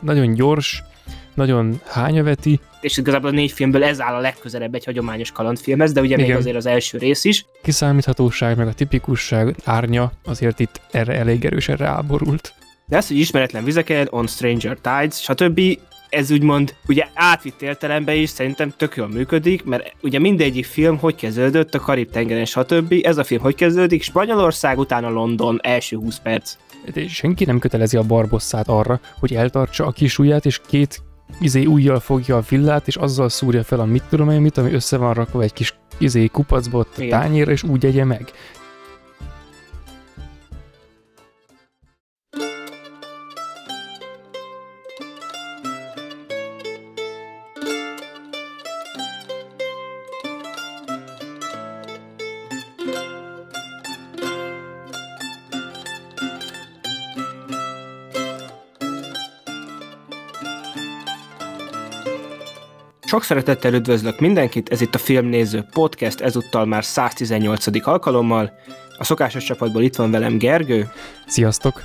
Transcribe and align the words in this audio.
nagyon 0.00 0.34
gyors, 0.34 0.82
nagyon 1.34 1.80
hányaveti. 1.86 2.60
És 2.80 2.96
igazából 2.96 3.30
a 3.30 3.32
négy 3.32 3.52
filmből 3.52 3.84
ez 3.84 4.00
áll 4.00 4.14
a 4.14 4.20
legközelebb 4.20 4.74
egy 4.74 4.84
hagyományos 4.84 5.30
kalandfilmhez, 5.30 5.92
de 5.92 6.00
ugye 6.00 6.14
Igen. 6.14 6.26
még 6.26 6.36
azért 6.36 6.56
az 6.56 6.66
első 6.66 6.98
rész 6.98 7.24
is. 7.24 7.46
Kiszámíthatóság, 7.62 8.56
meg 8.56 8.66
a 8.66 8.72
tipikusság 8.72 9.56
árnya 9.64 10.12
azért 10.24 10.60
itt 10.60 10.80
erre 10.90 11.14
elég 11.14 11.44
erősen 11.44 11.76
ráborult. 11.76 12.54
De 12.86 12.96
ez, 12.96 13.08
hogy 13.08 13.16
ismeretlen 13.16 13.64
vizeken, 13.64 14.06
On 14.10 14.26
Stranger 14.26 14.78
Tides, 14.82 15.22
stb 15.22 15.60
ez 16.08 16.30
úgymond 16.30 16.74
ugye 16.88 17.06
átvitt 17.14 17.62
értelemben 17.62 18.16
is 18.16 18.30
szerintem 18.30 18.72
tök 18.76 18.96
jól 18.96 19.08
működik, 19.08 19.64
mert 19.64 19.92
ugye 20.02 20.18
mindegyik 20.18 20.64
film 20.64 20.98
hogy 20.98 21.14
kezdődött, 21.14 21.74
a 21.74 21.80
Karib-tengeren, 21.80 22.44
stb. 22.44 22.94
Ez 23.02 23.16
a 23.16 23.24
film 23.24 23.42
hogy 23.42 23.54
kezdődik, 23.54 24.02
Spanyolország, 24.02 24.78
utána 24.78 25.10
London, 25.10 25.60
első 25.62 25.96
20 25.96 26.18
perc. 26.18 26.56
De 26.92 27.08
senki 27.08 27.44
nem 27.44 27.58
kötelezi 27.58 27.96
a 27.96 28.02
barbosszát 28.02 28.68
arra, 28.68 29.00
hogy 29.18 29.34
eltartsa 29.34 29.86
a 29.86 29.90
kis 29.90 30.18
ujját, 30.18 30.46
és 30.46 30.60
két 30.66 31.02
izé 31.40 31.64
ujjal 31.64 32.00
fogja 32.00 32.36
a 32.36 32.42
villát, 32.48 32.86
és 32.86 32.96
azzal 32.96 33.28
szúrja 33.28 33.64
fel 33.64 33.80
a 33.80 33.84
mit 33.84 34.02
tudom 34.08 34.30
én 34.30 34.40
mit, 34.40 34.58
ami 34.58 34.72
össze 34.72 34.96
van 34.96 35.14
rakva 35.14 35.42
egy 35.42 35.52
kis 35.52 35.74
izé 35.98 36.26
kupacba 36.26 36.78
ott 36.78 36.98
a 36.98 37.08
tányérra, 37.08 37.50
és 37.50 37.62
úgy 37.62 37.86
egye 37.86 38.04
meg. 38.04 38.30
Sok 63.06 63.22
szeretettel 63.22 63.74
üdvözlök 63.74 64.20
mindenkit, 64.20 64.68
ez 64.68 64.80
itt 64.80 64.94
a 64.94 64.98
Filmnéző 64.98 65.64
Podcast, 65.72 66.20
ezúttal 66.20 66.64
már 66.64 66.84
118. 66.84 67.86
alkalommal. 67.86 68.52
A 68.98 69.04
szokásos 69.04 69.44
csapatból 69.44 69.82
itt 69.82 69.96
van 69.96 70.10
velem 70.10 70.38
Gergő. 70.38 70.88
Sziasztok! 71.26 71.82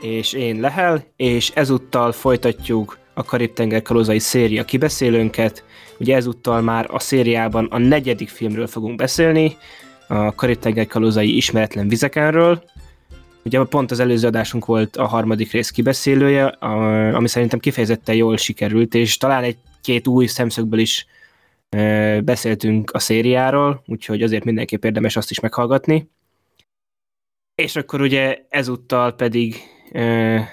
És 0.00 0.32
én 0.32 0.60
Lehel, 0.60 1.04
és 1.16 1.50
ezúttal 1.54 2.12
folytatjuk 2.12 2.98
a 3.14 3.24
Karib-tenger 3.24 3.82
kalózai 3.82 4.18
széria 4.18 4.64
kibeszélőnket. 4.64 5.64
Ugye 5.98 6.16
ezúttal 6.16 6.60
már 6.60 6.86
a 6.90 6.98
szériában 6.98 7.68
a 7.70 7.78
negyedik 7.78 8.28
filmről 8.28 8.66
fogunk 8.66 8.96
beszélni, 8.96 9.56
a 10.08 10.34
Karib-tenger 10.34 10.86
kalózai 10.86 11.36
ismeretlen 11.36 11.88
vizekenről. 11.88 12.62
Ugye 13.44 13.64
pont 13.64 13.90
az 13.90 14.00
előző 14.00 14.26
adásunk 14.26 14.64
volt 14.64 14.96
a 14.96 15.06
harmadik 15.06 15.52
rész 15.52 15.70
kibeszélője, 15.70 16.46
ami 16.46 17.28
szerintem 17.28 17.58
kifejezetten 17.58 18.14
jól 18.14 18.36
sikerült, 18.36 18.94
és 18.94 19.16
talán 19.16 19.42
egy 19.42 19.56
két 19.80 20.06
új 20.06 20.26
szemszögből 20.26 20.78
is 20.78 21.06
beszéltünk 22.24 22.90
a 22.90 22.98
szériáról, 22.98 23.82
úgyhogy 23.86 24.22
azért 24.22 24.44
mindenképp 24.44 24.84
érdemes 24.84 25.16
azt 25.16 25.30
is 25.30 25.40
meghallgatni. 25.40 26.10
És 27.54 27.76
akkor 27.76 28.00
ugye 28.00 28.44
ezúttal 28.48 29.12
pedig 29.12 29.56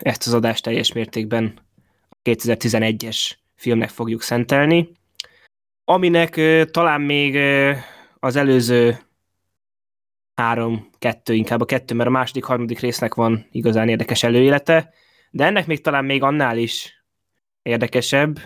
ezt 0.02 0.28
az 0.28 0.34
adást 0.34 0.64
teljes 0.64 0.94
mértékben 0.94 1.54
a 2.10 2.16
2011-es 2.30 3.32
filmnek 3.56 3.90
fogjuk 3.90 4.22
szentelni, 4.22 4.92
aminek 5.84 6.42
talán 6.72 7.02
még 7.02 7.38
az 8.20 8.36
előző 8.36 9.00
három, 10.40 10.90
kettő, 11.00 11.34
inkább 11.34 11.62
a 11.62 11.66
kettő, 11.66 11.96
mert 11.96 12.10
a 12.10 12.12
második, 12.12 12.44
harmadik 12.44 12.80
résznek 12.80 13.14
van 13.14 13.46
igazán 13.52 13.90
érdekes 13.90 14.24
előélete, 14.24 14.90
de 15.32 15.46
ennek 15.46 15.68
még 15.68 15.82
talán 15.82 16.06
még 16.06 16.24
annál 16.24 16.58
is 16.58 17.04
érdekesebb, 17.62 18.40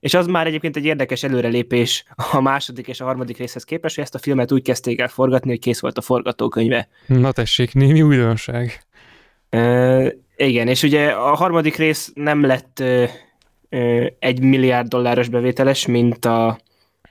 és 0.00 0.14
az 0.14 0.26
már 0.26 0.46
egyébként 0.46 0.76
egy 0.76 0.84
érdekes 0.84 1.22
előrelépés 1.22 2.04
a 2.32 2.40
második 2.40 2.88
és 2.88 3.00
a 3.00 3.04
harmadik 3.04 3.38
részhez 3.38 3.64
képest, 3.64 3.94
hogy 3.94 4.04
ezt 4.04 4.14
a 4.14 4.18
filmet 4.18 4.52
úgy 4.52 4.62
kezdték 4.62 5.00
el 5.00 5.08
forgatni, 5.08 5.50
hogy 5.50 5.58
kész 5.58 5.80
volt 5.80 5.98
a 5.98 6.00
forgatókönyve. 6.00 6.88
Na 7.06 7.32
tessék, 7.32 7.74
némi 7.74 8.02
újdonság. 8.02 8.80
E, 9.50 10.12
igen, 10.36 10.68
és 10.68 10.82
ugye 10.82 11.08
a 11.08 11.34
harmadik 11.34 11.76
rész 11.76 12.12
nem 12.14 12.44
lett 12.44 12.80
e, 12.80 13.10
egy 14.18 14.40
milliárd 14.40 14.88
dolláros 14.88 15.28
bevételes, 15.28 15.86
mint 15.86 16.24
a 16.24 16.58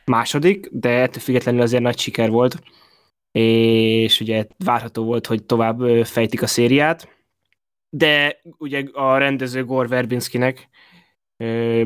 második, 0.06 0.68
de 0.72 0.90
ettől 0.90 1.22
függetlenül 1.22 1.62
azért 1.62 1.84
nagy 1.84 2.00
siker 2.00 2.30
volt, 2.30 2.56
és 3.38 4.20
ugye 4.20 4.46
várható 4.58 5.04
volt, 5.04 5.28
hogy 5.28 5.44
tovább 5.44 6.06
fejtik 6.06 6.42
a 6.42 6.48
szériát, 6.48 7.16
de 7.90 8.42
ugye 8.58 8.84
a 8.94 9.18
rendező 9.18 9.66
Gore 9.66 9.88
Verbinskinek 9.88 10.70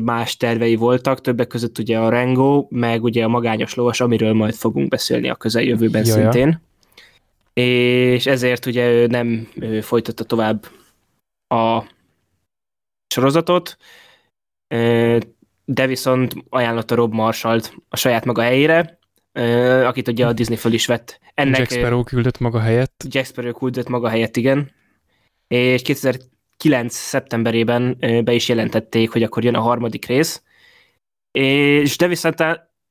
más 0.02 0.36
tervei 0.36 0.76
voltak, 0.76 1.20
többek 1.20 1.46
között 1.46 1.78
ugye 1.78 1.98
a 1.98 2.08
Rengo, 2.08 2.66
meg 2.70 3.02
ugye 3.02 3.24
a 3.24 3.28
Magányos 3.28 3.74
Lovas, 3.74 4.00
amiről 4.00 4.32
majd 4.32 4.54
fogunk 4.54 4.88
beszélni 4.88 5.28
a 5.28 5.34
közeljövőben 5.34 6.04
Jaja. 6.04 6.20
szintén. 6.20 6.60
És 7.52 8.26
ezért 8.26 8.66
ugye 8.66 8.90
ő 8.90 9.06
nem 9.06 9.48
ő 9.54 9.80
folytatta 9.80 10.24
tovább 10.24 10.66
a 11.48 11.82
sorozatot, 13.14 13.76
de 15.64 15.86
viszont 15.86 16.34
ajánlotta 16.48 16.94
Rob 16.94 17.12
Marshallt 17.12 17.74
a 17.88 17.96
saját 17.96 18.24
maga 18.24 18.42
helyére, 18.42 18.98
akit 19.84 20.08
ugye 20.08 20.26
a 20.26 20.32
Disney 20.32 20.56
föl 20.56 20.72
is 20.72 20.86
vett. 20.86 21.20
Ennek, 21.34 21.58
Jack 21.58 21.70
Sparrow 21.70 22.02
küldött 22.02 22.38
maga 22.38 22.60
helyett. 22.60 23.04
Jack 23.08 23.26
Sparrow 23.26 23.52
küldött 23.52 23.88
maga 23.88 24.08
helyett, 24.08 24.36
igen. 24.36 24.70
És 25.48 25.82
2000 25.82 26.16
9. 26.56 26.94
szeptemberében 26.94 27.96
be 28.24 28.32
is 28.32 28.48
jelentették, 28.48 29.10
hogy 29.10 29.22
akkor 29.22 29.44
jön 29.44 29.54
a 29.54 29.60
harmadik 29.60 30.06
rész, 30.06 30.42
és 31.30 31.96
de 31.96 32.06
viszont, 32.06 32.44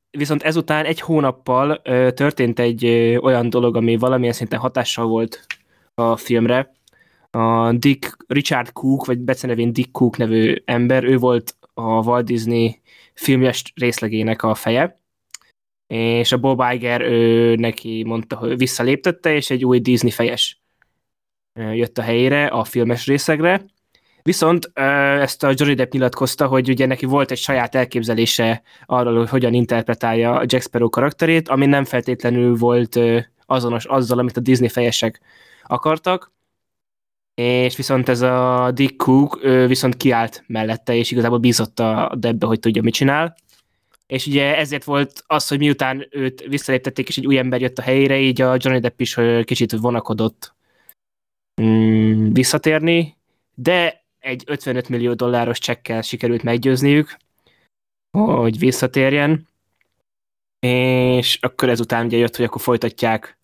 viszont 0.09 0.43
ezután 0.43 0.85
egy 0.85 1.01
hónappal 1.01 1.81
történt 2.13 2.59
egy 2.59 2.85
olyan 3.21 3.49
dolog, 3.49 3.75
ami 3.75 3.97
valamilyen 3.97 4.33
szinten 4.33 4.59
hatással 4.59 5.05
volt 5.05 5.45
a 5.93 6.15
filmre. 6.15 6.73
A 7.29 7.71
Dick, 7.71 8.17
Richard 8.27 8.71
Cook, 8.71 9.05
vagy 9.05 9.19
becenevén 9.19 9.73
Dick 9.73 9.91
Cook 9.91 10.17
nevű 10.17 10.55
ember, 10.65 11.03
ő 11.03 11.17
volt 11.17 11.55
a 11.73 11.81
Walt 11.81 12.25
Disney 12.25 12.81
filmjes 13.13 13.63
részlegének 13.75 14.43
a 14.43 14.55
feje, 14.55 15.00
és 15.91 16.31
a 16.31 16.37
Bob 16.37 16.63
Iger 16.73 17.01
ő 17.01 17.55
neki 17.55 18.03
mondta, 18.03 18.35
hogy 18.35 18.57
visszaléptette, 18.57 19.33
és 19.33 19.49
egy 19.49 19.65
új 19.65 19.79
Disney 19.79 20.11
fejes 20.11 20.61
jött 21.53 21.97
a 21.97 22.01
helyére 22.01 22.45
a 22.45 22.63
filmes 22.63 23.05
részegre, 23.05 23.65
Viszont 24.23 24.71
ezt 24.73 25.43
a 25.43 25.53
Johnny 25.55 25.73
Depp 25.73 25.91
nyilatkozta, 25.91 26.47
hogy 26.47 26.69
ugye 26.69 26.85
neki 26.85 27.05
volt 27.05 27.31
egy 27.31 27.37
saját 27.37 27.75
elképzelése 27.75 28.61
arról, 28.85 29.17
hogy 29.17 29.29
hogyan 29.29 29.53
interpretálja 29.53 30.43
Jack 30.45 30.63
Sparrow 30.63 30.89
karakterét, 30.89 31.49
ami 31.49 31.65
nem 31.65 31.83
feltétlenül 31.83 32.55
volt 32.55 32.99
azonos 33.45 33.85
azzal, 33.85 34.19
amit 34.19 34.37
a 34.37 34.39
Disney 34.39 34.69
fejesek 34.69 35.21
akartak, 35.63 36.31
és 37.33 37.75
viszont 37.75 38.09
ez 38.09 38.21
a 38.21 38.71
Dick 38.73 38.97
Cook 38.97 39.39
viszont 39.67 39.97
kiállt 39.97 40.43
mellette, 40.47 40.95
és 40.95 41.11
igazából 41.11 41.37
bízott 41.37 41.79
a 41.79 42.11
Deppbe, 42.17 42.45
hogy 42.45 42.59
tudja, 42.59 42.81
mit 42.81 42.93
csinál. 42.93 43.35
És 44.11 44.25
ugye 44.25 44.57
ezért 44.57 44.83
volt 44.83 45.23
az, 45.27 45.47
hogy 45.47 45.57
miután 45.57 46.07
őt 46.09 46.41
visszaléptették, 46.41 47.07
és 47.07 47.17
egy 47.17 47.25
új 47.25 47.37
ember 47.37 47.61
jött 47.61 47.77
a 47.77 47.81
helyére, 47.81 48.19
így 48.19 48.41
a 48.41 48.57
Johnny 48.59 48.79
Depp 48.79 48.99
is 48.99 49.17
kicsit 49.43 49.71
vonakodott 49.71 50.53
mm, 51.61 52.31
visszatérni, 52.31 53.17
de 53.55 54.03
egy 54.19 54.43
55 54.45 54.89
millió 54.89 55.13
dolláros 55.13 55.59
csekkel 55.59 56.01
sikerült 56.01 56.43
meggyőzniük, 56.43 57.17
hogy 58.17 58.59
visszatérjen, 58.59 59.47
és 60.59 61.37
akkor 61.41 61.69
ezután 61.69 62.05
ugye 62.05 62.17
jött, 62.17 62.35
hogy 62.35 62.45
akkor 62.45 62.61
folytatják 62.61 63.37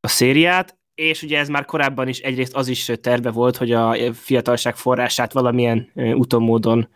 a 0.00 0.08
szériát, 0.08 0.78
és 0.94 1.22
ugye 1.22 1.38
ez 1.38 1.48
már 1.48 1.64
korábban 1.64 2.08
is 2.08 2.18
egyrészt 2.18 2.54
az 2.54 2.68
is 2.68 2.90
terve 3.00 3.30
volt, 3.30 3.56
hogy 3.56 3.72
a 3.72 4.14
fiatalság 4.14 4.76
forrását 4.76 5.32
valamilyen 5.32 5.90
utómódon 5.94 6.88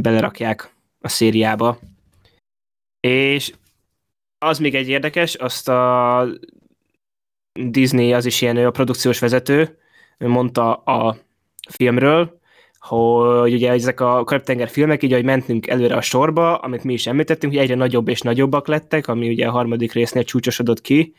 belerakják 0.00 0.74
a 1.06 1.08
szériába. 1.08 1.78
És 3.00 3.52
az 4.38 4.58
még 4.58 4.74
egy 4.74 4.88
érdekes, 4.88 5.34
azt 5.34 5.68
a 5.68 6.26
Disney, 7.52 8.12
az 8.12 8.24
is 8.24 8.40
ilyen 8.40 8.56
a 8.56 8.70
produkciós 8.70 9.18
vezető, 9.18 9.78
mondta 10.18 10.74
a 10.74 11.16
filmről, 11.70 12.40
hogy 12.78 13.52
ugye 13.52 13.70
ezek 13.70 14.00
a 14.00 14.24
Karib-tenger 14.24 14.68
filmek, 14.68 15.02
így 15.02 15.12
ahogy 15.12 15.24
mentünk 15.24 15.66
előre 15.66 15.96
a 15.96 16.00
sorba, 16.00 16.58
amit 16.58 16.84
mi 16.84 16.92
is 16.92 17.06
említettünk, 17.06 17.52
hogy 17.52 17.62
egyre 17.62 17.74
nagyobb 17.74 18.08
és 18.08 18.20
nagyobbak 18.20 18.66
lettek, 18.66 19.08
ami 19.08 19.28
ugye 19.28 19.46
a 19.46 19.50
harmadik 19.50 19.92
résznél 19.92 20.24
csúcsosodott 20.24 20.80
ki, 20.80 21.14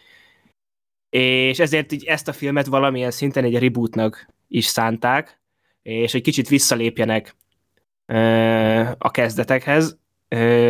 és 1.10 1.60
ezért 1.60 1.92
így 1.92 2.04
ezt 2.04 2.28
a 2.28 2.34
filmet 2.34 2.66
valamilyen 2.66 3.12
szinten 3.12 3.44
egy 3.44 3.60
rebootnak 3.60 4.28
is 4.48 4.66
szánták, 4.66 5.42
és 5.82 6.14
egy 6.14 6.22
kicsit 6.22 6.48
visszalépjenek 6.48 7.36
a 8.98 9.12
kezdetekhez, 9.12 9.98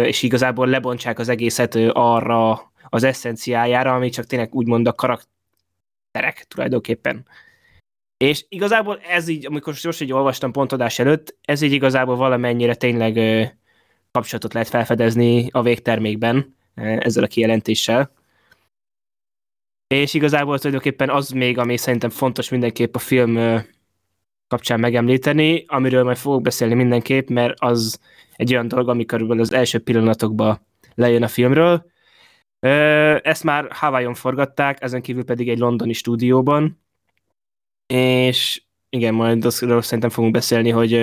és 0.03 0.23
igazából 0.23 0.67
lebontsák 0.67 1.19
az 1.19 1.29
egészet 1.29 1.75
arra 1.91 2.71
az 2.89 3.03
eszenciájára, 3.03 3.95
ami 3.95 4.09
csak 4.09 4.25
tényleg 4.25 4.55
úgymond 4.55 4.87
a 4.87 4.93
karakterek 4.93 6.45
tulajdonképpen 6.47 7.25
És 8.17 8.45
igazából 8.49 8.99
ez 8.99 9.27
így, 9.27 9.45
amikor 9.45 9.75
most 9.83 10.01
így 10.01 10.13
olvastam 10.13 10.51
pontodás 10.51 10.99
előtt, 10.99 11.37
ez 11.41 11.61
így 11.61 11.71
igazából 11.71 12.15
valamennyire 12.15 12.75
tényleg 12.75 13.13
kapcsolatot 14.11 14.53
lehet 14.53 14.69
felfedezni 14.69 15.49
a 15.51 15.61
végtermékben 15.61 16.55
ezzel 16.75 17.23
a 17.23 17.27
kijelentéssel. 17.27 18.11
És 19.87 20.13
igazából 20.13 20.57
tulajdonképpen 20.57 21.09
az 21.09 21.29
még, 21.29 21.57
ami 21.57 21.77
szerintem 21.77 22.09
fontos 22.09 22.49
mindenképp 22.49 22.95
a 22.95 22.99
film 22.99 23.63
kapcsán 24.47 24.79
megemlíteni, 24.79 25.65
amiről 25.67 26.03
majd 26.03 26.17
fogok 26.17 26.41
beszélni 26.41 26.73
mindenképp, 26.73 27.29
mert 27.29 27.53
az 27.59 27.99
egy 28.35 28.51
olyan 28.53 28.67
dolog, 28.67 28.89
ami 28.89 29.05
körülbelül 29.05 29.41
az 29.41 29.53
első 29.53 29.79
pillanatokban 29.79 30.59
lejön 30.95 31.23
a 31.23 31.27
filmről. 31.27 31.85
Ezt 33.21 33.43
már 33.43 33.67
Hawaii-on 33.71 34.13
forgatták, 34.13 34.81
ezen 34.81 35.01
kívül 35.01 35.23
pedig 35.23 35.49
egy 35.49 35.57
londoni 35.57 35.93
stúdióban, 35.93 36.81
és 37.93 38.61
igen, 38.89 39.13
majd 39.13 39.45
azról 39.45 39.81
szerintem 39.81 40.09
fogunk 40.09 40.33
beszélni, 40.33 40.69
hogy 40.69 40.93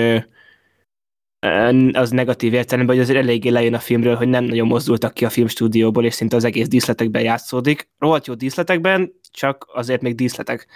az 1.93 2.11
negatív 2.11 2.53
értelemben, 2.53 2.95
hogy 2.95 3.05
azért 3.05 3.19
eléggé 3.19 3.49
lejön 3.49 3.75
a 3.75 3.79
filmről, 3.79 4.15
hogy 4.15 4.29
nem 4.29 4.45
nagyon 4.45 4.67
mozdultak 4.67 5.15
ki 5.15 5.25
a 5.25 5.31
filmstúdióból, 5.31 6.05
és 6.05 6.15
szinte 6.15 6.37
az 6.37 6.45
egész 6.45 6.69
díszletekben 6.69 7.23
játszódik. 7.23 7.91
Rohadt 7.99 8.27
jó 8.27 8.35
díszletekben, 8.35 9.13
csak 9.31 9.67
azért 9.73 10.03
még 10.03 10.15
díszletek 10.15 10.67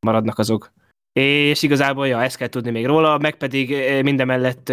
maradnak 0.00 0.38
azok. 0.38 0.72
És 1.12 1.62
igazából, 1.62 2.06
ja, 2.06 2.22
ezt 2.22 2.36
kell 2.36 2.48
tudni 2.48 2.70
még 2.70 2.86
róla, 2.86 3.18
meg 3.18 3.36
pedig 3.36 3.76
mindemellett 4.02 4.72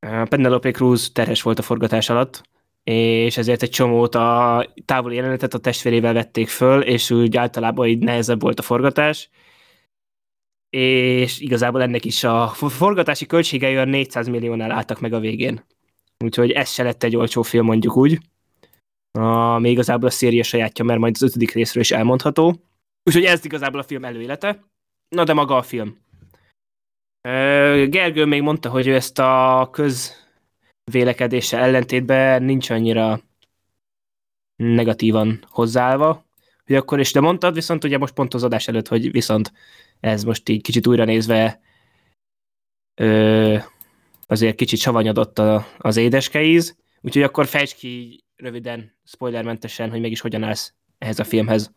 Penelope 0.00 0.70
Cruz 0.70 1.12
terhes 1.12 1.42
volt 1.42 1.58
a 1.58 1.62
forgatás 1.62 2.10
alatt, 2.10 2.48
és 2.82 3.36
ezért 3.36 3.62
egy 3.62 3.70
csomót 3.70 4.14
a 4.14 4.66
távoli 4.84 5.14
jelenetet 5.14 5.54
a 5.54 5.58
testvérével 5.58 6.12
vették 6.12 6.48
föl, 6.48 6.82
és 6.82 7.10
úgy 7.10 7.36
általában 7.36 7.86
így 7.86 7.98
nehezebb 7.98 8.40
volt 8.40 8.58
a 8.58 8.62
forgatás, 8.62 9.30
és 10.70 11.40
igazából 11.40 11.82
ennek 11.82 12.04
is 12.04 12.24
a 12.24 12.48
forgatási 12.48 13.26
költségei 13.26 13.74
olyan 13.74 13.88
400 13.88 14.28
milliónál 14.28 14.70
álltak 14.70 15.00
meg 15.00 15.12
a 15.12 15.20
végén. 15.20 15.64
Úgyhogy 16.24 16.50
ez 16.50 16.70
se 16.70 16.82
lett 16.82 17.02
egy 17.02 17.16
olcsó 17.16 17.42
film, 17.42 17.64
mondjuk 17.64 17.96
úgy. 17.96 18.18
A, 19.18 19.58
még 19.58 19.72
igazából 19.72 20.08
a 20.08 20.12
széria 20.12 20.42
sajátja, 20.42 20.84
mert 20.84 21.00
majd 21.00 21.14
az 21.14 21.22
ötödik 21.22 21.52
részről 21.52 21.82
is 21.82 21.90
elmondható. 21.90 22.64
Úgyhogy 23.02 23.24
ez 23.24 23.44
igazából 23.44 23.80
a 23.80 23.84
film 23.84 24.04
előélete. 24.04 24.69
Na 25.10 25.24
de 25.24 25.32
maga 25.32 25.56
a 25.56 25.62
film. 25.62 25.98
Gergő 27.88 28.24
még 28.24 28.42
mondta, 28.42 28.70
hogy 28.70 28.86
ő 28.86 28.94
ezt 28.94 29.18
a 29.18 29.70
közvélekedése 29.72 31.58
ellentétben 31.58 32.42
nincs 32.42 32.70
annyira 32.70 33.20
negatívan 34.56 35.44
hozzáállva, 35.48 36.24
hogy 36.66 36.76
akkor 36.76 37.00
is 37.00 37.12
de 37.12 37.20
mondtad, 37.20 37.54
viszont 37.54 37.84
ugye 37.84 37.98
most 37.98 38.14
pont 38.14 38.34
az 38.34 38.42
adás 38.42 38.68
előtt, 38.68 38.88
hogy 38.88 39.10
viszont 39.10 39.52
ez 40.00 40.24
most 40.24 40.48
így 40.48 40.62
kicsit 40.62 40.86
újra 40.86 41.04
nézve 41.04 41.60
ö, 42.94 43.58
azért 44.26 44.56
kicsit 44.56 44.78
savanyodott 44.78 45.38
a, 45.38 45.66
az 45.78 45.96
édeske 45.96 46.42
íz, 46.42 46.76
úgyhogy 47.00 47.22
akkor 47.22 47.46
fejtsd 47.46 47.76
ki 47.76 48.24
röviden, 48.36 48.96
spoilermentesen, 49.04 49.90
hogy 49.90 50.00
mégis 50.00 50.20
hogyan 50.20 50.42
állsz 50.42 50.74
ehhez 50.98 51.18
a 51.18 51.24
filmhez. 51.24 51.72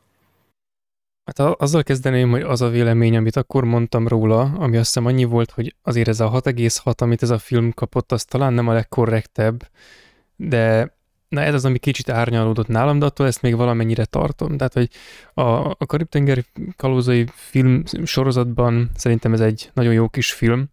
Hát 1.26 1.40
azzal 1.40 1.84
kezdeném, 1.84 2.30
hogy 2.30 2.42
az 2.42 2.62
a 2.62 2.70
vélemény, 2.70 3.16
amit 3.16 3.36
akkor 3.36 3.64
mondtam 3.64 4.08
róla, 4.08 4.42
ami 4.42 4.78
azt 4.78 4.86
hiszem 4.94 5.06
annyi 5.06 5.24
volt, 5.24 5.52
hogy 5.52 5.76
azért 5.82 6.08
ez 6.08 6.20
a 6.20 6.32
6,6, 6.32 7.02
amit 7.02 7.24
ez 7.24 7.30
a 7.30 7.38
film 7.38 7.72
kapott, 7.72 8.12
az 8.12 8.24
talán 8.24 8.54
nem 8.54 8.68
a 8.68 8.74
legkorrektebb, 8.74 9.70
de 10.36 10.94
na 11.28 11.42
ez 11.42 11.54
az, 11.54 11.66
ami 11.66 11.78
kicsit 11.78 12.10
árnyalódott 12.10 12.68
nálam, 12.68 13.00
de 13.00 13.06
attól 13.06 13.28
ezt 13.28 13.42
még 13.42 13.56
valamennyire 13.56 14.06
tartom. 14.06 14.58
Tehát, 14.58 14.74
hogy 14.74 14.90
a, 15.34 15.42
a 15.70 15.86
Karib-tenger 15.86 16.44
kalózai 16.76 17.26
film 17.34 17.84
sorozatban 18.04 18.90
szerintem 18.96 19.34
ez 19.34 19.40
egy 19.40 19.72
nagyon 19.74 19.94
jó 19.94 20.10
kis 20.10 20.32
film. 20.32 20.70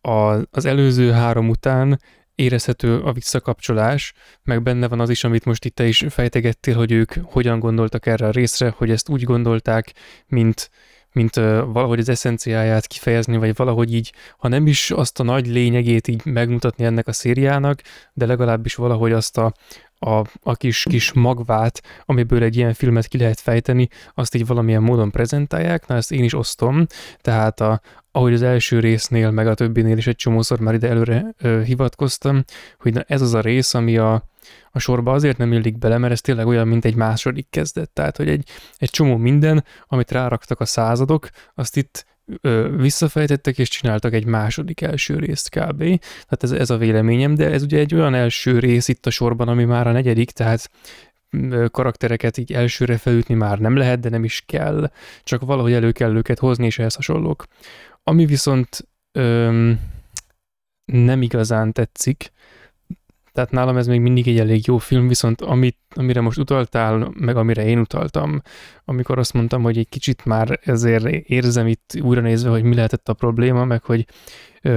A, 0.00 0.10
az 0.50 0.64
előző 0.64 1.10
három 1.10 1.48
után 1.48 2.00
érezhető 2.36 2.98
a 2.98 3.12
visszakapcsolás, 3.12 4.12
meg 4.42 4.62
benne 4.62 4.88
van 4.88 5.00
az 5.00 5.10
is, 5.10 5.24
amit 5.24 5.44
most 5.44 5.64
itt 5.64 5.74
te 5.74 5.86
is 5.86 6.04
fejtegettél, 6.08 6.74
hogy 6.74 6.92
ők 6.92 7.12
hogyan 7.22 7.58
gondoltak 7.58 8.06
erre 8.06 8.26
a 8.26 8.30
részre, 8.30 8.74
hogy 8.76 8.90
ezt 8.90 9.08
úgy 9.08 9.22
gondolták, 9.22 9.92
mint, 10.26 10.70
mint 11.12 11.34
valahogy 11.34 11.98
az 11.98 12.08
eszenciáját 12.08 12.86
kifejezni, 12.86 13.36
vagy 13.36 13.56
valahogy 13.56 13.94
így, 13.94 14.12
ha 14.38 14.48
nem 14.48 14.66
is 14.66 14.90
azt 14.90 15.20
a 15.20 15.22
nagy 15.22 15.46
lényegét 15.46 16.08
így 16.08 16.24
megmutatni 16.24 16.84
ennek 16.84 17.06
a 17.06 17.12
szériának, 17.12 17.80
de 18.12 18.26
legalábbis 18.26 18.74
valahogy 18.74 19.12
azt 19.12 19.38
a, 19.38 19.52
a, 19.98 20.24
a 20.42 20.54
kis, 20.54 20.82
kis 20.88 21.12
magvát, 21.12 21.82
amiből 22.04 22.42
egy 22.42 22.56
ilyen 22.56 22.74
filmet 22.74 23.06
ki 23.06 23.18
lehet 23.18 23.40
fejteni, 23.40 23.88
azt 24.14 24.34
így 24.34 24.46
valamilyen 24.46 24.82
módon 24.82 25.10
prezentálják, 25.10 25.86
na 25.86 25.94
ezt 25.94 26.12
én 26.12 26.24
is 26.24 26.34
osztom, 26.34 26.86
tehát 27.20 27.60
a, 27.60 27.80
ahogy 28.10 28.32
az 28.32 28.42
első 28.42 28.80
résznél, 28.80 29.30
meg 29.30 29.46
a 29.46 29.54
többinél 29.54 29.96
is 29.96 30.06
egy 30.06 30.16
csomószor 30.16 30.60
már 30.60 30.74
ide 30.74 30.88
előre 30.88 31.34
ö, 31.38 31.62
hivatkoztam, 31.62 32.44
hogy 32.78 32.94
na 32.94 33.00
ez 33.00 33.20
az 33.20 33.34
a 33.34 33.40
rész, 33.40 33.74
ami 33.74 33.96
a, 33.96 34.28
a 34.70 34.78
sorba 34.78 35.12
azért 35.12 35.38
nem 35.38 35.52
illik 35.52 35.78
bele, 35.78 35.98
mert 35.98 36.12
ez 36.12 36.20
tényleg 36.20 36.46
olyan, 36.46 36.68
mint 36.68 36.84
egy 36.84 36.94
második 36.94 37.46
kezdet. 37.50 37.90
Tehát, 37.90 38.16
hogy 38.16 38.28
egy, 38.28 38.48
egy 38.76 38.90
csomó 38.90 39.16
minden, 39.16 39.64
amit 39.86 40.10
ráraktak 40.10 40.60
a 40.60 40.64
századok, 40.64 41.28
azt 41.54 41.76
itt 41.76 42.06
visszafejtettek 42.76 43.58
és 43.58 43.68
csináltak 43.68 44.12
egy 44.12 44.24
második 44.24 44.80
első 44.80 45.16
részt 45.16 45.48
kb. 45.48 45.78
Tehát 45.78 46.42
ez, 46.42 46.50
ez 46.52 46.70
a 46.70 46.76
véleményem, 46.76 47.34
de 47.34 47.50
ez 47.50 47.62
ugye 47.62 47.78
egy 47.78 47.94
olyan 47.94 48.14
első 48.14 48.58
rész 48.58 48.88
itt 48.88 49.06
a 49.06 49.10
sorban, 49.10 49.48
ami 49.48 49.64
már 49.64 49.86
a 49.86 49.92
negyedik, 49.92 50.30
tehát 50.30 50.70
karaktereket 51.70 52.36
így 52.36 52.52
elsőre 52.52 52.96
felütni 52.96 53.34
már 53.34 53.58
nem 53.58 53.76
lehet, 53.76 54.00
de 54.00 54.08
nem 54.08 54.24
is 54.24 54.42
kell, 54.46 54.90
csak 55.24 55.40
valahogy 55.40 55.72
elő 55.72 55.92
kell 55.92 56.16
őket 56.16 56.38
hozni, 56.38 56.66
és 56.66 56.78
ehhez 56.78 56.94
hasonlók. 56.94 57.46
Ami 58.02 58.26
viszont 58.26 58.88
öm, 59.12 59.80
nem 60.84 61.22
igazán 61.22 61.72
tetszik, 61.72 62.32
tehát 63.36 63.50
nálam 63.50 63.76
ez 63.76 63.86
még 63.86 64.00
mindig 64.00 64.28
egy 64.28 64.38
elég 64.38 64.66
jó 64.66 64.78
film, 64.78 65.08
viszont 65.08 65.40
amit, 65.40 65.76
amire 65.94 66.20
most 66.20 66.38
utaltál, 66.38 67.12
meg 67.14 67.36
amire 67.36 67.64
én 67.64 67.78
utaltam, 67.78 68.42
amikor 68.84 69.18
azt 69.18 69.32
mondtam, 69.32 69.62
hogy 69.62 69.78
egy 69.78 69.88
kicsit 69.88 70.24
már 70.24 70.60
ezért 70.62 71.06
érzem 71.06 71.66
itt 71.66 71.98
újra 72.00 72.20
nézve, 72.20 72.50
hogy 72.50 72.62
mi 72.62 72.74
lehetett 72.74 73.08
a 73.08 73.14
probléma, 73.14 73.64
meg 73.64 73.82
hogy 73.82 74.06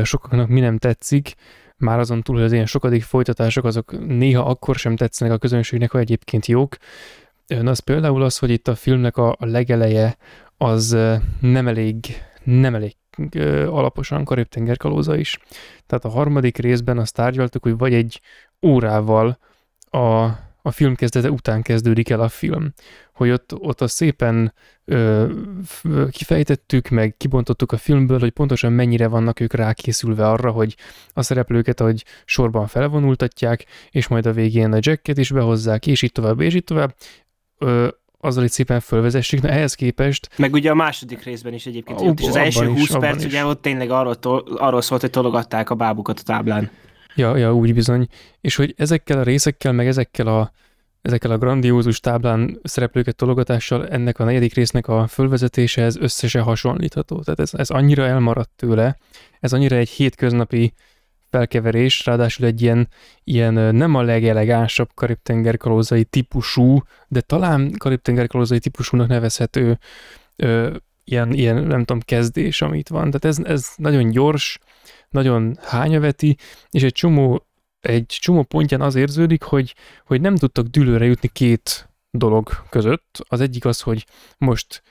sokaknak 0.03 0.47
mi 0.47 0.59
nem 0.59 0.77
tetszik, 0.77 1.33
már 1.77 1.99
azon 1.99 2.21
túl, 2.21 2.35
hogy 2.35 2.45
az 2.45 2.51
ilyen 2.51 2.65
sokadik 2.65 3.03
folytatások, 3.03 3.65
azok 3.65 4.07
néha 4.07 4.43
akkor 4.43 4.75
sem 4.75 4.95
tetszenek 4.95 5.33
a 5.33 5.37
közönségnek, 5.37 5.91
ha 5.91 5.99
egyébként 5.99 6.45
jók. 6.45 6.77
Az 7.63 7.79
például 7.79 8.21
az, 8.21 8.37
hogy 8.37 8.49
itt 8.49 8.67
a 8.67 8.75
filmnek 8.75 9.17
a, 9.17 9.29
a 9.29 9.45
legeleje 9.45 10.17
az 10.57 10.97
nem 11.39 11.67
elég, 11.67 12.05
nem 12.43 12.75
elég 12.75 12.95
alaposan 13.65 14.23
Karib-tenger 14.23 14.77
kalóza 14.77 15.15
is. 15.15 15.39
Tehát 15.85 16.05
a 16.05 16.09
harmadik 16.09 16.57
részben 16.57 16.97
azt 16.97 17.13
tárgyaltuk, 17.13 17.63
hogy 17.63 17.77
vagy 17.77 17.93
egy 17.93 18.21
órával 18.61 19.37
a, 19.89 20.23
a 20.61 20.71
film 20.71 20.95
kezdete 20.95 21.31
után 21.31 21.61
kezdődik 21.61 22.09
el 22.09 22.21
a 22.21 22.29
film. 22.29 22.73
Hogy 23.13 23.29
ott, 23.29 23.53
ott 23.53 23.81
azt 23.81 23.95
szépen 23.95 24.53
ö, 24.85 25.27
kifejtettük, 26.11 26.87
meg 26.87 27.15
kibontottuk 27.17 27.71
a 27.71 27.77
filmből, 27.77 28.19
hogy 28.19 28.29
pontosan 28.29 28.71
mennyire 28.71 29.07
vannak 29.07 29.39
ők 29.39 29.53
rákészülve 29.53 30.29
arra, 30.29 30.51
hogy 30.51 30.75
a 31.13 31.21
szereplőket, 31.21 31.79
hogy 31.79 32.05
sorban 32.25 32.67
felvonultatják, 32.67 33.65
és 33.89 34.07
majd 34.07 34.25
a 34.25 34.31
végén 34.31 34.73
a 34.73 34.79
jacket 34.79 35.17
is 35.17 35.31
behozzák, 35.31 35.87
és 35.87 36.01
így 36.01 36.11
tovább, 36.11 36.39
és 36.39 36.55
így 36.55 36.63
tovább. 36.63 36.95
Ö, 37.57 37.87
azzal 38.21 38.43
itt 38.43 38.51
szépen 38.51 38.79
fölvezessék, 38.79 39.41
na 39.41 39.49
ehhez 39.49 39.73
képest... 39.73 40.29
Meg 40.37 40.53
ugye 40.53 40.71
a 40.71 40.75
második 40.75 41.23
részben 41.23 41.53
is 41.53 41.65
egyébként, 41.65 42.01
ott 42.01 42.19
is 42.19 42.27
az 42.27 42.35
első 42.35 42.67
20 42.67 42.79
is, 42.79 42.89
perc, 42.89 43.23
ugye 43.23 43.45
ott 43.45 43.61
tényleg 43.61 43.89
arról, 43.89 44.15
arról 44.57 44.81
szólt, 44.81 45.01
hogy 45.01 45.09
tologatták 45.09 45.69
a 45.69 45.75
bábukat 45.75 46.19
a 46.19 46.23
táblán. 46.23 46.71
Ja, 47.19 47.37
ja, 47.37 47.55
úgy 47.55 47.73
bizony. 47.73 48.07
És 48.41 48.55
hogy 48.55 48.73
ezekkel 48.77 49.19
a 49.19 49.23
részekkel, 49.23 49.71
meg 49.71 49.87
ezekkel 49.87 50.27
a, 50.27 50.51
ezekkel 51.01 51.31
a 51.31 51.37
grandiózus 51.37 51.99
táblán 51.99 52.59
szereplőket 52.63 53.15
tologatással 53.15 53.87
ennek 53.87 54.19
a 54.19 54.23
negyedik 54.23 54.53
résznek 54.53 54.87
a 54.87 55.07
fölvezetése, 55.07 55.83
ez 55.83 55.97
összesen 55.97 56.43
hasonlítható. 56.43 57.21
Tehát 57.21 57.39
ez, 57.39 57.53
ez 57.53 57.69
annyira 57.69 58.05
elmaradt 58.05 58.51
tőle, 58.55 58.97
ez 59.39 59.53
annyira 59.53 59.75
egy 59.75 59.89
hétköznapi 59.89 60.73
felkeverés, 61.29 62.05
ráadásul 62.05 62.45
egy 62.45 62.61
ilyen, 62.61 62.87
ilyen 63.23 63.53
nem 63.53 63.95
a 63.95 64.01
legelegánsabb 64.01 64.89
karib 64.93 65.57
kalózai 65.57 66.03
típusú, 66.03 66.81
de 67.07 67.21
talán 67.21 67.71
karib 67.77 68.27
kalózai 68.27 68.59
típusúnak 68.59 69.07
nevezhető 69.07 69.79
ö, 70.35 70.75
ilyen, 71.03 71.33
ilyen, 71.33 71.63
nem 71.63 71.83
tudom, 71.83 72.01
kezdés, 72.01 72.61
amit 72.61 72.89
van. 72.89 73.11
Tehát 73.11 73.25
ez, 73.25 73.45
ez 73.45 73.67
nagyon 73.75 74.09
gyors, 74.09 74.59
nagyon 75.09 75.57
hányaveti, 75.61 76.37
és 76.69 76.83
egy 76.83 76.91
csomó, 76.91 77.47
egy 77.79 78.05
csomó 78.05 78.43
pontján 78.43 78.81
az 78.81 78.95
érződik, 78.95 79.43
hogy, 79.43 79.75
hogy 80.05 80.21
nem 80.21 80.35
tudtak 80.35 80.65
dülőre 80.65 81.05
jutni 81.05 81.27
két 81.27 81.89
dolog 82.11 82.49
között. 82.69 83.25
Az 83.27 83.41
egyik 83.41 83.65
az, 83.65 83.81
hogy 83.81 84.05
most 84.37 84.83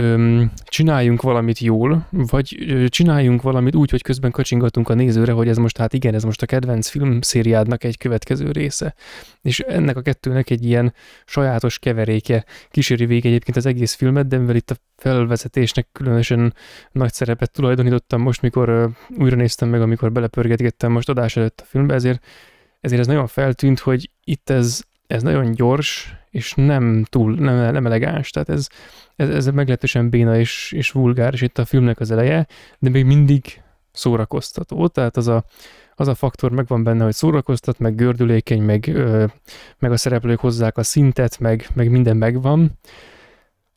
öm, 0.00 0.50
csináljunk 0.64 1.22
valamit 1.22 1.58
jól, 1.58 2.06
vagy 2.10 2.56
csináljunk 2.88 3.42
valamit 3.42 3.74
úgy, 3.74 3.90
hogy 3.90 4.02
közben 4.02 4.30
kacsingatunk 4.30 4.88
a 4.88 4.94
nézőre, 4.94 5.32
hogy 5.32 5.48
ez 5.48 5.56
most 5.56 5.76
hát 5.76 5.92
igen, 5.92 6.14
ez 6.14 6.22
most 6.22 6.42
a 6.42 6.46
kedvenc 6.46 6.88
filmszériádnak 6.88 7.84
egy 7.84 7.96
következő 7.96 8.50
része. 8.50 8.94
És 9.42 9.60
ennek 9.60 9.96
a 9.96 10.00
kettőnek 10.00 10.50
egy 10.50 10.64
ilyen 10.64 10.94
sajátos 11.24 11.78
keveréke 11.78 12.44
kíséri 12.70 13.06
végig 13.06 13.26
egyébként 13.26 13.56
az 13.56 13.66
egész 13.66 13.94
filmet, 13.94 14.26
de 14.26 14.38
mivel 14.38 14.56
itt 14.56 14.70
a 14.70 14.76
felvezetésnek 14.96 15.88
különösen 15.92 16.54
nagy 16.92 17.12
szerepet 17.12 17.52
tulajdonítottam 17.52 18.20
most, 18.20 18.42
mikor 18.42 18.68
ö, 18.68 18.86
újra 19.18 19.36
néztem 19.36 19.68
meg, 19.68 19.82
amikor 19.82 20.12
belepörgetgettem 20.12 20.92
most 20.92 21.08
adás 21.08 21.36
előtt 21.36 21.60
a 21.60 21.66
filmbe, 21.66 21.94
ezért, 21.94 22.24
ezért 22.80 23.00
ez 23.00 23.06
nagyon 23.06 23.26
feltűnt, 23.26 23.78
hogy 23.78 24.10
itt 24.24 24.50
ez, 24.50 24.82
ez 25.06 25.22
nagyon 25.22 25.52
gyors, 25.52 26.19
és 26.30 26.54
nem 26.54 27.04
túl, 27.08 27.34
nem, 27.34 27.72
nem 27.72 27.86
elegáns, 27.86 28.30
tehát 28.30 28.48
ez, 28.48 28.66
ez, 29.16 29.28
ez 29.28 29.46
meglehetősen 29.46 30.10
béna 30.10 30.38
és, 30.38 30.72
és 30.72 30.90
vulgáris 30.90 31.40
itt 31.40 31.58
a 31.58 31.64
filmnek 31.64 32.00
az 32.00 32.10
eleje, 32.10 32.46
de 32.78 32.90
még 32.90 33.04
mindig 33.04 33.62
szórakoztató, 33.92 34.86
tehát 34.86 35.16
az 35.16 35.28
a, 35.28 35.44
az 35.94 36.08
a 36.08 36.14
faktor 36.14 36.50
megvan 36.50 36.82
benne, 36.82 37.04
hogy 37.04 37.14
szórakoztat, 37.14 37.78
meg 37.78 37.94
gördülékeny, 37.94 38.62
meg, 38.62 38.86
ö, 38.94 39.24
meg 39.78 39.92
a 39.92 39.96
szereplők 39.96 40.40
hozzák 40.40 40.76
a 40.76 40.82
szintet, 40.82 41.38
meg, 41.38 41.66
meg 41.74 41.90
minden 41.90 42.16
megvan. 42.16 42.78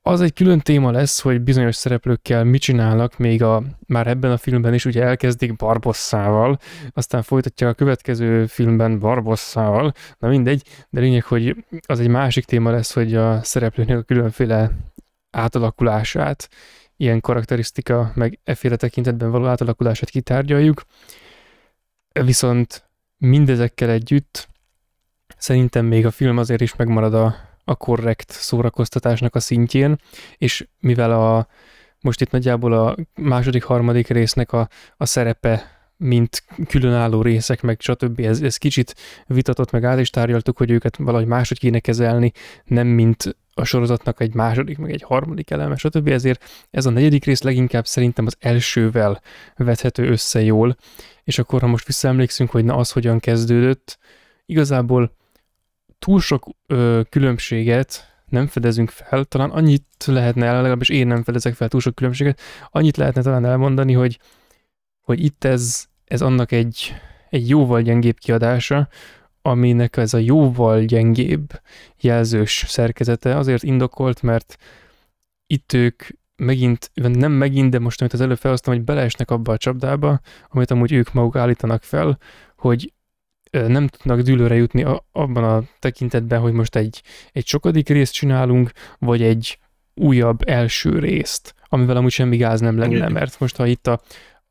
Az 0.05 0.21
egy 0.21 0.33
külön 0.33 0.59
téma 0.59 0.91
lesz, 0.91 1.21
hogy 1.21 1.41
bizonyos 1.41 1.75
szereplőkkel 1.75 2.43
mit 2.43 2.61
csinálnak, 2.61 3.17
még 3.17 3.43
a, 3.43 3.63
már 3.87 4.07
ebben 4.07 4.31
a 4.31 4.37
filmben 4.37 4.73
is 4.73 4.85
ugye 4.85 5.03
elkezdik 5.03 5.55
Barbosszával, 5.55 6.59
aztán 6.93 7.21
folytatják 7.21 7.69
a 7.69 7.73
következő 7.73 8.45
filmben 8.45 8.99
Barbosszával, 8.99 9.93
na 10.19 10.27
mindegy, 10.27 10.63
de 10.89 10.99
lényeg, 10.99 11.23
hogy 11.23 11.65
az 11.85 11.99
egy 11.99 12.07
másik 12.07 12.45
téma 12.45 12.71
lesz, 12.71 12.93
hogy 12.93 13.15
a 13.15 13.43
szereplőknek 13.43 13.97
a 13.97 14.01
különféle 14.01 14.71
átalakulását, 15.31 16.49
ilyen 16.97 17.21
karakterisztika, 17.21 18.11
meg 18.15 18.39
efféle 18.43 18.75
tekintetben 18.75 19.31
való 19.31 19.45
átalakulását 19.45 20.09
kitárgyaljuk. 20.09 20.81
Viszont 22.11 22.89
mindezekkel 23.17 23.89
együtt 23.89 24.49
szerintem 25.37 25.85
még 25.85 26.05
a 26.05 26.11
film 26.11 26.37
azért 26.37 26.61
is 26.61 26.75
megmarad 26.75 27.13
a, 27.13 27.35
a 27.63 27.75
korrekt 27.75 28.31
szórakoztatásnak 28.31 29.35
a 29.35 29.39
szintjén, 29.39 29.95
és 30.37 30.67
mivel 30.79 31.11
a 31.11 31.47
most 32.01 32.21
itt 32.21 32.31
nagyjából 32.31 32.73
a 32.73 32.95
második, 33.15 33.63
harmadik 33.63 34.07
résznek 34.07 34.51
a, 34.51 34.67
a 34.97 35.05
szerepe 35.05 35.81
mint 35.97 36.43
különálló 36.67 37.21
részek, 37.21 37.61
meg 37.61 37.81
stb. 37.81 38.19
Ez, 38.19 38.41
ez 38.41 38.57
kicsit 38.57 38.95
vitatott, 39.27 39.71
meg 39.71 39.83
át 39.83 39.99
is 39.99 40.09
tárgyaltuk, 40.09 40.57
hogy 40.57 40.71
őket 40.71 40.97
valahogy 40.97 41.27
máshogy 41.27 41.59
kéne 41.59 41.79
kezelni, 41.79 42.31
nem 42.63 42.87
mint 42.87 43.37
a 43.53 43.63
sorozatnak 43.63 44.21
egy 44.21 44.33
második, 44.33 44.77
meg 44.77 44.91
egy 44.91 45.01
harmadik 45.01 45.51
eleme, 45.51 45.75
stb. 45.75 46.07
Ezért 46.07 46.67
ez 46.71 46.85
a 46.85 46.89
negyedik 46.89 47.25
rész 47.25 47.41
leginkább 47.41 47.85
szerintem 47.85 48.25
az 48.25 48.35
elsővel 48.39 49.21
vethető 49.55 50.07
össze 50.07 50.41
jól, 50.41 50.77
és 51.23 51.39
akkor, 51.39 51.61
ha 51.61 51.67
most 51.67 51.85
visszaemlékszünk, 51.85 52.49
hogy 52.49 52.65
na 52.65 52.75
az 52.75 52.91
hogyan 52.91 53.19
kezdődött, 53.19 53.97
igazából 54.45 55.15
túl 56.03 56.19
sok 56.19 56.49
ö, 56.67 57.01
különbséget 57.09 58.15
nem 58.29 58.47
fedezünk 58.47 58.89
fel, 58.89 59.23
talán 59.23 59.49
annyit 59.49 59.83
lehetne 60.05 60.45
el, 60.45 60.55
legalábbis 60.55 60.89
én 60.89 61.07
nem 61.07 61.23
fedezek 61.23 61.53
fel 61.53 61.67
túl 61.67 61.81
sok 61.81 61.95
különbséget, 61.95 62.41
annyit 62.71 62.97
lehetne 62.97 63.21
talán 63.21 63.45
elmondani, 63.45 63.93
hogy, 63.93 64.19
hogy 65.01 65.23
itt 65.23 65.43
ez, 65.43 65.85
ez 66.05 66.21
annak 66.21 66.51
egy, 66.51 66.93
egy 67.29 67.49
jóval 67.49 67.81
gyengébb 67.81 68.17
kiadása, 68.17 68.87
aminek 69.41 69.97
ez 69.97 70.13
a 70.13 70.17
jóval 70.17 70.81
gyengébb 70.81 71.61
jelzős 71.99 72.63
szerkezete 72.67 73.37
azért 73.37 73.63
indokolt, 73.63 74.21
mert 74.21 74.57
itt 75.47 75.73
ők 75.73 76.03
megint, 76.35 76.91
nem 76.93 77.31
megint, 77.31 77.69
de 77.69 77.79
most, 77.79 77.99
amit 77.99 78.13
az 78.13 78.21
előbb 78.21 78.37
felhoztam, 78.37 78.73
hogy 78.73 78.83
beleesnek 78.83 79.31
abba 79.31 79.51
a 79.51 79.57
csapdába, 79.57 80.19
amit 80.49 80.71
amúgy 80.71 80.91
ők 80.91 81.13
maguk 81.13 81.35
állítanak 81.35 81.83
fel, 81.83 82.17
hogy 82.57 82.93
nem 83.53 83.87
tudnak 83.87 84.21
dűlőre 84.21 84.55
jutni 84.55 84.85
abban 85.11 85.43
a 85.43 85.63
tekintetben, 85.79 86.39
hogy 86.39 86.53
most 86.53 86.75
egy, 86.75 87.01
egy 87.31 87.45
sokadik 87.45 87.89
részt 87.89 88.13
csinálunk, 88.13 88.71
vagy 88.99 89.21
egy 89.21 89.57
újabb 89.95 90.39
első 90.47 90.99
részt, 90.99 91.55
amivel 91.69 91.95
amúgy 91.95 92.11
semmi 92.11 92.37
gáz 92.37 92.59
nem 92.59 92.77
lenne, 92.77 93.09
mert 93.09 93.39
most 93.39 93.55
ha 93.55 93.65
itt 93.65 93.87
a, 93.87 94.01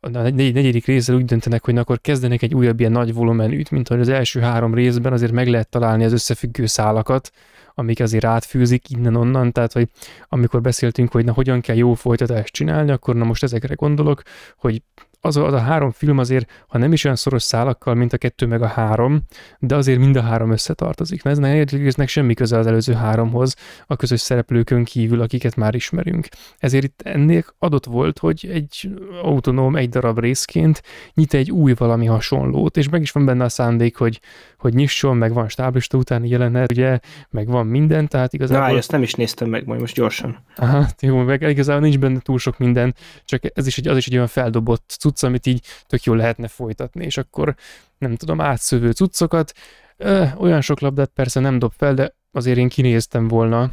a 0.00 0.09
negy, 0.09 0.35
negyedik 0.35 0.87
részre 0.87 1.14
úgy 1.14 1.25
döntenek, 1.25 1.64
hogy 1.64 1.76
akkor 1.76 2.00
kezdenek 2.00 2.42
egy 2.42 2.54
újabb 2.54 2.80
ilyen 2.80 2.92
nagy 2.92 3.14
volumenűt, 3.14 3.71
mint 3.71 3.88
hogy 3.88 4.00
az 4.00 4.09
első 4.09 4.40
három 4.40 4.75
részben 4.75 5.12
azért 5.12 5.32
meg 5.32 5.49
lehet 5.49 5.68
találni 5.68 6.04
az 6.04 6.12
összefüggő 6.12 6.66
szálakat, 6.66 7.30
amik 7.75 8.00
azért 8.00 8.25
átfűzik 8.25 8.90
innen-onnan, 8.90 9.52
tehát 9.52 9.73
hogy 9.73 9.88
amikor 10.28 10.61
beszéltünk, 10.61 11.12
hogy 11.12 11.25
na 11.25 11.32
hogyan 11.32 11.61
kell 11.61 11.76
jó 11.76 11.94
folytatást 11.94 12.52
csinálni, 12.52 12.90
akkor 12.90 13.14
na 13.14 13.25
most 13.25 13.42
ezekre 13.42 13.75
gondolok, 13.75 14.23
hogy 14.56 14.82
az 15.24 15.36
a, 15.36 15.46
az 15.46 15.52
a 15.52 15.58
három 15.58 15.90
film 15.90 16.18
azért, 16.18 16.64
ha 16.68 16.78
nem 16.78 16.92
is 16.92 17.04
olyan 17.04 17.16
szoros 17.16 17.42
szálakkal, 17.42 17.94
mint 17.94 18.12
a 18.12 18.18
kettő 18.18 18.46
meg 18.46 18.62
a 18.62 18.66
három, 18.66 19.22
de 19.58 19.74
azért 19.74 19.98
mind 19.98 20.16
a 20.16 20.22
három 20.22 20.50
összetartozik. 20.50 21.24
Ez 21.24 21.38
ne 21.38 22.06
semmi 22.06 22.34
köze 22.34 22.58
az 22.58 22.66
előző 22.66 22.92
háromhoz, 22.92 23.56
a 23.86 23.96
közös 23.96 24.20
szereplőkön 24.20 24.84
kívül, 24.84 25.20
akiket 25.20 25.56
már 25.56 25.74
ismerünk. 25.74 26.28
Ezért 26.58 26.84
itt 26.84 27.00
ennél 27.04 27.44
adott 27.58 27.84
volt, 27.84 28.18
hogy 28.18 28.48
egy 28.52 28.90
autonóm, 29.22 29.76
egy 29.76 29.88
darab 29.88 30.18
részként 30.18 30.82
nyit 31.14 31.34
egy 31.34 31.50
új 31.50 31.74
valami 31.74 32.06
hasonlót, 32.06 32.76
és 32.76 32.88
meg 32.88 33.02
is 33.02 33.10
van 33.10 33.24
benne 33.24 33.44
a 33.44 33.48
szándék, 33.48 33.96
hogy, 33.96 34.20
hogy 34.58 34.74
nyisson, 34.74 35.16
meg 35.16 35.32
van 35.32 35.48
stáblista 35.48 35.96
utáni 35.98 36.28
jelenet, 36.28 36.70
ugye, 36.70 36.98
meg 37.30 37.46
van 37.46 37.66
minden, 37.66 38.08
tehát 38.08 38.32
igazából... 38.32 38.68
Na, 38.68 38.76
ezt 38.76 38.90
nem 38.90 39.02
is 39.02 39.14
néztem 39.14 39.48
meg, 39.48 39.66
majd 39.66 39.80
most 39.80 39.94
gyorsan. 39.94 40.44
Aha, 40.56 40.86
jó, 41.00 41.22
meg 41.22 41.42
igazából 41.42 41.82
nincs 41.82 41.98
benne 41.98 42.18
túl 42.18 42.38
sok 42.38 42.58
minden, 42.58 42.94
csak 43.24 43.42
ez 43.54 43.66
is 43.66 43.78
egy, 43.78 43.88
az 43.88 43.96
is 43.96 44.06
egy 44.06 44.14
olyan 44.14 44.26
feldobott 44.26 44.96
cucc, 45.12 45.23
amit 45.23 45.47
így 45.47 45.66
tök 45.87 46.02
jól 46.02 46.16
lehetne 46.16 46.49
folytatni, 46.49 47.04
és 47.04 47.16
akkor 47.16 47.54
nem 47.99 48.16
tudom, 48.16 48.40
átszövő 48.40 48.90
cuccokat, 48.90 49.52
ö, 49.97 50.25
olyan 50.37 50.61
sok 50.61 50.81
labdát 50.81 51.11
persze 51.14 51.40
nem 51.40 51.59
dob 51.59 51.73
fel, 51.76 51.95
de 51.95 52.14
azért 52.31 52.59
én 52.59 52.69
kinéztem 52.69 53.28
volna, 53.28 53.71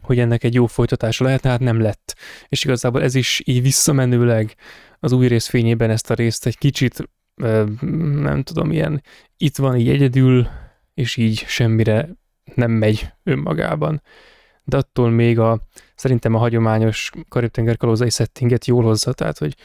hogy 0.00 0.18
ennek 0.18 0.44
egy 0.44 0.54
jó 0.54 0.66
folytatása 0.66 1.24
lehet, 1.24 1.44
hát 1.44 1.60
nem 1.60 1.80
lett. 1.80 2.16
És 2.48 2.64
igazából 2.64 3.02
ez 3.02 3.14
is 3.14 3.42
így 3.44 3.62
visszamenőleg 3.62 4.54
az 5.00 5.12
új 5.12 5.26
rész 5.26 5.46
fényében 5.46 5.90
ezt 5.90 6.10
a 6.10 6.14
részt 6.14 6.46
egy 6.46 6.58
kicsit, 6.58 7.08
nem 8.20 8.42
tudom, 8.42 8.72
ilyen 8.72 9.02
itt 9.36 9.56
van 9.56 9.76
így 9.76 9.88
egyedül, 9.88 10.48
és 10.94 11.16
így 11.16 11.44
semmire 11.46 12.08
nem 12.54 12.70
megy 12.70 13.12
önmagában. 13.22 14.02
De 14.64 14.76
attól 14.76 15.10
még 15.10 15.38
a, 15.38 15.60
szerintem 15.94 16.34
a 16.34 16.38
hagyományos 16.38 17.10
Karib-tenger 17.28 17.76
kalózai 17.76 18.10
settinget 18.10 18.66
jól 18.66 18.82
hozza, 18.82 19.12
tehát 19.12 19.38
hogy 19.38 19.56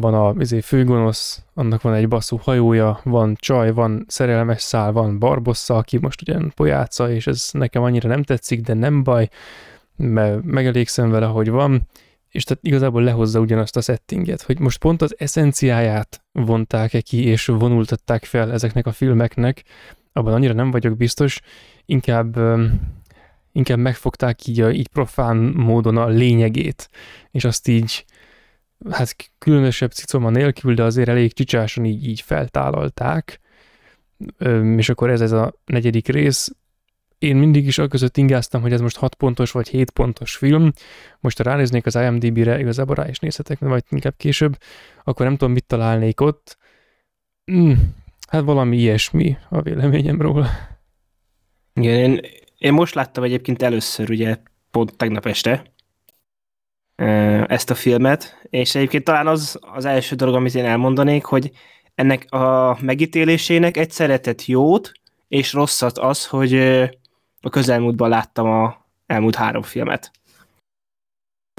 van 0.00 0.14
a 0.14 0.34
izé, 0.38 0.60
főgonosz, 0.60 1.42
annak 1.54 1.82
van 1.82 1.94
egy 1.94 2.08
basszú 2.08 2.36
hajója, 2.36 3.00
van 3.04 3.36
csaj, 3.40 3.72
van 3.72 4.04
szerelmes 4.08 4.62
szál, 4.62 4.92
van 4.92 5.18
barbossa, 5.18 5.76
aki 5.76 5.98
most 5.98 6.22
ugyan 6.22 6.52
pojáca, 6.54 7.10
és 7.10 7.26
ez 7.26 7.48
nekem 7.52 7.82
annyira 7.82 8.08
nem 8.08 8.22
tetszik, 8.22 8.60
de 8.60 8.74
nem 8.74 9.02
baj, 9.02 9.28
mert 9.96 10.42
megelégszem 10.42 11.10
vele, 11.10 11.26
hogy 11.26 11.48
van, 11.50 11.88
és 12.28 12.44
tehát 12.44 12.66
igazából 12.66 13.02
lehozza 13.02 13.40
ugyanazt 13.40 13.76
a 13.76 13.80
settinget, 13.80 14.42
hogy 14.42 14.58
most 14.58 14.78
pont 14.78 15.02
az 15.02 15.14
eszenciáját 15.18 16.24
vonták-e 16.32 17.00
ki, 17.00 17.24
és 17.24 17.46
vonultatták 17.46 18.24
fel 18.24 18.52
ezeknek 18.52 18.86
a 18.86 18.92
filmeknek, 18.92 19.64
abban 20.12 20.32
annyira 20.32 20.52
nem 20.52 20.70
vagyok 20.70 20.96
biztos, 20.96 21.40
inkább, 21.86 22.38
inkább 23.52 23.78
megfogták 23.78 24.46
így, 24.46 24.60
a, 24.60 24.70
így 24.70 24.88
profán 24.88 25.36
módon 25.36 25.96
a 25.96 26.06
lényegét, 26.06 26.90
és 27.30 27.44
azt 27.44 27.68
így 27.68 28.04
hát 28.90 29.16
különösebb 29.38 29.92
cicoma 29.92 30.30
nélkül, 30.30 30.74
de 30.74 30.82
azért 30.82 31.08
elég 31.08 31.32
csicsáson 31.32 31.84
így, 31.84 32.06
így 32.06 32.20
feltálalták, 32.20 33.40
és 34.76 34.88
akkor 34.88 35.10
ez 35.10 35.20
ez 35.20 35.32
a 35.32 35.54
negyedik 35.64 36.08
rész. 36.08 36.52
Én 37.18 37.36
mindig 37.36 37.66
is 37.66 37.80
között 37.88 38.16
ingáztam, 38.16 38.60
hogy 38.60 38.72
ez 38.72 38.80
most 38.80 38.96
6 38.96 39.14
pontos 39.14 39.50
vagy 39.50 39.68
7 39.68 39.90
pontos 39.90 40.36
film. 40.36 40.72
Most 41.20 41.36
ha 41.36 41.44
ránéznék 41.44 41.86
az 41.86 41.94
IMDb-re, 41.94 42.58
igazából 42.58 42.94
rá 42.94 43.08
is 43.08 43.18
nézhetek, 43.18 43.58
vagy 43.58 43.84
inkább 43.90 44.14
később, 44.16 44.56
akkor 45.04 45.26
nem 45.26 45.36
tudom, 45.36 45.52
mit 45.52 45.64
találnék 45.64 46.20
ott. 46.20 46.58
Hmm, 47.44 47.94
hát 48.28 48.42
valami 48.42 48.76
ilyesmi 48.76 49.36
a 49.48 49.62
véleményem 49.62 50.20
róla. 50.20 50.48
Igen, 51.74 51.98
én, 51.98 52.20
én 52.58 52.72
most 52.72 52.94
láttam 52.94 53.24
egyébként 53.24 53.62
először, 53.62 54.10
ugye 54.10 54.36
pont 54.70 54.96
tegnap 54.96 55.26
este, 55.26 55.72
ezt 57.46 57.70
a 57.70 57.74
filmet, 57.74 58.46
és 58.50 58.74
egyébként 58.74 59.04
talán 59.04 59.26
az 59.26 59.58
az 59.60 59.84
első 59.84 60.14
dolog, 60.14 60.34
amit 60.34 60.54
én 60.54 60.64
elmondanék, 60.64 61.24
hogy 61.24 61.50
ennek 61.94 62.32
a 62.32 62.78
megítélésének 62.80 63.76
egy 63.76 63.90
szeretett 63.90 64.46
jót, 64.46 64.92
és 65.28 65.52
rosszat 65.52 65.98
az, 65.98 66.26
hogy 66.26 66.54
a 67.40 67.48
közelmúltban 67.50 68.08
láttam 68.08 68.50
a 68.50 68.86
elmúlt 69.06 69.34
három 69.34 69.62
filmet. 69.62 70.10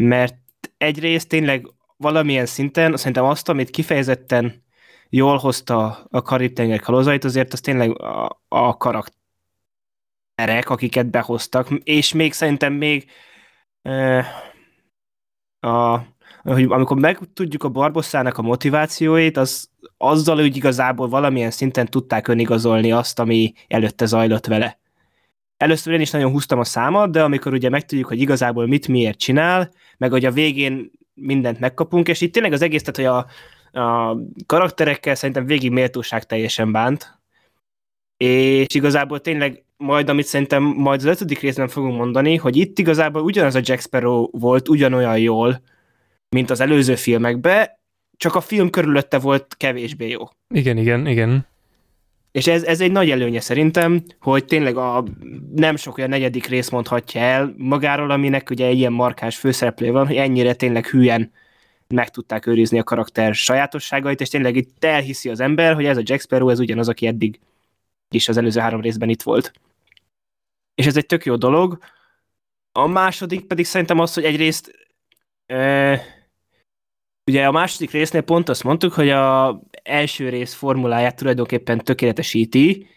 Mert 0.04 0.36
egyrészt 0.78 1.28
tényleg 1.28 1.68
valamilyen 1.98 2.46
szinten, 2.46 2.98
szerintem 2.98 3.24
azt, 3.24 3.50
amit 3.50 3.70
kifejezetten 3.70 4.64
jól 5.10 5.38
hozta 5.38 6.08
a 6.10 6.22
Karib-tenger 6.22 6.80
kalózait, 6.80 7.24
azért 7.24 7.54
az 7.54 7.60
tényleg 7.60 8.02
a, 8.02 8.42
a 8.48 8.78
karakterek, 8.78 10.70
akiket 10.70 11.10
behoztak, 11.10 11.70
és 11.84 12.14
még 12.14 12.34
szerintem 12.34 12.74
még 12.74 13.12
a, 15.60 15.98
hogy 16.44 16.64
amikor 16.64 16.98
megtudjuk 17.00 17.64
a 17.64 17.70
Barbosszának 17.70 18.38
a 18.38 18.42
motivációit, 18.42 19.38
az 19.38 19.70
azzal, 19.98 20.36
hogy 20.36 20.56
igazából 20.56 21.08
valamilyen 21.08 21.52
szinten 21.52 21.86
tudták 21.86 22.28
önigazolni 22.28 22.92
azt, 22.92 23.20
ami 23.20 23.54
előtte 23.68 24.06
zajlott 24.06 24.46
vele. 24.46 24.80
Először 25.58 25.94
én 25.94 26.02
is 26.02 26.12
nagyon 26.12 26.32
húztam 26.32 26.60
a 26.60 26.64
számot, 26.64 27.12
de 27.12 27.24
amikor 27.24 27.54
ugye 27.54 27.70
megtudjuk, 27.70 28.08
hogy 28.08 28.22
igazából 28.22 28.68
mit 28.68 28.88
miért 28.88 29.18
csinál, 29.18 29.72
meg 29.98 30.12
hogy 30.12 30.26
a 30.26 30.32
végén 30.32 30.92
mindent 31.14 31.60
megkapunk, 31.60 32.08
és 32.08 32.22
itt 32.22 32.34
tényleg 32.34 32.54
az 32.54 32.62
egész, 32.62 32.84
tehát 32.84 32.96
hogy 32.96 33.26
a, 33.74 33.82
a 33.82 34.18
karakterekkel 34.46 35.16
szerintem 35.16 35.46
végig 35.46 35.72
méltóság 35.72 36.26
teljesen 36.26 36.72
bánt, 36.72 37.20
és 38.18 38.76
igazából 38.76 39.22
tényleg 39.22 39.64
majd, 39.84 40.10
amit 40.10 40.26
szerintem 40.26 40.64
majd 40.64 41.00
az 41.00 41.06
ötödik 41.06 41.40
részben 41.40 41.68
fogunk 41.68 41.98
mondani, 41.98 42.36
hogy 42.36 42.56
itt 42.56 42.80
igazából 42.80 43.22
ugyanaz 43.22 43.56
a 43.56 43.62
Jack 43.64 43.82
Sparrow 43.82 44.28
volt 44.32 44.70
ugyanolyan 44.70 45.20
jól, 45.20 45.62
mint 46.30 46.50
az 46.50 46.60
előző 46.60 46.96
filmekben, 46.96 47.68
csak 48.18 48.36
a 48.36 48.42
film 48.42 48.70
körülötte 48.70 49.20
volt 49.20 49.56
kevésbé 49.58 50.10
jó. 50.10 50.24
Igen, 50.54 50.78
igen, 50.78 51.08
igen. 51.08 51.48
És 52.32 52.48
ez, 52.48 52.64
ez 52.64 52.82
egy 52.82 52.92
nagy 52.92 53.10
előnye 53.10 53.40
szerintem, 53.40 54.04
hogy 54.20 54.46
tényleg 54.46 54.78
a 54.78 55.04
nem 55.56 55.76
sok 55.76 55.98
olyan 55.98 56.10
negyedik 56.10 56.46
rész 56.46 56.70
mondhatja 56.70 57.22
el 57.22 57.54
magáról, 57.58 58.12
aminek 58.12 58.50
ugye 58.50 58.70
ilyen 58.70 58.94
markáns 58.94 59.38
főszereplő 59.38 59.92
van, 59.92 60.08
hogy 60.08 60.16
ennyire 60.16 60.54
tényleg 60.54 60.88
hülyen 60.88 61.32
meg 61.88 62.10
tudták 62.10 62.46
őrizni 62.46 62.80
a 62.80 62.84
karakter 62.84 63.34
sajátosságait, 63.34 64.22
és 64.22 64.30
tényleg 64.30 64.56
itt 64.56 64.84
elhiszi 64.84 65.30
az 65.30 65.40
ember, 65.40 65.74
hogy 65.74 65.86
ez 65.86 65.98
a 65.98 66.02
Jack 66.04 66.22
Sparrow, 66.22 66.50
ez 66.50 66.60
ugyanaz, 66.60 66.90
aki 66.90 67.08
eddig 67.08 67.40
is 68.10 68.28
az 68.28 68.38
előző 68.38 68.60
három 68.60 68.82
részben 68.82 69.10
itt 69.10 69.22
volt. 69.22 69.52
És 70.80 70.86
ez 70.86 70.98
egy 70.98 71.06
tök 71.06 71.26
jó 71.26 71.36
dolog. 71.36 71.78
A 72.72 72.88
második 72.88 73.46
pedig 73.46 73.66
szerintem 73.66 74.00
az, 74.00 74.14
hogy 74.14 74.24
egyrészt 74.24 74.72
e, 75.46 76.02
ugye 77.26 77.46
a 77.46 77.52
második 77.52 77.92
résznél 77.92 78.22
pont 78.22 78.50
azt 78.50 78.64
mondtuk, 78.64 78.94
hogy 78.94 79.10
a 79.10 79.60
első 79.84 80.30
rész 80.30 80.54
formuláját 80.54 81.16
tulajdonképpen 81.16 81.84
tökéletesíti, 81.84 82.88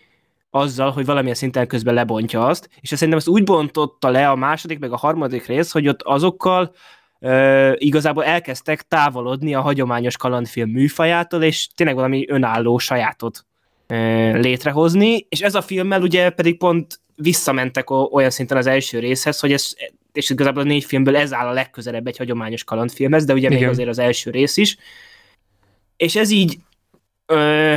azzal, 0.51 0.91
hogy 0.91 1.05
valamilyen 1.05 1.35
szinten 1.35 1.67
közben 1.67 1.95
lebontja 1.95 2.47
azt, 2.47 2.69
és 2.81 2.89
szerintem 2.89 3.19
ezt 3.19 3.29
úgy 3.29 3.45
bontotta 3.45 4.09
le 4.09 4.31
a 4.31 4.35
második, 4.35 4.79
meg 4.79 4.93
a 4.93 4.97
harmadik 4.97 5.47
rész, 5.47 5.73
hogy 5.73 5.89
ott 5.89 6.03
azokkal 6.03 6.75
ö, 7.19 7.73
igazából 7.77 8.25
elkezdtek 8.25 8.83
távolodni 8.83 9.55
a 9.55 9.61
hagyományos 9.61 10.17
kalandfilm 10.17 10.71
műfajától, 10.71 11.43
és 11.43 11.69
tényleg 11.75 11.97
valami 11.97 12.29
önálló 12.29 12.79
sajátot 12.79 13.47
ö, 13.87 13.97
létrehozni, 14.39 15.27
és 15.29 15.41
ez 15.41 15.55
a 15.55 15.63
filmmel 15.63 16.03
ugye 16.03 16.31
pedig 16.31 16.59
pont 16.59 17.02
visszamentek 17.17 17.91
olyan 17.91 18.31
szinten 18.31 18.57
az 18.57 18.67
első 18.67 18.99
részhez, 18.99 19.41
hogy 19.41 19.53
ez, 19.53 19.75
és 20.13 20.31
igazából 20.31 20.63
a 20.63 20.67
négy 20.67 20.85
filmből 20.85 21.17
ez 21.17 21.33
áll 21.33 21.47
a 21.47 21.53
legközelebb 21.53 22.07
egy 22.07 22.17
hagyományos 22.17 22.65
kalandfilmhez, 22.65 23.25
de 23.25 23.33
ugye 23.33 23.47
Igen. 23.47 23.61
még 23.61 23.69
azért 23.69 23.89
az 23.89 23.99
első 23.99 24.31
rész 24.31 24.57
is. 24.57 24.77
És 25.97 26.17
ez 26.17 26.31
így, 26.31 26.59
ö, 27.27 27.75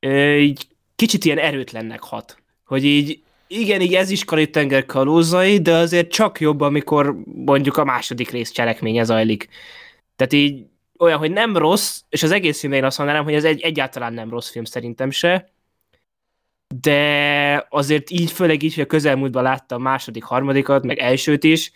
ö, 0.00 0.34
így 0.36 0.66
kicsit 0.96 1.24
ilyen 1.24 1.38
erőtlennek 1.38 2.02
hat, 2.02 2.36
hogy 2.64 2.84
így 2.84 3.22
igen, 3.46 3.80
így 3.80 3.94
ez 3.94 4.10
is 4.10 4.24
Karib-tenger 4.24 4.86
kalózai, 4.86 5.58
de 5.58 5.74
azért 5.74 6.10
csak 6.10 6.40
jobb, 6.40 6.60
amikor 6.60 7.16
mondjuk 7.24 7.76
a 7.76 7.84
második 7.84 8.30
rész 8.30 8.50
cselekménye 8.50 9.04
zajlik. 9.04 9.48
Tehát 10.16 10.32
így 10.32 10.64
olyan, 10.98 11.18
hogy 11.18 11.30
nem 11.30 11.56
rossz, 11.56 12.00
és 12.08 12.22
az 12.22 12.30
egész 12.30 12.58
filmben 12.60 12.80
én 12.80 12.86
azt 12.86 12.98
mondanám, 12.98 13.24
hogy 13.24 13.34
ez 13.34 13.44
egy, 13.44 13.60
egyáltalán 13.60 14.12
nem 14.12 14.30
rossz 14.30 14.50
film 14.50 14.64
szerintem 14.64 15.10
se, 15.10 15.50
de 16.74 17.66
azért 17.68 18.10
így, 18.10 18.30
főleg 18.30 18.62
így, 18.62 18.74
hogy 18.74 18.82
a 18.82 18.86
közelmúltban 18.86 19.42
látta 19.42 19.74
a 19.74 19.78
második, 19.78 20.24
harmadikat, 20.24 20.84
meg 20.84 20.98
elsőt 20.98 21.44
is, 21.44 21.72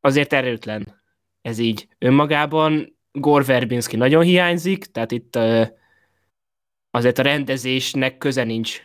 azért 0.00 0.32
erőtlen 0.32 1.00
ez 1.42 1.58
így. 1.58 1.88
Önmagában 1.98 2.96
Gore 3.12 3.44
Verbinski 3.44 3.96
nagyon 3.96 4.22
hiányzik, 4.22 4.84
tehát 4.84 5.12
itt 5.12 5.38
azért 6.90 7.18
a 7.18 7.22
rendezésnek 7.22 8.18
köze 8.18 8.44
nincs 8.44 8.82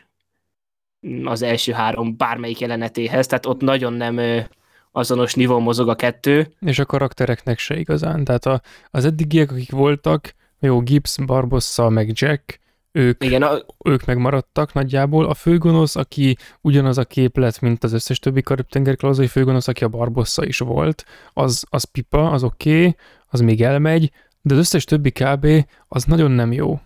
az 1.24 1.42
első 1.42 1.72
három 1.72 2.18
bármelyik 2.18 2.60
jelenetéhez, 2.60 3.28
tehát 3.28 3.46
ott 3.46 3.62
nagyon 3.62 3.94
nem 3.94 4.46
azonos 4.92 5.34
nivó 5.34 5.60
mozog 5.60 5.90
a 5.90 5.96
kettő. 5.96 6.54
És 6.60 6.80
a 6.80 6.86
karaktereknek 6.86 7.60
se 7.60 7.78
igazán, 7.78 8.24
tehát 8.24 8.46
a, 8.46 8.62
az 8.90 9.06
eddigiek, 9.06 9.52
akik 9.52 9.72
voltak, 9.72 10.36
jó, 10.60 10.82
Gibbs, 10.82 11.18
Barbossa, 11.26 11.90
meg 11.90 12.12
Jack, 12.14 12.60
ők, 12.96 13.24
Igen, 13.24 13.42
a... 13.42 13.58
ők 13.86 14.06
megmaradtak 14.06 14.74
nagyjából. 14.74 15.26
A 15.26 15.34
főgonosz, 15.34 15.96
aki 15.96 16.38
ugyanaz 16.62 16.98
a 16.98 17.04
képlet, 17.04 17.62
mint 17.62 17.84
az 17.84 17.94
összes 17.94 18.20
többi 18.20 18.42
karib 18.42 18.96
klauzai 18.98 19.28
főgonosz, 19.28 19.68
aki 19.68 19.84
a 19.84 19.88
Barbossa 19.88 20.46
is 20.46 20.58
volt, 20.58 21.06
az, 21.34 21.64
az 21.70 21.84
pipa, 21.84 22.32
az 22.32 22.44
oké, 22.44 22.78
okay, 22.80 22.96
az 23.28 23.40
még 23.40 23.62
elmegy, 23.62 24.12
de 24.42 24.54
az 24.54 24.60
összes 24.60 24.84
többi 24.84 25.12
kb. 25.12 25.48
az 25.88 26.04
nagyon 26.04 26.32
nem 26.32 26.52
jó. 26.52 26.80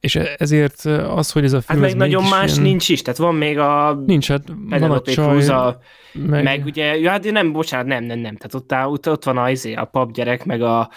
És 0.00 0.14
e- 0.14 0.34
ezért 0.38 0.84
az, 0.84 1.32
hogy 1.32 1.44
ez 1.44 1.52
a 1.52 1.60
film... 1.60 1.80
Hát 1.80 1.88
meg 1.88 1.96
nagyon 1.96 2.28
más 2.28 2.50
ilyen... 2.50 2.62
nincs 2.62 2.88
is, 2.88 3.02
tehát 3.02 3.18
van 3.18 3.34
még 3.34 3.58
a... 3.58 4.02
Nincs, 4.06 4.28
hát 4.28 4.42
van 4.68 4.90
a 4.90 5.02
csaj, 5.02 5.46
a, 5.46 5.78
meg... 6.12 6.44
meg 6.44 6.64
ugye, 6.64 6.98
ja, 6.98 7.10
hát 7.10 7.30
nem, 7.30 7.52
bocsánat, 7.52 7.86
nem, 7.86 8.04
nem, 8.04 8.18
nem, 8.18 8.36
tehát 8.36 8.54
ott, 8.54 8.92
ott, 8.92 9.08
ott 9.08 9.24
van 9.24 9.38
a, 9.38 9.50
izé, 9.50 9.74
a 9.74 9.84
papgyerek, 9.84 10.44
meg 10.44 10.62
a, 10.62 10.90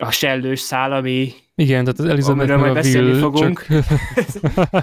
a 0.00 0.10
sellős 0.10 0.60
szál, 0.60 0.92
ami... 0.92 1.32
Igen, 1.54 1.84
tehát 1.84 1.98
az 1.98 2.04
Elizabeth 2.04 2.56
meg 2.56 2.76
a 2.76 2.80
Will, 2.80 3.18
fogunk. 3.18 3.66
csak 3.66 3.84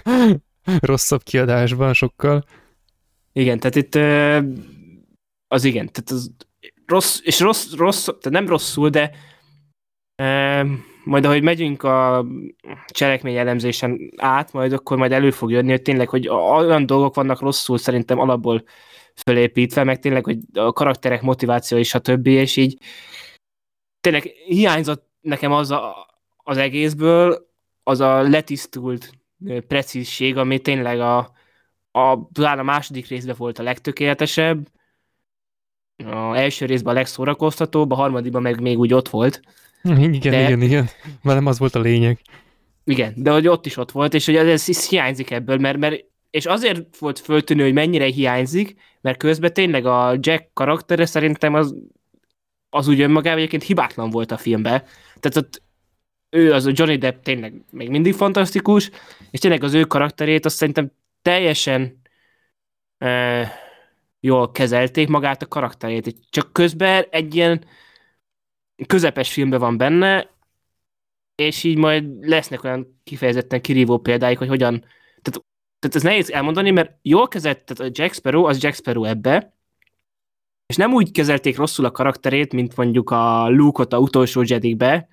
rosszabb 0.89 1.23
kiadásban 1.23 1.93
sokkal. 1.93 2.43
Igen, 3.33 3.59
tehát 3.59 3.75
itt 3.75 3.95
az 5.47 5.63
igen, 5.63 5.89
tehát 5.91 6.09
az 6.09 6.31
rossz, 6.85 7.19
és 7.23 7.39
rossz, 7.39 7.73
rossz, 7.73 8.05
tehát 8.05 8.29
nem 8.29 8.47
rosszul, 8.47 8.89
de 8.89 9.11
majd 11.03 11.25
ahogy 11.25 11.41
megyünk 11.41 11.83
a 11.83 12.25
cselekmény 12.87 13.35
elemzésen 13.35 14.13
át, 14.17 14.53
majd 14.53 14.73
akkor 14.73 14.97
majd 14.97 15.11
elő 15.11 15.31
fog 15.31 15.51
jönni, 15.51 15.69
hogy 15.69 15.81
tényleg, 15.81 16.09
hogy 16.09 16.27
olyan 16.27 16.85
dolgok 16.85 17.15
vannak 17.15 17.39
rosszul 17.39 17.77
szerintem 17.77 18.19
alapból 18.19 18.63
fölépítve, 19.15 19.83
meg 19.83 19.99
tényleg, 19.99 20.23
hogy 20.23 20.37
a 20.53 20.73
karakterek 20.73 21.21
motiváció 21.21 21.77
és 21.77 21.93
a 21.93 21.99
többi, 21.99 22.31
és 22.31 22.55
így 22.55 22.77
tényleg 23.99 24.23
hiányzott 24.45 25.06
nekem 25.27 25.51
az 25.51 25.71
a, 25.71 26.07
az 26.37 26.57
egészből, 26.57 27.47
az 27.83 27.99
a 27.99 28.21
letisztult 28.21 29.11
precízség, 29.67 30.37
ami 30.37 30.59
tényleg 30.59 30.99
a, 30.99 31.17
a, 31.91 32.29
talán 32.31 32.59
a 32.59 32.63
második 32.63 33.07
részben 33.07 33.35
volt 33.37 33.59
a 33.59 33.63
legtökéletesebb, 33.63 34.67
a 36.05 36.35
első 36.35 36.65
részben 36.65 36.93
a 36.93 36.97
legszórakoztatóbb, 36.97 37.91
a 37.91 37.95
harmadikban 37.95 38.41
meg 38.41 38.61
még 38.61 38.79
úgy 38.79 38.93
ott 38.93 39.09
volt. 39.09 39.41
Igen, 39.83 40.11
de, 40.11 40.43
igen, 40.43 40.61
igen. 40.61 40.89
Már 41.21 41.35
nem 41.35 41.45
az 41.45 41.59
volt 41.59 41.75
a 41.75 41.79
lényeg. 41.79 42.21
Igen, 42.83 43.13
de 43.15 43.31
hogy 43.31 43.47
ott 43.47 43.65
is 43.65 43.77
ott 43.77 43.91
volt, 43.91 44.13
és 44.13 44.25
hogy 44.25 44.35
ez, 44.35 44.69
ez 44.69 44.87
hiányzik 44.89 45.31
ebből, 45.31 45.57
mert, 45.57 45.77
mert 45.77 46.05
és 46.29 46.45
azért 46.45 46.97
volt 46.97 47.19
föltűnő, 47.19 47.63
hogy 47.63 47.73
mennyire 47.73 48.05
hiányzik, 48.05 48.75
mert 49.01 49.17
közben 49.17 49.53
tényleg 49.53 49.85
a 49.85 50.17
Jack 50.19 50.53
karaktere 50.53 51.05
szerintem 51.05 51.53
az, 51.53 51.75
az 52.69 52.87
úgy 52.87 53.01
önmagában 53.01 53.37
egyébként 53.37 53.63
hibátlan 53.63 54.09
volt 54.09 54.31
a 54.31 54.37
filmben. 54.37 54.83
Tehát 55.19 55.37
ott 55.37 55.61
ő, 56.29 56.53
az 56.53 56.65
a 56.65 56.71
Johnny 56.73 56.97
Depp 56.97 57.23
tényleg 57.23 57.53
még 57.71 57.89
mindig 57.89 58.13
fantasztikus, 58.13 58.91
és 59.31 59.39
tényleg 59.39 59.63
az 59.63 59.73
ő 59.73 59.83
karakterét 59.83 60.45
azt 60.45 60.55
szerintem 60.55 60.91
teljesen 61.21 62.01
e, 62.97 63.51
jól 64.19 64.51
kezelték 64.51 65.07
magát 65.07 65.41
a 65.41 65.47
karakterét. 65.47 66.15
Csak 66.29 66.53
közben 66.53 67.05
egy 67.09 67.35
ilyen 67.35 67.65
közepes 68.87 69.31
filmben 69.33 69.59
van 69.59 69.77
benne, 69.77 70.29
és 71.35 71.63
így 71.63 71.77
majd 71.77 72.27
lesznek 72.27 72.63
olyan 72.63 73.01
kifejezetten 73.03 73.61
kirívó 73.61 73.97
példáik, 73.97 74.37
hogy 74.37 74.47
hogyan, 74.47 74.79
tehát, 75.21 75.45
tehát 75.79 75.95
ez 75.95 76.01
nehéz 76.01 76.31
elmondani, 76.31 76.71
mert 76.71 76.97
jól 77.01 77.27
kezelt, 77.27 77.63
tehát 77.63 77.91
a 77.91 78.01
Jack 78.01 78.13
Sparrow, 78.13 78.43
az 78.43 78.63
Jack 78.63 78.75
Sparrow 78.75 79.03
ebbe, 79.03 79.56
és 80.67 80.75
nem 80.75 80.93
úgy 80.93 81.11
kezelték 81.11 81.57
rosszul 81.57 81.85
a 81.85 81.91
karakterét, 81.91 82.53
mint 82.53 82.75
mondjuk 82.75 83.09
a 83.09 83.49
Luke-ot 83.49 83.93
a 83.93 83.97
utolsó 83.97 84.43
Jedikbe, 84.45 85.07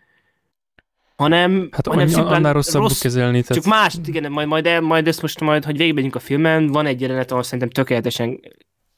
hanem, 1.16 1.68
hát 1.72 1.86
hanem 1.86 2.06
szimplán 2.06 2.34
annál 2.34 2.52
rosszabbul 2.52 2.88
rossz, 2.88 3.00
kezelni. 3.00 3.42
Tehát... 3.42 3.62
Csak 3.62 3.72
más, 3.72 3.94
igen, 4.04 4.32
majd, 4.32 4.48
majd, 4.48 4.80
majd 4.82 5.08
ezt 5.08 5.22
most 5.22 5.40
majd, 5.40 5.64
hogy 5.64 5.76
végigmegyünk 5.76 6.14
a 6.14 6.18
filmen, 6.18 6.66
van 6.66 6.86
egy 6.86 7.00
jelenet, 7.00 7.30
ahol 7.30 7.42
szerintem 7.42 7.70
tökéletesen 7.70 8.40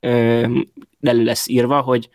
ö, 0.00 0.46
elő 1.00 1.24
lesz 1.24 1.48
írva, 1.48 1.80
hogy 1.80 2.08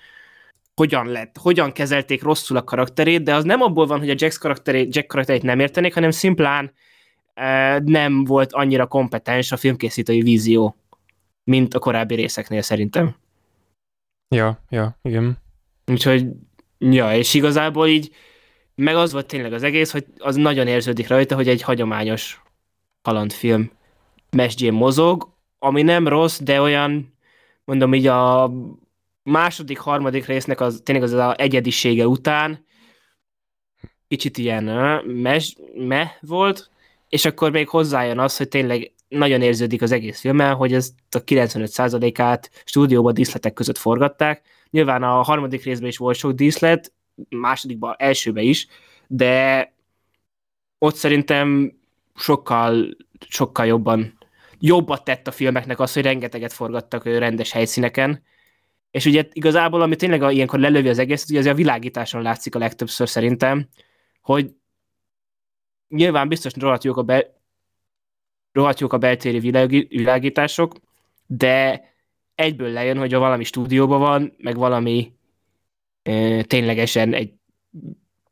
hogyan 0.75 1.07
lett, 1.07 1.35
hogyan 1.39 1.71
kezelték 1.71 2.23
rosszul 2.23 2.57
a 2.57 2.63
karakterét, 2.63 3.23
de 3.23 3.35
az 3.35 3.43
nem 3.43 3.61
abból 3.61 3.85
van, 3.85 3.99
hogy 3.99 4.09
a 4.09 4.15
Jack 4.17 4.39
karakterét, 4.39 4.95
Jack 4.95 5.07
karakterét 5.07 5.43
nem 5.43 5.59
értenék, 5.59 5.93
hanem 5.93 6.11
szimplán 6.11 6.71
ö, 7.35 7.79
nem 7.79 8.23
volt 8.23 8.53
annyira 8.53 8.85
kompetens 8.85 9.51
a 9.51 9.57
filmkészítői 9.57 10.21
vízió, 10.21 10.75
mint 11.43 11.73
a 11.73 11.79
korábbi 11.79 12.15
részeknél 12.15 12.61
szerintem. 12.61 13.15
Ja, 14.35 14.59
ja, 14.69 14.97
igen. 15.01 15.37
Úgyhogy, 15.85 16.25
ja, 16.77 17.15
és 17.15 17.33
igazából 17.33 17.87
így 17.87 18.15
meg 18.75 18.95
az 18.95 19.11
volt 19.11 19.25
tényleg 19.25 19.53
az 19.53 19.63
egész, 19.63 19.91
hogy 19.91 20.05
az 20.17 20.35
nagyon 20.35 20.67
érződik 20.67 21.07
rajta, 21.07 21.35
hogy 21.35 21.47
egy 21.47 21.61
hagyományos 21.61 22.41
kalandfilm 23.01 23.71
mesdjén 24.29 24.73
mozog, 24.73 25.29
ami 25.59 25.81
nem 25.81 26.07
rossz, 26.07 26.39
de 26.39 26.61
olyan, 26.61 27.13
mondom 27.63 27.93
így 27.93 28.07
a 28.07 28.51
második, 29.23 29.79
harmadik 29.79 30.25
résznek 30.25 30.61
az 30.61 30.81
tényleg 30.83 31.03
az 31.03 31.11
az 31.11 31.33
egyedisége 31.37 32.07
után 32.07 32.65
kicsit 34.07 34.37
ilyen 34.37 34.63
mes, 35.05 35.55
me 35.75 36.17
volt, 36.21 36.69
és 37.09 37.25
akkor 37.25 37.51
még 37.51 37.69
hozzájön 37.69 38.19
az, 38.19 38.37
hogy 38.37 38.47
tényleg 38.47 38.91
nagyon 39.11 39.41
érződik 39.41 39.81
az 39.81 39.91
egész 39.91 40.19
filmen, 40.19 40.55
hogy 40.55 40.73
ezt 40.73 40.93
a 41.09 41.23
95%-át 41.23 42.49
stúdióban 42.65 43.13
díszletek 43.13 43.53
között 43.53 43.77
forgatták. 43.77 44.41
Nyilván 44.69 45.03
a 45.03 45.21
harmadik 45.21 45.63
részben 45.63 45.89
is 45.89 45.97
volt 45.97 46.17
sok 46.17 46.31
díszlet, 46.31 46.93
másodikban, 47.29 47.95
elsőben 47.97 48.43
is, 48.43 48.67
de 49.07 49.73
ott 50.77 50.95
szerintem 50.95 51.77
sokkal, 52.15 52.97
sokkal 53.27 53.65
jobban 53.65 54.17
jobbat 54.59 55.03
tett 55.03 55.27
a 55.27 55.31
filmeknek 55.31 55.79
az, 55.79 55.93
hogy 55.93 56.03
rengeteget 56.03 56.53
forgattak 56.53 57.03
rendes 57.03 57.51
helyszíneken, 57.51 58.23
és 58.91 59.05
ugye 59.05 59.27
igazából, 59.31 59.81
ami 59.81 59.95
tényleg 59.95 60.33
ilyenkor 60.33 60.59
lelövi 60.59 60.89
az 60.89 60.99
egészet, 60.99 61.29
ugye 61.29 61.39
az 61.39 61.45
a 61.45 61.53
világításon 61.53 62.21
látszik 62.21 62.55
a 62.55 62.59
legtöbbször 62.59 63.09
szerintem, 63.09 63.67
hogy 64.21 64.51
nyilván 65.87 66.27
biztos 66.27 66.53
rohadt 66.55 66.83
jók 66.83 66.97
a, 66.97 67.01
be, 67.01 67.40
rohadt 68.51 68.79
jók 68.79 68.93
a 68.93 68.97
beltéri 68.97 69.39
világi, 69.39 69.87
világítások, 69.89 70.75
de 71.27 71.83
egyből 72.35 72.69
lejön, 72.69 72.97
hogy 72.97 73.13
a 73.13 73.19
valami 73.19 73.43
stúdióban 73.43 73.99
van, 73.99 74.33
meg 74.37 74.55
valami 74.55 75.11
e, 76.03 76.43
ténylegesen 76.43 77.13
egy 77.13 77.33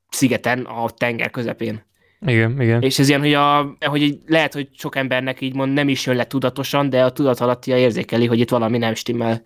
szigeten 0.09 0.65
a 0.65 0.89
tenger 0.89 1.29
közepén. 1.29 1.87
Igen, 2.25 2.61
igen. 2.61 2.81
És 2.81 2.99
ez 2.99 3.07
ilyen, 3.07 3.19
hogy, 3.19 3.33
a, 3.33 3.75
hogy 3.79 4.19
lehet, 4.25 4.53
hogy 4.53 4.69
sok 4.77 4.95
embernek 4.95 5.41
így 5.41 5.55
mond, 5.55 5.73
nem 5.73 5.89
is 5.89 6.05
jön 6.05 6.15
le 6.15 6.27
tudatosan, 6.27 6.89
de 6.89 7.03
a 7.03 7.11
tudat 7.11 7.39
alattia 7.39 7.77
érzékeli, 7.77 8.25
hogy 8.25 8.39
itt 8.39 8.49
valami 8.49 8.77
nem 8.77 8.93
stimmel. 8.93 9.41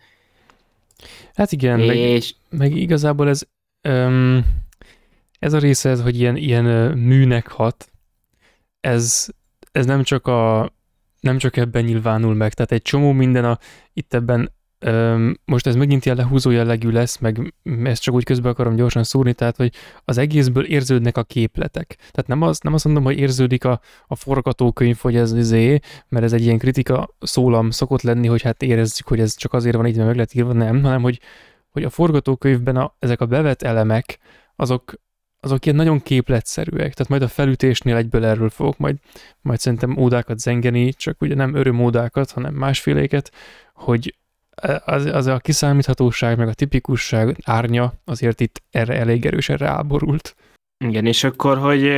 Hát 1.33 1.51
igen, 1.51 1.79
és... 1.79 2.33
meg, 2.49 2.59
meg 2.59 2.77
igazából 2.77 3.29
ez, 3.29 3.41
um, 3.89 4.45
ez 5.39 5.53
a 5.53 5.59
része, 5.59 5.89
ez, 5.89 6.01
hogy 6.01 6.19
ilyen, 6.19 6.35
ilyen 6.35 6.65
műnek 6.97 7.47
hat, 7.47 7.91
ez, 8.79 9.27
ez 9.73 9.85
nem 9.85 10.03
csak 10.03 10.27
a 10.27 10.71
nem 11.19 11.37
csak 11.37 11.57
ebben 11.57 11.83
nyilvánul 11.83 12.33
meg, 12.33 12.53
tehát 12.53 12.71
egy 12.71 12.81
csomó 12.81 13.11
minden 13.11 13.45
a, 13.45 13.57
itt 13.93 14.13
ebben 14.13 14.51
most 15.45 15.67
ez 15.67 15.75
megint 15.75 16.05
ilyen 16.05 16.17
lehúzó 16.17 16.49
jellegű 16.49 16.89
lesz, 16.89 17.17
meg 17.17 17.53
ezt 17.83 18.01
csak 18.01 18.13
úgy 18.13 18.23
közben 18.23 18.51
akarom 18.51 18.75
gyorsan 18.75 19.03
szúrni, 19.03 19.33
tehát 19.33 19.55
hogy 19.55 19.73
az 20.05 20.17
egészből 20.17 20.65
érződnek 20.65 21.17
a 21.17 21.23
képletek. 21.23 21.95
Tehát 21.95 22.27
nem, 22.27 22.41
az, 22.41 22.59
nem 22.59 22.73
azt 22.73 22.85
mondom, 22.85 23.03
hogy 23.03 23.17
érződik 23.17 23.65
a, 23.65 23.79
a 24.07 24.15
forgatókönyv, 24.15 24.97
hogy 24.97 25.15
ez 25.15 25.33
izé, 25.33 25.79
mert 26.07 26.25
ez 26.25 26.33
egy 26.33 26.41
ilyen 26.41 26.57
kritika 26.57 27.15
szólam 27.19 27.69
szokott 27.69 28.01
lenni, 28.01 28.27
hogy 28.27 28.41
hát 28.41 28.61
érezzük, 28.61 29.07
hogy 29.07 29.19
ez 29.19 29.35
csak 29.35 29.53
azért 29.53 29.75
van 29.75 29.85
így, 29.85 29.95
mert 29.95 30.07
meg 30.07 30.15
lehet 30.15 30.33
írva, 30.33 30.53
nem, 30.53 30.83
hanem 30.83 31.01
hogy, 31.01 31.19
hogy 31.69 31.83
a 31.83 31.89
forgatókönyvben 31.89 32.75
a, 32.75 32.95
ezek 32.99 33.21
a 33.21 33.25
bevett 33.25 33.61
elemek, 33.61 34.19
azok, 34.55 34.93
azok 35.43 35.65
ilyen 35.65 35.77
nagyon 35.77 36.01
képletszerűek, 36.01 36.93
tehát 36.93 37.09
majd 37.09 37.21
a 37.21 37.27
felütésnél 37.27 37.95
egyből 37.95 38.25
erről 38.25 38.49
fogok 38.49 38.77
majd, 38.77 38.95
majd 39.41 39.59
szerintem 39.59 39.97
ódákat 39.97 40.39
zengeni, 40.39 40.93
csak 40.93 41.21
ugye 41.21 41.35
nem 41.35 41.55
örömódákat, 41.55 42.31
hanem 42.31 42.53
másféléket, 42.53 43.31
hogy 43.73 44.15
az, 44.85 45.05
az 45.05 45.25
a 45.25 45.39
kiszámíthatóság, 45.39 46.37
meg 46.37 46.47
a 46.47 46.53
tipikusság 46.53 47.37
árnya 47.43 47.93
azért 48.05 48.39
itt 48.39 48.61
erre 48.71 48.93
elég 48.93 49.25
erősen 49.25 49.57
ráborult. 49.57 50.35
Igen, 50.85 51.05
és 51.05 51.23
akkor, 51.23 51.57
hogy 51.57 51.91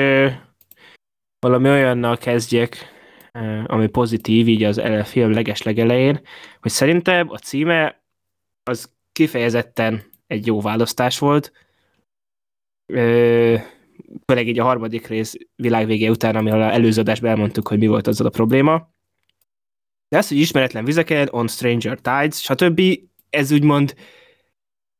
valami 1.40 1.70
olyannal 1.70 2.18
kezdjek, 2.18 2.78
ami 3.66 3.88
pozitív 3.88 4.48
így 4.48 4.64
az 4.64 4.82
film 5.04 5.32
leges 5.32 5.62
legelején, 5.62 6.20
hogy 6.62 6.72
szerintem 6.72 7.30
a 7.30 7.38
címe 7.38 8.04
az 8.64 8.90
kifejezetten 9.12 10.04
egy 10.28 10.46
jó 10.46 10.62
választás 10.62 11.20
volt, 11.20 11.52
főleg 14.26 14.48
így 14.48 14.60
a 14.60 14.64
harmadik 14.64 15.08
rész 15.08 15.34
világvége 15.56 16.10
után, 16.10 16.36
amivel 16.36 16.62
a 16.62 16.74
előző 16.74 17.02
adásban 17.02 17.30
elmondtuk, 17.30 17.68
hogy 17.68 17.78
mi 17.78 17.88
volt 17.88 18.08
azzal 18.08 18.28
a 18.28 18.30
probléma. 18.30 18.94
De 20.10 20.18
az, 20.18 20.28
hogy 20.28 20.38
ismeretlen 20.38 20.86
vizeken, 20.86 21.28
on 21.32 21.48
stranger 21.48 22.00
tides, 22.00 22.42
stb. 22.42 22.82
ez 23.30 23.52
úgymond 23.52 23.96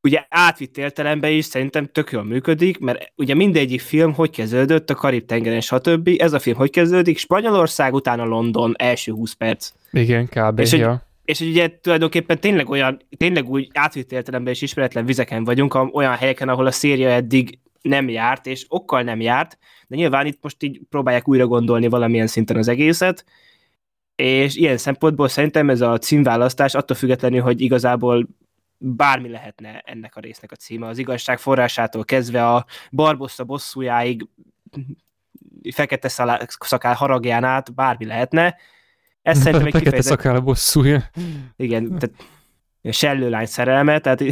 ugye 0.06 0.24
átvitt 0.28 0.78
értelemben 0.78 1.30
is 1.30 1.44
szerintem 1.44 1.86
tök 1.86 2.10
jól 2.10 2.24
működik, 2.24 2.78
mert 2.78 3.12
ugye 3.16 3.34
mindegyik 3.34 3.80
film 3.80 4.14
hogy 4.14 4.30
kezdődött 4.30 4.90
a 4.90 4.94
Karib-tengeren, 4.94 5.60
stb. 5.60 6.10
Ez 6.18 6.32
a 6.32 6.38
film 6.38 6.56
hogy 6.56 6.70
kezdődik? 6.70 7.18
Spanyolország, 7.18 7.94
utána 7.94 8.24
London, 8.24 8.74
első 8.78 9.12
20 9.12 9.32
perc. 9.32 9.72
Igen, 9.92 10.26
kb. 10.26 10.58
És, 10.58 10.72
ja. 10.72 10.88
hogy, 10.88 10.98
és 11.24 11.40
ugye 11.40 11.68
tulajdonképpen 11.80 12.40
tényleg 12.40 12.68
olyan, 12.68 13.00
tényleg 13.16 13.48
úgy 13.48 13.70
átvitt 13.72 14.12
értelemben 14.12 14.52
is 14.52 14.62
ismeretlen 14.62 15.06
vizeken 15.06 15.44
vagyunk, 15.44 15.94
olyan 15.94 16.14
helyeken, 16.14 16.48
ahol 16.48 16.66
a 16.66 16.70
széria 16.70 17.08
eddig 17.08 17.58
nem 17.86 18.08
járt, 18.08 18.46
és 18.46 18.66
okkal 18.68 19.02
nem 19.02 19.20
járt, 19.20 19.58
de 19.86 19.96
nyilván 19.96 20.26
itt 20.26 20.38
most 20.42 20.62
így 20.62 20.80
próbálják 20.90 21.28
újra 21.28 21.46
gondolni 21.46 21.88
valamilyen 21.88 22.26
szinten 22.26 22.56
az 22.56 22.68
egészet, 22.68 23.24
és 24.16 24.56
ilyen 24.56 24.76
szempontból 24.76 25.28
szerintem 25.28 25.70
ez 25.70 25.80
a 25.80 25.98
címválasztás 25.98 26.74
attól 26.74 26.96
függetlenül, 26.96 27.40
hogy 27.40 27.60
igazából 27.60 28.26
bármi 28.78 29.28
lehetne 29.28 29.82
ennek 29.84 30.16
a 30.16 30.20
résznek 30.20 30.52
a 30.52 30.56
címe. 30.56 30.86
Az 30.86 30.98
igazság 30.98 31.38
forrásától 31.38 32.04
kezdve 32.04 32.48
a 32.48 32.66
Barbossa 32.90 33.44
bosszújáig 33.44 34.28
fekete 35.74 36.08
szakál 36.48 36.94
haragján 36.94 37.44
át 37.44 37.74
bármi 37.74 38.04
lehetne. 38.04 38.56
Ez 39.22 39.38
szerintem 39.38 39.66
egy 39.66 39.72
fekete 39.72 39.90
kifejezett... 39.90 40.18
szakál 40.18 40.40
bosszúja. 40.40 41.10
Igen, 41.56 41.98
tehát 41.98 42.12
sellőlány 42.90 43.46
szerelme, 43.46 43.98
tehát... 43.98 44.22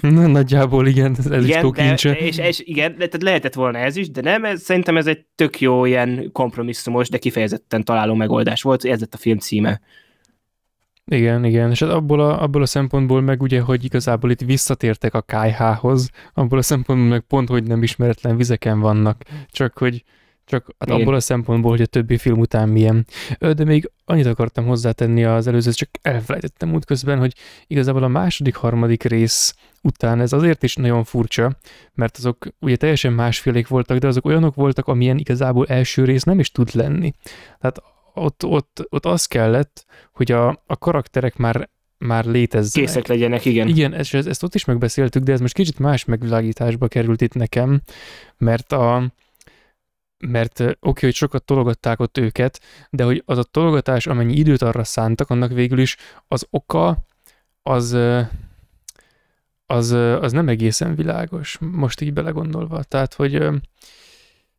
Na, 0.00 0.26
nagyjából 0.26 0.86
igen, 0.86 1.16
ez 1.30 1.44
igen, 1.44 1.66
is 1.76 2.02
de, 2.02 2.16
és, 2.16 2.38
és, 2.38 2.60
igen, 2.60 2.94
tehát 2.94 3.22
lehetett 3.22 3.54
volna 3.54 3.78
ez 3.78 3.96
is, 3.96 4.10
de 4.10 4.20
nem, 4.20 4.44
ez, 4.44 4.62
szerintem 4.62 4.96
ez 4.96 5.06
egy 5.06 5.24
tök 5.34 5.60
jó 5.60 5.84
ilyen 5.84 6.30
kompromisszumos, 6.32 7.08
de 7.08 7.18
kifejezetten 7.18 7.84
találó 7.84 8.14
megoldás 8.14 8.62
volt, 8.62 8.84
ez 8.84 9.00
lett 9.00 9.14
a 9.14 9.18
film 9.18 9.38
címe. 9.38 9.80
Igen, 11.06 11.44
igen, 11.44 11.70
és 11.70 11.82
abból 11.82 12.20
a, 12.20 12.42
abból 12.42 12.62
a 12.62 12.66
szempontból 12.66 13.20
meg 13.20 13.42
ugye, 13.42 13.60
hogy 13.60 13.84
igazából 13.84 14.30
itt 14.30 14.40
visszatértek 14.40 15.14
a 15.14 15.20
KH-hoz, 15.20 16.10
abból 16.34 16.58
a 16.58 16.62
szempontból 16.62 17.08
meg 17.08 17.20
pont, 17.20 17.48
hogy 17.48 17.64
nem 17.64 17.82
ismeretlen 17.82 18.36
vizeken 18.36 18.80
vannak, 18.80 19.22
csak 19.50 19.78
hogy 19.78 20.04
csak 20.44 20.74
hát 20.78 20.90
abból 20.90 21.14
a 21.14 21.20
szempontból, 21.20 21.70
hogy 21.70 21.80
a 21.80 21.86
többi 21.86 22.16
film 22.16 22.38
után 22.38 22.68
milyen. 22.68 23.06
De 23.38 23.64
még 23.64 23.90
annyit 24.04 24.26
akartam 24.26 24.66
hozzátenni 24.66 25.24
az 25.24 25.46
előző, 25.46 25.70
csak 25.70 25.88
elfelejtettem 26.02 26.74
útközben, 26.74 27.18
hogy 27.18 27.34
igazából 27.66 28.02
a 28.02 28.08
második, 28.08 28.54
harmadik 28.54 29.02
rész 29.02 29.54
után 29.82 30.20
ez 30.20 30.32
azért 30.32 30.62
is 30.62 30.76
nagyon 30.76 31.04
furcsa, 31.04 31.56
mert 31.94 32.16
azok 32.16 32.46
ugye 32.60 32.76
teljesen 32.76 33.12
másfélék 33.12 33.68
voltak, 33.68 33.98
de 33.98 34.06
azok 34.06 34.24
olyanok 34.24 34.54
voltak, 34.54 34.88
amilyen 34.88 35.18
igazából 35.18 35.66
első 35.66 36.04
rész 36.04 36.22
nem 36.22 36.38
is 36.38 36.50
tud 36.50 36.74
lenni. 36.74 37.12
Tehát 37.60 37.82
ott, 38.14 38.44
ott, 38.44 38.86
ott 38.88 39.06
az 39.06 39.26
kellett, 39.26 39.84
hogy 40.12 40.32
a, 40.32 40.48
a 40.66 40.76
karakterek 40.78 41.36
már 41.36 41.68
már 41.98 42.24
létezzenek. 42.24 42.88
Készek 42.88 43.06
legyenek, 43.06 43.44
igen. 43.44 43.68
Igen, 43.68 43.92
ezt, 43.92 44.14
ezt 44.14 44.42
ott 44.42 44.54
is 44.54 44.64
megbeszéltük, 44.64 45.22
de 45.22 45.32
ez 45.32 45.40
most 45.40 45.54
kicsit 45.54 45.78
más 45.78 46.04
megvilágításba 46.04 46.88
került 46.88 47.20
itt 47.20 47.34
nekem, 47.34 47.80
mert 48.36 48.72
a, 48.72 49.12
mert 50.26 50.60
oké, 50.60 50.76
okay, 50.80 51.02
hogy 51.02 51.14
sokat 51.14 51.44
tologatták 51.44 52.00
ott 52.00 52.18
őket, 52.18 52.60
de 52.90 53.04
hogy 53.04 53.22
az 53.26 53.38
a 53.38 53.42
tologatás, 53.42 54.06
amennyi 54.06 54.36
időt 54.36 54.62
arra 54.62 54.84
szántak, 54.84 55.30
annak 55.30 55.52
végül 55.52 55.78
is 55.78 55.96
az 56.28 56.46
oka, 56.50 57.06
az, 57.62 57.96
az, 59.66 59.90
az 60.20 60.32
nem 60.32 60.48
egészen 60.48 60.94
világos, 60.94 61.58
most 61.60 62.00
így 62.00 62.12
belegondolva. 62.12 62.82
Tehát, 62.82 63.14
hogy 63.14 63.48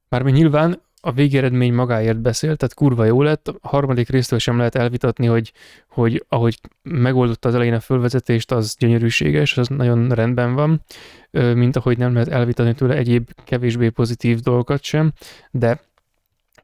már 0.09 0.23
nyilván 0.23 0.81
a 1.05 1.11
végeredmény 1.11 1.73
magáért 1.73 2.21
beszél, 2.21 2.55
tehát 2.55 2.73
kurva 2.73 3.05
jó 3.05 3.21
lett. 3.21 3.47
A 3.47 3.67
harmadik 3.67 4.09
résztől 4.09 4.39
sem 4.39 4.57
lehet 4.57 4.75
elvitatni, 4.75 5.25
hogy, 5.25 5.53
hogy 5.89 6.25
ahogy 6.29 6.59
megoldotta 6.81 7.47
az 7.47 7.55
elején 7.55 7.73
a 7.73 7.79
fölvezetést, 7.79 8.51
az 8.51 8.75
gyönyörűséges, 8.79 9.57
az 9.57 9.67
nagyon 9.67 10.09
rendben 10.09 10.53
van, 10.53 10.83
mint 11.31 11.75
ahogy 11.75 11.97
nem 11.97 12.13
lehet 12.13 12.27
elvitatni 12.27 12.73
tőle 12.73 12.95
egyéb 12.95 13.29
kevésbé 13.43 13.89
pozitív 13.89 14.39
dolgokat 14.39 14.83
sem, 14.83 15.13
de 15.51 15.81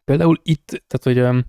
például 0.05 0.39
itt, 0.43 0.83
tehát 0.87 1.03
hogy 1.03 1.45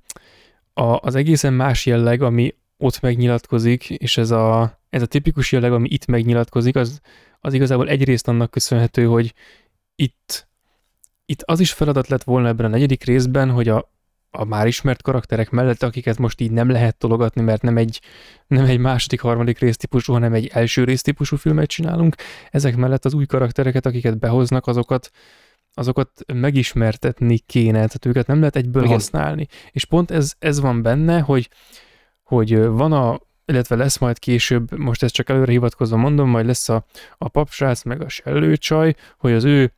a, 0.73 0.99
az 1.01 1.15
egészen 1.15 1.53
más 1.53 1.87
jelleg, 1.87 2.23
ami 2.23 2.55
ott 2.77 3.01
megnyilatkozik, 3.01 3.91
és 3.91 4.17
ez 4.17 4.31
a, 4.31 4.79
ez 4.91 5.03
a 5.03 5.07
tipikus 5.07 5.53
jelleg, 5.53 5.73
ami 5.73 5.89
itt 5.91 6.07
megnyilatkozik, 6.07 6.77
az, 6.77 7.01
az 7.41 7.53
igazából 7.53 7.89
egyrészt 7.89 8.29
annak 8.29 8.51
köszönhető, 8.51 9.05
hogy 9.05 9.35
itt 9.95 10.51
itt 11.33 11.42
az 11.42 11.61
is 11.61 11.73
feladat 11.73 12.09
lett 12.09 12.23
volna 12.23 12.49
ebben 12.49 12.66
a 12.66 12.68
negyedik 12.68 13.05
részben, 13.05 13.51
hogy 13.51 13.68
a, 13.68 13.90
a 14.31 14.45
már 14.45 14.66
ismert 14.66 15.03
karakterek 15.03 15.51
mellett, 15.51 15.83
akiket 15.83 16.18
most 16.18 16.40
így 16.40 16.51
nem 16.51 16.71
lehet 16.71 16.97
tologatni, 16.97 17.42
mert 17.42 17.62
nem 17.62 17.77
egy, 17.77 18.01
nem 18.47 18.64
egy 18.64 18.79
második, 18.79 19.21
harmadik 19.21 19.59
résztípusú, 19.59 20.12
hanem 20.12 20.33
egy 20.33 20.51
első 20.53 20.85
résztípusú 20.85 21.37
filmet 21.37 21.68
csinálunk, 21.68 22.14
ezek 22.51 22.77
mellett 22.77 23.05
az 23.05 23.14
új 23.14 23.27
karaktereket, 23.27 23.87
akiket 23.87 24.18
behoznak, 24.18 24.66
azokat 24.66 25.11
azokat 25.75 26.11
megismertetni 26.33 27.38
kéne, 27.38 27.73
tehát 27.73 28.07
őket 28.07 28.27
nem 28.27 28.38
lehet 28.38 28.57
egyből 28.57 28.83
Igen. 28.83 28.95
használni. 28.95 29.47
És 29.71 29.85
pont 29.85 30.11
ez, 30.11 30.35
ez 30.38 30.61
van 30.61 30.83
benne, 30.83 31.21
hogy, 31.21 31.49
hogy 32.23 32.66
van 32.66 32.92
a 32.92 33.21
illetve 33.47 33.77
lesz 33.77 33.99
majd 33.99 34.18
később, 34.18 34.79
most 34.79 35.03
ezt 35.03 35.14
csak 35.14 35.29
előre 35.29 35.53
hivatkozva 35.53 35.97
mondom, 35.97 36.29
majd 36.29 36.47
lesz 36.47 36.68
a, 36.68 36.85
a 37.18 37.29
papsrác 37.29 37.83
meg 37.83 38.03
a 38.03 38.09
sellőcsaj, 38.09 38.95
hogy 39.18 39.33
az 39.33 39.45
ő, 39.45 39.73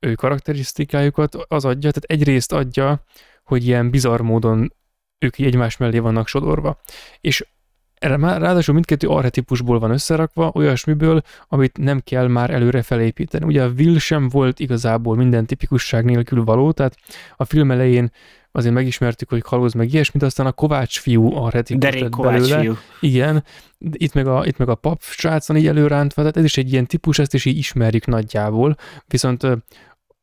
ő 0.00 0.14
karakterisztikájukat 0.14 1.34
az 1.34 1.64
adja, 1.64 1.90
tehát 1.90 2.20
egyrészt 2.22 2.52
adja, 2.52 3.04
hogy 3.44 3.66
ilyen 3.66 3.90
bizarr 3.90 4.20
módon 4.20 4.72
ők 5.18 5.38
egymás 5.38 5.76
mellé 5.76 5.98
vannak 5.98 6.28
sodorva. 6.28 6.78
És 7.20 7.46
erre 7.94 8.16
már 8.16 8.40
ráadásul 8.40 8.74
mindkettő 8.74 9.08
arhetipusból 9.08 9.78
van 9.78 9.90
összerakva, 9.90 10.50
olyasmiből, 10.54 11.22
amit 11.48 11.78
nem 11.78 12.00
kell 12.00 12.26
már 12.26 12.50
előre 12.50 12.82
felépíteni. 12.82 13.44
Ugye 13.44 13.62
a 13.62 13.70
Will 13.78 13.98
sem 13.98 14.28
volt 14.28 14.60
igazából 14.60 15.16
minden 15.16 15.46
tipikusság 15.46 16.04
nélkül 16.04 16.44
való, 16.44 16.72
tehát 16.72 16.96
a 17.36 17.44
film 17.44 17.70
elején 17.70 18.12
azért 18.52 18.74
megismertük, 18.74 19.28
hogy 19.28 19.40
kalóz 19.40 19.72
meg 19.72 19.92
ilyesmit, 19.92 20.22
aztán 20.22 20.46
a 20.46 20.52
Kovács 20.52 21.00
fiú 21.00 21.34
arhetipus 21.34 21.90
Derék 21.90 22.08
Kovács 22.08 22.40
belőle. 22.40 22.60
fiú. 22.60 22.76
Igen, 23.00 23.44
itt 23.78 24.14
meg 24.14 24.26
a, 24.26 24.46
itt 24.46 24.56
meg 24.56 24.68
a 24.68 24.74
pap 24.74 25.02
srácon 25.02 25.56
így 25.56 25.66
előrántva, 25.66 26.20
tehát 26.20 26.36
ez 26.36 26.44
is 26.44 26.56
egy 26.56 26.72
ilyen 26.72 26.86
típus, 26.86 27.18
ezt 27.18 27.34
is 27.34 27.44
így 27.44 27.56
ismerjük 27.56 28.06
nagyjából, 28.06 28.76
viszont 29.06 29.46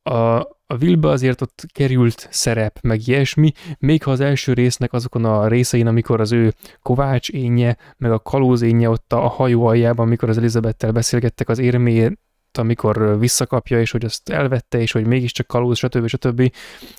a, 0.09 0.39
a 0.67 0.75
Willbe 0.79 1.09
azért 1.09 1.41
ott 1.41 1.65
került 1.73 2.27
szerep, 2.31 2.79
meg 2.81 3.07
ilyesmi, 3.07 3.51
még 3.79 4.03
ha 4.03 4.11
az 4.11 4.19
első 4.19 4.53
résznek 4.53 4.93
azokon 4.93 5.25
a 5.25 5.47
részein, 5.47 5.87
amikor 5.87 6.19
az 6.19 6.31
ő 6.31 6.53
Kovács 6.81 7.29
énje, 7.29 7.77
meg 7.97 8.11
a 8.11 8.19
kalóz 8.19 8.61
énje 8.61 8.89
ott 8.89 9.13
a 9.13 9.19
hajó 9.19 9.65
aljában, 9.65 10.05
amikor 10.05 10.29
az 10.29 10.37
Elizabettel 10.37 10.91
beszélgettek 10.91 11.49
az 11.49 11.59
érmét, 11.59 12.19
amikor 12.57 13.19
visszakapja, 13.19 13.79
és 13.79 13.91
hogy 13.91 14.05
azt 14.05 14.29
elvette, 14.29 14.79
és 14.79 14.91
hogy 14.91 15.05
mégiscsak 15.05 15.47
kalóz, 15.47 15.77
stb. 15.77 16.07
stb. 16.07 16.51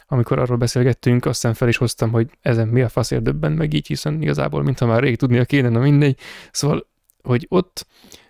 Amikor 0.07 0.39
arról 0.39 0.57
beszélgettünk, 0.57 1.25
aztán 1.25 1.55
fel 1.55 1.69
is 1.69 1.77
hoztam, 1.77 2.11
hogy 2.11 2.31
ezen 2.41 2.69
mi 2.69 2.83
a 2.83 2.89
faszért 2.89 3.23
döbben 3.23 3.53
meg 3.53 3.73
így, 3.73 3.87
hiszen 3.87 4.23
igazából, 4.23 4.63
mintha 4.63 4.87
már 4.87 5.03
rég 5.03 5.17
tudnia 5.17 5.45
kéne, 5.45 5.69
na 5.69 5.79
mindegy. 5.79 6.19
Szóval, 6.51 6.87
hogy 7.23 7.47
ott, 7.49 7.87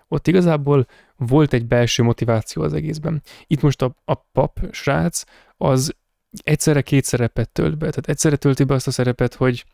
ott 0.09 0.27
igazából 0.27 0.87
volt 1.17 1.53
egy 1.53 1.67
belső 1.67 2.03
motiváció 2.03 2.63
az 2.63 2.73
egészben. 2.73 3.23
Itt 3.47 3.61
most 3.61 3.83
a, 3.83 3.95
a 4.05 4.15
pap 4.15 4.61
srác 4.71 5.23
az 5.57 5.95
egyszerre 6.43 6.83
két 6.83 7.05
szerepet 7.05 7.51
tölt 7.51 7.79
be. 7.79 7.89
Tehát 7.89 8.09
egyszerre 8.09 8.37
tölti 8.37 8.65
be 8.65 8.75
azt 8.75 8.87
a 8.87 8.91
szerepet, 8.91 9.35
hogy, 9.35 9.65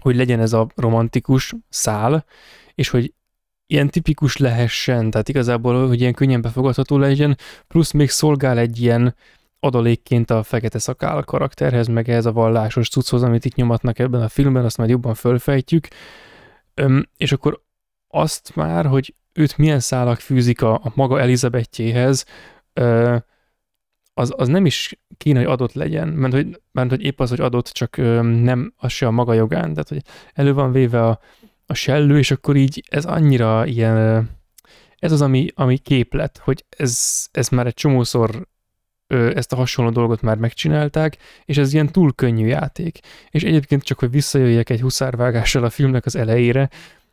hogy 0.00 0.16
legyen 0.16 0.40
ez 0.40 0.52
a 0.52 0.66
romantikus 0.74 1.54
szál, 1.68 2.24
és 2.74 2.88
hogy 2.88 3.14
ilyen 3.66 3.88
tipikus 3.88 4.36
lehessen, 4.36 5.10
tehát 5.10 5.28
igazából, 5.28 5.86
hogy 5.86 6.00
ilyen 6.00 6.14
könnyen 6.14 6.40
befogadható 6.40 6.98
legyen, 6.98 7.38
plusz 7.68 7.90
még 7.90 8.10
szolgál 8.10 8.58
egy 8.58 8.80
ilyen 8.80 9.14
adalékként 9.60 10.30
a 10.30 10.42
fekete 10.42 10.78
szakál 10.78 11.22
karakterhez, 11.22 11.86
meg 11.86 12.08
ehhez 12.08 12.26
a 12.26 12.32
vallásos 12.32 12.88
cucchoz, 12.88 13.22
amit 13.22 13.44
itt 13.44 13.54
nyomatnak 13.54 13.98
ebben 13.98 14.22
a 14.22 14.28
filmben, 14.28 14.64
azt 14.64 14.76
majd 14.76 14.90
jobban 14.90 15.14
fölfejtjük. 15.14 15.88
Öm, 16.74 17.08
és 17.16 17.32
akkor 17.32 17.62
azt 18.08 18.54
már, 18.54 18.86
hogy 18.86 19.14
őt 19.40 19.58
milyen 19.58 19.80
szálak 19.80 20.18
fűzik 20.18 20.62
a, 20.62 20.74
a 20.74 20.92
maga 20.94 21.20
Elizabetjéhez, 21.20 22.24
ö, 22.72 23.16
az, 24.14 24.32
az 24.36 24.48
nem 24.48 24.66
is 24.66 25.00
kéne, 25.16 25.38
hogy 25.38 25.48
adott 25.48 25.72
legyen, 25.72 26.08
mert 26.08 26.32
hogy, 26.32 26.60
mert 26.72 26.90
hogy 26.90 27.02
épp 27.02 27.20
az, 27.20 27.28
hogy 27.28 27.40
adott, 27.40 27.66
csak 27.66 27.96
nem 28.22 28.72
az 28.76 28.92
se 28.92 29.06
a 29.06 29.10
maga 29.10 29.32
jogán, 29.32 29.70
tehát 29.70 29.88
hogy 29.88 30.02
elő 30.32 30.54
van 30.54 30.72
véve 30.72 31.06
a, 31.06 31.20
a 31.66 31.74
sellő, 31.74 32.18
és 32.18 32.30
akkor 32.30 32.56
így 32.56 32.82
ez 32.90 33.04
annyira 33.04 33.66
ilyen, 33.66 34.28
ez 34.98 35.12
az, 35.12 35.20
ami, 35.22 35.48
ami 35.54 35.78
képlet, 35.78 36.38
hogy 36.38 36.64
ez, 36.68 37.26
ez 37.30 37.48
már 37.48 37.66
egy 37.66 37.74
csomószor 37.74 38.48
ezt 39.10 39.52
a 39.52 39.56
hasonló 39.56 39.90
dolgot 39.90 40.20
már 40.22 40.36
megcsinálták, 40.36 41.16
és 41.44 41.56
ez 41.56 41.72
ilyen 41.72 41.92
túl 41.92 42.14
könnyű 42.14 42.46
játék. 42.46 42.98
És 43.30 43.42
egyébként 43.42 43.82
csak, 43.82 43.98
hogy 43.98 44.10
visszajöjjek 44.10 44.70
egy 44.70 44.80
huszárvágással 44.80 45.64
a 45.64 45.70
filmnek 45.70 46.06
az 46.06 46.16
elejére, 46.16 46.70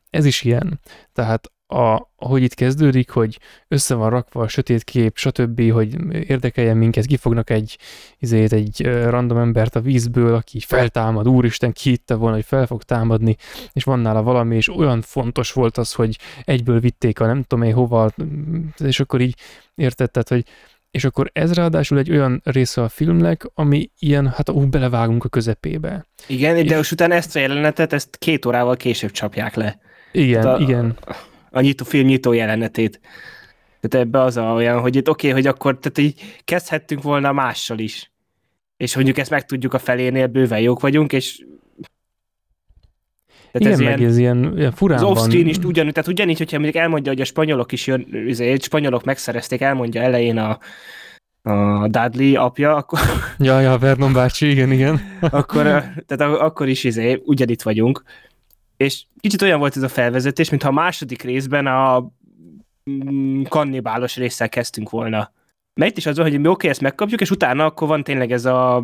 ez 0.10 0.26
is 0.26 0.44
ilyen. 0.44 0.80
Tehát 1.14 1.52
a, 1.68 2.02
ahogy 2.16 2.42
itt 2.44 2.54
kezdődik, 2.54 3.10
hogy 3.10 3.40
össze 3.68 3.96
van 3.96 4.10
rakva 4.10 4.42
a 4.42 4.48
sötét 4.48 4.84
kép, 4.84 5.18
stb., 5.18 5.72
hogy 5.72 5.96
érdekeljen 6.28 6.78
minket, 6.78 7.06
kifognak 7.06 7.50
egy, 7.50 7.78
izét, 8.20 8.54
egy 8.54 8.82
random 8.86 9.38
embert 9.38 9.76
a 9.76 9.82
vízből, 9.82 10.34
aki 10.36 10.60
feltámad, 10.60 11.28
úristen, 11.28 11.72
ki 11.74 11.90
hitte 11.90 12.16
volna, 12.16 12.36
hogy 12.36 12.46
fel 12.46 12.66
fog 12.68 12.84
támadni, 12.84 13.36
és 13.74 13.84
van 13.84 14.00
nála 14.00 14.24
valami, 14.24 14.56
és 14.56 14.70
olyan 14.70 15.02
fontos 15.02 15.52
volt 15.52 15.78
az, 15.78 15.94
hogy 15.94 16.18
egyből 16.46 16.80
vitték 16.80 17.20
a 17.20 17.26
nem 17.26 17.44
tudom 17.44 17.66
én 17.66 17.74
hova, 17.74 18.12
és 18.78 19.00
akkor 19.00 19.22
így 19.22 19.36
értetted, 19.76 20.28
hogy 20.28 20.44
és 20.92 21.04
akkor 21.06 21.30
ez 21.34 21.54
ráadásul 21.54 21.98
egy 21.98 22.12
olyan 22.12 22.42
része 22.44 22.82
a 22.84 22.90
filmnek, 22.90 23.46
ami 23.54 23.90
ilyen, 24.00 24.28
hát 24.28 24.50
úgy 24.50 24.68
belevágunk 24.68 25.24
a 25.24 25.30
közepébe. 25.30 26.06
Igen, 26.28 26.56
És- 26.58 26.70
de 26.70 26.76
most 26.76 26.92
utána 26.92 27.14
ezt 27.14 27.36
a 27.36 27.40
jelenetet, 27.40 27.94
ezt 27.94 28.18
két 28.18 28.46
órával 28.46 28.76
később 28.76 29.12
csapják 29.12 29.56
le. 29.56 29.80
Igen, 30.12 30.46
a- 30.48 30.58
igen. 30.60 30.98
A 31.58 31.62
nyitó, 31.62 31.86
film 31.86 32.08
nyitó 32.08 32.34
jelenetét. 32.34 33.00
Tehát 33.80 34.08
ebbe 34.08 34.22
az 34.22 34.38
a 34.38 34.44
olyan, 34.44 34.80
hogy 34.80 34.96
itt 34.96 35.10
oké, 35.10 35.30
okay, 35.30 35.42
hogy 35.42 35.50
akkor 35.50 35.80
tehát 35.80 35.98
így 35.98 36.42
kezdhettünk 36.44 37.02
volna 37.02 37.32
mással 37.32 37.80
is. 37.80 38.12
És 38.78 38.96
mondjuk 38.96 39.18
ezt 39.18 39.30
megtudjuk 39.30 39.74
a 39.74 39.80
felénél, 39.80 40.28
bőven 40.28 40.60
jók 40.60 40.80
vagyunk, 40.80 41.14
és 41.14 41.46
tehát 43.52 43.62
igen, 43.62 43.72
ez 43.72 43.80
meg 43.80 44.00
ilyen, 44.00 44.10
ez 44.10 44.18
ilyen, 44.18 44.58
ilyen 44.58 44.72
furán 44.72 44.98
az 44.98 45.04
off-screen 45.04 45.48
is 45.48 45.58
ugyanúgy, 45.58 45.94
tehát 45.94 46.10
ugyanígy, 46.10 46.38
hogyha 46.38 46.60
mondjuk 46.60 46.84
elmondja, 46.84 47.12
hogy 47.12 47.22
a 47.22 47.26
spanyolok 47.26 47.72
is 47.72 47.88
jön, 47.88 48.08
ezért 48.28 48.64
spanyolok 48.64 49.04
megszerezték, 49.04 49.62
elmondja 49.62 50.02
elején 50.02 50.38
a, 50.38 50.60
a 51.42 51.88
Dudley 51.88 52.42
apja, 52.44 52.76
akkor, 52.76 53.00
Ja, 53.40 53.60
ja, 53.60 53.78
Vernon 53.78 54.14
bácsi, 54.14 54.50
igen, 54.50 54.72
igen. 54.72 55.02
akkor, 55.20 55.64
tehát 56.06 56.22
akkor 56.22 56.68
is 56.68 56.84
izé, 56.84 57.22
ugyanitt 57.26 57.62
vagyunk. 57.62 58.04
És 58.78 59.04
kicsit 59.20 59.42
olyan 59.42 59.60
volt 59.60 59.76
ez 59.76 59.84
a 59.84 59.90
felvezetés, 59.90 60.50
mintha 60.50 60.70
a 60.70 60.72
második 60.72 61.22
részben 61.22 61.68
a 61.68 62.12
mm, 62.90 63.44
kannibálos 63.44 64.16
résszel 64.16 64.50
kezdtünk 64.50 64.90
volna. 64.90 65.32
Mert 65.74 65.92
itt 65.92 65.98
is 65.98 66.06
az 66.06 66.18
van, 66.18 66.30
hogy 66.30 66.40
mi 66.40 66.48
oké, 66.48 66.68
ezt 66.68 66.82
megkapjuk, 66.82 67.22
és 67.22 67.32
utána 67.32 67.66
akkor 67.66 67.88
van 67.88 68.04
tényleg 68.04 68.32
ez 68.32 68.46
a, 68.46 68.76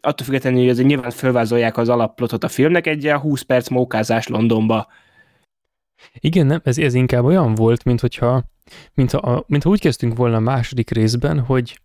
attól 0.00 0.26
függetlenül, 0.26 0.60
hogy 0.60 0.68
azért 0.68 0.86
nyilván 0.86 1.10
fölvázolják 1.10 1.76
az 1.76 1.88
alapplotot 1.88 2.44
a 2.44 2.48
filmnek, 2.48 2.86
egy 2.86 3.04
ilyen 3.04 3.18
20 3.18 3.42
perc 3.42 3.68
mókázás 3.68 4.26
Londonba. 4.26 4.86
Igen, 6.14 6.46
nem, 6.46 6.60
ez, 6.64 6.78
ez 6.78 6.94
inkább 6.94 7.24
olyan 7.24 7.54
volt, 7.54 7.84
mint 7.84 8.00
hogyha, 8.00 8.44
mintha, 8.94 9.18
a, 9.18 9.44
mintha 9.46 9.70
úgy 9.70 9.80
kezdtünk 9.80 10.16
volna 10.16 10.36
a 10.36 10.40
második 10.40 10.90
részben, 10.90 11.40
hogy, 11.40 11.80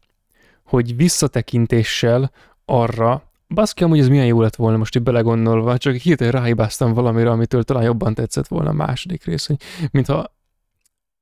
hogy 0.63 0.95
visszatekintéssel 0.95 2.31
arra, 2.65 3.31
baszki, 3.47 3.83
amúgy 3.83 3.99
ez 3.99 4.07
milyen 4.07 4.25
jó 4.25 4.41
lett 4.41 4.55
volna 4.55 4.77
most 4.77 4.95
így 4.95 5.03
belegondolva, 5.03 5.77
csak 5.77 5.95
hirtelen 5.95 6.33
ráhibáztam 6.33 6.93
valamire, 6.93 7.29
amitől 7.29 7.63
talán 7.63 7.83
jobban 7.83 8.13
tetszett 8.13 8.47
volna 8.47 8.69
a 8.69 8.73
második 8.73 9.23
rész, 9.23 9.45
hogy 9.45 9.57
mintha 9.91 10.33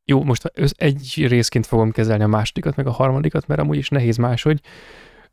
jó, 0.06 0.24
most 0.24 0.52
egy 0.76 1.26
részként 1.28 1.66
fogom 1.66 1.92
kezelni 1.92 2.24
a 2.24 2.28
másodikat, 2.28 2.76
meg 2.76 2.88
a 2.88 2.92
harmadikat, 2.92 3.48
mert 3.48 3.62
amúgy 3.62 3.78
is 3.78 3.90
nehéz 3.90 4.18
máshogy. 4.18 4.62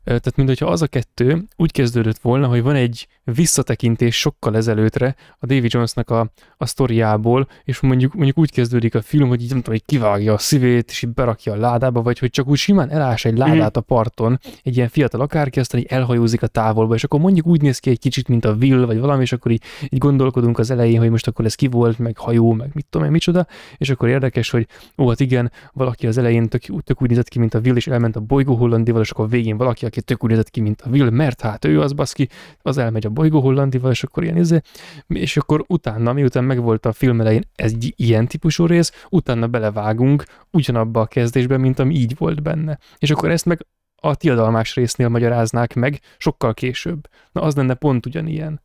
Tehát, 0.03 0.35
mint 0.35 0.47
hogyha 0.47 0.65
az 0.65 0.81
a 0.81 0.87
kettő 0.87 1.47
úgy 1.55 1.71
kezdődött 1.71 2.17
volna, 2.17 2.47
hogy 2.47 2.61
van 2.61 2.75
egy 2.75 3.07
visszatekintés 3.23 4.19
sokkal 4.19 4.55
ezelőttre 4.55 5.15
a 5.39 5.45
David 5.45 5.73
Jonesnak 5.73 6.09
a, 6.09 6.31
a 6.57 6.65
sztoriából, 6.65 7.47
és 7.63 7.79
mondjuk, 7.79 8.13
mondjuk 8.13 8.37
úgy 8.37 8.51
kezdődik 8.51 8.95
a 8.95 9.01
film, 9.01 9.27
hogy 9.27 9.41
így 9.41 9.49
nem 9.49 9.57
tudom, 9.61 9.73
hogy 9.73 9.85
kivágja 9.85 10.33
a 10.33 10.37
szívét, 10.37 10.89
és 10.89 11.01
így 11.01 11.13
berakja 11.13 11.53
a 11.53 11.55
ládába, 11.55 12.01
vagy 12.01 12.19
hogy 12.19 12.29
csak 12.29 12.47
úgy 12.47 12.57
simán 12.57 12.89
elás 12.89 13.25
egy 13.25 13.37
ládát 13.37 13.77
a 13.77 13.81
parton, 13.81 14.39
egy 14.63 14.75
ilyen 14.75 14.89
fiatal 14.89 15.21
akárki, 15.21 15.59
aztán 15.59 15.81
így 15.81 15.87
elhajózik 15.89 16.41
a 16.41 16.47
távolba, 16.47 16.95
és 16.95 17.03
akkor 17.03 17.19
mondjuk 17.19 17.45
úgy 17.45 17.61
néz 17.61 17.79
ki 17.79 17.89
egy 17.89 17.99
kicsit, 17.99 18.27
mint 18.27 18.45
a 18.45 18.55
Will, 18.59 18.85
vagy 18.85 18.99
valami, 18.99 19.21
és 19.21 19.31
akkor 19.31 19.51
így, 19.51 19.63
így 19.89 19.99
gondolkodunk 19.99 20.59
az 20.59 20.71
elején, 20.71 20.99
hogy 20.99 21.09
most 21.09 21.27
akkor 21.27 21.45
ez 21.45 21.55
ki 21.55 21.67
volt, 21.67 21.99
meg 21.99 22.17
hajó, 22.17 22.53
meg 22.53 22.69
mit 22.73 22.85
tudom 22.89 23.05
én, 23.07 23.11
micsoda, 23.11 23.47
és 23.77 23.89
akkor 23.89 24.09
érdekes, 24.09 24.49
hogy 24.49 24.67
ó, 24.97 25.07
hát 25.07 25.19
igen, 25.19 25.51
valaki 25.73 26.07
az 26.07 26.17
elején 26.17 26.49
tök, 26.49 26.61
tök 26.83 27.01
úgy 27.01 27.09
nézett 27.09 27.27
ki, 27.27 27.39
mint 27.39 27.53
a 27.53 27.59
Will, 27.59 27.75
és 27.75 27.87
elment 27.87 28.15
a 28.15 28.19
bolygó 28.19 28.55
Hollandival, 28.55 29.01
és 29.01 29.11
akkor 29.11 29.29
végén 29.29 29.57
valaki, 29.57 29.85
aki 29.91 30.01
tök 30.01 30.23
úgy 30.23 30.49
ki, 30.49 30.61
mint 30.61 30.81
a 30.81 30.89
Will, 30.89 31.09
mert 31.09 31.41
hát 31.41 31.65
ő 31.65 31.81
az 31.81 31.93
baszki, 31.93 32.29
az 32.61 32.77
elmegy 32.77 33.05
a 33.05 33.09
bolygó 33.09 33.39
Hollandival, 33.39 33.91
és 33.91 34.03
akkor 34.03 34.23
ilyen 34.23 34.37
izé, 34.37 34.61
és 35.07 35.37
akkor 35.37 35.63
utána, 35.67 36.13
miután 36.13 36.43
megvolt 36.43 36.85
a 36.85 36.91
film 36.91 37.19
elején 37.19 37.43
egy 37.55 37.93
ilyen 37.95 38.27
típusú 38.27 38.65
rész, 38.65 39.05
utána 39.09 39.47
belevágunk 39.47 40.23
ugyanabba 40.51 41.01
a 41.01 41.05
kezdésbe, 41.05 41.57
mint 41.57 41.79
ami 41.79 41.95
így 41.95 42.17
volt 42.17 42.41
benne. 42.41 42.79
És 42.97 43.11
akkor 43.11 43.29
ezt 43.29 43.45
meg 43.45 43.65
a 43.95 44.15
tiadalmás 44.15 44.75
résznél 44.75 45.09
magyaráznák 45.09 45.73
meg 45.73 45.99
sokkal 46.17 46.53
később. 46.53 47.07
Na 47.31 47.41
az 47.41 47.55
lenne 47.55 47.73
pont 47.73 48.05
ugyanilyen. 48.05 48.61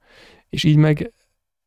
És 0.48 0.64
így 0.64 0.76
meg, 0.76 1.12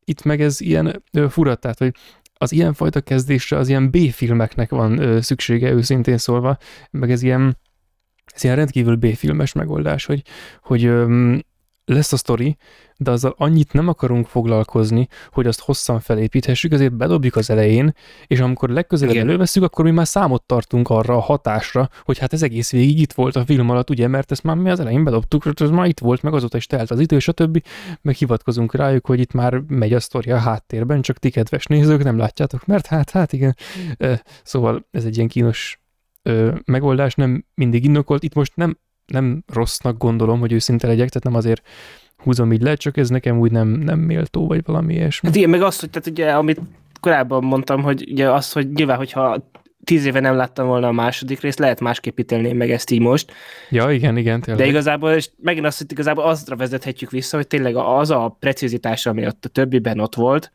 itt 0.04 0.22
meg 0.22 0.40
ez 0.40 0.60
ilyen 0.60 1.02
fura, 1.28 1.54
tehát, 1.54 1.78
hogy 1.78 1.94
az 2.34 2.52
ilyenfajta 2.52 3.00
kezdésre 3.00 3.56
az 3.56 3.68
ilyen 3.68 3.90
B-filmeknek 3.90 4.70
van 4.70 4.98
ö, 4.98 5.20
szüksége 5.20 5.70
őszintén 5.70 6.18
szólva, 6.18 6.58
meg 6.90 7.10
ez 7.10 7.22
ilyen, 7.22 7.56
ez 8.34 8.44
ilyen 8.44 8.56
rendkívül 8.56 8.96
B-filmes 8.96 9.52
megoldás, 9.52 10.04
hogy, 10.04 10.22
hogy 10.62 10.84
öm, 10.84 11.42
lesz 11.90 12.12
a 12.12 12.16
sztori, 12.16 12.56
de 12.96 13.10
azzal 13.10 13.34
annyit 13.36 13.72
nem 13.72 13.88
akarunk 13.88 14.26
foglalkozni, 14.26 15.08
hogy 15.32 15.46
azt 15.46 15.60
hosszan 15.60 16.00
felépíthessük, 16.00 16.72
ezért 16.72 16.96
bedobjuk 16.96 17.36
az 17.36 17.50
elején, 17.50 17.94
és 18.26 18.40
amikor 18.40 18.68
legközelebb 18.68 19.14
Igen. 19.14 19.28
előveszünk, 19.28 19.64
akkor 19.64 19.84
mi 19.84 19.90
már 19.90 20.06
számot 20.06 20.42
tartunk 20.42 20.88
arra 20.88 21.16
a 21.16 21.20
hatásra, 21.20 21.88
hogy 22.02 22.18
hát 22.18 22.32
ez 22.32 22.42
egész 22.42 22.70
végig 22.70 23.00
itt 23.00 23.12
volt 23.12 23.36
a 23.36 23.44
film 23.44 23.70
alatt, 23.70 23.90
ugye, 23.90 24.08
mert 24.08 24.30
ezt 24.30 24.42
már 24.42 24.56
mi 24.56 24.70
az 24.70 24.80
elején 24.80 25.04
bedobtuk, 25.04 25.42
hogy 25.42 25.52
ez 25.56 25.70
már 25.70 25.86
itt 25.86 25.98
volt, 25.98 26.22
meg 26.22 26.34
azóta 26.34 26.56
is 26.56 26.66
telt 26.66 26.90
az 26.90 27.00
idő, 27.00 27.18
stb. 27.18 27.62
Meg 28.02 28.14
hivatkozunk 28.14 28.74
rájuk, 28.74 29.06
hogy 29.06 29.20
itt 29.20 29.32
már 29.32 29.62
megy 29.68 29.92
a 29.92 30.00
sztori 30.00 30.30
a 30.30 30.38
háttérben, 30.38 31.02
csak 31.02 31.18
ti 31.18 31.30
kedves 31.30 31.64
nézők 31.64 32.04
nem 32.04 32.18
látjátok, 32.18 32.66
mert 32.66 32.86
hát, 32.86 33.10
hát 33.10 33.32
igen. 33.32 33.56
Szóval 34.42 34.86
ez 34.90 35.04
egy 35.04 35.16
ilyen 35.16 35.28
kínos 35.28 35.79
ö, 36.22 36.54
megoldás, 36.64 37.14
nem 37.14 37.44
mindig 37.54 37.84
indokolt. 37.84 38.22
Itt 38.22 38.34
most 38.34 38.56
nem, 38.56 38.78
nem 39.06 39.44
rossznak 39.52 39.98
gondolom, 39.98 40.40
hogy 40.40 40.52
őszinte 40.52 40.86
legyek, 40.86 41.08
tehát 41.08 41.24
nem 41.24 41.34
azért 41.34 41.66
húzom 42.16 42.52
így 42.52 42.62
le, 42.62 42.74
csak 42.74 42.96
ez 42.96 43.08
nekem 43.08 43.38
úgy 43.38 43.50
nem, 43.50 43.68
nem 43.68 43.98
méltó, 43.98 44.46
vagy 44.46 44.64
valami 44.64 44.94
ilyesmi. 44.94 45.28
Hát 45.28 45.36
igen, 45.36 45.50
meg 45.50 45.62
azt, 45.62 45.80
hogy 45.80 45.90
tehát 45.90 46.08
ugye, 46.08 46.32
amit 46.32 46.60
korábban 47.00 47.44
mondtam, 47.44 47.82
hogy 47.82 48.08
ugye 48.10 48.30
az, 48.30 48.52
hogy 48.52 48.72
nyilván, 48.72 48.96
hogyha 48.96 49.50
tíz 49.84 50.04
éve 50.04 50.20
nem 50.20 50.36
láttam 50.36 50.66
volna 50.66 50.86
a 50.86 50.92
második 50.92 51.40
részt, 51.40 51.58
lehet 51.58 51.80
másképp 51.80 52.18
ítélném 52.18 52.56
meg 52.56 52.70
ezt 52.70 52.90
így 52.90 53.00
most. 53.00 53.32
Ja, 53.70 53.90
igen, 53.90 54.16
igen, 54.16 54.40
tényleg. 54.40 54.62
De 54.62 54.68
igazából, 54.70 55.10
és 55.10 55.30
megint 55.42 55.66
azt, 55.66 55.78
hogy 55.78 55.92
igazából 55.92 56.24
azra 56.24 56.56
vezethetjük 56.56 57.10
vissza, 57.10 57.36
hogy 57.36 57.46
tényleg 57.46 57.76
az 57.76 58.10
a 58.10 58.36
precizitás, 58.40 59.06
ami 59.06 59.26
ott 59.26 59.44
a 59.44 59.48
többiben 59.48 59.98
ott 59.98 60.14
volt, 60.14 60.52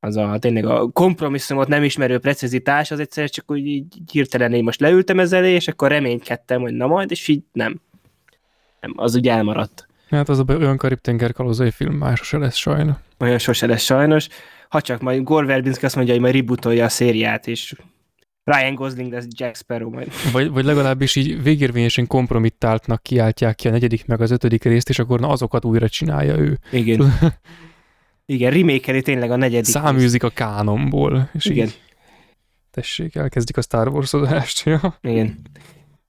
az 0.00 0.16
a 0.16 0.36
tényleg 0.38 0.64
a 0.64 0.88
kompromisszumot 0.88 1.68
nem 1.68 1.82
ismerő 1.82 2.18
precizitás, 2.18 2.90
az 2.90 3.00
egyszer 3.00 3.30
csak 3.30 3.50
úgy 3.50 3.66
így 3.66 3.94
hirtelen 4.12 4.52
én 4.52 4.64
most 4.64 4.80
leültem 4.80 5.18
ezzel 5.18 5.44
és 5.44 5.68
akkor 5.68 5.88
reménykedtem, 5.88 6.60
hogy 6.60 6.72
na 6.72 6.86
majd, 6.86 7.10
és 7.10 7.28
így 7.28 7.42
nem. 7.52 7.80
nem 8.80 8.92
az 8.96 9.14
ugye 9.14 9.32
elmaradt. 9.32 9.86
Hát 10.10 10.28
az 10.28 10.38
a 10.38 10.44
olyan 10.48 10.76
karib-tenger 10.76 11.32
kalózai 11.32 11.70
film 11.70 11.94
más 11.94 12.20
se 12.20 12.38
lesz 12.38 12.56
sajna. 12.56 13.00
Olyan 13.18 13.38
sose 13.38 13.66
lesz 13.66 13.82
sajnos. 13.82 14.28
Ha 14.68 14.80
csak 14.80 15.00
majd 15.00 15.22
Gore 15.22 15.46
Verbinski 15.46 15.84
azt 15.84 15.94
mondja, 15.96 16.12
hogy 16.12 16.22
majd 16.22 16.34
rebootolja 16.34 16.84
a 16.84 16.88
szériát, 16.88 17.46
és 17.46 17.74
Ryan 18.44 18.74
Gosling 18.74 19.12
lesz 19.12 19.26
Jack 19.28 19.56
Sparrow 19.56 19.90
majd. 19.90 20.08
Vagy, 20.32 20.50
vagy 20.50 20.64
legalábbis 20.64 21.16
így 21.16 21.42
végérvényesen 21.42 22.06
kompromittáltnak 22.06 23.02
kiáltják 23.02 23.54
ki 23.54 23.68
a 23.68 23.70
negyedik 23.70 24.06
meg 24.06 24.20
az 24.20 24.30
ötödik 24.30 24.64
részt, 24.64 24.88
és 24.88 24.98
akkor 24.98 25.20
na 25.20 25.28
azokat 25.28 25.64
újra 25.64 25.88
csinálja 25.88 26.36
ő. 26.36 26.58
Igen. 26.70 27.00
Igen, 28.26 28.50
remékeli 28.50 29.02
tényleg 29.02 29.30
a 29.30 29.36
negyedik. 29.36 29.70
Száműzik 29.70 30.22
a 30.22 30.30
kánomból, 30.30 31.30
és 31.32 31.44
Igen. 31.44 31.66
így 31.66 31.80
tessék, 32.70 33.14
elkezdik 33.14 33.56
a 33.56 33.62
Star 33.62 33.88
Wars-ozást. 33.88 34.64
Ja. 34.64 34.98
Igen. 35.00 35.38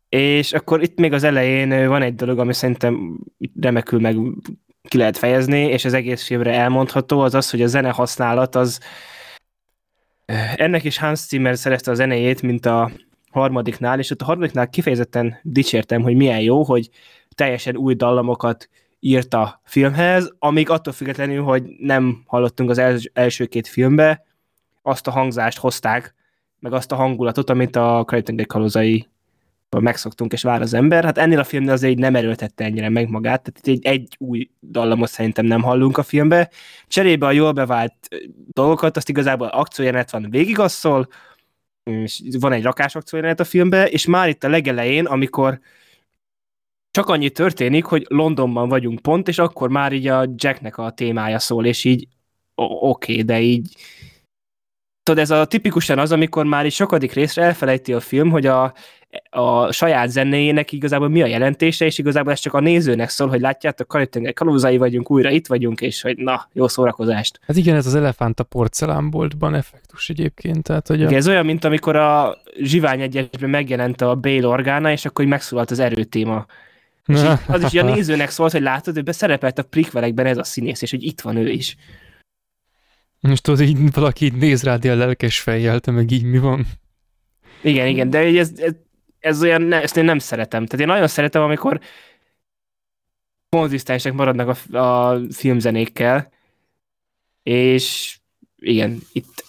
És 0.09 0.53
akkor 0.53 0.81
itt 0.81 0.99
még 0.99 1.13
az 1.13 1.23
elején 1.23 1.87
van 1.87 2.01
egy 2.01 2.15
dolog, 2.15 2.39
ami 2.39 2.53
szerintem 2.53 3.19
remekül 3.61 3.99
meg 3.99 4.17
ki 4.87 4.97
lehet 4.97 5.17
fejezni, 5.17 5.59
és 5.59 5.85
az 5.85 5.93
egész 5.93 6.23
filmre 6.23 6.53
elmondható, 6.53 7.19
az 7.19 7.33
az, 7.33 7.49
hogy 7.49 7.61
a 7.61 7.67
zene 7.67 7.89
használat 7.89 8.55
az 8.55 8.79
ennek 10.55 10.83
is 10.83 10.97
Hans 10.97 11.19
Zimmer 11.19 11.57
szerezte 11.57 11.91
a 11.91 11.93
zenéjét, 11.93 12.41
mint 12.41 12.65
a 12.65 12.91
harmadiknál, 13.31 13.99
és 13.99 14.11
ott 14.11 14.21
a 14.21 14.25
harmadiknál 14.25 14.69
kifejezetten 14.69 15.39
dicsértem, 15.43 16.01
hogy 16.01 16.15
milyen 16.15 16.39
jó, 16.39 16.63
hogy 16.63 16.89
teljesen 17.35 17.75
új 17.75 17.93
dallamokat 17.93 18.69
írt 18.99 19.33
a 19.33 19.61
filmhez, 19.63 20.35
amíg 20.39 20.69
attól 20.69 20.93
függetlenül, 20.93 21.43
hogy 21.43 21.63
nem 21.79 22.23
hallottunk 22.25 22.69
az 22.69 22.77
els- 22.77 23.11
első 23.13 23.45
két 23.45 23.67
filmbe, 23.67 24.25
azt 24.81 25.07
a 25.07 25.11
hangzást 25.11 25.57
hozták, 25.57 26.15
meg 26.59 26.73
azt 26.73 26.91
a 26.91 26.95
hangulatot, 26.95 27.49
amit 27.49 27.75
a 27.75 28.03
Krajtenger 28.07 28.45
kalózai 28.45 29.07
megszoktunk, 29.69 30.33
és 30.33 30.43
vár 30.43 30.61
az 30.61 30.73
ember. 30.73 31.03
Hát 31.03 31.17
ennél 31.17 31.39
a 31.39 31.43
filmnél 31.43 31.71
azért 31.71 31.91
így 31.91 31.99
nem 31.99 32.15
erőltette 32.15 32.63
ennyire 32.63 32.89
meg 32.89 33.09
magát, 33.09 33.41
tehát 33.41 33.67
itt 33.67 33.85
egy, 33.85 33.93
egy 33.93 34.15
új 34.19 34.49
dallamot 34.61 35.09
szerintem 35.09 35.45
nem 35.45 35.61
hallunk 35.61 35.97
a 35.97 36.03
filmbe. 36.03 36.49
Cserébe 36.87 37.25
a 37.25 37.31
jól 37.31 37.51
bevált 37.51 37.93
dolgokat, 38.53 38.97
azt 38.97 39.09
igazából 39.09 39.47
akciójelenet 39.47 40.11
van 40.11 40.27
végigasszol, 40.29 41.07
és 41.83 42.21
van 42.39 42.51
egy 42.51 42.63
rakás 42.63 42.95
akciójelenet 42.95 43.39
a 43.39 43.43
filmbe, 43.43 43.87
és 43.87 44.05
már 44.05 44.29
itt 44.29 44.43
a 44.43 44.49
legelején, 44.49 45.05
amikor 45.05 45.59
csak 46.97 47.09
annyi 47.09 47.29
történik, 47.29 47.85
hogy 47.85 48.05
Londonban 48.09 48.69
vagyunk 48.69 48.99
pont, 48.99 49.27
és 49.27 49.37
akkor 49.37 49.69
már 49.69 49.91
így 49.91 50.07
a 50.07 50.25
Jacknek 50.35 50.77
a 50.77 50.91
témája 50.91 51.39
szól, 51.39 51.65
és 51.65 51.83
így 51.83 52.07
oké, 52.55 53.11
okay, 53.11 53.23
de 53.23 53.39
így 53.41 53.69
tudod, 55.03 55.21
ez 55.21 55.31
a 55.31 55.45
tipikusan 55.45 55.99
az, 55.99 56.11
amikor 56.11 56.45
már 56.45 56.65
is 56.65 56.75
sokadik 56.75 57.13
részre 57.13 57.43
elfelejti 57.43 57.93
a 57.93 57.99
film, 57.99 58.29
hogy 58.29 58.45
a, 58.45 58.73
a 59.29 59.71
saját 59.71 60.09
zenéjének 60.09 60.71
igazából 60.71 61.09
mi 61.09 61.21
a 61.21 61.25
jelentése, 61.25 61.85
és 61.85 61.97
igazából 61.97 62.31
ez 62.31 62.39
csak 62.39 62.53
a 62.53 62.59
nézőnek 62.59 63.09
szól, 63.09 63.27
hogy 63.27 63.41
látjátok, 63.41 63.87
Karitenger 63.87 64.33
kalózai 64.33 64.77
vagyunk, 64.77 65.11
újra 65.11 65.29
itt 65.29 65.47
vagyunk, 65.47 65.81
és 65.81 66.01
hogy 66.01 66.17
na, 66.17 66.47
jó 66.53 66.67
szórakozást. 66.67 67.39
Hát 67.47 67.57
igen, 67.57 67.75
ez 67.75 67.85
az 67.85 67.95
elefánt 67.95 68.39
a 68.39 68.43
porcelánboltban 68.43 69.55
effektus 69.55 70.09
egyébként, 70.09 70.63
tehát 70.63 70.87
hogy 70.87 71.01
a... 71.01 71.05
Igen, 71.05 71.17
ez 71.17 71.27
olyan, 71.27 71.45
mint 71.45 71.63
amikor 71.63 71.95
a 71.95 72.37
Zsivány 72.61 73.01
egyesben 73.01 73.49
megjelent 73.49 74.01
a 74.01 74.15
Bale 74.15 74.47
orgána, 74.47 74.91
és 74.91 75.05
akkor 75.05 75.23
így 75.23 75.31
megszólalt 75.31 75.71
az 75.71 75.79
erőtéma. 75.79 76.45
És 77.07 77.19
így, 77.19 77.37
az 77.47 77.63
is 77.63 77.79
a 77.79 77.83
nézőnek 77.83 78.29
szólt, 78.29 78.51
hogy 78.51 78.61
látod, 78.61 78.93
hogy 78.93 79.03
beszerepelt 79.03 79.57
a 79.57 79.63
prikvelekben 79.63 80.25
ez 80.25 80.37
a 80.37 80.43
színész, 80.43 80.81
és 80.81 80.91
hogy 80.91 81.03
itt 81.03 81.21
van 81.21 81.35
ő 81.37 81.49
is. 81.49 81.75
És 83.21 83.41
tudod, 83.41 83.61
így 83.61 83.93
valaki 83.93 84.25
így 84.25 84.33
néz 84.33 84.63
rád 84.63 84.83
ilyen 84.83 84.97
lelkes 84.97 85.39
fejjel, 85.39 85.79
te 85.79 85.91
meg 85.91 86.11
így 86.11 86.23
mi 86.23 86.37
van? 86.37 86.65
Igen, 87.61 87.87
igen, 87.87 88.09
de 88.09 88.19
ez, 88.19 88.51
ez, 88.57 88.71
ez 89.19 89.41
olyan, 89.41 89.61
ne, 89.61 89.81
ezt 89.81 89.97
én 89.97 90.03
nem 90.03 90.19
szeretem. 90.19 90.65
Tehát 90.65 90.85
én 90.85 90.93
nagyon 90.93 91.07
szeretem, 91.07 91.41
amikor 91.41 91.79
konzisztensek 93.49 94.13
maradnak 94.13 94.57
a, 94.71 94.77
a 94.77 95.19
filmzenékkel, 95.31 96.31
és 97.43 98.17
igen, 98.55 98.99
itt, 99.11 99.45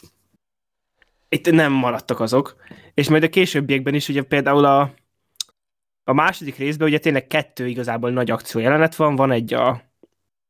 itt 1.29 1.51
nem 1.51 1.73
maradtak 1.73 2.21
azok. 2.21 2.57
És 2.95 3.09
majd 3.09 3.23
a 3.23 3.29
későbbiekben 3.29 3.95
is, 3.95 4.09
ugye 4.09 4.23
például 4.23 4.65
a, 4.65 4.95
a 6.09 6.13
második 6.13 6.57
részben 6.57 6.89
ugye 6.89 6.99
tényleg 6.99 7.27
kettő 7.27 7.67
igazából 7.67 8.11
nagy 8.11 8.31
akció 8.31 8.61
jelenet 8.61 8.95
van, 8.95 9.17
van 9.17 9.31
egy 9.31 9.55
a, 9.55 9.69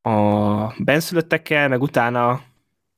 a 0.09 0.73
benszülöttekkel, 0.77 1.67
meg 1.67 1.81
utána 1.81 2.41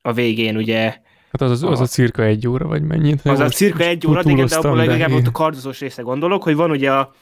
a 0.01 0.13
végén 0.13 0.57
ugye 0.57 0.83
Hát 1.31 1.41
az, 1.41 1.51
az, 1.51 1.63
az 1.63 1.79
a 1.79 1.85
cirka 1.85 2.23
egy 2.23 2.47
óra, 2.47 2.67
vagy 2.67 2.81
mennyit? 2.83 3.21
az 3.23 3.39
a 3.39 3.49
cirka 3.49 3.83
egy 3.83 4.07
óra, 4.07 4.21
igen, 4.25 4.45
de 4.45 4.55
abból 4.55 4.75
legalább 4.75 5.11
ott 5.11 5.27
a 5.27 5.31
kardozós 5.31 5.79
része 5.79 6.01
gondolok, 6.01 6.43
hogy 6.43 6.55
van 6.55 6.71
ugye 6.71 6.91
a, 6.91 7.13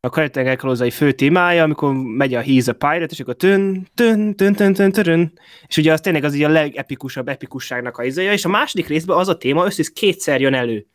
a 0.00 0.08
Karitenger 0.08 0.56
kalózai 0.56 0.90
fő 0.90 1.12
témája, 1.12 1.62
amikor 1.62 1.94
megy 1.94 2.34
a 2.34 2.42
He's 2.42 2.68
a 2.68 2.72
Pirate, 2.72 3.12
és 3.12 3.20
akkor 3.20 3.34
tön, 3.34 3.86
tön, 3.94 4.36
tön, 4.36 4.54
tön, 4.54 4.72
tön, 4.72 4.92
tön, 4.92 5.32
és 5.66 5.76
ugye 5.76 5.92
az 5.92 6.00
tényleg 6.00 6.24
az 6.24 6.34
így 6.34 6.42
a 6.42 6.48
legepikusabb 6.48 7.28
epikusságnak 7.28 7.98
a 7.98 8.04
izéje, 8.04 8.32
és 8.32 8.44
a 8.44 8.48
második 8.48 8.86
részben 8.86 9.16
az 9.16 9.28
a 9.28 9.36
téma 9.36 9.64
összes 9.64 9.92
kétszer 9.92 10.40
jön 10.40 10.54
elő. 10.54 10.86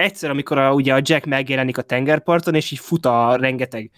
Egyszer, 0.00 0.30
amikor 0.30 0.58
a, 0.58 0.72
ugye 0.72 0.94
a 0.94 1.00
Jack 1.02 1.24
megjelenik 1.26 1.78
a 1.78 1.82
tengerparton, 1.82 2.54
és 2.54 2.70
így 2.70 2.78
fut 2.78 3.06
a 3.06 3.36
rengeteg 3.36 3.90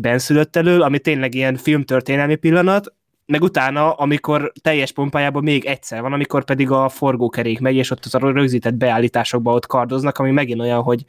benszülött 0.00 0.56
elől, 0.56 0.82
ami 0.82 0.98
tényleg 0.98 1.34
ilyen 1.34 1.56
filmtörténelmi 1.56 2.34
pillanat, 2.36 2.94
meg 3.26 3.42
utána, 3.42 3.92
amikor 3.92 4.52
teljes 4.60 4.92
pompájában 4.92 5.42
még 5.42 5.64
egyszer 5.64 6.00
van, 6.02 6.12
amikor 6.12 6.44
pedig 6.44 6.70
a 6.70 6.88
forgókerék 6.88 7.60
megy, 7.60 7.74
és 7.74 7.90
ott 7.90 8.04
az 8.04 8.14
a 8.14 8.18
rögzített 8.18 8.74
beállításokban 8.74 9.54
ott 9.54 9.66
kardoznak, 9.66 10.18
ami 10.18 10.30
megint 10.30 10.60
olyan, 10.60 10.82
hogy 10.82 11.04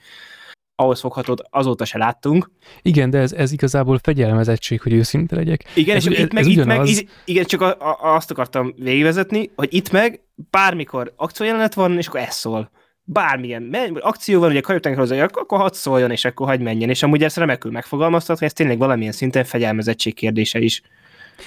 ahhoz 0.76 1.00
foghatót 1.00 1.42
azóta 1.50 1.86
se 1.86 1.98
láttunk. 1.98 2.52
Igen, 2.82 3.10
de 3.10 3.18
ez, 3.18 3.32
ez 3.34 3.52
igazából 3.52 4.00
fegyelmezettség, 4.04 4.82
hogy 4.82 4.94
őszinte 4.94 5.36
legyek. 5.36 5.64
Igen, 5.76 5.96
Ez- 5.96 6.06
és 6.08 6.14
ez- 6.18 6.24
itt 6.24 6.34
meg, 6.34 6.44
ez 6.44 6.50
itt 6.50 6.66
meg, 6.66 6.88
így- 6.88 7.10
igen, 7.26 7.46
csak 7.46 7.62
a, 7.62 7.68
a, 7.80 8.16
azt 8.16 8.32
akartam 8.32 8.74
végigvezetni, 8.78 9.52
hogy 9.56 9.74
itt 9.74 9.92
meg 9.92 10.22
bármikor 10.50 11.14
akciójelenet 11.16 11.74
van, 11.74 11.98
és 11.98 12.08
akkor 12.08 12.20
ez 12.20 12.36
szól. 12.36 12.72
Bármilyen 13.10 13.62
me- 13.62 14.00
akció 14.00 14.40
van, 14.40 14.50
ugye 14.50 14.62
kajutánkról 14.62 15.04
az 15.04 15.12
akkor 15.12 15.60
hadd 15.60 15.74
szóljon, 15.74 16.12
és 16.12 16.26
akkor 16.26 16.48
hagy 16.48 16.60
menjen. 16.60 16.90
És 16.90 17.04
amúgy 17.04 17.24
ezt 17.24 17.38
remekül 17.38 17.72
megfogalmaztat, 17.72 18.38
hogy 18.38 18.48
ez 18.48 18.54
tényleg 18.54 18.78
valamilyen 18.78 19.12
szinten 19.12 19.44
fegyelmezettség 19.44 20.14
kérdése 20.14 20.60
is. 20.60 20.82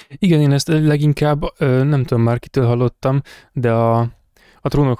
Igen, 0.09 0.41
én 0.41 0.51
ezt 0.51 0.67
leginkább, 0.67 1.41
nem 1.59 2.03
tudom 2.03 2.23
már 2.23 2.39
kitől 2.39 2.65
hallottam, 2.65 3.21
de 3.53 3.71
a, 3.71 3.99
a 4.61 4.69
trónok 4.69 4.99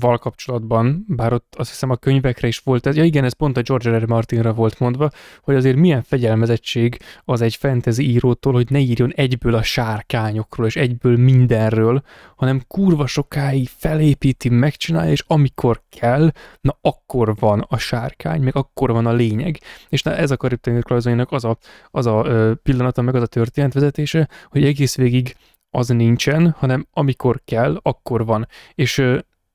harcával 0.00 0.18
kapcsolatban, 0.18 1.04
bár 1.08 1.32
ott 1.32 1.54
azt 1.58 1.70
hiszem 1.70 1.90
a 1.90 1.96
könyvekre 1.96 2.48
is 2.48 2.58
volt 2.58 2.86
ez, 2.86 2.96
ja 2.96 3.04
igen, 3.04 3.24
ez 3.24 3.32
pont 3.32 3.56
a 3.56 3.62
George 3.62 3.90
R. 3.90 4.02
R. 4.02 4.06
Martinra 4.06 4.52
volt 4.52 4.78
mondva, 4.78 5.10
hogy 5.42 5.54
azért 5.54 5.76
milyen 5.76 6.02
fegyelmezettség 6.02 6.98
az 7.24 7.40
egy 7.40 7.54
fantasy 7.54 8.10
írótól, 8.10 8.52
hogy 8.52 8.70
ne 8.70 8.78
írjon 8.78 9.12
egyből 9.14 9.54
a 9.54 9.62
sárkányokról, 9.62 10.66
és 10.66 10.76
egyből 10.76 11.16
mindenről, 11.16 12.02
hanem 12.36 12.62
kurva 12.68 13.06
sokáig 13.06 13.68
felépíti, 13.76 14.48
megcsinálja, 14.48 15.10
és 15.10 15.24
amikor 15.26 15.82
kell, 15.88 16.30
na 16.60 16.78
akkor 16.80 17.34
van 17.38 17.64
a 17.68 17.78
sárkány, 17.78 18.42
meg 18.42 18.56
akkor 18.56 18.92
van 18.92 19.06
a 19.06 19.12
lényeg. 19.12 19.58
És 19.88 20.02
na 20.02 20.16
ez 20.16 20.30
a 20.30 20.36
Karib 20.36 20.80
Krajzainak 20.80 21.32
az 21.32 21.44
a, 21.44 21.56
az 21.90 22.06
a 22.06 22.22
pillanata, 22.62 23.02
meg 23.02 23.14
az 23.14 23.22
a 23.22 23.26
történetvezetése, 23.26 24.28
hogy 24.48 24.64
egész 24.64 24.96
végig 24.96 25.36
az 25.74 25.88
nincsen, 25.88 26.54
hanem 26.58 26.86
amikor 26.92 27.40
kell, 27.44 27.78
akkor 27.82 28.24
van. 28.24 28.48
És 28.74 29.02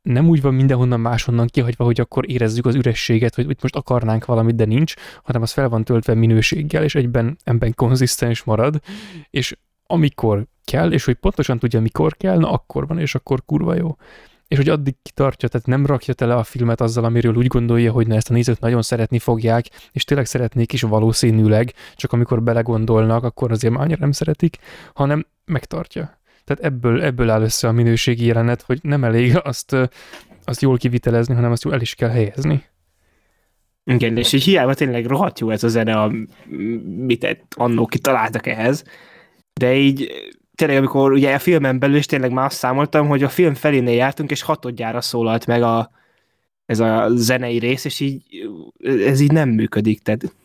nem 0.08 0.28
úgy 0.28 0.42
van 0.42 0.54
mindenhonnan 0.54 1.00
máshonnan 1.00 1.48
kihagyva, 1.48 1.84
hogy 1.84 2.00
akkor 2.00 2.30
érezzük 2.30 2.66
az 2.66 2.76
ürességet, 2.76 3.36
hogy 3.36 3.50
itt 3.50 3.62
most 3.62 3.76
akarnánk 3.76 4.26
valamit, 4.26 4.56
de 4.56 4.66
nincs, 4.66 4.94
hanem 5.24 5.42
az 5.42 5.52
fel 5.52 5.70
van 5.70 5.84
töltve 5.84 6.14
minőséggel, 6.14 6.84
és 6.84 6.96
egyben 6.96 7.38
ebben 7.44 7.74
konzisztens 7.76 8.44
marad, 8.44 8.80
és 9.30 9.58
amikor 9.84 10.46
kell, 10.64 10.92
és 10.92 11.06
hogy 11.06 11.16
pontosan 11.16 11.60
tudja, 11.60 11.82
mikor 11.82 12.18
kell, 12.18 12.38
na 12.38 12.52
akkor 12.52 12.88
van, 12.88 13.00
és 13.00 13.16
akkor 13.16 13.46
kurva 13.46 13.76
jó. 13.76 13.96
És 14.48 14.58
hogy 14.58 14.70
addig 14.70 14.96
kitartja, 15.02 15.50
tehát 15.50 15.68
nem 15.68 15.86
rakja 15.86 16.14
tele 16.14 16.36
a 16.36 16.44
filmet 16.44 16.82
azzal, 16.82 17.04
amiről 17.04 17.36
úgy 17.36 17.48
gondolja, 17.48 17.92
hogy 17.92 18.08
na 18.08 18.16
ezt 18.16 18.30
a 18.30 18.34
nézők 18.34 18.60
nagyon 18.60 18.82
szeretni 18.82 19.20
fogják, 19.20 19.66
és 19.92 20.04
tényleg 20.04 20.26
szeretnék 20.26 20.74
is 20.74 20.82
valószínűleg, 20.82 21.74
csak 21.96 22.14
amikor 22.14 22.44
belegondolnak, 22.44 23.24
akkor 23.24 23.52
azért 23.52 23.74
már 23.74 23.84
annyira 23.84 24.00
nem 24.00 24.12
szeretik, 24.12 24.58
hanem 24.94 25.26
megtartja. 25.46 26.20
Tehát 26.48 26.64
ebből, 26.64 27.04
ebből 27.04 27.30
áll 27.30 27.42
össze 27.42 27.68
a 27.68 27.72
minőségi 27.72 28.26
jelenet, 28.26 28.62
hogy 28.62 28.80
nem 28.82 29.04
elég 29.04 29.40
azt, 29.44 29.76
azt 30.44 30.62
jól 30.62 30.78
kivitelezni, 30.78 31.34
hanem 31.34 31.52
azt 31.52 31.64
jól 31.64 31.74
el 31.74 31.82
is 31.82 31.96
kell 31.96 32.10
helyezni. 32.10 32.64
Igen, 33.84 34.18
és 34.18 34.34
így 34.34 34.44
hiába 34.44 34.74
tényleg 34.74 35.06
rohadt 35.06 35.40
jó 35.40 35.50
ez 35.50 35.64
a 35.64 35.68
zene, 35.68 36.02
a, 36.02 36.12
mit 36.86 37.46
annó 37.50 37.86
kitaláltak 37.86 38.48
ehhez, 38.48 38.84
de 39.54 39.76
így 39.76 40.12
tényleg, 40.56 40.78
amikor 40.78 41.12
ugye 41.12 41.34
a 41.34 41.40
filmen 41.40 41.80
belül 41.80 41.96
is 41.96 42.06
tényleg 42.06 42.32
már 42.32 42.46
azt 42.46 42.58
számoltam, 42.58 43.08
hogy 43.08 43.24
a 43.24 43.30
film 43.30 43.54
felénél 43.54 43.96
jártunk, 43.96 44.32
és 44.32 44.42
hatodjára 44.42 45.02
szólalt 45.02 45.46
meg 45.46 45.62
a, 45.62 45.92
ez 46.66 46.80
a 46.80 47.10
zenei 47.16 47.58
rész, 47.58 47.86
és 47.86 48.00
így 48.00 48.24
ez 48.84 49.20
így 49.20 49.32
nem 49.32 49.50
működik, 49.50 50.02
tehát 50.02 50.36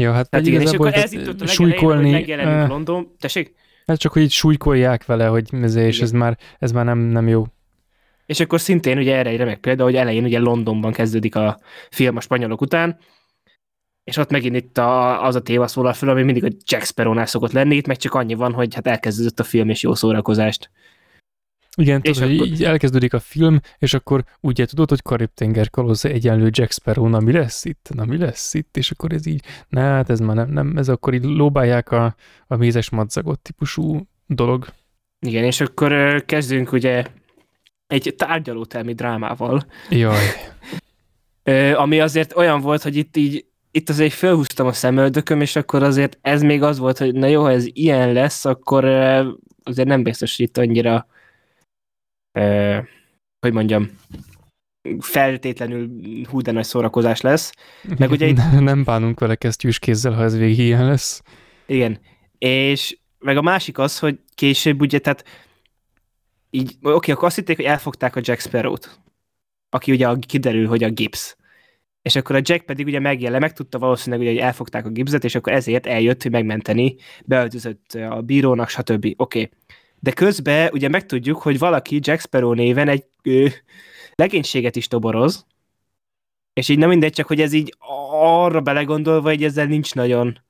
Ja, 0.00 0.12
hát 0.12 0.30
tehát 0.30 0.46
igen, 0.46 0.60
és 0.60 0.70
akkor 0.70 0.94
ez 0.94 1.12
itt 1.12 1.28
ott 1.28 1.40
a 1.40 1.46
súlykolni, 1.46 2.12
hogy 2.12 2.68
London, 2.68 3.16
tessék? 3.18 3.54
Hát 3.86 3.98
csak, 3.98 4.12
hogy 4.12 4.22
így 4.22 4.30
súlykolják 4.30 5.04
vele, 5.04 5.26
hogy 5.26 5.48
ez, 5.62 5.74
és 5.74 6.00
ez 6.00 6.10
már, 6.10 6.38
ez 6.58 6.72
már 6.72 6.84
nem, 6.84 6.98
nem 6.98 7.28
jó. 7.28 7.44
És 8.26 8.40
akkor 8.40 8.60
szintén 8.60 8.98
ugye 8.98 9.16
erre 9.16 9.30
egy 9.30 9.36
remek 9.36 9.60
példa, 9.60 9.84
hogy 9.84 9.96
elején 9.96 10.24
ugye 10.24 10.38
Londonban 10.38 10.92
kezdődik 10.92 11.34
a 11.34 11.58
film 11.90 12.16
a 12.16 12.20
spanyolok 12.20 12.60
után, 12.60 12.98
és 14.04 14.16
ott 14.16 14.30
megint 14.30 14.56
itt 14.56 14.78
a, 14.78 15.24
az 15.24 15.34
a 15.34 15.42
téma 15.42 15.66
szólal 15.66 15.92
fel, 15.92 16.08
ami 16.08 16.22
mindig 16.22 16.44
a 16.44 16.56
Jack 16.64 16.84
Sparrow-nál 16.84 17.26
szokott 17.26 17.52
lenni, 17.52 17.76
itt 17.76 17.86
meg 17.86 17.96
csak 17.96 18.14
annyi 18.14 18.34
van, 18.34 18.52
hogy 18.52 18.74
hát 18.74 18.86
elkezdődött 18.86 19.40
a 19.40 19.44
film 19.44 19.68
és 19.68 19.82
jó 19.82 19.94
szórakozást. 19.94 20.70
Igen, 21.78 22.00
és 22.02 22.16
tudod, 22.16 22.34
akkor... 22.34 22.46
így 22.46 22.64
elkezdődik 22.64 23.14
a 23.14 23.18
film, 23.20 23.60
és 23.78 23.94
akkor 23.94 24.24
ugye 24.40 24.66
tudod, 24.66 24.88
hogy 24.88 25.02
Karib-tenger 25.02 25.70
kalóza 25.70 26.08
egyenlő 26.08 26.48
Jack 26.52 26.72
Sparrow, 26.72 27.08
na 27.08 27.20
mi 27.20 27.32
lesz 27.32 27.64
itt, 27.64 27.88
na 27.94 28.04
mi 28.04 28.16
lesz 28.16 28.54
itt, 28.54 28.76
és 28.76 28.90
akkor 28.90 29.12
ez 29.12 29.26
így, 29.26 29.44
na 29.68 29.80
hát 29.80 30.10
ez 30.10 30.20
már 30.20 30.36
nem, 30.36 30.48
nem 30.50 30.76
ez 30.76 30.88
akkor 30.88 31.14
így 31.14 31.24
lóbálják 31.24 31.90
a, 31.90 32.14
a 32.46 32.56
mézes 32.56 32.90
madzagot 32.90 33.40
típusú 33.40 34.08
dolog. 34.26 34.66
Igen, 35.26 35.44
és 35.44 35.60
akkor 35.60 36.22
kezdünk 36.24 36.72
ugye 36.72 37.04
egy 37.86 38.14
tárgyalótelmi 38.16 38.92
drámával. 38.92 39.66
Jaj. 39.90 40.24
ami 41.74 42.00
azért 42.00 42.36
olyan 42.36 42.60
volt, 42.60 42.82
hogy 42.82 42.96
itt 42.96 43.16
így 43.16 43.46
itt 43.70 43.88
azért 43.88 44.12
felhúztam 44.12 44.66
a 44.66 44.72
szemöldököm, 44.72 45.40
és 45.40 45.56
akkor 45.56 45.82
azért 45.82 46.18
ez 46.20 46.42
még 46.42 46.62
az 46.62 46.78
volt, 46.78 46.98
hogy 46.98 47.14
na 47.14 47.26
jó, 47.26 47.42
ha 47.42 47.50
ez 47.50 47.64
ilyen 47.72 48.12
lesz, 48.12 48.44
akkor 48.44 48.84
azért 49.62 49.88
nem 49.88 50.02
biztos, 50.02 50.36
hogy 50.36 50.46
itt 50.46 50.58
annyira 50.58 51.06
eh, 52.36 52.84
hogy 53.40 53.52
mondjam, 53.52 53.90
feltétlenül 54.98 55.90
hú 56.30 56.40
de 56.40 56.52
nagy 56.52 56.64
szórakozás 56.64 57.20
lesz. 57.20 57.52
Meg 57.98 58.10
ugye 58.10 58.26
itt... 58.26 58.38
Nem 58.60 58.84
bánunk 58.84 59.20
vele 59.20 59.34
kesztyűs 59.34 59.78
kézzel, 59.78 60.12
ha 60.12 60.22
ez 60.22 60.36
végig 60.36 60.58
ilyen 60.58 60.86
lesz. 60.86 61.22
Igen. 61.66 61.98
És 62.38 62.98
meg 63.18 63.36
a 63.36 63.42
másik 63.42 63.78
az, 63.78 63.98
hogy 63.98 64.18
később 64.34 64.80
ugye, 64.80 64.98
tehát 64.98 65.24
így, 66.50 66.76
oké, 66.82 67.12
akkor 67.12 67.24
azt 67.24 67.36
hitték, 67.36 67.56
hogy 67.56 67.64
elfogták 67.64 68.16
a 68.16 68.20
Jack 68.22 68.40
Sparrow-t, 68.40 69.00
aki 69.70 69.92
ugye 69.92 70.08
kiderül, 70.26 70.66
hogy 70.66 70.84
a 70.84 70.90
Gibbs. 70.90 71.36
És 72.02 72.16
akkor 72.16 72.36
a 72.36 72.40
Jack 72.42 72.64
pedig 72.64 72.86
ugye 72.86 73.00
megjelen, 73.00 73.40
megtudta 73.40 73.78
valószínűleg, 73.78 74.20
ugye, 74.20 74.34
hogy 74.34 74.40
elfogták 74.40 74.86
a 74.86 74.90
Gibbset, 74.90 75.24
és 75.24 75.34
akkor 75.34 75.52
ezért 75.52 75.86
eljött, 75.86 76.22
hogy 76.22 76.30
megmenteni, 76.30 76.96
beöltözött 77.24 77.92
a 77.92 78.20
bírónak, 78.20 78.68
stb. 78.68 79.04
Oké. 79.04 79.14
Okay 79.16 79.50
de 80.00 80.12
közben 80.12 80.70
ugye 80.72 80.88
megtudjuk, 80.88 81.42
hogy 81.42 81.58
valaki 81.58 81.98
Jack 82.02 82.20
Sparrow 82.20 82.52
néven 82.52 82.88
egy 82.88 83.04
ö, 83.22 83.46
legénységet 84.14 84.76
is 84.76 84.88
toboroz, 84.88 85.46
és 86.52 86.68
így 86.68 86.78
nem 86.78 86.88
mindegy, 86.88 87.12
csak 87.12 87.26
hogy 87.26 87.40
ez 87.40 87.52
így 87.52 87.74
arra 88.10 88.60
belegondolva, 88.60 89.28
hogy 89.28 89.44
ezzel 89.44 89.66
nincs 89.66 89.94
nagyon 89.94 90.40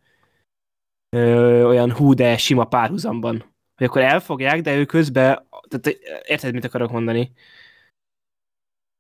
ö, 1.16 1.64
olyan 1.64 1.92
hú, 1.92 2.14
de 2.14 2.36
sima 2.36 2.64
párhuzamban. 2.64 3.54
Hogy 3.76 3.86
akkor 3.86 4.00
elfogják, 4.00 4.60
de 4.60 4.76
ő 4.76 4.84
közben, 4.84 5.48
tehát 5.68 5.98
érted, 6.26 6.54
mit 6.54 6.64
akarok 6.64 6.90
mondani? 6.90 7.32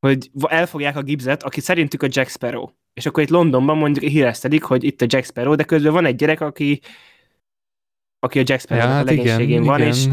Hogy 0.06 0.30
elfogják 0.48 0.96
a 0.96 1.02
Gibbset, 1.02 1.42
aki 1.42 1.60
szerintük 1.60 2.02
a 2.02 2.08
Jack 2.10 2.28
Sparrow. 2.28 2.68
És 2.94 3.06
akkor 3.06 3.22
itt 3.22 3.28
Londonban 3.28 3.76
mondjuk 3.76 4.04
híreztedik, 4.04 4.62
hogy 4.62 4.84
itt 4.84 5.00
a 5.00 5.06
Jack 5.08 5.24
Sparrow, 5.24 5.54
de 5.54 5.64
közben 5.64 5.92
van 5.92 6.04
egy 6.04 6.16
gyerek, 6.16 6.40
aki 6.40 6.80
aki 8.18 8.38
a 8.38 8.42
Jack 8.46 8.60
Sparrow 8.60 8.86
hát 8.86 9.02
a 9.02 9.04
legénységén 9.04 9.48
igen, 9.48 9.62
van, 9.62 9.80
igen. 9.80 9.92
és 9.92 10.06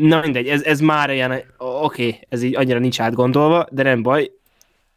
Na 0.00 0.20
mindegy, 0.20 0.48
ez, 0.48 0.62
ez 0.62 0.80
már 0.80 1.08
olyan, 1.08 1.30
oké, 1.58 2.06
okay, 2.06 2.20
ez 2.28 2.42
így 2.42 2.56
annyira 2.56 2.78
nincs 2.78 3.00
átgondolva, 3.00 3.66
de 3.70 3.82
nem 3.82 4.02
baj. 4.02 4.22
Oké, 4.22 4.32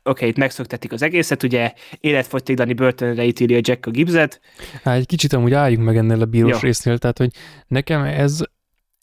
okay, 0.03 0.27
itt 0.29 0.37
megszoktetik 0.37 0.91
az 0.91 1.01
egészet, 1.01 1.43
ugye 1.43 1.73
életfogytiglani 1.99 2.73
börtönre 2.73 3.23
ítéli 3.23 3.55
a 3.55 3.59
Jack 3.61 3.85
a 3.85 3.91
Gibbset. 3.91 4.41
Hát 4.83 4.97
egy 4.97 5.05
kicsit 5.05 5.33
amúgy 5.33 5.53
álljunk 5.53 5.85
meg 5.85 5.97
ennél 5.97 6.21
a 6.21 6.25
bírós 6.25 6.51
Jó. 6.51 6.57
résznél, 6.59 6.97
tehát 6.97 7.17
hogy 7.17 7.31
nekem 7.67 8.03
ez, 8.03 8.39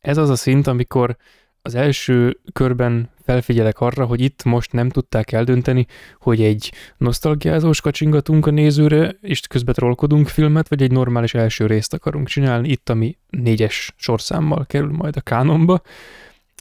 ez 0.00 0.16
az 0.16 0.30
a 0.30 0.36
szint, 0.36 0.66
amikor 0.66 1.16
az 1.62 1.74
első 1.74 2.40
körben 2.52 3.10
felfigyelek 3.22 3.80
arra, 3.80 4.04
hogy 4.04 4.20
itt 4.20 4.44
most 4.44 4.72
nem 4.72 4.88
tudták 4.88 5.32
eldönteni, 5.32 5.86
hogy 6.18 6.42
egy 6.42 6.72
nosztalgiázós 6.96 7.80
kacsingatunk 7.80 8.46
a 8.46 8.50
nézőre, 8.50 9.16
és 9.20 9.40
közben 9.40 9.74
trollkodunk 9.74 10.28
filmet, 10.28 10.68
vagy 10.68 10.82
egy 10.82 10.92
normális 10.92 11.34
első 11.34 11.66
részt 11.66 11.94
akarunk 11.94 12.26
csinálni, 12.26 12.68
itt, 12.68 12.88
ami 12.88 13.18
négyes 13.28 13.94
sorszámmal 13.96 14.66
kerül 14.66 14.92
majd 14.92 15.16
a 15.16 15.20
kánonba, 15.20 15.82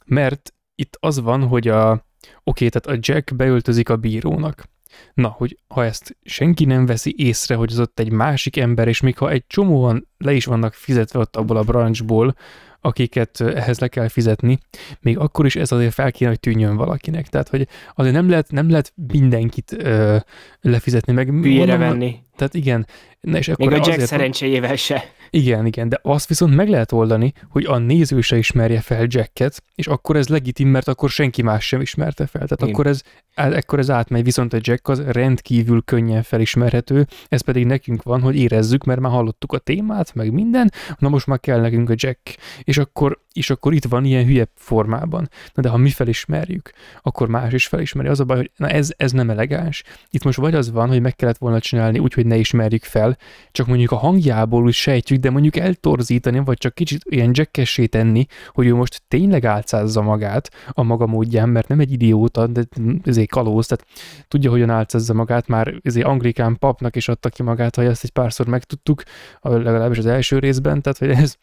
mert 0.04 0.54
itt 0.74 0.96
az 1.00 1.20
van, 1.20 1.46
hogy 1.46 1.68
a 1.68 2.06
oké, 2.44 2.68
tehát 2.68 2.98
a 2.98 3.00
Jack 3.12 3.36
beöltözik 3.36 3.88
a 3.88 3.96
bírónak. 3.96 4.68
Na, 5.14 5.28
hogy 5.28 5.58
ha 5.68 5.84
ezt 5.84 6.16
senki 6.22 6.64
nem 6.64 6.86
veszi 6.86 7.14
észre, 7.16 7.54
hogy 7.54 7.72
az 7.72 7.78
ott 7.80 7.98
egy 8.00 8.10
másik 8.10 8.56
ember, 8.56 8.88
és 8.88 9.00
még 9.00 9.18
ha 9.18 9.30
egy 9.30 9.46
csomóan 9.46 10.08
le 10.18 10.32
is 10.32 10.44
vannak 10.44 10.74
fizetve 10.74 11.18
ott 11.18 11.36
abból 11.36 11.56
a 11.56 11.62
branchból, 11.62 12.34
akiket 12.80 13.40
ehhez 13.40 13.78
le 13.78 13.88
kell 13.88 14.08
fizetni, 14.08 14.58
még 15.00 15.18
akkor 15.18 15.46
is 15.46 15.56
ez 15.56 15.72
azért 15.72 15.94
fel 15.94 16.12
kéne, 16.12 16.30
hogy 16.30 16.40
tűnjön 16.40 16.76
valakinek. 16.76 17.28
Tehát, 17.28 17.48
hogy 17.48 17.68
azért 17.94 18.14
nem 18.14 18.30
lehet, 18.30 18.50
nem 18.50 18.70
lehet 18.70 18.92
mindenkit 19.12 19.72
ö, 19.78 20.16
lefizetni, 20.60 21.12
meg 21.12 21.28
Hülyére 21.28 21.76
venni. 21.76 22.16
Tehát 22.40 22.54
igen. 22.54 22.86
Na 23.20 23.38
és 23.38 23.48
akkor 23.48 23.66
Még 23.66 23.74
a 23.74 23.78
Jack 23.78 23.92
azért, 23.92 24.08
szerencséjével 24.08 24.76
se. 24.76 25.04
Igen, 25.30 25.66
igen, 25.66 25.88
de 25.88 25.98
azt 26.02 26.28
viszont 26.28 26.54
meg 26.54 26.68
lehet 26.68 26.92
oldani, 26.92 27.32
hogy 27.48 27.64
a 27.64 27.78
néző 27.78 28.20
se 28.20 28.36
ismerje 28.36 28.80
fel 28.80 29.06
Jacket, 29.08 29.62
és 29.74 29.86
akkor 29.86 30.16
ez 30.16 30.28
legitim, 30.28 30.68
mert 30.68 30.88
akkor 30.88 31.10
senki 31.10 31.42
más 31.42 31.66
sem 31.66 31.80
ismerte 31.80 32.26
fel. 32.26 32.46
Tehát 32.46 32.72
akkor 32.72 32.86
ez, 32.86 33.02
akkor 33.34 33.78
ez 33.78 33.90
átmegy, 33.90 34.24
viszont 34.24 34.52
a 34.52 34.58
Jack 34.60 34.88
az 34.88 35.02
rendkívül 35.06 35.82
könnyen 35.82 36.22
felismerhető, 36.22 37.06
ez 37.28 37.40
pedig 37.40 37.66
nekünk 37.66 38.02
van, 38.02 38.20
hogy 38.20 38.36
érezzük, 38.36 38.84
mert 38.84 39.00
már 39.00 39.12
hallottuk 39.12 39.52
a 39.52 39.58
témát, 39.58 40.14
meg 40.14 40.32
minden, 40.32 40.70
na 40.98 41.08
most 41.08 41.26
már 41.26 41.40
kell 41.40 41.60
nekünk 41.60 41.90
a 41.90 41.94
Jack. 41.96 42.36
És 42.62 42.78
akkor, 42.78 43.18
és 43.32 43.50
akkor 43.50 43.72
itt 43.72 43.84
van 43.84 44.04
ilyen 44.04 44.24
hülye 44.24 44.48
formában. 44.54 45.28
Na 45.54 45.62
de 45.62 45.68
ha 45.68 45.76
mi 45.76 45.90
felismerjük, 45.90 46.70
akkor 47.02 47.28
más 47.28 47.52
is 47.52 47.66
felismeri. 47.66 48.08
Az 48.08 48.20
a 48.20 48.24
baj, 48.24 48.36
hogy 48.36 48.50
na 48.56 48.68
ez, 48.68 48.92
ez 48.96 49.12
nem 49.12 49.30
elegáns. 49.30 49.82
Itt 50.10 50.24
most 50.24 50.38
vagy 50.38 50.54
az 50.54 50.70
van, 50.70 50.88
hogy 50.88 51.00
meg 51.00 51.16
kellett 51.16 51.38
volna 51.38 51.60
csinálni 51.60 51.98
úgy, 51.98 52.14
hogy 52.14 52.26
ne 52.30 52.36
ismerjük 52.36 52.84
fel, 52.84 53.16
csak 53.52 53.66
mondjuk 53.66 53.90
a 53.90 53.96
hangjából 53.96 54.62
úgy 54.62 54.72
sejtjük, 54.72 55.18
de 55.18 55.30
mondjuk 55.30 55.56
eltorzítani, 55.56 56.38
vagy 56.44 56.58
csak 56.58 56.74
kicsit 56.74 57.02
ilyen 57.04 57.30
jackessé 57.32 57.86
tenni, 57.86 58.26
hogy 58.48 58.66
ő 58.66 58.74
most 58.74 59.02
tényleg 59.08 59.44
álcázza 59.44 60.02
magát 60.02 60.50
a 60.68 60.82
maga 60.82 61.06
módján, 61.06 61.48
mert 61.48 61.68
nem 61.68 61.80
egy 61.80 61.92
idióta, 61.92 62.46
de 62.46 62.62
ezért 63.04 63.30
kalóz, 63.30 63.66
tehát 63.66 63.86
tudja, 64.28 64.50
hogyan 64.50 64.70
álcázza 64.70 65.14
magát, 65.14 65.46
már 65.46 65.74
ezért 65.82 66.06
anglikán 66.06 66.58
papnak 66.58 66.96
is 66.96 67.08
adta 67.08 67.28
ki 67.28 67.42
magát, 67.42 67.76
ha 67.76 67.82
ezt 67.82 68.04
egy 68.04 68.10
párszor 68.10 68.46
megtudtuk, 68.46 69.02
legalábbis 69.42 69.98
az 69.98 70.06
első 70.06 70.38
részben, 70.38 70.82
tehát 70.82 70.98
hogy 70.98 71.10
ez, 71.10 71.36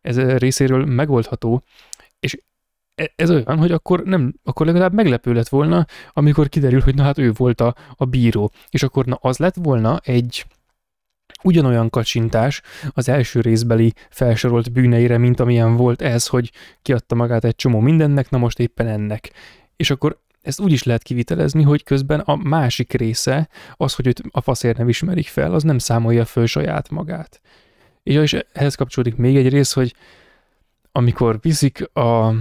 ez 0.00 0.18
részéről 0.18 0.84
megoldható, 0.84 1.62
ez 3.16 3.30
olyan, 3.30 3.58
hogy 3.58 3.72
akkor, 3.72 4.02
nem, 4.02 4.34
akkor 4.44 4.66
legalább 4.66 4.92
meglepő 4.92 5.32
lett 5.32 5.48
volna, 5.48 5.86
amikor 6.12 6.48
kiderül, 6.48 6.80
hogy 6.80 6.94
na 6.94 7.02
hát 7.02 7.18
ő 7.18 7.32
volt 7.32 7.60
a, 7.60 7.74
a 7.96 8.04
bíró, 8.04 8.52
és 8.68 8.82
akkor 8.82 9.04
na 9.04 9.18
az 9.20 9.38
lett 9.38 9.54
volna 9.54 10.00
egy, 10.04 10.46
ugyanolyan 11.42 11.90
kacsintás 11.90 12.62
az 12.90 13.08
első 13.08 13.40
részbeli 13.40 13.92
felsorolt 14.10 14.72
bűneire, 14.72 15.18
mint 15.18 15.40
amilyen 15.40 15.76
volt 15.76 16.02
ez, 16.02 16.26
hogy 16.26 16.52
kiadta 16.82 17.14
magát 17.14 17.44
egy 17.44 17.54
csomó 17.54 17.80
mindennek, 17.80 18.30
na 18.30 18.38
most 18.38 18.58
éppen 18.58 18.86
ennek. 18.86 19.32
És 19.76 19.90
akkor 19.90 20.20
ezt 20.42 20.60
úgy 20.60 20.72
is 20.72 20.82
lehet 20.82 21.02
kivitelezni, 21.02 21.62
hogy 21.62 21.82
közben 21.82 22.20
a 22.20 22.36
másik 22.36 22.92
része, 22.92 23.48
az, 23.76 23.94
hogy 23.94 24.06
őt 24.06 24.22
a 24.30 24.40
faszért 24.40 24.78
nem 24.78 24.88
ismerik 24.88 25.26
fel, 25.26 25.54
az 25.54 25.62
nem 25.62 25.78
számolja 25.78 26.24
föl 26.24 26.46
saját 26.46 26.90
magát. 26.90 27.40
És 28.02 28.36
ehhez 28.52 28.74
kapcsolódik 28.74 29.16
még 29.16 29.36
egy 29.36 29.48
rész, 29.48 29.72
hogy 29.72 29.94
amikor 30.92 31.38
viszik 31.40 31.94
a 31.94 32.34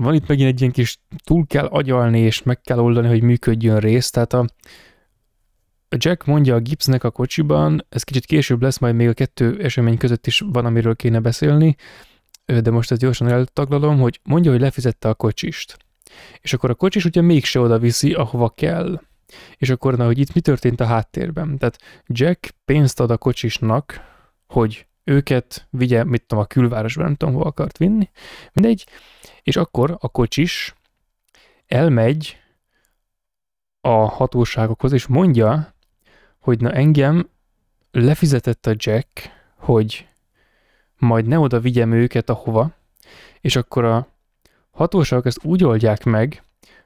van 0.00 0.14
itt 0.14 0.26
megint 0.26 0.48
egy 0.48 0.60
ilyen 0.60 0.72
kis 0.72 0.98
túl 1.24 1.46
kell 1.46 1.66
agyalni, 1.66 2.20
és 2.20 2.42
meg 2.42 2.60
kell 2.60 2.78
oldani, 2.78 3.08
hogy 3.08 3.22
működjön 3.22 3.78
rész, 3.78 4.10
tehát 4.10 4.32
a, 4.32 4.46
Jack 5.96 6.24
mondja 6.24 6.54
a 6.54 6.60
Gibbsnek 6.60 7.04
a 7.04 7.10
kocsiban, 7.10 7.86
ez 7.88 8.02
kicsit 8.02 8.26
később 8.26 8.62
lesz, 8.62 8.78
majd 8.78 8.94
még 8.94 9.08
a 9.08 9.12
kettő 9.12 9.62
esemény 9.62 9.98
között 9.98 10.26
is 10.26 10.42
van, 10.52 10.64
amiről 10.64 10.96
kéne 10.96 11.20
beszélni, 11.20 11.76
de 12.44 12.70
most 12.70 12.90
ezt 12.90 13.00
gyorsan 13.00 13.28
eltaglalom, 13.28 13.98
hogy 13.98 14.20
mondja, 14.22 14.50
hogy 14.50 14.60
lefizette 14.60 15.08
a 15.08 15.14
kocsist. 15.14 15.76
És 16.40 16.52
akkor 16.52 16.70
a 16.70 16.74
kocsis 16.74 17.04
ugye 17.04 17.20
mégse 17.20 17.60
oda 17.60 17.78
viszi, 17.78 18.12
ahova 18.12 18.48
kell. 18.48 19.00
És 19.56 19.70
akkor, 19.70 19.96
na, 19.96 20.04
hogy 20.04 20.18
itt 20.18 20.34
mi 20.34 20.40
történt 20.40 20.80
a 20.80 20.84
háttérben? 20.84 21.58
Tehát 21.58 21.78
Jack 22.06 22.54
pénzt 22.64 23.00
ad 23.00 23.10
a 23.10 23.18
kocsisnak, 23.18 24.00
hogy 24.46 24.86
őket 25.04 25.66
vigye, 25.70 26.04
mit 26.04 26.22
tudom, 26.26 26.44
a 26.44 26.46
külvárosban, 26.46 27.04
nem 27.04 27.14
tudom, 27.14 27.34
hol 27.34 27.44
akart 27.44 27.78
vinni, 27.78 28.10
mindegy, 28.52 28.86
és 29.42 29.56
akkor 29.56 29.96
a 30.00 30.08
kocsis 30.08 30.74
elmegy 31.66 32.38
a 33.80 33.88
hatóságokhoz, 33.88 34.92
és 34.92 35.06
mondja, 35.06 35.74
hogy 36.38 36.60
na 36.60 36.72
engem 36.72 37.28
lefizetett 37.90 38.66
a 38.66 38.74
Jack, 38.76 39.30
hogy 39.56 40.08
majd 40.96 41.26
ne 41.26 41.38
oda 41.38 41.60
vigyem 41.60 41.92
őket 41.92 42.30
ahova, 42.30 42.74
és 43.40 43.56
akkor 43.56 43.84
a 43.84 44.08
hatóságok 44.70 45.26
ezt 45.26 45.44
úgy 45.44 45.64
oldják 45.64 46.04
meg, 46.04 46.42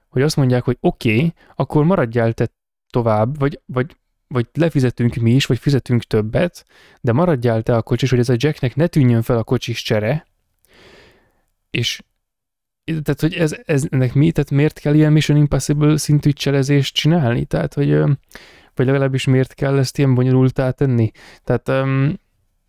hogy 0.09 0.23
azt 0.23 0.37
mondják, 0.37 0.65
hogy 0.65 0.77
oké, 0.81 1.15
okay, 1.17 1.35
akkor 1.55 1.85
maradjál 1.85 2.33
te 2.33 2.51
tovább, 2.91 3.39
vagy, 3.39 3.61
vagy, 3.67 3.97
vagy 4.35 4.47
lefizetünk 4.53 5.15
mi 5.15 5.35
is, 5.35 5.47
vagy 5.47 5.59
fizetünk 5.59 6.03
többet, 6.03 6.65
de 7.01 7.13
maradjál 7.13 7.63
te 7.63 7.77
a 7.77 7.83
kocsis, 7.83 8.11
hogy 8.11 8.19
ez 8.19 8.29
a 8.29 8.37
Jacknek 8.37 8.77
ne 8.77 8.87
tűnjön 8.87 9.23
fel 9.23 9.37
a 9.37 9.45
kocsis 9.45 9.83
csere, 9.83 10.27
és 11.71 12.03
tehát, 12.85 13.21
hogy 13.21 13.35
ez, 13.35 13.57
ez 13.65 13.87
ennek 13.91 14.15
mi, 14.15 14.33
tehát 14.33 14.51
miért 14.51 14.79
kell 14.79 14.95
ilyen 14.95 15.13
Mission 15.13 15.37
Impossible 15.37 15.97
szintű 15.97 16.31
cselezést 16.31 16.95
csinálni? 16.95 17.45
Tehát, 17.45 17.75
hogy 17.75 18.03
vagy 18.75 18.87
legalábbis 18.87 19.25
miért 19.25 19.55
kell 19.55 19.79
ezt 19.79 19.99
ilyen 19.99 20.15
bonyolultá 20.15 20.71
tenni? 20.71 21.11
Tehát 21.45 21.69
um, 21.69 22.15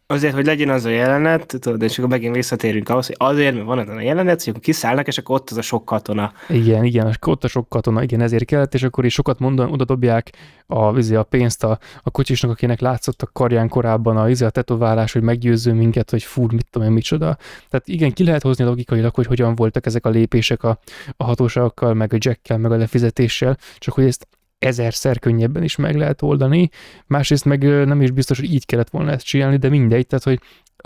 Azért, 0.08 0.34
hogy 0.34 0.45
legyen 0.45 0.70
az 0.70 0.86
a 0.86 0.89
jelenet, 0.89 1.45
tudod, 1.60 1.82
és 1.82 1.97
akkor 1.97 2.10
megint 2.10 2.36
visszatérünk 2.36 2.89
ahhoz, 2.89 3.08
hogy 3.08 3.16
azért, 3.20 3.53
mert 3.53 3.66
van 3.66 3.80
a 3.80 4.01
jelenet, 4.01 4.43
hogy 4.43 4.60
kiszállnak, 4.60 5.08
és 5.08 5.18
akkor 5.18 5.36
ott 5.36 5.49
az 5.49 5.58
a 5.58 5.62
sok 5.62 5.86
katona. 5.86 6.34
Igen, 6.49 6.84
igen, 6.84 7.16
ott 7.26 7.43
a 7.43 7.47
sok 7.47 7.70
katona, 7.70 8.03
igen, 8.03 8.22
ezért 8.22 8.45
kellett, 8.45 8.74
és 8.74 8.84
akkor 8.84 9.06
is 9.06 9.14
sokat 9.14 9.39
mondan, 9.39 9.72
oda 9.72 9.86
dobják 9.86 10.32
a, 10.68 10.97
izé, 10.97 11.16
a 11.16 11.24
pénzt 11.24 11.64
a, 11.64 11.80
a 12.03 12.10
kocsisnak, 12.10 12.51
akinek 12.51 12.80
látszott 12.80 13.22
a 13.22 13.30
karján 13.34 13.70
korábban 13.70 14.18
a, 14.18 14.30
izé, 14.30 14.45
a 14.45 14.49
tetoválás, 14.49 15.12
hogy 15.12 15.22
meggyőző 15.22 15.74
minket, 15.74 16.10
hogy 16.10 16.24
fúr, 16.24 16.51
mit 16.51 16.68
tudom 16.70 16.88
én, 16.88 16.93
micsoda. 16.93 17.38
Tehát 17.70 17.88
igen, 17.88 18.12
ki 18.12 18.24
lehet 18.24 18.41
hozni 18.41 18.64
logikailag, 18.64 19.16
hogy 19.16 19.26
hogyan 19.26 19.56
voltak 19.56 19.86
ezek 19.86 20.06
a 20.06 20.10
lépések 20.10 20.64
a, 20.64 20.80
a 21.18 21.24
hatóságokkal, 21.24 21.93
meg 21.93 22.14
a 22.14 22.18
jackkel, 22.20 22.58
meg 22.58 22.72
a 22.72 22.78
lefizetéssel, 22.78 23.58
csak 23.78 23.93
hogy 23.93 24.06
ezt 24.06 24.28
ezerszer 24.66 25.20
könnyebben 25.20 25.63
is 25.63 25.76
meg 25.76 25.95
lehet 25.95 26.22
oldani, 26.22 26.70
másrészt 27.05 27.45
meg 27.45 27.63
nem 27.86 28.01
is 28.01 28.11
biztos, 28.11 28.39
hogy 28.39 28.53
így 28.53 28.66
kellett 28.66 28.89
volna 28.89 29.11
ezt 29.11 29.26
csinálni, 29.26 29.57
de 29.57 29.70
mindegy, 29.70 30.07
tehát 30.07 30.24
hogy 30.24 30.39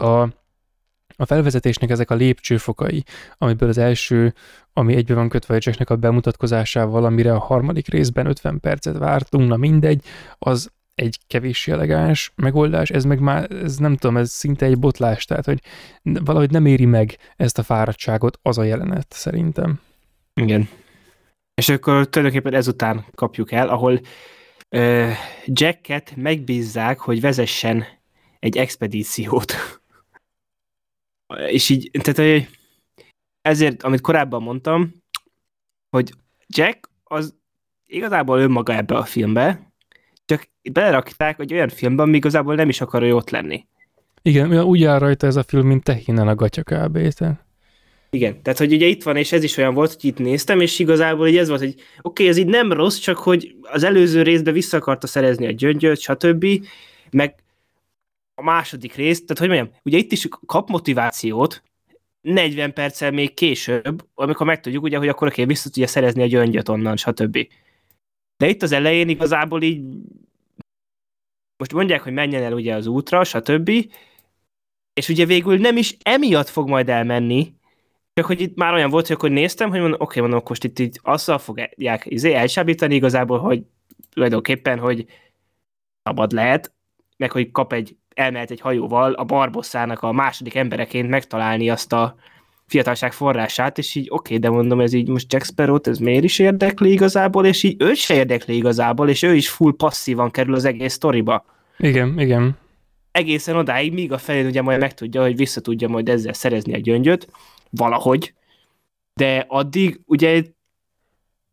a, 0.05 0.21
a 1.15 1.25
felvezetésnek 1.25 1.89
ezek 1.89 2.11
a 2.11 2.15
lépcsőfokai, 2.15 3.03
amiből 3.37 3.69
az 3.69 3.77
első, 3.77 4.33
ami 4.73 4.95
egybe 4.95 5.13
van 5.13 5.29
kötve 5.29 5.59
a 5.77 5.83
a 5.85 5.95
bemutatkozásával, 5.95 7.05
amire 7.05 7.33
a 7.33 7.39
harmadik 7.39 7.87
részben 7.87 8.25
50 8.25 8.59
percet 8.59 8.97
vártunk, 8.97 9.49
na 9.49 9.57
mindegy, 9.57 10.03
az 10.39 10.71
egy 10.95 11.17
kevés 11.27 11.67
elegáns 11.67 12.31
megoldás, 12.35 12.89
ez 12.89 13.03
meg 13.03 13.19
már, 13.19 13.51
ez 13.51 13.77
nem 13.77 13.95
tudom, 13.95 14.17
ez 14.17 14.31
szinte 14.31 14.65
egy 14.65 14.79
botlás, 14.79 15.25
tehát 15.25 15.45
hogy 15.45 15.61
valahogy 16.01 16.51
nem 16.51 16.65
éri 16.65 16.85
meg 16.85 17.17
ezt 17.35 17.57
a 17.57 17.63
fáradtságot 17.63 18.39
az 18.41 18.57
a 18.57 18.63
jelenet 18.63 19.05
szerintem. 19.09 19.79
Igen. 20.33 20.69
És 21.59 21.69
akkor 21.69 22.09
tulajdonképpen 22.09 22.53
ezután 22.53 23.05
kapjuk 23.15 23.51
el, 23.51 23.69
ahol 23.69 23.99
ö, 24.69 25.09
Jacket 25.45 26.15
megbízzák, 26.15 26.99
hogy 26.99 27.21
vezessen 27.21 27.85
egy 28.39 28.57
expedíciót. 28.57 29.53
És 31.47 31.69
így, 31.69 31.89
tehát 31.91 32.47
ezért, 33.41 33.83
amit 33.83 34.01
korábban 34.01 34.41
mondtam, 34.41 34.93
hogy 35.89 36.13
Jack 36.47 36.89
az 37.03 37.35
igazából 37.85 38.39
önmaga 38.39 38.75
ebbe 38.75 38.97
a 38.97 39.03
filmbe, 39.03 39.71
csak 40.25 40.49
belerakták 40.71 41.37
hogy 41.37 41.53
olyan 41.53 41.69
filmben, 41.69 42.07
ami 42.07 42.17
igazából 42.17 42.55
nem 42.55 42.69
is 42.69 42.81
akar 42.81 43.03
ő 43.03 43.15
ott 43.15 43.29
lenni. 43.29 43.67
Igen, 44.21 44.61
úgy 44.61 44.83
áll 44.83 44.99
rajta 44.99 45.27
ez 45.27 45.35
a 45.35 45.43
film, 45.43 45.67
mint 45.67 45.83
tehinen 45.83 46.27
a 46.27 46.35
gatya 46.35 46.63
kb. 46.63 46.97
Igen, 48.11 48.41
tehát 48.41 48.59
hogy 48.59 48.73
ugye 48.73 48.85
itt 48.85 49.03
van, 49.03 49.15
és 49.15 49.31
ez 49.31 49.43
is 49.43 49.57
olyan 49.57 49.73
volt, 49.73 49.93
hogy 49.93 50.05
itt 50.05 50.17
néztem, 50.17 50.61
és 50.61 50.79
igazából 50.79 51.27
így 51.27 51.37
ez 51.37 51.47
volt, 51.47 51.59
hogy 51.59 51.73
oké, 51.73 51.83
okay, 52.01 52.27
ez 52.27 52.37
így 52.37 52.47
nem 52.47 52.71
rossz, 52.71 52.97
csak 52.97 53.17
hogy 53.17 53.55
az 53.61 53.83
előző 53.83 54.21
részben 54.21 54.53
vissza 54.53 54.77
akarta 54.77 55.07
szerezni 55.07 55.47
a 55.47 55.51
gyöngyöt, 55.51 55.99
stb., 55.99 56.45
meg 57.11 57.35
a 58.35 58.43
második 58.43 58.95
rész, 58.95 59.21
tehát 59.21 59.37
hogy 59.37 59.47
mondjam, 59.47 59.79
ugye 59.83 59.97
itt 59.97 60.11
is 60.11 60.27
kap 60.45 60.69
motivációt, 60.69 61.63
40 62.21 62.73
perccel 62.73 63.11
még 63.11 63.33
később, 63.33 64.07
amikor 64.13 64.45
megtudjuk, 64.45 64.83
ugye, 64.83 64.97
hogy 64.97 65.07
akkor 65.07 65.27
oké, 65.27 65.41
okay, 65.41 65.53
vissza 65.53 65.69
tudja 65.69 65.87
szerezni 65.87 66.21
a 66.21 66.25
gyöngyöt 66.25 66.69
onnan, 66.69 66.97
stb. 66.97 67.47
De 68.37 68.49
itt 68.49 68.61
az 68.61 68.71
elején 68.71 69.09
igazából 69.09 69.61
így 69.61 69.81
most 71.57 71.73
mondják, 71.73 72.01
hogy 72.01 72.13
menjen 72.13 72.43
el 72.43 72.53
ugye 72.53 72.75
az 72.75 72.87
útra, 72.87 73.23
stb. 73.23 73.71
És 74.93 75.09
ugye 75.09 75.25
végül 75.25 75.57
nem 75.57 75.77
is 75.77 75.97
emiatt 76.03 76.47
fog 76.47 76.69
majd 76.69 76.89
elmenni, 76.89 77.53
csak 78.13 78.25
hogy 78.25 78.41
itt 78.41 78.55
már 78.55 78.73
olyan 78.73 78.89
volt, 78.89 79.07
hogy 79.07 79.15
akkor 79.15 79.29
néztem, 79.29 79.69
hogy 79.69 79.79
mondom, 79.79 79.99
oké, 80.01 80.19
mondom, 80.19 80.41
most 80.47 80.63
itt, 80.63 80.79
itt 80.79 80.99
azzal 81.01 81.37
fogják 81.37 82.03
izé, 82.03 82.33
elsábítani 82.33 82.95
igazából, 82.95 83.39
hogy 83.39 83.63
tulajdonképpen, 84.09 84.79
hogy 84.79 85.05
szabad 86.03 86.31
lehet, 86.31 86.73
meg 87.17 87.31
hogy 87.31 87.51
kap 87.51 87.73
egy, 87.73 87.95
elmehet 88.15 88.51
egy 88.51 88.59
hajóval 88.59 89.13
a 89.13 89.23
Barbosszának 89.23 90.01
a 90.01 90.11
második 90.11 90.55
embereként 90.55 91.09
megtalálni 91.09 91.69
azt 91.69 91.93
a 91.93 92.15
fiatalság 92.69 93.13
forrását, 93.13 93.77
és 93.77 93.95
így 93.95 94.07
oké, 94.09 94.37
de 94.37 94.49
mondom, 94.49 94.79
ez 94.79 94.93
így 94.93 95.07
most 95.07 95.33
Jack 95.33 95.45
Sparrow-t, 95.45 95.87
ez 95.87 95.97
miért 95.97 96.23
is 96.23 96.39
érdekli 96.39 96.91
igazából, 96.91 97.45
és 97.45 97.63
így 97.63 97.81
őt 97.81 97.95
se 97.95 98.13
érdekli 98.13 98.55
igazából, 98.55 99.09
és 99.09 99.21
ő 99.21 99.35
is 99.35 99.49
full 99.49 99.75
passzívan 99.75 100.31
kerül 100.31 100.53
az 100.53 100.65
egész 100.65 100.93
sztoriba. 100.93 101.45
Igen, 101.77 102.19
igen. 102.19 102.57
Egészen 103.11 103.55
odáig, 103.55 103.93
míg 103.93 104.11
a 104.11 104.17
felén 104.17 104.45
ugye 104.45 104.61
majd 104.61 104.79
megtudja, 104.79 105.21
hogy 105.21 105.35
vissza 105.35 105.61
tudja 105.61 105.87
majd 105.87 106.09
ezzel 106.09 106.33
szerezni 106.33 106.73
a 106.73 106.77
gyöngyöt, 106.77 107.27
valahogy, 107.69 108.33
de 109.13 109.45
addig 109.47 110.01
ugye 110.05 110.43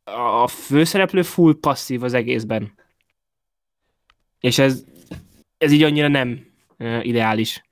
a 0.05 0.47
főszereplő 0.49 1.23
full 1.23 1.59
passzív 1.61 2.03
az 2.03 2.14
egészben. 2.14 2.73
És 4.41 4.59
ez, 4.59 4.85
ez 5.59 5.73
így 5.73 5.83
annyira 5.83 6.09
nem 6.09 6.47
ideális. 7.03 7.62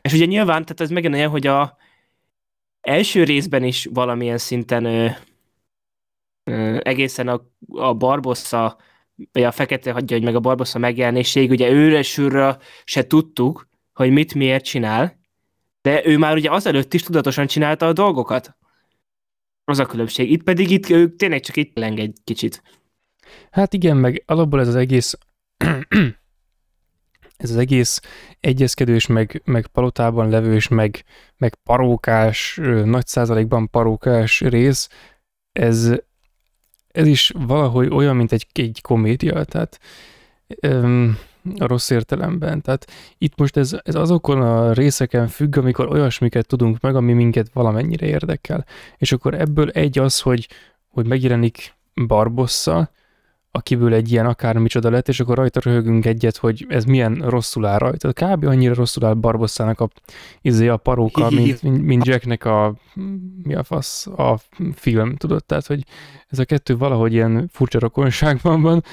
És 0.00 0.12
ugye 0.12 0.24
nyilván, 0.24 0.62
tehát 0.62 0.80
ez 0.80 0.90
megint 0.90 1.14
olyan, 1.14 1.30
hogy 1.30 1.46
a 1.46 1.76
első 2.80 3.24
részben 3.24 3.64
is 3.64 3.88
valamilyen 3.92 4.38
szinten 4.38 4.86
uh, 4.86 5.16
uh, 6.44 6.78
egészen 6.82 7.28
a, 7.28 7.50
a 7.68 7.94
Barbossa, 7.94 8.78
vagy 9.32 9.42
a 9.42 9.52
Fekete 9.52 9.92
hagyja, 9.92 10.16
hogy 10.16 10.24
meg 10.24 10.34
a 10.34 10.40
Barbossa 10.40 10.78
megjelenéség, 10.78 11.50
ugye 11.50 11.70
őre 11.70 12.02
se 12.84 13.06
tudtuk, 13.06 13.68
hogy 13.92 14.10
mit 14.10 14.34
miért 14.34 14.64
csinál, 14.64 15.18
de 15.84 16.06
ő 16.06 16.18
már 16.18 16.36
ugye 16.36 16.50
azelőtt 16.50 16.94
is 16.94 17.02
tudatosan 17.02 17.46
csinálta 17.46 17.86
a 17.86 17.92
dolgokat. 17.92 18.56
Az 19.64 19.78
a 19.78 19.86
különbség. 19.86 20.30
Itt 20.30 20.42
pedig 20.42 20.70
itt 20.70 20.88
ő 20.88 21.16
tényleg 21.16 21.40
csak 21.40 21.56
itt 21.56 21.76
leng 21.76 21.98
egy 21.98 22.16
kicsit. 22.24 22.62
Hát 23.50 23.72
igen, 23.72 23.96
meg 23.96 24.22
alapból 24.26 24.60
ez 24.60 24.68
az 24.68 24.74
egész 24.74 25.18
ez 27.36 27.50
az 27.50 27.56
egész 27.56 28.00
egyezkedős, 28.40 29.06
meg, 29.06 29.42
meg 29.44 29.66
palotában 29.66 30.28
levős, 30.28 30.68
meg, 30.68 31.04
meg 31.36 31.54
parókás, 31.54 32.60
nagy 32.84 33.06
százalékban 33.06 33.70
parókás 33.70 34.40
rész, 34.40 34.88
ez, 35.52 35.92
ez 36.88 37.06
is 37.06 37.32
valahogy 37.38 37.88
olyan, 37.88 38.16
mint 38.16 38.32
egy, 38.32 38.46
egy 38.52 38.80
komédia, 38.82 39.44
tehát 39.44 39.80
um, 40.62 41.18
a 41.58 41.66
rossz 41.66 41.90
értelemben. 41.90 42.60
Tehát 42.60 42.86
itt 43.18 43.38
most 43.38 43.56
ez, 43.56 43.76
ez 43.82 43.94
azokon 43.94 44.40
a 44.40 44.72
részeken 44.72 45.28
függ, 45.28 45.56
amikor 45.56 45.88
olyasmiket 45.88 46.46
tudunk 46.46 46.80
meg, 46.80 46.96
ami 46.96 47.12
minket 47.12 47.50
valamennyire 47.52 48.06
érdekel. 48.06 48.64
És 48.96 49.12
akkor 49.12 49.34
ebből 49.34 49.68
egy 49.68 49.98
az, 49.98 50.20
hogy, 50.20 50.48
hogy 50.88 51.06
megjelenik 51.06 51.74
Barbossa, 52.06 52.90
akiből 53.56 53.94
egy 53.94 54.12
ilyen 54.12 54.26
akármicsoda 54.26 54.90
lett, 54.90 55.08
és 55.08 55.20
akkor 55.20 55.36
rajta 55.36 55.60
röhögünk 55.62 56.06
egyet, 56.06 56.36
hogy 56.36 56.66
ez 56.68 56.84
milyen 56.84 57.14
rosszul 57.14 57.66
áll 57.66 57.78
rajta. 57.78 58.12
Kb. 58.12 58.44
annyira 58.44 58.74
rosszul 58.74 59.04
áll 59.04 59.14
Barbossának 59.14 59.80
a, 59.80 59.88
izé 60.40 60.68
a 60.68 60.76
paróka, 60.76 61.30
mint, 61.30 61.62
mint 61.62 62.06
Jacknek 62.06 62.44
a, 62.44 62.74
mi 63.42 63.54
a 63.54 63.62
fasz, 63.62 64.06
a 64.06 64.38
film, 64.74 65.16
tudod? 65.16 65.44
Tehát, 65.44 65.66
hogy 65.66 65.84
ez 66.28 66.38
a 66.38 66.44
kettő 66.44 66.76
valahogy 66.76 67.12
ilyen 67.12 67.48
furcsa 67.52 67.78
rokonságban 67.78 68.62
van. 68.62 68.84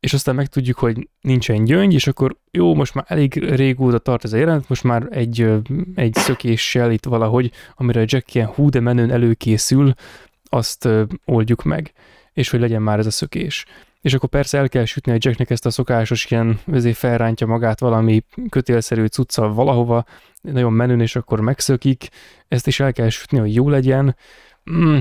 És 0.00 0.12
aztán 0.12 0.34
megtudjuk, 0.34 0.78
hogy 0.78 1.08
nincsen 1.20 1.64
gyöngy, 1.64 1.92
és 1.92 2.06
akkor 2.06 2.36
jó, 2.50 2.74
most 2.74 2.94
már 2.94 3.04
elég 3.08 3.34
régóta 3.34 3.98
tart 3.98 4.24
ez 4.24 4.32
a 4.32 4.36
jelenet, 4.36 4.68
most 4.68 4.84
már 4.84 5.06
egy, 5.10 5.46
egy 5.94 6.14
szökéssel 6.14 6.92
itt 6.92 7.04
valahogy, 7.04 7.50
amire 7.76 8.04
Jack 8.06 8.34
ilyen 8.34 8.46
hú 8.46 8.68
de 8.68 8.80
menőn 8.80 9.10
előkészül, 9.10 9.94
azt 10.44 10.88
oldjuk 11.24 11.62
meg, 11.62 11.92
és 12.32 12.50
hogy 12.50 12.60
legyen 12.60 12.82
már 12.82 12.98
ez 12.98 13.06
a 13.06 13.10
szökés. 13.10 13.64
És 14.00 14.14
akkor 14.14 14.28
persze 14.28 14.58
el 14.58 14.68
kell 14.68 14.84
sütni 14.84 15.12
a 15.12 15.16
Jacknek 15.18 15.50
ezt 15.50 15.66
a 15.66 15.70
szokásos 15.70 16.30
ilyen, 16.30 16.60
ezért 16.72 16.96
felrántja 16.96 17.46
magát 17.46 17.80
valami 17.80 18.24
kötélszerű 18.48 19.06
cuccal 19.06 19.54
valahova, 19.54 20.04
nagyon 20.40 20.72
menőn, 20.72 21.00
és 21.00 21.16
akkor 21.16 21.40
megszökik, 21.40 22.08
ezt 22.48 22.66
is 22.66 22.80
el 22.80 22.92
kell 22.92 23.08
sütni, 23.08 23.38
hogy 23.38 23.54
jó 23.54 23.68
legyen. 23.68 24.16
Mm, 24.70 24.98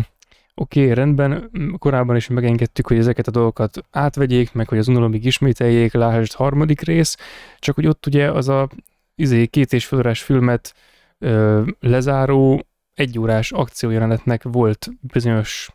oké, 0.59 0.81
okay, 0.81 0.93
rendben, 0.93 1.51
korábban 1.77 2.15
is 2.15 2.27
megengedtük, 2.27 2.87
hogy 2.87 2.97
ezeket 2.97 3.27
a 3.27 3.31
dolgokat 3.31 3.83
átvegyék, 3.91 4.53
meg 4.53 4.67
hogy 4.67 4.77
az 4.77 4.87
unalomig 4.87 5.25
ismételjék, 5.25 5.93
lásd 5.93 6.33
harmadik 6.33 6.81
rész, 6.81 7.17
csak 7.59 7.75
hogy 7.75 7.87
ott 7.87 8.05
ugye 8.05 8.31
az 8.31 8.49
a 8.49 8.69
izé, 9.15 9.45
két 9.45 9.73
és 9.73 9.85
fölörás 9.85 10.21
filmet 10.21 10.73
ö, 11.17 11.63
lezáró 11.79 12.65
egyórás 12.93 13.51
akciójelenetnek 13.51 14.43
volt 14.43 14.89
bizonyos 15.01 15.69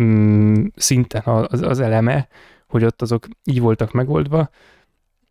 mm, 0.00 0.64
szinten 0.76 1.22
az, 1.24 1.62
az 1.62 1.80
eleme, 1.80 2.28
hogy 2.66 2.84
ott 2.84 3.02
azok 3.02 3.26
így 3.44 3.60
voltak 3.60 3.92
megoldva, 3.92 4.50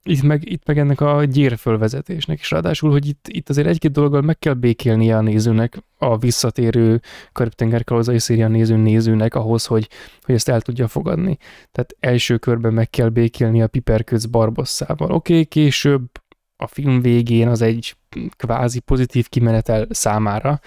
itt 0.04 0.22
meg, 0.22 0.50
itt 0.52 0.66
meg 0.66 0.78
ennek 0.78 1.02
a 1.02 1.24
gyérfölvezetésnek 1.24 2.40
is 2.40 2.52
ráadásul, 2.52 2.92
hogy 2.92 3.08
itt, 3.08 3.26
itt 3.28 3.50
azért 3.50 3.68
egy-két 3.68 3.92
dologgal 3.92 4.22
meg 4.22 4.40
kell 4.40 4.54
békélnie 4.54 5.18
a 5.18 5.22
nézőnek, 5.22 5.84
a 5.98 6.18
visszatérő 6.18 7.02
Karib-tenger 7.32 7.84
kalózai 7.84 8.20
széria 8.20 8.48
néző 8.48 8.76
nézőnek 8.76 9.36
ahhoz, 9.36 9.66
hogy, 9.66 9.88
hogy 10.22 10.36
ezt 10.36 10.50
el 10.50 10.62
tudja 10.62 10.88
fogadni. 10.88 11.38
Tehát 11.72 11.96
első 12.00 12.38
körben 12.38 12.74
meg 12.74 12.90
kell 12.90 13.10
békélni 13.10 13.62
a 13.62 13.68
Piperköz 13.68 14.26
Barbosszával. 14.26 15.12
Oké, 15.12 15.34
okay, 15.34 15.46
később 15.46 16.10
a 16.56 16.68
film 16.68 17.02
végén 17.02 17.48
az 17.48 17.62
egy 17.62 17.96
kvázi 18.38 18.80
pozitív 18.80 19.30
kimenetel 19.30 19.88
számára, 19.90 20.60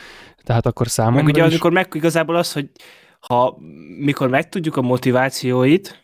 tehát 0.43 0.67
akkor 0.67 0.89
számomra 0.89 1.23
Meg 1.23 1.33
ugye 1.35 1.45
is... 1.45 1.51
amikor 1.51 1.73
meg 1.73 1.89
igazából 1.93 2.37
az, 2.37 2.53
hogy 2.53 2.71
ha 3.21 3.59
mikor 3.99 4.29
megtudjuk 4.29 4.77
a 4.77 4.83
motivációit, 4.83 6.02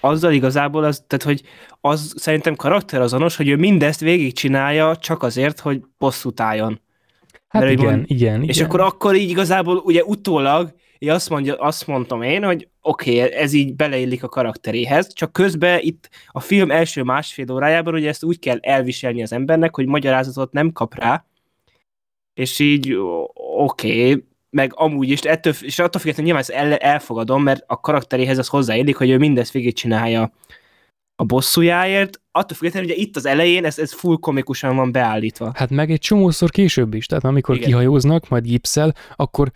azzal 0.00 0.32
igazából 0.32 0.84
az, 0.84 1.04
tehát 1.06 1.24
hogy 1.24 1.42
az 1.80 2.14
szerintem 2.16 2.54
karakterazonos, 2.54 3.36
hogy 3.36 3.48
ő 3.48 3.56
mindezt 3.56 4.00
végigcsinálja 4.00 4.96
csak 4.96 5.22
azért, 5.22 5.60
hogy 5.60 5.82
bosszút 5.98 6.40
álljon. 6.40 6.80
Hát 7.48 7.62
Mert, 7.62 7.74
igen, 7.74 7.90
mond, 7.94 8.04
igen, 8.06 8.42
És 8.42 8.56
igen. 8.56 8.68
akkor 8.68 8.80
akkor 8.80 9.14
így 9.14 9.30
igazából 9.30 9.76
ugye 9.76 10.04
utólag 10.04 10.74
így 11.02 11.08
azt, 11.08 11.28
mondja, 11.28 11.54
azt 11.56 11.86
mondtam 11.86 12.22
én, 12.22 12.44
hogy 12.44 12.68
oké, 12.80 13.22
okay, 13.22 13.32
ez 13.32 13.52
így 13.52 13.74
beleillik 13.74 14.22
a 14.22 14.28
karakteréhez, 14.28 15.12
csak 15.12 15.32
közben 15.32 15.78
itt 15.82 16.08
a 16.26 16.40
film 16.40 16.70
első 16.70 17.02
másfél 17.02 17.52
órájában 17.52 17.94
ugye 17.94 18.08
ezt 18.08 18.24
úgy 18.24 18.38
kell 18.38 18.58
elviselni 18.60 19.22
az 19.22 19.32
embernek, 19.32 19.74
hogy 19.74 19.86
magyarázatot 19.86 20.52
nem 20.52 20.72
kap 20.72 20.94
rá, 20.94 21.24
és 22.34 22.58
így 22.58 22.94
oké, 23.56 24.10
okay, 24.10 24.24
meg 24.50 24.72
amúgy 24.74 25.08
is, 25.08 25.20
ettől, 25.20 25.52
és 25.60 25.78
attól 25.78 26.00
függetlenül 26.00 26.32
nyilván 26.32 26.42
ezt 26.42 26.50
el, 26.50 26.76
elfogadom, 26.76 27.42
mert 27.42 27.64
a 27.66 27.80
karakteréhez 27.80 28.38
az 28.38 28.48
hozzáillik, 28.48 28.96
hogy 28.96 29.10
ő 29.10 29.18
mindezt 29.18 29.52
végigcsinálja 29.52 30.32
a 31.16 31.24
bosszújáért, 31.24 32.20
attól 32.32 32.56
függetlenül, 32.56 32.88
ugye 32.88 32.98
itt 32.98 33.16
az 33.16 33.26
elején 33.26 33.64
ez, 33.64 33.78
ez 33.78 33.92
full 33.92 34.16
komikusan 34.16 34.76
van 34.76 34.92
beállítva. 34.92 35.52
Hát 35.54 35.70
meg 35.70 35.90
egy 35.90 35.98
csomószor 35.98 36.50
később 36.50 36.94
is, 36.94 37.06
tehát 37.06 37.24
amikor 37.24 37.54
Igen. 37.54 37.68
kihajóznak, 37.68 38.28
majd 38.28 38.44
gipszel, 38.44 38.94
akkor 39.16 39.50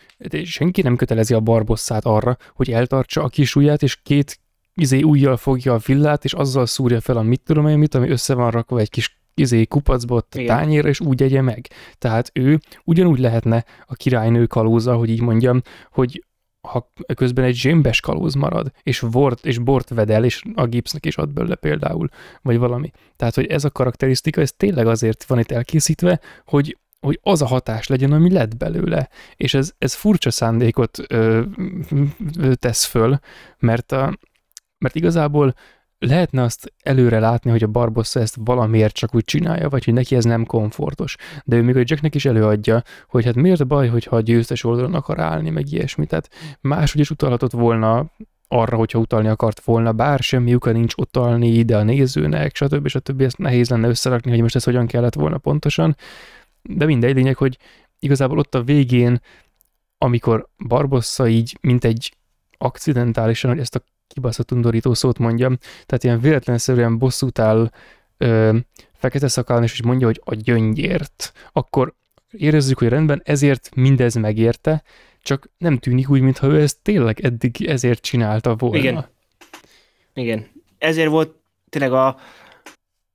senki 0.45 0.83
nem 0.83 0.97
kötelezi 0.97 1.35
a 1.35 1.41
barbosszát 1.41 2.05
arra, 2.05 2.37
hogy 2.55 2.71
eltartsa 2.71 3.23
a 3.23 3.29
kis 3.29 3.57
ujját, 3.57 3.83
és 3.83 4.03
két 4.03 4.39
izé 4.75 5.03
ujjal 5.03 5.37
fogja 5.37 5.75
a 5.75 5.81
villát, 5.87 6.25
és 6.25 6.33
azzal 6.33 6.67
szúrja 6.67 7.01
fel 7.01 7.17
a 7.17 7.23
mit 7.23 7.41
tudom 7.45 7.69
én 7.69 7.79
mit, 7.79 7.95
ami 7.95 8.09
össze 8.09 8.35
van 8.35 8.51
rakva 8.51 8.79
egy 8.79 8.91
kis 8.91 9.23
izé 9.35 9.65
kupacba 9.65 10.15
ott 10.15 10.35
a 10.35 10.45
tányérra, 10.45 10.89
és 10.89 11.01
úgy 11.01 11.23
egye 11.23 11.41
meg. 11.41 11.69
Tehát 11.99 12.31
ő 12.33 12.61
ugyanúgy 12.85 13.19
lehetne 13.19 13.65
a 13.87 13.95
királynő 13.95 14.47
kalóza, 14.47 14.97
hogy 14.97 15.11
így 15.11 15.21
mondjam, 15.21 15.63
hogy 15.91 16.25
ha 16.69 16.93
közben 17.15 17.45
egy 17.45 17.55
zsémbes 17.55 18.01
kalóz 18.01 18.35
marad, 18.35 18.73
és, 18.83 19.01
vort, 19.01 19.47
és 19.47 19.59
bort 19.59 19.89
vedel, 19.89 20.25
és 20.25 20.43
a 20.55 20.67
gipsznek 20.67 21.07
is 21.07 21.17
ad 21.17 21.31
belőle 21.31 21.55
például, 21.55 22.09
vagy 22.43 22.59
valami. 22.59 22.91
Tehát, 23.17 23.35
hogy 23.35 23.47
ez 23.47 23.65
a 23.65 23.71
karakterisztika, 23.71 24.41
ez 24.41 24.53
tényleg 24.53 24.87
azért 24.87 25.25
van 25.25 25.39
itt 25.39 25.51
elkészítve, 25.51 26.21
hogy, 26.45 26.79
hogy 27.01 27.19
az 27.23 27.43
a 27.43 27.47
hatás 27.47 27.87
legyen, 27.87 28.13
ami 28.13 28.31
lett 28.31 28.57
belőle. 28.57 29.09
És 29.37 29.55
ez, 29.55 29.73
ez 29.79 29.95
furcsa 29.95 30.31
szándékot 30.31 30.99
ö, 31.09 31.43
ö, 32.39 32.55
tesz 32.55 32.85
föl, 32.85 33.19
mert, 33.59 33.93
a, 33.93 34.19
mert 34.79 34.95
igazából 34.95 35.55
lehetne 35.99 36.43
azt 36.43 36.73
előre 36.83 37.19
látni, 37.19 37.51
hogy 37.51 37.63
a 37.63 37.67
Barbossa 37.67 38.21
ezt 38.21 38.37
valamiért 38.41 38.95
csak 38.95 39.15
úgy 39.15 39.25
csinálja, 39.25 39.69
vagy 39.69 39.85
hogy 39.85 39.95
neki 39.95 40.17
ez 40.17 40.25
nem 40.25 40.45
komfortos. 40.45 41.17
De 41.45 41.57
ő 41.57 41.63
még 41.63 41.77
a 41.77 41.83
Jacknek 41.85 42.15
is 42.15 42.25
előadja, 42.25 42.83
hogy 43.09 43.25
hát 43.25 43.35
miért 43.35 43.67
baj, 43.67 43.89
hogyha 43.89 44.17
a 44.17 44.21
győztes 44.21 44.65
oldalon 44.65 44.95
akar 44.95 45.21
állni, 45.21 45.51
meg 45.51 45.73
ilyesmi. 45.73 46.07
Tehát 46.07 46.29
máshogy 46.61 47.01
is 47.01 47.11
utalhatott 47.11 47.53
volna 47.53 48.11
arra, 48.49 48.77
hogyha 48.77 48.99
utalni 48.99 49.29
akart 49.29 49.61
volna, 49.61 49.93
bár 49.93 50.19
semmi 50.19 50.55
uka 50.55 50.73
nincs 50.73 50.95
utalni 50.95 51.49
ide 51.49 51.77
a 51.77 51.83
nézőnek, 51.83 52.57
stb. 52.57 52.89
stb. 52.89 53.21
Ezt 53.21 53.39
nehéz 53.39 53.71
lenne 53.71 53.89
összerakni, 53.89 54.31
hogy 54.31 54.41
most 54.41 54.55
ez 54.55 54.65
hogyan 54.65 54.87
kellett 54.87 55.15
volna 55.15 55.39
pontosan. 55.39 55.97
De 56.63 56.85
mindegy, 56.85 57.15
lényeg, 57.15 57.37
hogy 57.37 57.59
igazából 57.99 58.39
ott 58.39 58.55
a 58.55 58.63
végén, 58.63 59.21
amikor 59.99 60.49
Barbossa 60.67 61.29
így, 61.29 61.59
mint 61.61 61.85
egy 61.85 62.17
akcidentálisan, 62.59 63.51
hogy 63.51 63.61
ezt 63.61 63.75
a 63.75 63.83
kibaszott 64.09 64.53
undorító 64.53 64.95
szót 64.95 65.19
mondjam, 65.19 65.57
tehát 65.87 66.05
ilyen 66.05 66.21
véletlenszerűen 66.21 66.99
bosszút 66.99 67.39
áll 67.39 67.71
ö, 68.17 68.59
fekete 68.93 69.29
szakálon, 69.29 69.63
és 69.63 69.83
mondja, 69.83 70.07
hogy 70.07 70.21
a 70.25 70.35
gyöngyért, 70.35 71.33
akkor 71.53 71.95
érezzük, 72.31 72.79
hogy 72.79 72.89
rendben, 72.89 73.23
ezért 73.25 73.75
mindez 73.75 74.15
megérte, 74.15 74.83
csak 75.23 75.51
nem 75.59 75.79
tűnik 75.79 76.11
úgy, 76.11 76.21
mintha 76.21 76.47
ő 76.47 76.61
ezt 76.61 76.79
tényleg 76.83 77.21
eddig 77.21 77.67
ezért 77.67 78.03
csinálta 78.03 78.55
volna. 78.57 78.77
Igen. 78.77 79.07
Igen. 80.15 80.47
Ezért 80.79 81.09
volt 81.09 81.35
tényleg 81.69 81.93
a 81.93 82.17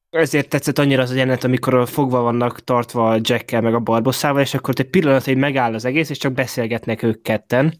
ezért 0.10 0.50
tetszett 0.50 0.80
annyira 0.80 1.02
az 1.02 1.10
a 1.10 1.14
jelenet, 1.14 1.44
amikor 1.44 1.90
fogva 1.90 2.22
vannak 2.22 2.64
tartva 2.64 3.10
a 3.10 3.20
Jackkel 3.22 3.62
meg 3.62 3.74
a 3.74 3.80
Barbosszával, 3.80 4.42
és 4.42 4.54
akkor 4.54 4.74
egy 4.78 4.90
pillanat, 4.90 5.36
megáll 5.36 5.74
az 5.74 5.86
egész, 5.86 6.10
és 6.10 6.18
csak 6.18 6.34
beszélgetnek 6.34 7.04
ők 7.04 7.22
ketten, 7.22 7.80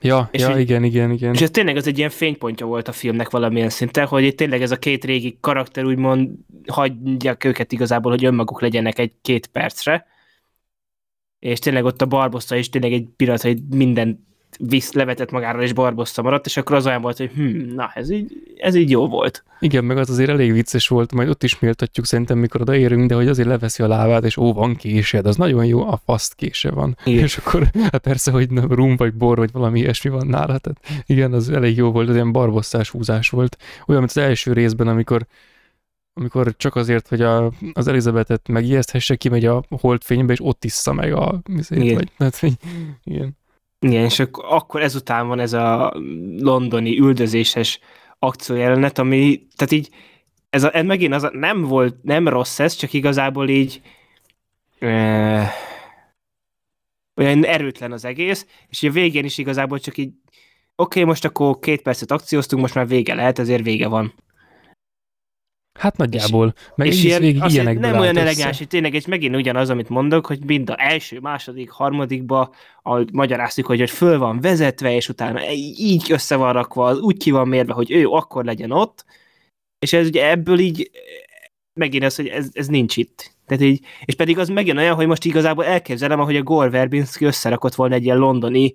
Ja, 0.00 0.28
és 0.32 0.40
ja 0.40 0.50
így, 0.50 0.60
igen, 0.60 0.84
igen, 0.84 1.10
igen. 1.10 1.34
És 1.34 1.40
ez 1.40 1.50
tényleg 1.50 1.76
az 1.76 1.86
egy 1.86 1.98
ilyen 1.98 2.10
fénypontja 2.10 2.66
volt 2.66 2.88
a 2.88 2.92
filmnek 2.92 3.30
valamilyen 3.30 3.68
szinten, 3.68 4.06
hogy 4.06 4.24
itt 4.24 4.36
tényleg 4.36 4.62
ez 4.62 4.70
a 4.70 4.78
két 4.78 5.04
régi 5.04 5.38
karakter 5.40 5.84
úgymond 5.84 6.30
hagyják 6.66 7.44
őket 7.44 7.72
igazából, 7.72 8.10
hogy 8.12 8.24
önmaguk 8.24 8.60
legyenek 8.60 8.98
egy-két 8.98 9.46
percre, 9.46 10.06
és 11.38 11.58
tényleg 11.58 11.84
ott 11.84 12.02
a 12.02 12.06
Barbossa 12.06 12.56
is 12.56 12.68
tényleg 12.68 12.92
egy 12.92 13.08
pillanat, 13.16 13.42
hogy 13.42 13.62
minden 13.70 14.27
visz, 14.58 14.92
levetett 14.92 15.30
magáról, 15.30 15.62
és 15.62 15.72
Barbossa 15.72 16.22
maradt, 16.22 16.46
és 16.46 16.56
akkor 16.56 16.76
az 16.76 16.86
olyan 16.86 17.02
volt, 17.02 17.16
hogy 17.16 17.30
hm, 17.34 17.74
na, 17.74 17.90
ez 17.94 18.10
így, 18.10 18.32
ez 18.56 18.74
így 18.74 18.90
jó 18.90 19.08
volt. 19.08 19.44
Igen, 19.60 19.84
meg 19.84 19.96
az 19.96 20.10
azért 20.10 20.30
elég 20.30 20.52
vicces 20.52 20.88
volt, 20.88 21.12
majd 21.12 21.28
ott 21.28 21.42
is 21.42 21.58
méltatjuk 21.58 22.06
szerintem, 22.06 22.38
mikor 22.38 22.60
odaérünk, 22.60 23.08
de 23.08 23.14
hogy 23.14 23.28
azért 23.28 23.48
leveszi 23.48 23.82
a 23.82 23.88
lábát, 23.88 24.24
és 24.24 24.36
ó, 24.36 24.52
van 24.52 24.74
késed, 24.74 25.26
az 25.26 25.36
nagyon 25.36 25.64
jó, 25.64 25.88
a 25.88 26.00
faszt 26.04 26.34
kése 26.34 26.70
van. 26.70 26.96
Igen. 27.04 27.22
És 27.22 27.36
akkor 27.36 27.70
hát 27.90 27.98
persze, 27.98 28.30
hogy 28.30 28.48
rum 28.50 28.96
vagy 28.96 29.14
bor, 29.14 29.36
vagy 29.36 29.52
valami 29.52 29.78
ilyesmi 29.80 30.10
van 30.10 30.26
nála, 30.26 30.58
tehát 30.58 31.04
igen, 31.06 31.32
az 31.32 31.50
elég 31.50 31.76
jó 31.76 31.90
volt, 31.90 32.08
az 32.08 32.14
ilyen 32.14 32.32
barbosszás 32.32 32.90
húzás 32.90 33.28
volt. 33.28 33.56
Olyan, 33.86 34.00
mint 34.00 34.16
az 34.16 34.22
első 34.22 34.52
részben, 34.52 34.88
amikor 34.88 35.26
amikor 36.14 36.54
csak 36.56 36.76
azért, 36.76 37.08
hogy 37.08 37.20
a, 37.20 37.52
az 37.72 37.86
Elizabetet 37.86 38.48
megijeszthesse, 38.48 39.16
kimegy 39.16 39.44
a 39.44 39.64
holdfénybe, 39.68 40.32
és 40.32 40.38
ott 40.42 40.64
issza 40.64 40.92
meg 40.92 41.12
a... 41.12 41.40
Igen. 41.68 41.94
Vagy, 41.94 42.10
hát, 42.18 42.40
igen. 43.04 43.37
Igen, 43.80 44.04
és 44.04 44.20
akkor 44.32 44.82
ezután 44.82 45.28
van 45.28 45.40
ez 45.40 45.52
a 45.52 45.92
londoni 46.38 46.98
üldözéses 46.98 47.80
akciójelenet, 48.18 48.98
ami, 48.98 49.46
tehát 49.56 49.72
így, 49.72 49.90
ez, 50.50 50.62
a, 50.62 50.76
ez 50.76 50.84
megint 50.84 51.14
az 51.14 51.22
a, 51.22 51.30
nem 51.32 51.62
volt, 51.62 52.02
nem 52.02 52.28
rossz 52.28 52.58
ez, 52.58 52.74
csak 52.74 52.92
igazából 52.92 53.48
így 53.48 53.82
e, 54.78 55.50
olyan 57.16 57.44
erőtlen 57.44 57.92
az 57.92 58.04
egész, 58.04 58.46
és 58.68 58.82
a 58.82 58.90
végén 58.90 59.24
is 59.24 59.38
igazából 59.38 59.78
csak 59.78 59.96
így, 59.96 60.12
oké, 60.76 61.00
okay, 61.00 61.04
most 61.04 61.24
akkor 61.24 61.58
két 61.58 61.82
percet 61.82 62.10
akcióztunk, 62.10 62.62
most 62.62 62.74
már 62.74 62.86
vége 62.88 63.14
lehet, 63.14 63.38
ezért 63.38 63.62
vége 63.62 63.88
van. 63.88 64.14
Hát 65.78 65.96
nagyjából. 65.96 66.54
És, 66.56 66.70
meg 66.76 66.86
és 66.86 67.04
ilyen, 67.04 67.76
nem 67.76 67.98
olyan 67.98 68.16
elegáns, 68.16 68.58
hogy 68.58 68.66
tényleg, 68.66 68.94
és 68.94 69.06
megint 69.06 69.36
ugyanaz, 69.36 69.70
amit 69.70 69.88
mondok, 69.88 70.26
hogy 70.26 70.44
mind 70.44 70.70
a 70.70 70.74
első, 70.78 71.18
második, 71.20 71.70
harmadikba 71.70 72.54
a, 72.82 73.04
magyaráztuk, 73.12 73.66
hogy, 73.66 73.78
hogy 73.78 73.90
föl 73.90 74.18
van 74.18 74.40
vezetve, 74.40 74.94
és 74.94 75.08
utána 75.08 75.50
így 75.76 76.12
össze 76.12 76.36
van 76.36 76.52
rakva, 76.52 76.94
úgy 76.94 77.16
ki 77.16 77.30
van 77.30 77.48
mérve, 77.48 77.72
hogy 77.72 77.90
ő 77.90 78.06
akkor 78.08 78.44
legyen 78.44 78.70
ott, 78.70 79.04
és 79.78 79.92
ez 79.92 80.06
ugye 80.06 80.30
ebből 80.30 80.58
így 80.58 80.90
megint 81.74 82.04
az, 82.04 82.16
hogy 82.16 82.26
ez, 82.26 82.48
ez 82.52 82.66
nincs 82.66 82.96
itt. 82.96 83.36
Tehát 83.46 83.62
így, 83.62 83.84
és 84.04 84.14
pedig 84.14 84.38
az 84.38 84.48
megint 84.48 84.78
olyan, 84.78 84.94
hogy 84.94 85.06
most 85.06 85.24
igazából 85.24 85.64
elképzelem, 85.64 86.20
ahogy 86.20 86.36
a 86.36 86.42
Gore 86.42 86.70
Verbinski 86.70 87.24
összerakott 87.24 87.74
volna 87.74 87.94
egy 87.94 88.04
ilyen 88.04 88.18
londoni 88.18 88.74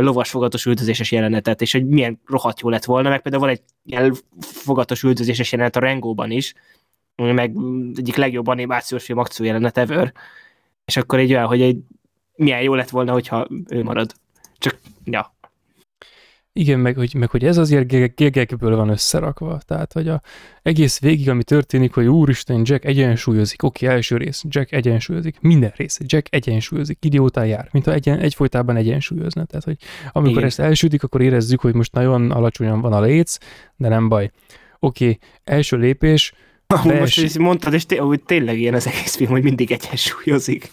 lovas 0.00 0.30
fogatos 0.30 0.64
üldözéses 0.66 1.12
jelenetet, 1.12 1.60
és 1.60 1.72
hogy 1.72 1.86
milyen 1.86 2.20
rohadt 2.26 2.60
jó 2.60 2.68
lett 2.68 2.84
volna, 2.84 3.08
meg 3.08 3.22
például 3.22 3.44
van 3.44 3.52
egy 3.52 3.62
ilyen 3.84 4.14
fogatos 4.40 5.02
üldözéses 5.02 5.52
jelenet 5.52 5.76
a 5.76 5.80
Rengóban 5.80 6.30
is, 6.30 6.54
meg 7.16 7.56
egyik 7.94 8.16
legjobb 8.16 8.46
animációs 8.46 9.04
film 9.04 9.18
akció 9.18 9.46
jelenet 9.46 9.78
ever, 9.78 10.12
és 10.84 10.96
akkor 10.96 11.18
egy 11.18 11.32
olyan, 11.32 11.46
hogy 11.46 11.62
egy, 11.62 11.78
milyen 12.36 12.62
jó 12.62 12.74
lett 12.74 12.88
volna, 12.88 13.12
hogyha 13.12 13.46
ő 13.68 13.82
marad. 13.82 14.12
Csak, 14.58 14.78
ja. 15.04 15.35
Igen, 16.58 16.80
meg 16.80 16.96
hogy, 16.96 17.14
meg 17.14 17.30
hogy 17.30 17.44
ez 17.44 17.56
azért 17.56 18.14
gegekből 18.14 18.76
van 18.76 18.88
összerakva. 18.88 19.60
Tehát, 19.66 19.92
hogy 19.92 20.08
a 20.08 20.22
egész 20.62 21.00
végig, 21.00 21.28
ami 21.28 21.44
történik, 21.44 21.94
hogy 21.94 22.06
úristen, 22.06 22.60
Jack 22.64 22.84
egyensúlyozik. 22.84 23.62
Oké, 23.62 23.86
első 23.86 24.16
rész, 24.16 24.44
Jack 24.48 24.72
egyensúlyozik. 24.72 25.40
Minden 25.40 25.72
rész, 25.76 25.98
Jack 26.04 26.34
egyensúlyozik. 26.34 27.04
Idiótán 27.04 27.46
jár, 27.46 27.68
mint 27.72 27.84
ha 27.84 27.92
egyen, 27.92 28.18
egyfolytában 28.18 28.76
egyensúlyozna. 28.76 29.44
Tehát, 29.44 29.64
hogy 29.64 29.76
amikor 30.12 30.36
Igen. 30.36 30.48
ezt 30.48 30.60
elsütik, 30.60 31.02
akkor 31.02 31.20
érezzük, 31.20 31.60
hogy 31.60 31.74
most 31.74 31.92
nagyon 31.92 32.30
alacsonyan 32.30 32.80
van 32.80 32.92
a 32.92 33.00
léc, 33.00 33.36
de 33.76 33.88
nem 33.88 34.08
baj. 34.08 34.30
Oké, 34.78 35.18
első 35.44 35.76
lépés, 35.76 36.32
Bees... 36.66 36.98
Most 36.98 37.22
is 37.22 37.38
mondtad, 37.38 37.72
és 37.72 37.86
té- 37.86 37.98
hogy 37.98 38.22
tényleg 38.22 38.58
ilyen 38.58 38.74
az 38.74 38.86
egész 38.86 39.16
film, 39.16 39.30
hogy 39.30 39.42
mindig 39.42 39.72
egyensúlyozik. 39.72 40.70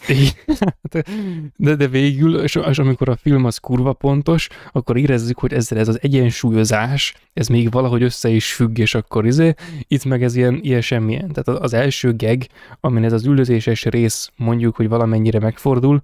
de, 1.57 1.75
de 1.75 1.87
végül, 1.87 2.39
és, 2.39 2.55
és 2.69 2.79
amikor 2.79 3.09
a 3.09 3.15
film 3.15 3.45
az 3.45 3.57
kurva 3.57 3.93
pontos, 3.93 4.47
akkor 4.71 4.97
érezzük, 4.97 5.39
hogy 5.39 5.53
ezzel 5.53 5.77
ez 5.77 5.87
az 5.87 5.99
egyensúlyozás, 6.01 7.13
ez 7.33 7.47
még 7.47 7.71
valahogy 7.71 8.03
össze 8.03 8.29
is 8.29 8.53
függ, 8.53 8.77
és 8.77 8.95
akkor 8.95 9.25
izé, 9.25 9.53
itt 9.87 10.05
meg 10.05 10.23
ez 10.23 10.35
ilyen, 10.35 10.59
ilyen 10.61 10.81
semmilyen. 10.81 11.31
Tehát 11.31 11.61
az 11.61 11.73
első 11.73 12.13
geg, 12.15 12.47
amin 12.79 13.03
ez 13.03 13.13
az 13.13 13.25
üldözéses 13.25 13.83
rész 13.83 14.31
mondjuk, 14.35 14.75
hogy 14.75 14.87
valamennyire 14.87 15.39
megfordul, 15.39 16.01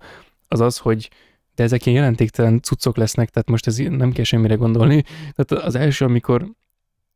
az 0.47 0.59
az, 0.59 0.77
hogy 0.77 1.09
de 1.55 1.63
ezek 1.63 1.85
ilyen 1.85 1.97
jelentéktelen 1.97 2.61
cuccok 2.61 2.97
lesznek, 2.97 3.29
tehát 3.29 3.49
most 3.49 3.67
ez 3.67 3.77
nem 3.77 4.11
kell 4.11 4.23
semmire 4.23 4.55
gondolni. 4.55 5.03
Tehát 5.35 5.65
az 5.65 5.75
első, 5.75 6.05
amikor 6.05 6.45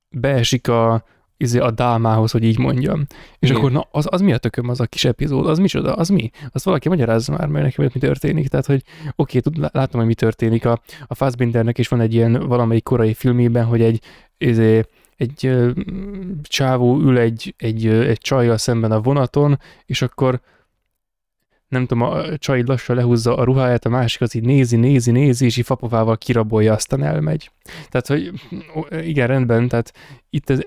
beesik 0.10 0.68
a, 0.68 1.06
izé 1.44 1.60
a 1.60 1.72
dámához, 1.72 2.32
hogy 2.32 2.44
így 2.44 2.58
mondjam. 2.58 3.06
És 3.40 3.50
Igen. 3.50 3.62
akkor 3.62 3.72
na, 3.72 3.88
az, 3.92 4.08
az 4.10 4.22
mi 4.22 4.34
a 4.34 4.38
tököm, 4.38 4.70
az 4.70 4.80
a 4.80 4.86
kis 4.86 5.06
epizód, 5.06 5.48
az 5.48 5.58
micsoda, 5.58 5.94
az 5.94 6.10
mi? 6.10 6.30
Azt 6.52 6.66
valaki 6.66 6.90
magyarázza 6.90 7.32
már, 7.32 7.48
mert 7.48 7.66
nekem 7.66 7.90
mi 7.94 8.00
történik. 8.00 8.48
Tehát, 8.48 8.66
hogy 8.66 8.84
oké, 9.16 9.42
okay, 9.46 9.70
látom, 9.72 10.00
hogy 10.00 10.10
mi 10.10 10.16
történik. 10.16 10.66
A, 10.66 10.82
a 11.08 11.16
Fassbindernek 11.16 11.78
is 11.78 11.88
van 11.88 12.02
egy 12.02 12.14
ilyen 12.14 12.48
valamelyik 12.48 12.84
korai 12.84 13.14
filmében, 13.14 13.66
hogy 13.66 13.82
egy, 13.82 14.02
izé, 14.38 14.82
egy 15.18 15.46
ö, 15.46 15.72
csávó 16.42 17.00
ül 17.00 17.18
egy, 17.18 17.56
egy, 17.58 17.88
egy 17.88 18.18
csajjal 18.18 18.58
szemben 18.58 18.92
a 18.92 19.02
vonaton, 19.02 19.60
és 19.86 20.02
akkor 20.02 20.42
nem 21.74 21.86
tudom, 21.86 22.04
a 22.04 22.38
csaj 22.38 22.64
lassan 22.66 22.96
lehúzza 22.96 23.38
a 23.38 23.44
ruháját, 23.44 23.86
a 23.86 23.90
másik 23.90 24.22
az 24.22 24.36
így 24.36 24.44
nézi, 24.44 24.76
nézi, 24.76 25.12
nézi, 25.12 25.46
és 25.46 25.58
így 25.58 25.66
fapovával 25.66 26.18
kirabolja, 26.18 26.74
aztán 26.74 27.04
elmegy. 27.04 27.52
Tehát, 27.90 28.08
hogy 28.08 28.32
igen, 29.08 29.28
rendben, 29.28 29.68
tehát 29.68 29.94
itt 30.30 30.50
ez 30.50 30.60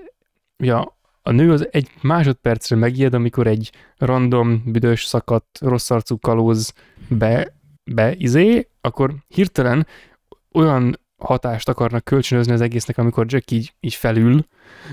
ja, 0.57 0.97
a 1.21 1.31
nő 1.31 1.51
az 1.51 1.67
egy 1.71 1.89
másodpercre 2.01 2.75
megijed, 2.75 3.13
amikor 3.13 3.47
egy 3.47 3.71
random, 3.97 4.63
büdös, 4.65 5.05
szakadt, 5.05 5.59
rossz 5.61 5.89
arcú 5.89 6.19
kalóz 6.19 6.73
be, 7.09 7.53
be 7.83 8.15
izé, 8.15 8.67
akkor 8.81 9.15
hirtelen 9.27 9.87
olyan 10.51 10.99
hatást 11.17 11.69
akarnak 11.69 12.03
kölcsönözni 12.03 12.53
az 12.53 12.61
egésznek, 12.61 12.97
amikor 12.97 13.25
Jack 13.27 13.51
így, 13.51 13.73
így 13.79 13.93
felül, 13.93 14.45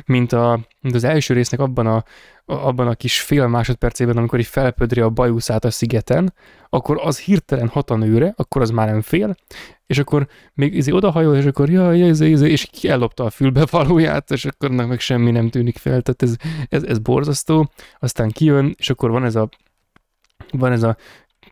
mint, 0.06 0.32
a, 0.32 0.60
mint 0.80 0.94
az 0.94 1.04
első 1.04 1.34
résznek 1.34 1.60
abban 1.60 1.86
a, 1.86 2.04
abban 2.44 2.86
a 2.86 2.94
kis 2.94 3.20
fél 3.20 3.46
másodpercében, 3.46 4.16
amikor 4.16 4.38
így 4.38 4.46
felpödri 4.46 5.00
a 5.00 5.10
bajuszát 5.10 5.64
a 5.64 5.70
szigeten, 5.70 6.34
akkor 6.68 7.00
az 7.02 7.18
hirtelen 7.18 7.68
hat 7.68 7.90
a 7.90 7.96
nőre, 7.96 8.32
akkor 8.36 8.62
az 8.62 8.70
már 8.70 8.88
nem 8.88 9.00
fél, 9.00 9.36
és 9.86 9.98
akkor 9.98 10.28
még 10.54 10.74
izé 10.74 10.90
odahajol, 10.90 11.36
és 11.36 11.44
akkor 11.44 11.70
jaj, 11.70 11.98
jaj, 11.98 12.08
izé, 12.08 12.30
izé, 12.30 12.50
és 12.50 12.68
ellopta 12.82 13.24
a 13.24 13.30
fülbe 13.30 13.66
valóját, 13.70 14.30
és 14.30 14.44
akkor 14.44 14.70
meg 14.70 15.00
semmi 15.00 15.30
nem 15.30 15.50
tűnik 15.50 15.76
fel, 15.76 16.02
tehát 16.02 16.22
ez, 16.22 16.36
ez, 16.68 16.82
ez 16.82 16.98
borzasztó, 16.98 17.70
aztán 17.98 18.30
kijön, 18.30 18.74
és 18.78 18.90
akkor 18.90 19.10
van 19.10 19.24
ez 19.24 19.34
a 19.34 19.48
van 20.50 20.72
ez 20.72 20.82
a 20.82 20.96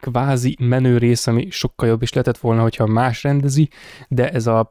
kvázi 0.00 0.56
menő 0.60 0.98
rész, 0.98 1.26
ami 1.26 1.50
sokkal 1.50 1.88
jobb 1.88 2.02
is 2.02 2.12
lehetett 2.12 2.38
volna, 2.38 2.62
hogyha 2.62 2.86
más 2.86 3.22
rendezi, 3.22 3.68
de 4.08 4.30
ez 4.30 4.46
a, 4.46 4.68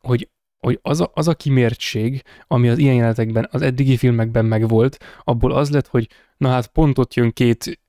hogy, 0.00 0.28
hogy 0.58 0.78
az, 0.82 1.00
a, 1.00 1.10
az 1.14 1.28
a 1.28 1.34
kimértség, 1.34 2.22
ami 2.46 2.68
az 2.68 2.78
ilyen 2.78 2.94
jelenetekben, 2.94 3.48
az 3.50 3.62
eddigi 3.62 3.96
filmekben 3.96 4.44
megvolt, 4.44 4.98
abból 5.24 5.52
az 5.52 5.70
lett, 5.70 5.86
hogy 5.86 6.08
na 6.36 6.48
hát 6.48 6.66
pont 6.66 6.98
ott 6.98 7.14
jön 7.14 7.32
két, 7.32 7.80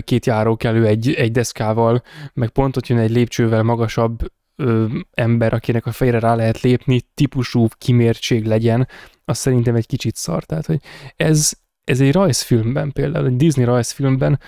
két 0.00 0.26
járókelő 0.26 0.86
egy, 0.86 1.14
egy 1.14 1.32
deszkával, 1.32 2.02
meg 2.34 2.48
pont 2.48 2.76
ott 2.76 2.86
jön 2.86 2.98
egy 2.98 3.10
lépcsővel 3.10 3.62
magasabb 3.62 4.32
ö, 4.56 4.86
ember, 5.10 5.52
akinek 5.52 5.86
a 5.86 5.92
fejre 5.92 6.18
rá 6.18 6.34
lehet 6.34 6.60
lépni, 6.60 7.00
típusú 7.14 7.66
kimértség 7.78 8.44
legyen, 8.44 8.88
az 9.24 9.38
szerintem 9.38 9.74
egy 9.74 9.86
kicsit 9.86 10.16
szar. 10.16 10.44
Tehát, 10.44 10.66
hogy 10.66 10.80
ez, 11.16 11.52
ez 11.84 12.00
egy 12.00 12.12
rajzfilmben 12.12 12.92
például, 12.92 13.26
egy 13.26 13.36
Disney 13.36 13.64
rajzfilmben 13.64 14.40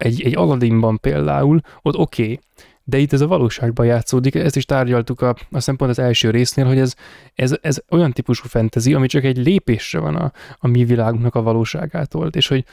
egy, 0.00 0.22
egy 0.22 0.36
Aladdinban 0.36 0.98
például, 1.00 1.60
ott 1.82 1.96
oké, 1.96 2.22
okay, 2.22 2.40
de 2.84 2.98
itt 2.98 3.12
ez 3.12 3.20
a 3.20 3.26
valóságban 3.26 3.86
játszódik, 3.86 4.34
ezt 4.34 4.56
is 4.56 4.64
tárgyaltuk 4.64 5.20
a, 5.20 5.36
a 5.50 5.60
szempont 5.60 5.90
az 5.90 5.98
első 5.98 6.30
résznél, 6.30 6.66
hogy 6.66 6.78
ez, 6.78 6.94
ez, 7.34 7.56
ez 7.60 7.82
olyan 7.90 8.12
típusú 8.12 8.48
fentezi, 8.48 8.94
ami 8.94 9.06
csak 9.06 9.24
egy 9.24 9.36
lépésre 9.36 9.98
van 9.98 10.16
a, 10.16 10.32
a 10.58 10.66
mi 10.66 10.84
világunknak 10.84 11.34
a 11.34 11.42
valóságától, 11.42 12.28
és 12.28 12.48
hogy 12.48 12.64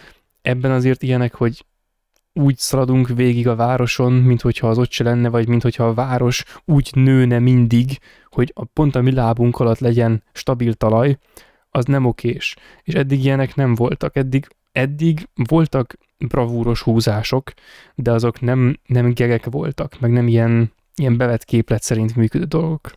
ebben 0.41 0.71
azért 0.71 1.03
ilyenek, 1.03 1.34
hogy 1.34 1.65
úgy 2.34 2.57
szaladunk 2.57 3.07
végig 3.07 3.47
a 3.47 3.55
városon, 3.55 4.13
mint 4.13 4.41
hogyha 4.41 4.69
az 4.69 4.78
ott 4.78 4.91
se 4.91 5.03
lenne, 5.03 5.30
vagy 5.30 5.47
mint 5.47 5.61
hogyha 5.61 5.88
a 5.88 5.93
város 5.93 6.43
úgy 6.65 6.89
nőne 6.93 7.39
mindig, 7.39 7.97
hogy 8.30 8.51
a 8.55 8.65
pont 8.65 8.95
a 8.95 9.01
mi 9.01 9.11
lábunk 9.11 9.59
alatt 9.59 9.80
legyen 9.80 10.23
stabil 10.32 10.73
talaj, 10.73 11.17
az 11.69 11.86
nem 11.86 12.05
okés. 12.05 12.55
És 12.84 12.93
eddig 12.93 13.23
ilyenek 13.23 13.55
nem 13.55 13.75
voltak. 13.75 14.15
Eddig, 14.15 14.47
eddig 14.71 15.28
voltak 15.34 15.97
bravúros 16.18 16.82
húzások, 16.82 17.53
de 17.95 18.11
azok 18.11 18.41
nem, 18.41 18.80
nem 18.86 19.13
gegek 19.13 19.45
voltak, 19.45 19.99
meg 19.99 20.11
nem 20.11 20.28
ilyen, 20.28 20.74
ilyen 20.95 21.18
bevett 21.18 21.43
képlet 21.43 21.84
szerint 21.84 22.15
működő 22.15 22.43
dolgok. 22.43 22.91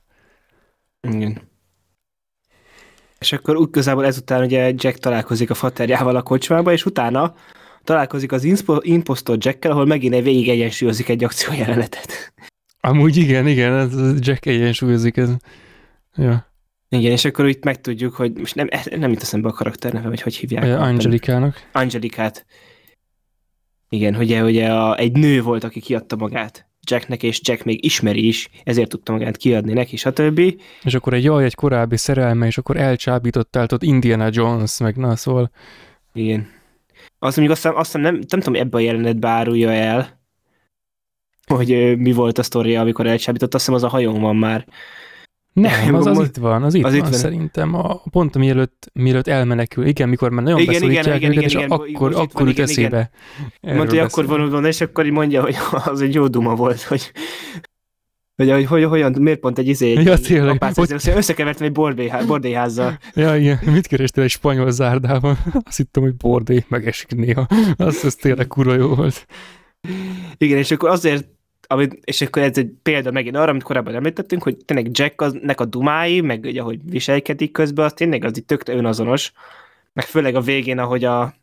Igen. 1.01 1.49
És 3.19 3.33
akkor 3.33 3.57
úgy 3.57 3.71
közelben 3.71 4.05
ezután 4.05 4.45
ugye 4.45 4.73
Jack 4.77 4.99
találkozik 4.99 5.51
a 5.51 5.55
faterjával 5.55 6.17
a 6.17 6.23
kocsmába, 6.23 6.73
és 6.73 6.87
utána 6.87 7.35
találkozik 7.85 8.33
az 8.33 8.45
impostor 8.81 9.37
Jackkel, 9.41 9.71
ahol 9.71 9.87
megint 9.87 10.15
egy 10.15 10.23
végig 10.23 10.49
egyensúlyozik 10.49 11.09
egy 11.09 11.25
akciójelenetet. 11.25 12.33
Amúgy 12.81 13.17
igen, 13.17 13.47
igen, 13.47 13.73
ez 13.73 14.19
Jack 14.19 14.47
egyensúlyozik, 14.47 15.17
ez... 15.17 15.31
Ja. 16.15 16.53
Igen, 16.89 17.13
és 17.13 17.25
akkor 17.25 17.49
itt 17.49 17.65
megtudjuk, 17.65 18.15
hogy 18.15 18.39
most 18.39 18.55
nem, 18.55 18.69
nem 18.97 19.11
jut 19.11 19.23
eszembe 19.23 19.49
a 19.49 19.53
karakterneve, 19.53 20.09
vagy 20.09 20.21
hogy 20.21 20.37
hívják. 20.37 20.81
Angelikának. 20.81 21.69
Angelikát. 21.73 22.47
Igen, 23.93 24.17
ugye, 24.17 24.43
ugye 24.43 24.73
a, 24.73 24.97
egy 24.97 25.13
nő 25.13 25.43
volt, 25.43 25.65
aki 25.65 25.81
kiadta 25.81 26.17
magát 26.17 26.69
Jacknek, 26.87 27.23
és 27.23 27.41
Jack 27.43 27.65
még 27.65 27.85
ismeri 27.85 28.27
is, 28.27 28.49
ezért 28.65 28.89
tudta 28.89 29.13
magát 29.13 29.37
kiadni 29.37 29.73
neki, 29.73 29.97
stb. 29.97 30.41
És 30.83 30.95
akkor 30.95 31.15
egy 31.15 31.25
jaj, 31.25 31.45
egy 31.45 31.55
korábbi 31.55 31.97
szerelme, 31.97 32.47
és 32.47 32.59
akkor 32.59 32.77
elcsábítottál 32.77 33.67
ott 33.73 33.83
Indiana 33.83 34.29
Jones, 34.31 34.79
meg 34.79 34.97
na, 34.97 35.17
szóval... 35.17 35.51
Igen. 36.13 36.49
Azt 37.19 37.37
mondjuk 37.37 37.57
azt, 37.57 37.67
azt 37.67 37.93
nem, 37.93 38.15
nem 38.15 38.41
tudom, 38.41 38.55
ebben 38.55 38.81
a 38.81 38.85
jelenetben 38.85 39.31
árulja 39.31 39.73
el, 39.73 40.21
hogy 41.47 41.99
mi 41.99 42.13
volt 42.13 42.39
a 42.39 42.43
sztoria, 42.43 42.81
amikor 42.81 43.07
elcsábított, 43.07 43.55
azt 43.55 43.65
hiszem 43.65 43.79
az 43.83 43.85
a 43.85 43.89
hajón 43.97 44.21
van 44.21 44.37
már. 44.37 44.67
Nem, 45.53 45.95
az, 45.95 46.07
az 46.07 46.19
itt 46.19 46.37
van, 46.37 46.63
az 46.63 46.75
itt 46.75 46.85
az 46.85 46.91
van, 46.91 47.01
itt 47.01 47.09
van 47.09 47.19
szerintem, 47.19 47.75
a, 47.75 48.03
pont 48.11 48.39
mielőtt, 48.39 48.91
mielőtt 48.93 49.27
elmenekül, 49.27 49.87
igen, 49.87 50.09
mikor 50.09 50.31
már 50.31 50.43
nagyon 50.43 50.61
igen, 50.61 50.73
beszólítják 50.73 51.17
igen, 51.17 51.17
őket, 51.19 51.33
igen, 51.33 51.45
és 51.45 51.55
igen, 51.55 51.71
akkor, 51.71 52.15
akkor 52.15 52.47
jut 52.47 52.59
eszébe. 52.59 53.11
Mondta, 53.61 53.89
hogy 53.89 53.99
akkor 53.99 54.27
van, 54.27 54.51
van, 54.51 54.65
és 54.65 54.81
akkor 54.81 55.07
így 55.07 55.13
mondja, 55.13 55.43
hogy 55.43 55.57
az 55.85 56.01
egy 56.01 56.15
jó 56.15 56.27
duma 56.27 56.55
volt, 56.55 56.83
hogy 56.83 57.13
hogy, 58.37 58.51
hogy, 58.51 58.65
hogy 58.65 58.85
hogyan, 58.85 59.17
miért 59.19 59.41
pont 59.41 59.59
egy 59.59 59.69
izé, 59.69 59.97
egy 59.97 60.07
ja, 60.07 60.19
tényleg, 60.19 60.55
apác, 60.55 60.77
hogy... 60.77 60.93
összekevertem 61.17 61.67
egy 61.67 61.73
bordélyhá, 61.73 62.23
bordélyházzal. 62.23 62.99
Ja, 63.15 63.37
igen, 63.37 63.59
mit 63.65 63.87
kerestél 63.87 64.25
egy 64.25 64.31
spanyol 64.31 64.71
zárdában? 64.71 65.39
Azt 65.67 65.77
hittem, 65.77 66.03
hogy 66.03 66.17
bordély 66.17 66.65
megesik 66.69 67.15
néha. 67.15 67.47
Az, 67.77 68.05
az 68.05 68.15
tényleg 68.15 68.47
kurva 68.47 68.75
jó 68.75 68.95
volt. 68.95 69.27
Igen, 70.37 70.59
és 70.59 70.71
akkor 70.71 70.89
azért 70.89 71.29
amit, 71.73 71.99
és 72.05 72.21
akkor 72.21 72.43
ez 72.43 72.59
egy 72.59 72.71
példa 72.83 73.11
megint 73.11 73.37
arra, 73.37 73.51
amit 73.51 73.63
korábban 73.63 73.95
említettünk, 73.95 74.43
hogy 74.43 74.57
tényleg 74.65 74.89
Jacknek 74.93 75.61
a 75.61 75.65
dumái, 75.65 76.21
meg 76.21 76.45
ugye, 76.45 76.61
ahogy 76.61 76.79
viselkedik 76.85 77.53
közben, 77.53 77.85
az 77.85 77.93
tényleg 77.93 78.25
az 78.25 78.37
itt 78.37 78.47
tök 78.47 78.69
önazonos, 78.69 79.33
meg 79.93 80.05
főleg 80.05 80.35
a 80.35 80.41
végén, 80.41 80.79
ahogy 80.79 81.05
a 81.05 81.35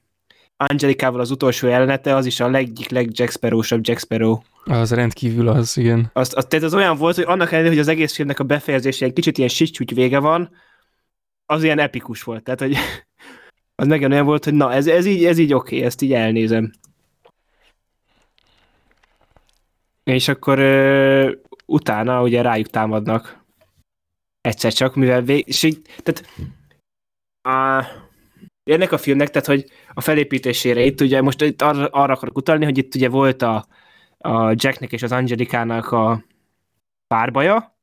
Angelikával 0.57 1.19
az 1.19 1.31
utolsó 1.31 1.67
jelenete, 1.67 2.15
az 2.15 2.25
is 2.25 2.39
a 2.39 2.49
legik 2.49 2.89
legjack 2.89 3.31
Sparrow-sabb 3.31 3.87
Jack 3.87 3.99
Sparrow. 3.99 4.37
Az 4.63 4.93
rendkívül 4.93 5.47
az, 5.47 5.77
igen. 5.77 6.09
Az, 6.13 6.33
az, 6.35 6.45
tehát 6.45 6.65
az 6.65 6.73
olyan 6.73 6.97
volt, 6.97 7.15
hogy 7.15 7.25
annak 7.27 7.51
ellenére, 7.51 7.69
hogy 7.69 7.79
az 7.79 7.87
egész 7.87 8.13
filmnek 8.13 8.39
a 8.39 8.43
befejezése 8.43 9.05
egy 9.05 9.13
kicsit 9.13 9.37
ilyen 9.37 9.49
sicsúgy 9.49 9.93
vége 9.93 10.19
van, 10.19 10.49
az 11.45 11.63
ilyen 11.63 11.79
epikus 11.79 12.23
volt. 12.23 12.43
Tehát, 12.43 12.59
hogy 12.59 12.75
az 13.81 13.87
megint 13.87 14.11
olyan 14.11 14.25
volt, 14.25 14.43
hogy 14.43 14.53
na, 14.53 14.73
ez, 14.73 14.87
ez 14.87 15.05
így, 15.05 15.25
ez 15.25 15.37
így 15.37 15.53
oké, 15.53 15.75
okay, 15.75 15.87
ezt 15.87 16.01
így 16.01 16.13
elnézem. 16.13 16.71
És 20.07 20.27
akkor 20.27 20.59
utána 21.65 22.21
ugye 22.21 22.41
rájuk 22.41 22.67
támadnak 22.67 23.45
egyszer 24.41 24.73
csak, 24.73 24.95
mivel 24.95 25.21
vég... 25.21 25.47
és 25.47 25.63
így, 25.63 25.81
tehát 26.03 26.25
a, 27.41 27.85
ennek 28.63 28.91
a 28.91 28.97
filmnek, 28.97 29.29
tehát 29.29 29.47
hogy 29.47 29.71
a 29.93 30.01
felépítésére 30.01 30.81
itt 30.81 31.01
ugye 31.01 31.21
most 31.21 31.41
itt 31.41 31.61
arra, 31.61 31.87
arra 31.87 32.13
akarok 32.13 32.37
utalni, 32.37 32.65
hogy 32.65 32.77
itt 32.77 32.95
ugye 32.95 33.09
volt 33.09 33.41
a, 33.41 33.67
a 34.17 34.49
Jacknek 34.49 34.91
és 34.91 35.03
az 35.03 35.11
Angelikának 35.11 35.91
a 35.91 36.23
párbaja. 37.07 37.77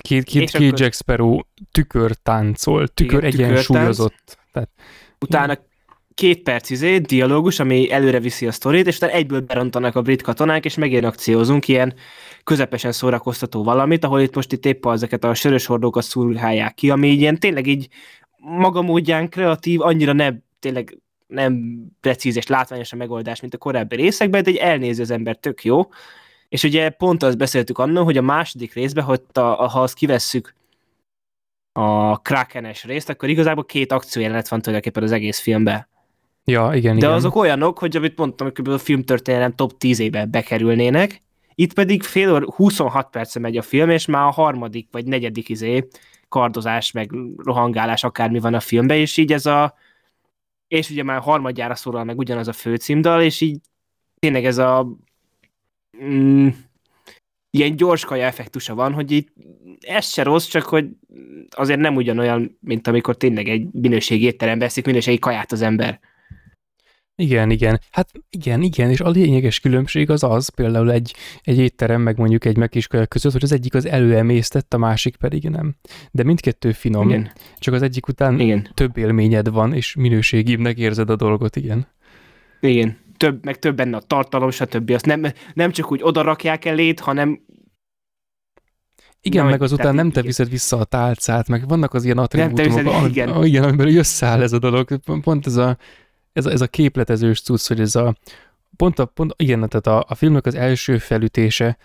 Két, 0.00 0.24
két, 0.24 0.50
két 0.50 0.62
akkor... 0.62 0.80
Jack 0.80 0.94
Sparrow 0.94 1.38
tükör 1.70 2.14
táncol, 2.14 2.88
tükör 2.88 3.24
igen, 3.24 3.50
egyensúlyozott. 3.50 4.38
Tehát... 4.52 4.70
Utána 5.20 5.58
két 6.14 6.42
perc 6.42 6.70
izé, 6.70 6.98
dialógus, 6.98 7.60
ami 7.60 7.90
előre 7.90 8.20
viszi 8.20 8.46
a 8.46 8.52
sztorit, 8.52 8.86
és 8.86 8.96
utána 8.96 9.12
egyből 9.12 9.40
berontanak 9.40 9.96
a 9.96 10.02
brit 10.02 10.22
katonák, 10.22 10.64
és 10.64 10.74
megint 10.74 11.04
akciózunk 11.04 11.68
ilyen 11.68 11.94
közepesen 12.44 12.92
szórakoztató 12.92 13.62
valamit, 13.64 14.04
ahol 14.04 14.20
itt 14.20 14.34
most 14.34 14.52
itt 14.52 14.66
épp 14.66 14.86
ezeket 14.86 15.24
a 15.24 15.34
sörös 15.34 15.66
hordókat 15.66 16.04
szurhálják 16.04 16.74
ki, 16.74 16.90
ami 16.90 17.08
ilyen 17.08 17.38
tényleg 17.38 17.66
így 17.66 17.88
maga 18.36 18.82
módján 18.82 19.28
kreatív, 19.28 19.80
annyira 19.80 20.12
nem, 20.12 20.42
tényleg 20.58 20.98
nem 21.26 21.74
precíz 22.00 22.36
és 22.36 22.46
látványos 22.46 22.92
a 22.92 22.96
megoldás, 22.96 23.40
mint 23.40 23.54
a 23.54 23.58
korábbi 23.58 23.96
részekben, 23.96 24.42
de 24.42 24.50
egy 24.50 24.56
elnézi 24.56 25.02
az 25.02 25.10
ember 25.10 25.36
tök 25.36 25.64
jó. 25.64 25.88
És 26.48 26.62
ugye 26.62 26.90
pont 26.90 27.22
azt 27.22 27.38
beszéltük 27.38 27.78
annól, 27.78 28.04
hogy 28.04 28.16
a 28.16 28.22
második 28.22 28.74
részben, 28.74 29.04
hogy 29.04 29.22
a, 29.32 29.40
ha 29.40 29.82
azt 29.82 29.94
kivesszük 29.94 30.54
a 31.72 32.16
Krakenes 32.18 32.84
részt, 32.84 33.08
akkor 33.08 33.28
igazából 33.28 33.64
két 33.64 33.92
akciójelenet 33.92 34.48
van 34.48 34.60
tulajdonképpen 34.60 35.02
az 35.02 35.12
egész 35.12 35.38
filmben. 35.38 35.88
Ja, 36.44 36.70
igen, 36.74 36.92
De 36.92 37.06
igen. 37.06 37.12
azok 37.12 37.34
olyanok, 37.36 37.78
hogy 37.78 37.96
amit 37.96 38.18
mondtam, 38.18 38.50
hogy 38.54 38.68
a 38.68 38.78
filmtörténelem 38.78 39.54
top 39.54 39.78
10 39.78 39.98
éve 39.98 40.24
bekerülnének, 40.24 41.22
itt 41.54 41.72
pedig 41.72 42.02
fél 42.02 42.32
óra, 42.32 42.52
26 42.52 43.10
perce 43.10 43.38
megy 43.38 43.56
a 43.56 43.62
film, 43.62 43.90
és 43.90 44.06
már 44.06 44.26
a 44.26 44.30
harmadik 44.30 44.88
vagy 44.90 45.04
negyedik 45.06 45.48
izé 45.48 45.88
kardozás, 46.28 46.90
meg 46.90 47.10
rohangálás, 47.36 48.04
akármi 48.04 48.38
van 48.38 48.54
a 48.54 48.60
filmben, 48.60 48.96
és 48.96 49.16
így 49.16 49.32
ez 49.32 49.46
a 49.46 49.74
és 50.68 50.90
ugye 50.90 51.02
már 51.02 51.20
harmadjára 51.20 51.74
szólal 51.74 52.04
meg 52.04 52.18
ugyanaz 52.18 52.48
a 52.48 52.52
főcímdal, 52.52 53.22
és 53.22 53.40
így 53.40 53.60
tényleg 54.18 54.44
ez 54.44 54.58
a 54.58 54.88
mm, 56.04 56.48
ilyen 57.50 57.76
gyors 57.76 58.04
kaja 58.04 58.26
effektusa 58.26 58.74
van, 58.74 58.92
hogy 58.92 59.10
így 59.10 59.28
ez 59.80 60.06
se 60.06 60.22
rossz, 60.22 60.46
csak 60.46 60.62
hogy 60.62 60.88
azért 61.50 61.80
nem 61.80 61.96
ugyanolyan, 61.96 62.58
mint 62.60 62.86
amikor 62.86 63.16
tényleg 63.16 63.48
egy 63.48 63.68
minőségi 63.72 64.24
étterembe 64.24 64.64
eszik 64.64 64.86
minőségi 64.86 65.18
kaját 65.18 65.52
az 65.52 65.62
ember. 65.62 66.00
Igen, 67.16 67.50
igen. 67.50 67.80
Hát 67.90 68.10
igen, 68.30 68.62
igen, 68.62 68.90
és 68.90 69.00
a 69.00 69.08
lényeges 69.08 69.60
különbség 69.60 70.10
az 70.10 70.22
az, 70.22 70.48
például 70.48 70.92
egy, 70.92 71.14
egy 71.42 71.58
étterem, 71.58 72.00
meg 72.00 72.18
mondjuk 72.18 72.44
egy 72.44 72.56
megiskaja 72.56 73.06
között, 73.06 73.32
hogy 73.32 73.42
az 73.42 73.52
egyik 73.52 73.74
az 73.74 73.86
előemésztett, 73.86 74.74
a 74.74 74.78
másik 74.78 75.16
pedig 75.16 75.48
nem. 75.48 75.74
De 76.10 76.22
mindkettő 76.22 76.72
finom, 76.72 77.08
igen. 77.08 77.32
csak 77.58 77.74
az 77.74 77.82
egyik 77.82 78.08
után 78.08 78.40
igen. 78.40 78.68
több 78.74 78.96
élményed 78.96 79.50
van, 79.50 79.72
és 79.72 79.94
minőségibbnek 79.94 80.78
érzed 80.78 81.10
a 81.10 81.16
dolgot, 81.16 81.56
igen. 81.56 81.86
Igen, 82.60 82.98
több, 83.16 83.44
meg 83.44 83.58
több 83.58 83.76
benne 83.76 83.96
a 83.96 84.00
tartalom, 84.00 84.50
stb. 84.50 84.90
Azt 84.90 85.06
nem, 85.06 85.22
nem 85.54 85.70
csak 85.70 85.92
úgy 85.92 86.00
oda 86.02 86.22
rakják 86.22 86.64
elét, 86.64 87.00
hanem 87.00 87.40
igen, 89.20 89.42
nem, 89.42 89.50
meg 89.50 89.62
azután 89.62 89.94
nem 89.94 90.10
te 90.10 90.22
viszed 90.22 90.48
vissza 90.48 90.78
a 90.78 90.84
tálcát, 90.84 91.48
meg 91.48 91.68
vannak 91.68 91.94
az 91.94 92.04
ilyen 92.04 92.18
attribútumok, 92.18 93.08
igen. 93.08 93.44
igen, 93.44 93.64
amiben 93.64 93.96
összeáll 93.96 94.42
ez 94.42 94.52
a 94.52 94.58
dolog. 94.58 94.98
Pont 95.22 95.46
ez 95.46 95.56
a, 95.56 95.76
ez 96.34 96.46
a, 96.46 96.50
ez 96.50 96.60
a 96.60 96.66
képletezős 96.66 97.40
cucc, 97.40 97.66
hogy 97.66 97.80
ez 97.80 97.94
a, 97.94 98.14
pont 98.76 98.98
a, 98.98 99.04
pont, 99.04 99.34
igen, 99.36 99.68
tehát 99.68 99.86
a, 99.86 100.04
a 100.08 100.14
filmnek 100.14 100.46
az 100.46 100.54
első 100.54 100.98
felütése, 100.98 101.76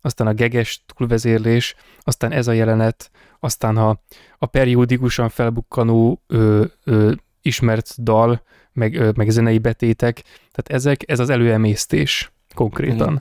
aztán 0.00 0.26
a 0.26 0.32
geges 0.32 0.84
túlvezérlés, 0.96 1.74
aztán 2.00 2.32
ez 2.32 2.46
a 2.48 2.52
jelenet, 2.52 3.10
aztán 3.40 3.76
a, 3.76 3.98
a 4.38 4.46
periódikusan 4.46 5.28
felbukkanó 5.28 6.22
ö, 6.26 6.64
ö, 6.84 7.12
ismert 7.42 8.02
dal, 8.02 8.42
meg, 8.72 8.94
ö, 8.94 9.10
meg 9.16 9.28
zenei 9.28 9.58
betétek, 9.58 10.22
tehát 10.52 10.68
ezek, 10.82 11.10
ez 11.10 11.18
az 11.18 11.30
előemésztés 11.30 12.32
konkrétan. 12.54 13.12
Mm. 13.12 13.16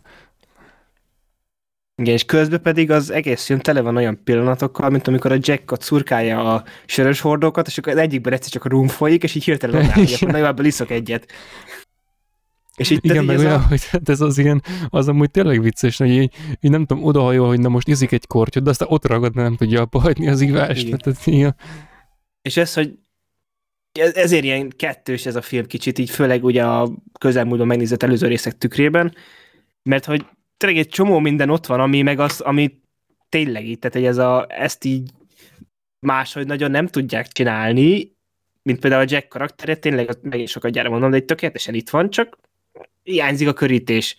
Igen, 1.98 2.14
és 2.14 2.26
közben 2.26 2.62
pedig 2.62 2.92
az 2.92 3.10
egész 3.10 3.46
film 3.46 3.60
tele 3.60 3.82
van 3.82 3.96
olyan 3.96 4.24
pillanatokkal, 4.24 4.90
mint 4.90 5.08
amikor 5.08 5.32
a 5.32 5.38
Jack 5.40 5.82
szurkálja 5.82 6.54
a 6.54 6.64
sörös 6.86 7.22
hordókat, 7.22 7.68
és 7.68 7.78
akkor 7.78 7.94
az 7.94 8.00
egyikben 8.00 8.34
egyszer 8.34 8.52
csak 8.52 8.66
a 8.66 8.70
rum 8.70 8.88
folyik, 8.88 9.24
és 9.24 9.36
így 9.36 9.44
hirtelen 9.44 9.76
odáll, 9.76 9.94
hogy 9.94 10.14
akkor 10.14 10.32
nagyjából 10.32 10.66
iszok 10.66 10.92
egyet. 10.92 11.32
És 12.76 12.90
így, 12.90 13.00
Igen, 13.02 13.26
meg 13.26 13.38
olyan, 13.38 13.52
a... 13.52 13.68
hogy 13.68 13.86
hát 13.90 14.10
ez 14.10 14.22
az 14.22 14.38
ilyen, 14.38 14.64
az 14.90 15.08
amúgy 15.08 15.32
tényleg 15.32 15.62
vicces, 15.62 15.98
hogy 15.98 16.10
így, 16.10 16.34
így 16.60 16.72
nem 16.72 16.86
tudom, 16.86 17.04
odahajol, 17.04 17.48
hogy 17.48 17.60
na 17.60 17.70
most 17.70 17.88
iszik 17.88 18.12
egy 18.12 18.28
kortyot, 18.28 18.64
de 18.64 18.70
aztán 18.70 18.88
ott 18.92 19.08
ragad, 19.08 19.36
nem 19.36 19.56
tudja 19.56 19.82
abba 19.82 20.00
hagyni 20.00 20.28
az 20.28 20.42
ivást. 20.42 20.86
Igen. 20.86 20.98
Tehát, 20.98 21.26
ilyen. 21.26 21.56
És 22.42 22.58
ez, 22.58 22.74
hogy 22.74 22.94
ezért 24.14 24.44
ilyen 24.44 24.70
kettős 24.76 25.26
ez 25.26 25.36
a 25.36 25.42
film 25.42 25.66
kicsit, 25.66 26.00
így 26.00 26.10
főleg 26.10 26.44
ugye 26.44 26.64
a 26.64 26.92
közelmúltban 27.20 27.68
megnézett 27.68 28.04
előző 28.04 28.28
részek 28.28 28.58
tükrében, 28.58 29.16
mert 29.84 30.06
hogy 30.06 30.26
tényleg 30.58 30.80
egy 30.80 30.90
csomó 30.90 31.20
minden 31.20 31.50
ott 31.50 31.66
van, 31.66 31.80
ami 31.80 32.02
meg 32.02 32.20
az, 32.20 32.42
ami 32.42 32.82
tényleg 33.30 33.68
itt, 33.68 33.80
tehát 33.80 33.96
hogy 33.96 34.06
ez 34.06 34.18
a, 34.18 34.46
ezt 34.50 34.84
így 34.84 35.12
máshogy 36.00 36.46
nagyon 36.46 36.72
nem 36.72 36.88
tudják 36.88 37.28
csinálni, 37.28 38.14
mint 38.62 38.80
például 38.80 39.02
a 39.02 39.08
Jack 39.10 39.28
karaktere, 39.28 39.76
tényleg 39.76 40.10
megint 40.22 40.50
sokat 40.50 40.72
gyára 40.72 40.90
mondom, 40.90 41.10
de 41.10 41.16
egy 41.16 41.26
tökéletesen 41.26 41.74
itt 41.74 41.90
van, 41.90 42.10
csak 42.10 42.38
hiányzik 43.04 43.48
a 43.48 43.54
körítés. 43.54 44.16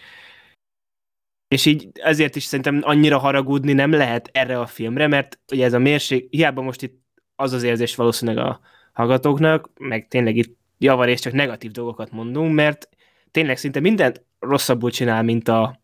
És 1.49 1.67
így 1.67 1.89
ezért 1.93 2.37
is 2.37 2.45
szerintem 2.45 2.81
annyira 2.83 3.19
haragudni 3.19 3.73
nem 3.73 3.91
lehet 3.91 4.29
erre 4.33 4.61
a 4.61 4.67
filmre, 4.67 5.07
mert 5.07 5.39
ugye 5.53 5.65
ez 5.65 5.73
a 5.73 5.79
mérség, 5.79 6.27
hiába 6.31 6.63
most 6.63 6.83
itt 6.83 7.01
az 7.35 7.53
az 7.53 7.63
érzés 7.63 7.95
valószínűleg 7.95 8.45
a 8.45 8.61
hallgatóknak, 8.93 9.71
meg 9.79 10.09
tényleg 10.09 10.37
itt 10.37 10.59
javarészt 10.79 11.23
csak 11.23 11.33
negatív 11.33 11.71
dolgokat 11.71 12.11
mondunk, 12.11 12.55
mert 12.55 12.89
tényleg 13.31 13.57
szinte 13.57 13.81
mindent 13.81 14.25
rosszabbul 14.39 14.91
csinál, 14.91 15.23
mint 15.23 15.49
a, 15.49 15.81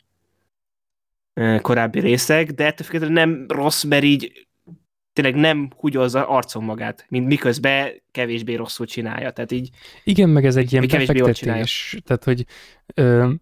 korábbi 1.61 2.01
részek, 2.01 2.51
de 2.51 2.65
ettől 2.65 2.87
függetlenül 2.87 3.17
nem 3.17 3.45
rossz, 3.49 3.83
mert 3.83 4.05
így 4.05 4.47
tényleg 5.13 5.35
nem 5.35 5.71
húgyozza 5.77 6.29
arcon 6.29 6.65
magát, 6.65 7.07
mint 7.09 7.27
miközben 7.27 8.03
kevésbé 8.11 8.55
rosszul 8.55 8.87
csinálja. 8.87 9.31
Tehát 9.31 9.53
így 9.53 9.71
Igen, 10.05 10.29
meg 10.29 10.45
ez 10.45 10.57
egy 10.57 10.73
ilyen 10.73 10.87
befektetés. 10.87 12.01
Tehát, 12.05 12.25
hogy 12.25 12.45
ö, 12.95 13.33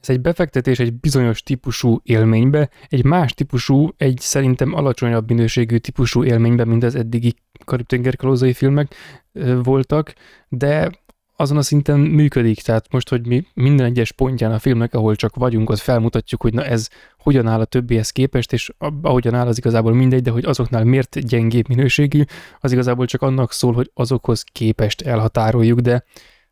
ez 0.00 0.08
egy 0.10 0.20
befektetés 0.20 0.78
egy 0.78 0.92
bizonyos 0.92 1.42
típusú 1.42 2.00
élménybe, 2.02 2.70
egy 2.88 3.04
más 3.04 3.32
típusú, 3.34 3.88
egy 3.96 4.18
szerintem 4.18 4.74
alacsonyabb 4.74 5.28
minőségű 5.28 5.76
típusú 5.76 6.24
élménybe, 6.24 6.64
mint 6.64 6.82
az 6.82 6.94
eddigi 6.94 7.34
Karib-tenger 7.64 8.16
filmek 8.54 8.94
ö, 9.32 9.62
voltak, 9.62 10.14
de 10.48 10.90
azon 11.36 11.56
a 11.56 11.62
szinten 11.62 11.98
működik, 12.00 12.60
tehát 12.60 12.92
most, 12.92 13.08
hogy 13.08 13.26
mi 13.26 13.46
minden 13.54 13.86
egyes 13.86 14.12
pontján 14.12 14.52
a 14.52 14.58
filmnek, 14.58 14.94
ahol 14.94 15.16
csak 15.16 15.34
vagyunk, 15.34 15.70
ott 15.70 15.78
felmutatjuk, 15.78 16.42
hogy 16.42 16.54
na 16.54 16.64
ez 16.64 16.88
hogyan 17.18 17.46
áll 17.46 17.60
a 17.60 17.64
többihez 17.64 18.10
képest, 18.10 18.52
és 18.52 18.70
ahogyan 19.02 19.34
áll 19.34 19.46
az 19.46 19.58
igazából 19.58 19.94
mindegy, 19.94 20.22
de 20.22 20.30
hogy 20.30 20.44
azoknál 20.44 20.84
miért 20.84 21.26
gyengébb 21.26 21.68
minőségű, 21.68 22.22
az 22.60 22.72
igazából 22.72 23.06
csak 23.06 23.22
annak 23.22 23.52
szól, 23.52 23.72
hogy 23.72 23.90
azokhoz 23.94 24.42
képest 24.52 25.00
elhatároljuk, 25.00 25.80
de 25.80 26.04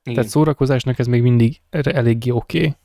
Igen. 0.03 0.15
tehát 0.15 0.31
szórakozásnak 0.31 0.99
ez 0.99 1.07
még 1.07 1.23
mindig 1.23 1.61
eléggé 1.71 2.31
oké. 2.31 2.59
Okay. 2.59 2.77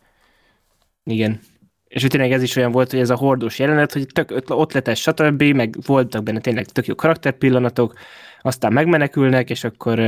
Igen. 1.03 1.39
És 1.87 2.03
tényleg 2.03 2.31
ez 2.31 2.41
is 2.41 2.55
olyan 2.55 2.71
volt, 2.71 2.91
hogy 2.91 2.99
ez 2.99 3.09
a 3.09 3.15
hordós 3.15 3.59
jelenet, 3.59 3.93
hogy 3.93 4.07
tök 4.13 4.41
ott 4.47 4.73
letes, 4.73 5.01
stb., 5.01 5.43
meg 5.43 5.75
voltak 5.85 6.23
benne 6.23 6.39
tényleg 6.39 6.65
tök 6.65 6.85
jó 6.85 6.95
karakterpillanatok, 6.95 7.93
aztán 8.41 8.73
megmenekülnek, 8.73 9.49
és 9.49 9.63
akkor 9.63 9.99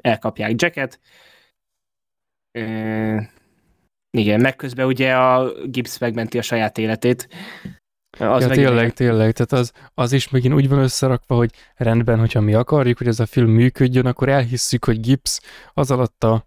elkapják 0.00 0.62
Jacket, 0.62 1.00
igen, 4.10 4.40
meg 4.40 4.56
közben 4.56 4.86
ugye 4.86 5.16
a 5.16 5.52
Gibbs 5.64 5.98
megmenti 5.98 6.38
a 6.38 6.42
saját 6.42 6.78
életét. 6.78 7.28
Az 8.18 8.42
ja, 8.42 8.48
tényleg, 8.48 8.74
ilyen... 8.74 8.94
tényleg, 8.94 9.32
tehát 9.32 9.52
az, 9.52 9.72
az 9.94 10.12
is 10.12 10.28
megint 10.28 10.54
úgy 10.54 10.68
van 10.68 10.78
összerakva, 10.78 11.34
hogy 11.34 11.50
rendben, 11.74 12.18
hogyha 12.18 12.40
mi 12.40 12.54
akarjuk, 12.54 12.98
hogy 12.98 13.06
ez 13.06 13.20
a 13.20 13.26
film 13.26 13.50
működjön, 13.50 14.06
akkor 14.06 14.28
elhisszük, 14.28 14.84
hogy 14.84 15.00
Gibbs 15.00 15.40
az 15.74 15.90
alatt 15.90 16.24
a 16.24 16.46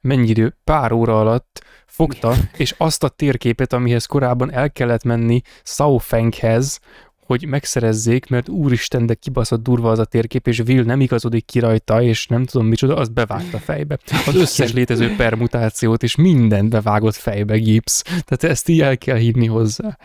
mennyi 0.00 0.28
idő, 0.28 0.56
pár 0.64 0.92
óra 0.92 1.20
alatt 1.20 1.64
fogta, 1.86 2.34
és 2.56 2.74
azt 2.78 3.02
a 3.02 3.08
térképet, 3.08 3.72
amihez 3.72 4.06
korábban 4.06 4.52
el 4.52 4.72
kellett 4.72 5.04
menni 5.04 5.40
Saufenghez, 5.62 6.80
hogy 7.26 7.46
megszerezzék, 7.46 8.28
mert 8.28 8.48
úristen, 8.48 9.06
de 9.06 9.14
kibaszott 9.14 9.62
durva 9.62 9.90
az 9.90 9.98
a 9.98 10.04
térkép, 10.04 10.46
és 10.46 10.58
Will 10.58 10.82
nem 10.82 11.00
igazodik 11.00 11.44
ki 11.44 11.58
rajta, 11.58 12.02
és 12.02 12.26
nem 12.26 12.44
tudom 12.44 12.66
micsoda, 12.66 12.96
azt 12.96 13.12
bevágta 13.12 13.58
fejbe. 13.58 13.98
Az 14.26 14.34
összes 14.34 14.72
létező 14.72 15.16
permutációt, 15.16 16.02
és 16.02 16.16
mindent 16.16 16.68
bevágott 16.68 17.14
fejbe 17.14 17.58
Gibbs. 17.58 18.02
Tehát 18.02 18.44
ezt 18.44 18.68
így 18.68 18.80
el 18.80 18.98
kell 18.98 19.16
hívni 19.16 19.46
hozzá. 19.46 19.98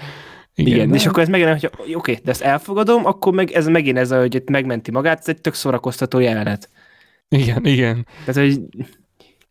Igen, 0.56 0.74
Igen 0.74 0.94
és 0.94 1.06
akkor 1.06 1.24
ez 1.24 1.30
megint, 1.30 1.50
hogy 1.50 1.66
oké, 1.66 1.94
okay, 1.94 2.20
de 2.24 2.32
ezt 2.32 2.42
elfogadom, 2.42 3.06
akkor 3.06 3.34
meg 3.34 3.52
ez 3.52 3.68
megint 3.68 3.98
ez, 3.98 4.12
hogy 4.12 4.36
itt 4.36 4.50
megmenti 4.50 4.92
magát, 4.92 5.20
ez 5.20 5.28
egy 5.28 5.42
tök 5.42 5.54
szórakoztató 5.54 6.20
jelenet. 6.20 6.70
Igen, 7.30 7.66
igen. 7.66 8.06
Tehát, 8.26 8.42
hogy 8.42 8.62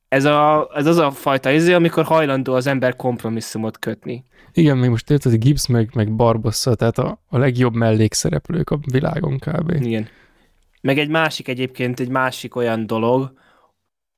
ez, 0.09 0.25
a, 0.25 0.71
ez 0.75 0.87
az 0.87 0.97
a 0.97 1.11
fajta 1.11 1.51
izé, 1.51 1.73
amikor 1.73 2.05
hajlandó 2.05 2.55
az 2.55 2.67
ember 2.67 2.97
kompromisszumot 2.97 3.79
kötni. 3.79 4.25
Igen, 4.53 4.77
még 4.77 4.91
most 4.91 5.11
érted, 5.11 5.35
Gibbs 5.35 5.67
meg, 5.67 5.91
meg 5.95 6.15
Barbossa, 6.15 6.75
tehát 6.75 6.99
a, 6.99 7.21
a 7.29 7.39
legjobb 7.39 7.75
mellékszereplők 7.75 8.71
a 8.71 8.79
világon 8.91 9.39
kb. 9.39 9.71
Igen. 9.71 10.09
Meg 10.81 10.99
egy 10.99 11.09
másik 11.09 11.49
egyébként, 11.49 12.01
egy 12.01 12.09
másik 12.09 12.57
olyan 12.57 12.87
dolog, 12.87 13.33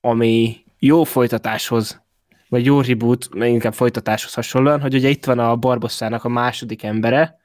ami 0.01 0.57
jó 0.79 1.05
folytatáshoz, 1.05 2.03
vagy 2.49 2.65
jó 2.65 2.81
reboot, 2.81 3.29
inkább 3.35 3.75
folytatáshoz 3.75 4.35
hasonlóan, 4.35 4.81
hogy 4.81 4.95
ugye 4.95 5.09
itt 5.09 5.25
van 5.25 5.39
a 5.39 5.57
Barbossának 5.57 6.25
a 6.25 6.29
második 6.29 6.83
embere, 6.83 7.39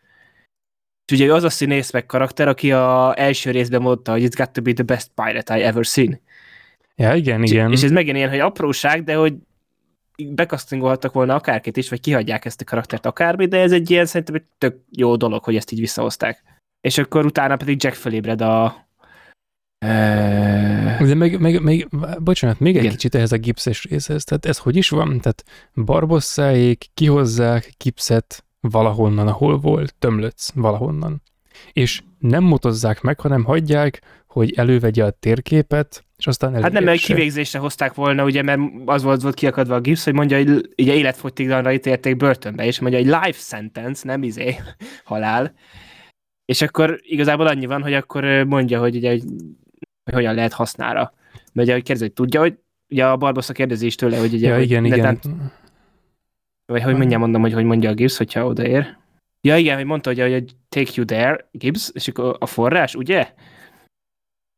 és 1.05 1.19
ugye 1.19 1.33
az 1.33 1.43
a 1.43 1.49
színész 1.49 1.91
meg 1.91 2.05
karakter, 2.05 2.47
aki 2.47 2.71
a 2.71 3.19
első 3.19 3.51
részben 3.51 3.81
mondta, 3.81 4.11
hogy 4.11 4.23
it's 4.23 4.37
got 4.37 4.49
to 4.49 4.61
be 4.61 4.73
the 4.73 4.83
best 4.83 5.11
pirate 5.15 5.57
I 5.57 5.61
ever 5.61 5.85
seen. 5.85 6.21
Ja, 6.95 7.13
igen, 7.15 7.43
igen. 7.43 7.71
És 7.71 7.83
ez 7.83 7.91
megint 7.91 8.17
ilyen, 8.17 8.29
hogy 8.29 8.39
apróság, 8.39 9.03
de 9.03 9.15
hogy 9.15 9.33
bekasztingolhattak 10.29 11.13
volna 11.13 11.35
akárkit 11.35 11.77
is, 11.77 11.89
vagy 11.89 11.99
kihagyják 11.99 12.45
ezt 12.45 12.61
a 12.61 12.63
karaktert 12.63 13.05
akármi, 13.05 13.45
de 13.45 13.59
ez 13.59 13.71
egy 13.71 13.89
ilyen 13.89 14.05
szerintem 14.05 14.35
egy 14.35 14.45
tök 14.57 14.77
jó 14.91 15.15
dolog, 15.15 15.43
hogy 15.43 15.55
ezt 15.55 15.71
így 15.71 15.79
visszahozták. 15.79 16.43
És 16.81 16.97
akkor 16.97 17.25
utána 17.25 17.55
pedig 17.55 17.83
Jack 17.83 17.95
felébred 17.95 18.41
a 18.41 18.83
de 20.99 21.15
meg, 21.15 21.39
meg, 21.39 21.61
meg, 21.61 21.87
bocsánat, 22.19 22.59
még 22.59 22.73
Igen. 22.73 22.85
egy 22.85 22.91
kicsit 22.91 23.15
ehhez 23.15 23.31
a 23.31 23.37
gipszes 23.37 23.83
részhez. 23.83 24.23
Tehát 24.23 24.45
ez 24.45 24.57
hogy 24.57 24.75
is 24.75 24.89
van? 24.89 25.19
Tehát 25.19 25.43
barbosszáék 25.73 26.89
kihozzák 26.93 27.73
gipszet 27.77 28.45
valahonnan, 28.59 29.27
ahol 29.27 29.57
volt, 29.57 29.95
tömlöc 29.99 30.49
valahonnan. 30.53 31.21
És 31.73 32.01
nem 32.23 32.43
motozzák 32.43 33.01
meg, 33.01 33.19
hanem 33.19 33.43
hagyják, 33.43 34.01
hogy 34.27 34.53
elővegye 34.53 35.03
a 35.03 35.09
térképet, 35.09 36.03
és 36.17 36.27
aztán 36.27 36.49
elővegye. 36.49 36.73
Hát 36.73 36.81
nem, 36.83 36.93
mert 36.93 37.05
kivégzésre 37.05 37.59
hozták 37.59 37.93
volna, 37.93 38.23
ugye, 38.23 38.41
mert 38.41 38.59
az 38.85 39.03
volt, 39.03 39.21
volt 39.21 39.35
kiakadva 39.35 39.75
a 39.75 39.79
gipsz, 39.79 40.03
hogy 40.03 40.13
mondja, 40.13 40.37
hogy 40.37 40.69
ugye 40.77 40.93
életfogytiglanra 40.93 41.73
ítélték 41.73 42.17
börtönbe, 42.17 42.65
és 42.65 42.79
mondja, 42.79 42.99
hogy 42.99 43.07
life 43.07 43.39
sentence, 43.39 44.07
nem 44.07 44.23
izé, 44.23 44.55
halál. 45.11 45.53
És 46.45 46.61
akkor 46.61 46.99
igazából 47.01 47.47
annyi 47.47 47.65
van, 47.65 47.81
hogy 47.81 47.93
akkor 47.93 48.23
mondja, 48.43 48.79
hogy 48.79 48.95
ugye 48.95 49.09
hogy 49.09 49.23
hogyan 50.13 50.35
lehet 50.35 50.53
hasznára. 50.53 51.13
Mert 51.31 51.67
ugye, 51.67 51.73
hogy 51.73 51.83
kérdezi, 51.83 52.03
hogy 52.03 52.13
tudja, 52.13 52.39
hogy 52.39 52.57
ugye 52.89 53.05
a 53.05 53.17
Barbossa 53.17 53.53
kérdezi 53.53 53.85
is 53.85 53.95
tőle, 53.95 54.17
hogy 54.17 54.33
ugye... 54.33 54.47
Ja, 54.47 54.55
hogy 54.55 54.63
igen, 54.63 54.85
igen. 54.85 54.99
Tehát, 54.99 55.27
vagy 56.65 56.83
hogy 56.83 56.95
mondjam, 56.95 57.19
mondom, 57.19 57.41
hogy 57.41 57.53
hogy 57.53 57.63
mondja 57.63 57.89
a 57.89 57.93
Gibbs, 57.93 58.17
hogyha 58.17 58.45
odaér. 58.45 58.97
Ja, 59.47 59.57
igen, 59.57 59.75
hogy 59.75 59.85
mondta, 59.85 60.09
hogy, 60.09 60.19
hogy 60.19 60.55
take 60.69 60.91
you 60.95 61.05
there, 61.05 61.49
Gibbs, 61.51 61.89
és 61.93 62.07
akkor 62.07 62.35
a 62.39 62.45
forrás, 62.45 62.95
ugye? 62.95 63.33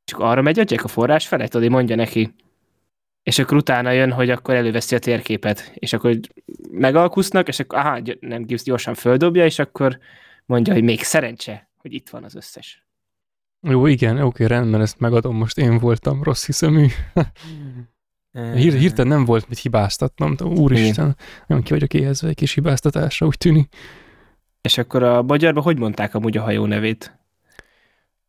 És 0.06 0.14
akkor 0.14 0.26
arra 0.26 0.42
megy 0.42 0.60
a 0.60 0.64
Jack 0.66 0.84
a 0.84 0.88
forrás 0.88 1.28
felett, 1.28 1.50
tudod, 1.50 1.70
mondja 1.70 1.96
neki. 1.96 2.36
És 3.24 3.40
akkor 3.40 3.58
utána 3.58 3.92
jön, 3.92 4.12
hogy 4.12 4.30
akkor 4.30 4.56
előveszi 4.56 4.96
a 4.96 5.00
térképet, 5.00 5.72
és 5.74 5.94
akkor 5.94 6.20
megalkusznak, 6.72 7.48
és 7.48 7.60
akkor, 7.60 7.80
aha, 7.80 8.02
nem 8.20 8.44
Gibbs 8.44 8.64
gyorsan 8.64 8.94
földobja, 8.94 9.46
és 9.46 9.60
akkor 9.60 10.00
mondja, 10.46 10.74
hogy 10.74 10.84
még 10.84 11.04
szerencse, 11.04 11.70
hogy 11.78 11.94
itt 11.94 12.10
van 12.10 12.24
az 12.24 12.36
összes. 12.36 12.86
Jó, 13.68 13.86
igen, 13.86 14.22
oké, 14.22 14.46
rendben, 14.46 14.82
ezt 14.82 15.00
megadom, 15.00 15.36
most 15.36 15.58
én 15.58 15.78
voltam 15.78 16.24
rossz 16.24 16.46
hiszemű. 16.46 16.88
Hír, 18.32 18.74
hirtelen 18.74 19.08
nem 19.08 19.26
volt 19.26 19.50
mit 19.50 19.60
hibáztatnom, 19.60 20.36
úristen, 20.40 21.18
nem 21.48 21.62
ki 21.62 21.74
vagyok 21.74 21.94
éhezve 21.94 22.28
egy 22.28 22.36
kis 22.36 22.54
hibáztatásra, 22.54 23.28
úgy 23.28 23.38
tűnik. 23.38 23.76
És 24.66 24.78
akkor 24.78 25.04
a 25.04 25.22
magyarban 25.22 25.64
hogy 25.64 25.80
mondták 25.80 26.16
amúgy 26.16 26.38
a 26.38 26.42
hajó 26.42 26.66
nevét? 26.66 27.18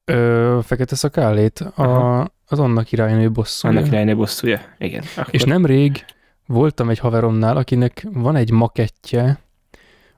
Ö, 0.04 0.58
fekete 0.62 0.94
szakálét, 0.94 1.60
a, 1.60 2.20
az 2.46 2.58
annak 2.58 2.84
királynő 2.84 3.30
bosszúja. 3.30 3.72
Annak 3.74 3.88
királynő 3.88 4.16
bosszúja, 4.16 4.60
igen. 4.78 5.02
Akkor... 5.16 5.34
És 5.34 5.42
nemrég 5.44 6.04
voltam 6.46 6.90
egy 6.90 6.98
haveromnál, 6.98 7.56
akinek 7.56 8.06
van 8.12 8.36
egy 8.36 8.50
makettje, 8.50 9.38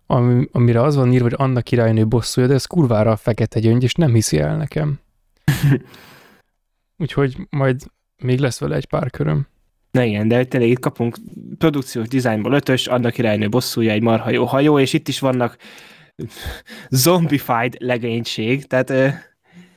ami, 0.06 0.48
amire 0.52 0.82
az 0.82 0.96
van 0.96 1.12
írva, 1.12 1.24
hogy 1.24 1.34
annak 1.36 1.64
királynő 1.64 2.06
bosszúja, 2.06 2.46
de 2.46 2.54
ez 2.54 2.64
kurvára 2.64 3.10
a 3.10 3.16
fekete 3.16 3.60
gyöngy, 3.60 3.82
és 3.82 3.94
nem 3.94 4.14
hiszi 4.14 4.38
el 4.38 4.56
nekem. 4.56 5.00
Úgyhogy 7.02 7.36
majd 7.50 7.80
még 8.16 8.38
lesz 8.38 8.60
vele 8.60 8.76
egy 8.76 8.86
pár 8.86 9.10
köröm. 9.10 9.46
Na 9.90 10.02
igen, 10.02 10.28
de 10.28 10.44
tényleg 10.44 10.70
itt 10.70 10.78
kapunk 10.78 11.16
produkciós 11.58 12.08
dizájnból 12.08 12.52
ötös, 12.52 12.86
annak 12.86 13.12
királynő 13.12 13.48
bosszúja, 13.48 13.92
egy 13.92 14.02
marha 14.02 14.30
jó 14.30 14.44
hajó, 14.44 14.78
és 14.78 14.92
itt 14.92 15.08
is 15.08 15.18
vannak 15.18 15.56
zombified 16.88 17.74
legénység, 17.78 18.66
tehát 18.66 18.90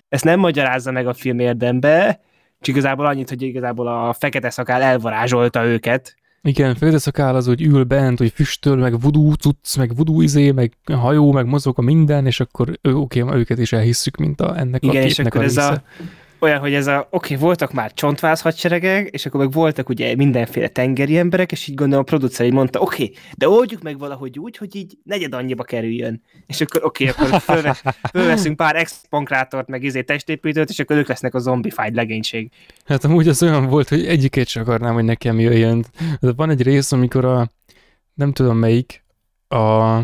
ezt 0.09 0.23
nem 0.23 0.39
magyarázza 0.39 0.91
meg 0.91 1.07
a 1.07 1.13
film 1.13 1.39
érdembe, 1.39 2.19
csak 2.59 2.75
igazából 2.75 3.05
annyit, 3.05 3.29
hogy 3.29 3.41
igazából 3.41 3.87
a 3.87 4.13
fekete 4.13 4.49
szakál 4.49 4.81
elvarázsolta 4.81 5.65
őket, 5.65 6.15
igen, 6.43 6.75
fekete 6.75 7.35
az, 7.35 7.45
hogy 7.45 7.61
ül 7.61 7.83
bent, 7.83 8.17
hogy 8.17 8.31
füstöl, 8.31 8.75
meg 8.75 8.99
vudú 8.99 9.33
cucc, 9.33 9.77
meg 9.77 9.95
vudú 9.95 10.21
izé, 10.21 10.51
meg 10.51 10.77
hajó, 10.93 11.31
meg 11.31 11.45
mozog 11.45 11.79
a 11.79 11.81
minden, 11.81 12.25
és 12.25 12.39
akkor 12.39 12.79
oké, 12.81 13.21
okay, 13.21 13.39
őket 13.39 13.57
is 13.57 13.73
elhisszük, 13.73 14.17
mint 14.17 14.41
a, 14.41 14.57
ennek 14.57 14.83
Igen, 14.83 15.03
a 15.03 15.05
és 15.05 15.19
akkor 15.19 15.41
a 15.41 15.43
ez 15.43 15.57
a, 15.57 15.83
olyan, 16.41 16.59
hogy 16.59 16.73
ez 16.73 16.87
a, 16.87 17.07
oké, 17.09 17.33
okay, 17.33 17.45
voltak 17.45 17.73
már 17.73 17.93
csontváz 17.93 18.41
hadseregek, 18.41 19.07
és 19.07 19.25
akkor 19.25 19.39
meg 19.39 19.51
voltak 19.51 19.89
ugye 19.89 20.15
mindenféle 20.15 20.67
tengeri 20.67 21.17
emberek, 21.17 21.51
és 21.51 21.67
így 21.67 21.75
gondolom 21.75 22.03
a 22.03 22.09
producer 22.09 22.45
így 22.45 22.53
mondta, 22.53 22.79
oké, 22.79 23.03
okay, 23.03 23.15
de 23.37 23.49
oldjuk 23.49 23.81
meg 23.81 23.99
valahogy 23.99 24.39
úgy, 24.39 24.57
hogy 24.57 24.75
így 24.75 24.97
negyed 25.03 25.33
annyiba 25.33 25.63
kerüljön. 25.63 26.21
És 26.47 26.61
akkor 26.61 26.85
oké, 26.85 27.09
okay, 27.09 27.25
akkor 27.25 27.39
fölve, 27.39 27.77
fölveszünk 28.11 28.55
pár 28.55 28.75
expankrátort, 28.75 29.67
meg 29.67 29.83
izé 29.83 30.01
testépítőt, 30.01 30.69
és 30.69 30.79
akkor 30.79 30.95
ők 30.95 31.07
lesznek 31.07 31.33
a 31.33 31.39
zombified 31.39 31.95
legénység. 31.95 32.51
Hát 32.85 33.03
amúgy 33.03 33.27
az 33.27 33.43
olyan 33.43 33.67
volt, 33.67 33.89
hogy 33.89 34.05
egyikét 34.05 34.47
sem 34.47 34.63
akarnám, 34.63 34.93
hogy 34.93 35.03
nekem 35.03 35.39
jöjjön. 35.39 35.85
De 36.19 36.33
van 36.33 36.49
egy 36.49 36.61
rész, 36.61 36.91
amikor 36.91 37.25
a, 37.25 37.51
nem 38.13 38.33
tudom 38.33 38.57
melyik, 38.57 39.03
a 39.47 39.99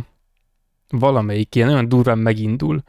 valamelyik 0.90 1.56
ilyen 1.56 1.70
olyan 1.70 1.90
durván 1.90 2.18
megindul, 2.18 2.84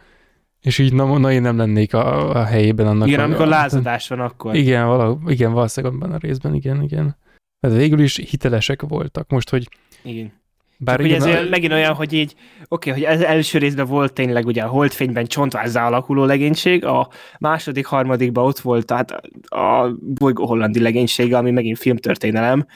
és 0.69 0.79
így 0.79 0.93
na, 0.93 1.19
na 1.19 1.33
én 1.33 1.43
nem 1.43 1.57
lennék 1.57 1.95
a, 1.95 2.31
a 2.31 2.45
helyében 2.45 2.87
annak. 2.87 3.09
Igen, 3.09 3.21
a, 3.21 3.25
amikor 3.25 3.47
lázadás 3.47 4.09
van 4.09 4.21
akkor. 4.21 4.55
Igen, 4.55 4.87
vala, 4.87 5.19
igen, 5.27 5.53
valószínűleg 5.53 5.95
abban 5.95 6.13
a 6.13 6.19
részben, 6.19 6.55
igen, 6.55 6.83
igen. 6.83 7.17
Tehát 7.61 7.77
végül 7.77 8.01
is 8.01 8.17
hitelesek 8.17 8.83
voltak. 8.83 9.31
Most, 9.31 9.51
hogy 9.51 9.69
igen. 10.03 10.33
Bár 10.79 11.01
ugye 11.01 11.17
ez 11.17 11.25
a... 11.25 11.49
megint 11.51 11.73
olyan, 11.73 11.95
hogy 11.95 12.13
így, 12.13 12.35
oké, 12.69 12.91
okay, 12.91 13.03
hogy 13.03 13.15
az 13.15 13.25
első 13.25 13.59
részben 13.59 13.87
volt 13.87 14.13
tényleg 14.13 14.47
ugye 14.47 14.63
a 14.63 14.69
holdfényben 14.69 15.27
csontvázzá 15.27 15.87
alakuló 15.87 16.25
legénység, 16.25 16.85
a 16.85 17.09
második, 17.39 17.87
harmadikban 17.87 18.45
ott 18.45 18.59
volt 18.59 18.87
tehát 18.87 19.11
a 19.49 19.91
bolygó 20.01 20.47
hollandi 20.47 20.81
legénysége, 20.81 21.37
ami 21.37 21.51
megint 21.51 21.79
filmtörténelem, 21.79 22.67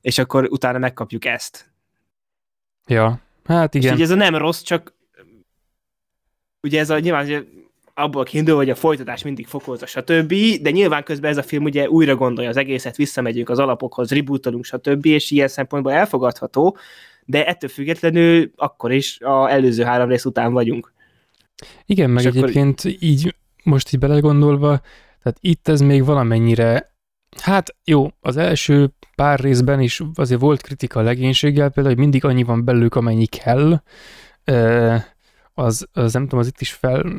és 0.00 0.18
akkor 0.18 0.48
utána 0.50 0.78
megkapjuk 0.78 1.24
ezt. 1.24 1.70
Ja, 2.86 3.20
hát 3.44 3.74
igen. 3.74 3.92
És 3.92 3.96
így 3.98 4.04
ez 4.04 4.10
a 4.10 4.14
nem 4.14 4.36
rossz, 4.36 4.62
csak 4.62 4.96
ugye 6.62 6.80
ez 6.80 6.90
a 6.90 6.98
nyilván 6.98 7.24
ugye 7.24 7.42
abból 7.94 8.24
kiindul, 8.24 8.56
hogy 8.56 8.70
a 8.70 8.74
folytatás 8.74 9.22
mindig 9.22 9.46
fokozza, 9.46 9.86
stb., 9.86 10.34
de 10.62 10.70
nyilván 10.70 11.02
közben 11.02 11.30
ez 11.30 11.36
a 11.36 11.42
film 11.42 11.64
ugye 11.64 11.88
újra 11.88 12.16
gondolja 12.16 12.50
az 12.50 12.56
egészet, 12.56 12.96
visszamegyünk 12.96 13.48
az 13.48 13.58
alapokhoz, 13.58 14.10
rebootolunk, 14.10 14.64
stb., 14.64 15.06
és 15.06 15.30
ilyen 15.30 15.48
szempontból 15.48 15.92
elfogadható, 15.92 16.76
de 17.24 17.46
ettől 17.46 17.70
függetlenül 17.70 18.52
akkor 18.56 18.92
is 18.92 19.20
a 19.20 19.50
előző 19.50 19.82
három 19.82 20.08
rész 20.08 20.24
után 20.24 20.52
vagyunk. 20.52 20.92
Igen, 21.86 22.10
meg 22.10 22.24
és 22.24 22.28
egyébként 22.28 22.78
akkor... 22.78 22.96
így 23.00 23.34
most 23.62 23.92
így 23.92 24.00
belegondolva, 24.00 24.80
tehát 25.22 25.38
itt 25.40 25.68
ez 25.68 25.80
még 25.80 26.04
valamennyire, 26.04 26.94
hát 27.40 27.76
jó, 27.84 28.08
az 28.20 28.36
első 28.36 28.90
pár 29.14 29.40
részben 29.40 29.80
is 29.80 30.02
azért 30.14 30.40
volt 30.40 30.62
kritika 30.62 31.00
a 31.00 31.02
legénységgel, 31.02 31.70
például, 31.70 31.94
hogy 31.94 32.04
mindig 32.04 32.24
annyi 32.24 32.42
van 32.42 32.64
belőlük, 32.64 32.94
amennyi 32.94 33.26
kell, 33.26 33.82
az, 35.58 35.88
az 35.92 36.12
nem 36.12 36.22
tudom, 36.22 36.38
az 36.38 36.46
itt 36.46 36.60
is 36.60 36.72
fel, 36.72 37.12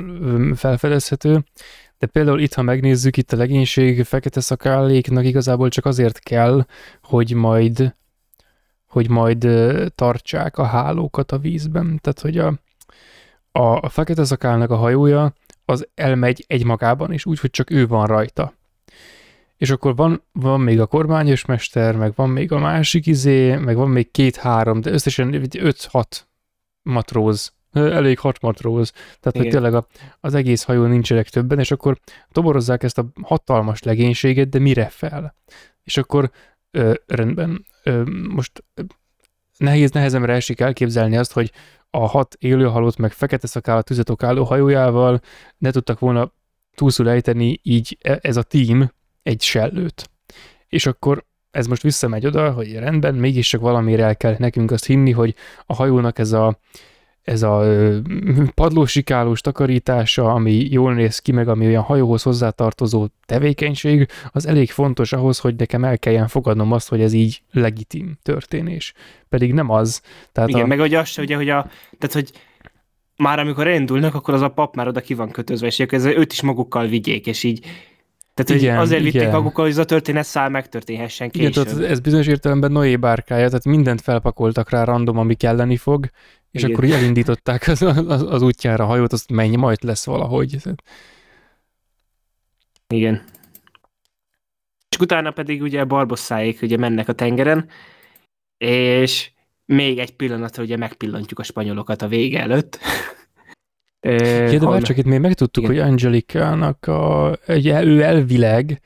felfedezhető, 0.56 1.44
de 1.98 2.08
például 2.08 2.40
itt, 2.40 2.54
ha 2.54 2.62
megnézzük, 2.62 3.18
itt 3.18 3.32
a 3.32 3.38
legénység 3.38 4.04
fekete 4.04 4.40
szakálléknak 4.40 5.26
igazából 5.26 5.70
csak 5.70 5.86
azért 5.86 6.20
kell, 6.20 6.66
hogy 7.02 7.34
majd 7.34 7.94
hogy 8.88 9.10
majd 9.10 9.48
tartsák 9.96 10.58
a 10.58 10.64
hálókat 10.64 11.32
a 11.32 11.38
vízben. 11.38 12.00
Tehát, 12.02 12.20
hogy 12.20 12.38
a, 12.38 12.54
a, 13.52 13.62
a 13.62 13.90
fekete 13.90 14.24
szakálnak 14.24 14.70
a 14.70 14.76
hajója 14.76 15.34
az 15.66 15.88
elmegy 15.96 16.44
egymagában, 16.48 17.12
és 17.12 17.26
úgy, 17.26 17.40
hogy 17.40 17.50
csak 17.50 17.70
ő 17.70 17.88
van 17.88 18.06
rajta. 18.06 18.54
És 19.58 19.70
akkor 19.70 19.96
van, 19.96 20.24
van 20.32 20.62
még 20.62 20.80
a 20.80 20.86
kormányos 20.86 21.46
mester, 21.46 21.96
meg 21.96 22.14
van 22.16 22.30
még 22.30 22.52
a 22.52 22.60
másik 22.60 23.06
izé, 23.06 23.56
meg 23.56 23.76
van 23.76 23.90
még 23.90 24.12
két-három, 24.12 24.82
de 24.82 24.92
összesen 24.92 25.30
5-6 25.34 26.04
matróz 26.82 27.54
elég 27.74 28.20
hat 28.20 28.42
matróz, 28.42 28.92
tehát 28.92 29.28
Igen. 29.28 29.42
hogy 29.42 29.50
tényleg 29.50 29.74
a, 29.74 29.88
az 30.20 30.34
egész 30.34 30.64
hajó 30.64 30.86
nincsenek 30.86 31.30
többen, 31.30 31.60
és 31.60 31.72
akkor 31.72 32.00
toborozzák 32.32 32.84
ezt 32.84 32.98
a 32.98 33.06
hatalmas 33.22 33.84
legénységet, 33.84 34.50
de 34.50 34.60
mire 34.60 34.86
fel? 34.86 35.36
És 35.84 35.98
akkor 35.98 36.32
ö, 36.72 36.94
rendben, 37.06 37.66
ö, 37.84 38.04
most 38.30 38.64
nehéz 39.58 39.92
nehezemre 39.92 40.34
esik 40.34 40.60
elképzelni 40.60 41.18
azt, 41.18 41.32
hogy 41.32 41.52
a 41.90 42.08
hat 42.08 42.36
élőhalott 42.40 42.98
meg 42.98 43.12
fekete 43.12 43.48
szakállat 43.48 43.86
tüzetok 43.86 44.24
álló 44.24 44.44
hajójával 44.44 45.22
ne 45.58 45.72
tudtak 45.72 46.00
volna 46.00 46.32
túlszul 46.76 47.10
ejteni 47.10 47.60
így 47.64 47.98
e, 48.02 48.20
ez 48.22 48.38
a 48.38 48.44
tím 48.44 48.92
egy 49.24 49.42
sellőt. 49.42 50.10
És 50.68 50.86
akkor 50.86 51.26
ez 51.52 51.68
most 51.68 51.82
visszamegy 51.82 52.26
oda, 52.26 52.52
hogy 52.52 52.74
rendben, 52.74 53.16
mégis 53.16 53.48
csak 53.48 53.62
valamire 53.62 54.04
el 54.04 54.18
kell 54.18 54.36
nekünk 54.38 54.72
azt 54.72 54.86
hinni, 54.86 55.12
hogy 55.12 55.36
a 55.66 55.74
hajónak 55.74 56.20
ez 56.20 56.32
a, 56.32 56.60
ez 57.24 57.44
a 57.44 57.64
padlósikálós 58.56 59.42
takarítása, 59.42 60.34
ami 60.34 60.68
jól 60.70 60.94
néz 60.94 61.20
ki, 61.20 61.32
meg 61.32 61.48
ami 61.48 61.66
olyan 61.66 61.84
hajóhoz 61.84 62.24
hozzátartozó 62.24 63.08
tevékenység, 63.26 64.08
az 64.32 64.48
elég 64.48 64.72
fontos 64.72 65.14
ahhoz, 65.14 65.40
hogy 65.40 65.56
nekem 65.56 65.84
el 65.84 66.00
kelljen 66.00 66.28
fogadnom 66.28 66.72
azt, 66.72 66.90
hogy 66.90 67.02
ez 67.02 67.14
így 67.14 67.42
legitim 67.52 68.18
történés. 68.24 68.94
Pedig 69.30 69.54
nem 69.54 69.70
az. 69.70 70.02
Tehát 70.32 70.50
Igen, 70.50 70.64
a... 70.64 70.66
meg 70.66 70.80
hogy 70.80 70.94
az 70.94 71.08
se, 71.08 71.22
ugye, 71.22 71.36
hogy 71.36 71.50
a, 71.50 71.70
tehát, 71.98 72.14
hogy 72.14 72.32
már 73.16 73.40
amikor 73.40 73.68
elindulnak, 73.68 74.16
akkor 74.16 74.34
az 74.34 74.42
a 74.42 74.50
pap 74.50 74.76
már 74.76 74.88
oda 74.88 75.02
ki 75.02 75.14
van 75.14 75.32
kötözve, 75.32 75.68
és 75.68 75.80
ez 75.80 76.06
őt 76.06 76.32
is 76.32 76.42
magukkal 76.42 76.88
vigyék, 76.88 77.28
és 77.28 77.44
így 77.44 77.66
tehát 78.44 78.62
igen, 78.62 78.78
azért 78.78 79.04
vitték 79.04 79.22
igen. 79.22 79.34
magukkal, 79.34 79.64
hogy 79.64 79.74
ez 79.74 79.80
a 79.80 79.86
történet 79.86 80.26
szál 80.26 80.50
megtörténhessen 80.50 81.30
később. 81.30 81.52
Igen, 81.52 81.64
tehát 81.64 81.92
ez 81.92 82.00
bizonyos 82.00 82.28
értelemben 82.28 82.72
Noé 82.72 82.96
bárkája, 82.96 83.48
tehát 83.48 83.66
mindent 83.66 84.02
felpakoltak 84.02 84.70
rá 84.70 84.84
random, 84.84 85.18
ami 85.18 85.36
kelleni 85.36 85.78
fog, 85.78 86.10
és 86.52 86.62
igen. 86.62 86.74
akkor 86.74 86.84
így 86.84 86.92
elindították 86.92 87.68
az, 87.68 87.82
az, 87.82 88.22
az 88.22 88.42
útjára 88.42 88.84
a 88.84 88.88
hajót, 88.88 89.14
azt 89.14 89.32
menj, 89.32 89.56
majd 89.56 89.84
lesz 89.84 90.06
valahogy. 90.06 90.58
Igen. 92.88 93.24
És 94.90 94.98
utána 95.00 95.32
pedig 95.32 95.62
ugye 95.62 95.84
Barbosszáék 95.84 96.62
ugye 96.62 96.78
mennek 96.78 97.08
a 97.08 97.14
tengeren, 97.14 97.70
és 98.58 99.32
még 99.66 100.00
egy 100.00 100.16
pillanatra 100.16 100.64
ugye 100.64 100.78
megpillantjuk 100.78 101.40
a 101.40 101.44
spanyolokat 101.44 102.02
a 102.02 102.08
vége 102.08 102.40
előtt. 102.40 102.80
Ja, 104.02 104.60
de 104.60 104.66
már 104.66 104.82
csak 104.82 104.98
itt 104.98 105.06
még 105.06 105.20
megtudtuk, 105.20 105.64
Igen. 105.64 105.76
hogy 105.76 105.86
Angelikának 105.90 106.88
a, 106.88 107.38
ugye, 107.48 107.84
ő 107.84 108.02
elvileg, 108.02 108.82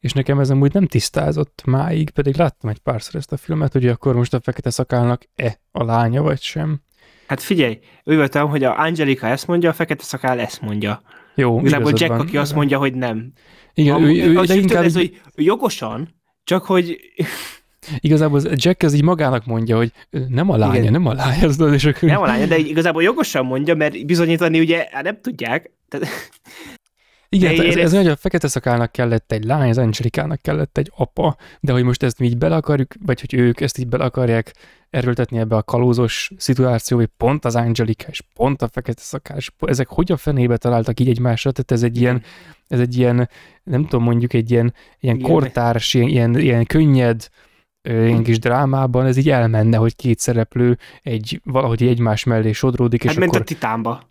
és 0.00 0.12
nekem 0.12 0.38
ez 0.38 0.50
amúgy 0.50 0.72
nem 0.72 0.86
tisztázott 0.86 1.62
máig, 1.64 2.10
pedig 2.10 2.36
láttam 2.36 2.70
egy 2.70 2.78
párszor 2.78 3.14
ezt 3.14 3.32
a 3.32 3.36
filmet, 3.36 3.72
hogy 3.72 3.86
akkor 3.86 4.14
most 4.14 4.34
a 4.34 4.40
fekete 4.40 4.70
szakálnak-e 4.70 5.60
a 5.70 5.84
lánya, 5.84 6.22
vagy 6.22 6.40
sem. 6.40 6.80
Hát 7.26 7.42
figyelj, 7.42 7.78
úgy 8.04 8.16
voltam, 8.16 8.48
hogy 8.48 8.64
a 8.64 8.78
Angelika 8.78 9.26
ezt 9.26 9.46
mondja, 9.46 9.70
a 9.70 9.72
fekete 9.72 10.04
szakál 10.04 10.40
ezt 10.40 10.60
mondja. 10.60 11.02
Jó, 11.34 11.60
Igazából 11.60 11.92
Jack, 11.94 12.10
van. 12.10 12.20
aki 12.20 12.36
azt 12.36 12.54
mondja, 12.54 12.78
hogy 12.78 12.94
nem. 12.94 13.32
Igen, 13.74 13.94
a, 13.94 14.00
ő, 14.00 14.04
ő, 14.04 14.38
ő, 14.38 14.44
de 14.44 14.54
inkább... 14.54 14.84
Ez, 14.84 14.94
hogy 14.94 15.20
jogosan, 15.34 16.14
csak 16.44 16.64
hogy 16.64 16.98
Igazából 17.98 18.40
Jack 18.54 18.82
ez 18.82 18.94
így 18.94 19.02
magának 19.02 19.46
mondja, 19.46 19.76
hogy 19.76 19.92
nem 20.28 20.50
a 20.50 20.56
lánya, 20.56 20.78
Igen. 20.78 20.92
nem 20.92 21.06
a 21.06 21.12
lánya. 21.12 21.46
Az, 21.46 21.60
és 21.72 21.84
akkor... 21.84 22.08
Nem 22.08 22.22
a 22.22 22.26
lánya, 22.26 22.46
de 22.46 22.56
igazából 22.56 23.02
jogosan 23.02 23.46
mondja, 23.46 23.74
mert 23.74 24.06
bizonyítani 24.06 24.60
ugye 24.60 24.88
hát 24.90 25.04
nem 25.04 25.20
tudják. 25.20 25.70
Tehát... 25.88 26.06
Igen, 27.28 27.52
ez, 27.52 27.58
ez, 27.58 27.76
ez 27.76 27.92
olyan, 27.92 28.04
hogy 28.04 28.12
a 28.12 28.16
fekete 28.16 28.48
szakálnak 28.48 28.92
kellett 28.92 29.32
egy 29.32 29.44
lány, 29.44 29.68
az 29.68 29.78
Angelikának 29.78 30.42
kellett 30.42 30.78
egy 30.78 30.92
apa, 30.96 31.36
de 31.60 31.72
hogy 31.72 31.82
most 31.82 32.02
ezt 32.02 32.18
mi 32.18 32.26
így 32.26 32.38
bele 32.38 32.56
akarjuk, 32.56 32.94
vagy 33.04 33.20
hogy 33.20 33.34
ők 33.34 33.60
ezt 33.60 33.78
így 33.78 33.86
bele 33.86 34.04
akarják 34.04 34.54
erőltetni 34.96 35.38
ebbe 35.38 35.56
a 35.56 35.62
kalózos 35.62 36.30
szituációba, 36.36 37.02
hogy 37.02 37.12
pont 37.16 37.44
az 37.44 37.56
Angelika 37.56 38.04
és 38.08 38.22
pont 38.34 38.62
a 38.62 38.68
fekete 38.68 39.02
szakás, 39.02 39.52
ezek 39.58 39.88
hogy 39.88 40.12
a 40.12 40.16
fenébe 40.16 40.56
találtak 40.56 41.00
így 41.00 41.08
egymásra, 41.08 41.50
tehát 41.50 41.70
ez 41.70 41.82
egy 41.82 42.00
ilyen, 42.00 42.22
ez 42.68 42.80
egy 42.80 42.96
ilyen, 42.96 43.28
nem 43.62 43.82
tudom, 43.82 44.02
mondjuk 44.02 44.32
egy 44.32 44.50
ilyen, 44.50 44.74
ilyen 45.00 45.20
kortárs, 45.20 45.94
ilyen, 45.94 46.08
ilyen, 46.08 46.38
ilyen 46.38 46.64
könnyed, 46.64 47.28
ilyen 47.82 48.22
kis 48.22 48.38
drámában 48.38 49.06
ez 49.06 49.16
így 49.16 49.30
elmenne, 49.30 49.76
hogy 49.76 49.96
két 49.96 50.18
szereplő 50.18 50.78
egy, 51.02 51.40
valahogy 51.44 51.82
egymás 51.82 52.24
mellé 52.24 52.52
sodródik, 52.52 53.02
hát 53.02 53.12
és 53.12 53.18
mint 53.18 53.30
akkor... 53.30 53.40
a 53.40 53.44
Titánba. 53.44 54.02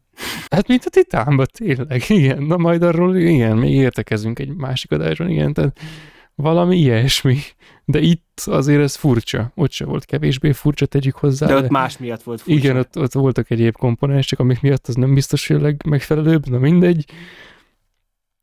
Hát 0.50 0.68
mint 0.68 0.84
a 0.86 0.90
Titánba, 0.90 1.46
tényleg, 1.46 2.04
igen. 2.08 2.44
Na 2.44 2.58
majd 2.58 2.84
arról, 2.84 3.18
igen, 3.18 3.58
még 3.58 3.74
értekezünk 3.74 4.40
egy 4.40 4.56
másik 4.56 4.92
adásban, 4.92 5.30
igen, 5.30 5.54
tehát 5.54 5.80
valami 6.36 6.78
ilyesmi. 6.78 7.38
De 7.86 8.00
itt 8.00 8.42
azért 8.46 8.82
ez 8.82 8.96
furcsa. 8.96 9.52
Ott 9.56 9.72
se 9.72 9.86
volt 9.86 10.06
kevésbé 10.06 10.52
furcsa, 10.52 10.86
tegyük 10.86 11.16
hozzá. 11.16 11.48
De 11.48 11.56
ott 11.56 11.62
de... 11.62 11.68
más 11.70 11.98
miatt 11.98 12.24
volt 12.24 12.42
furcsa. 12.42 12.60
Igen, 12.60 12.78
ott, 12.78 12.98
ott 12.98 13.14
voltak 13.14 13.50
egyéb 13.50 13.76
komponensek, 13.76 14.40
amik 14.40 14.62
miatt 14.62 14.88
az 14.88 14.96
nem 14.96 15.14
biztos, 15.14 15.48
hogy 15.48 15.56
a 15.56 15.62
legmegfelelőbb, 15.62 16.48
na 16.48 16.58
mindegy. 16.58 17.06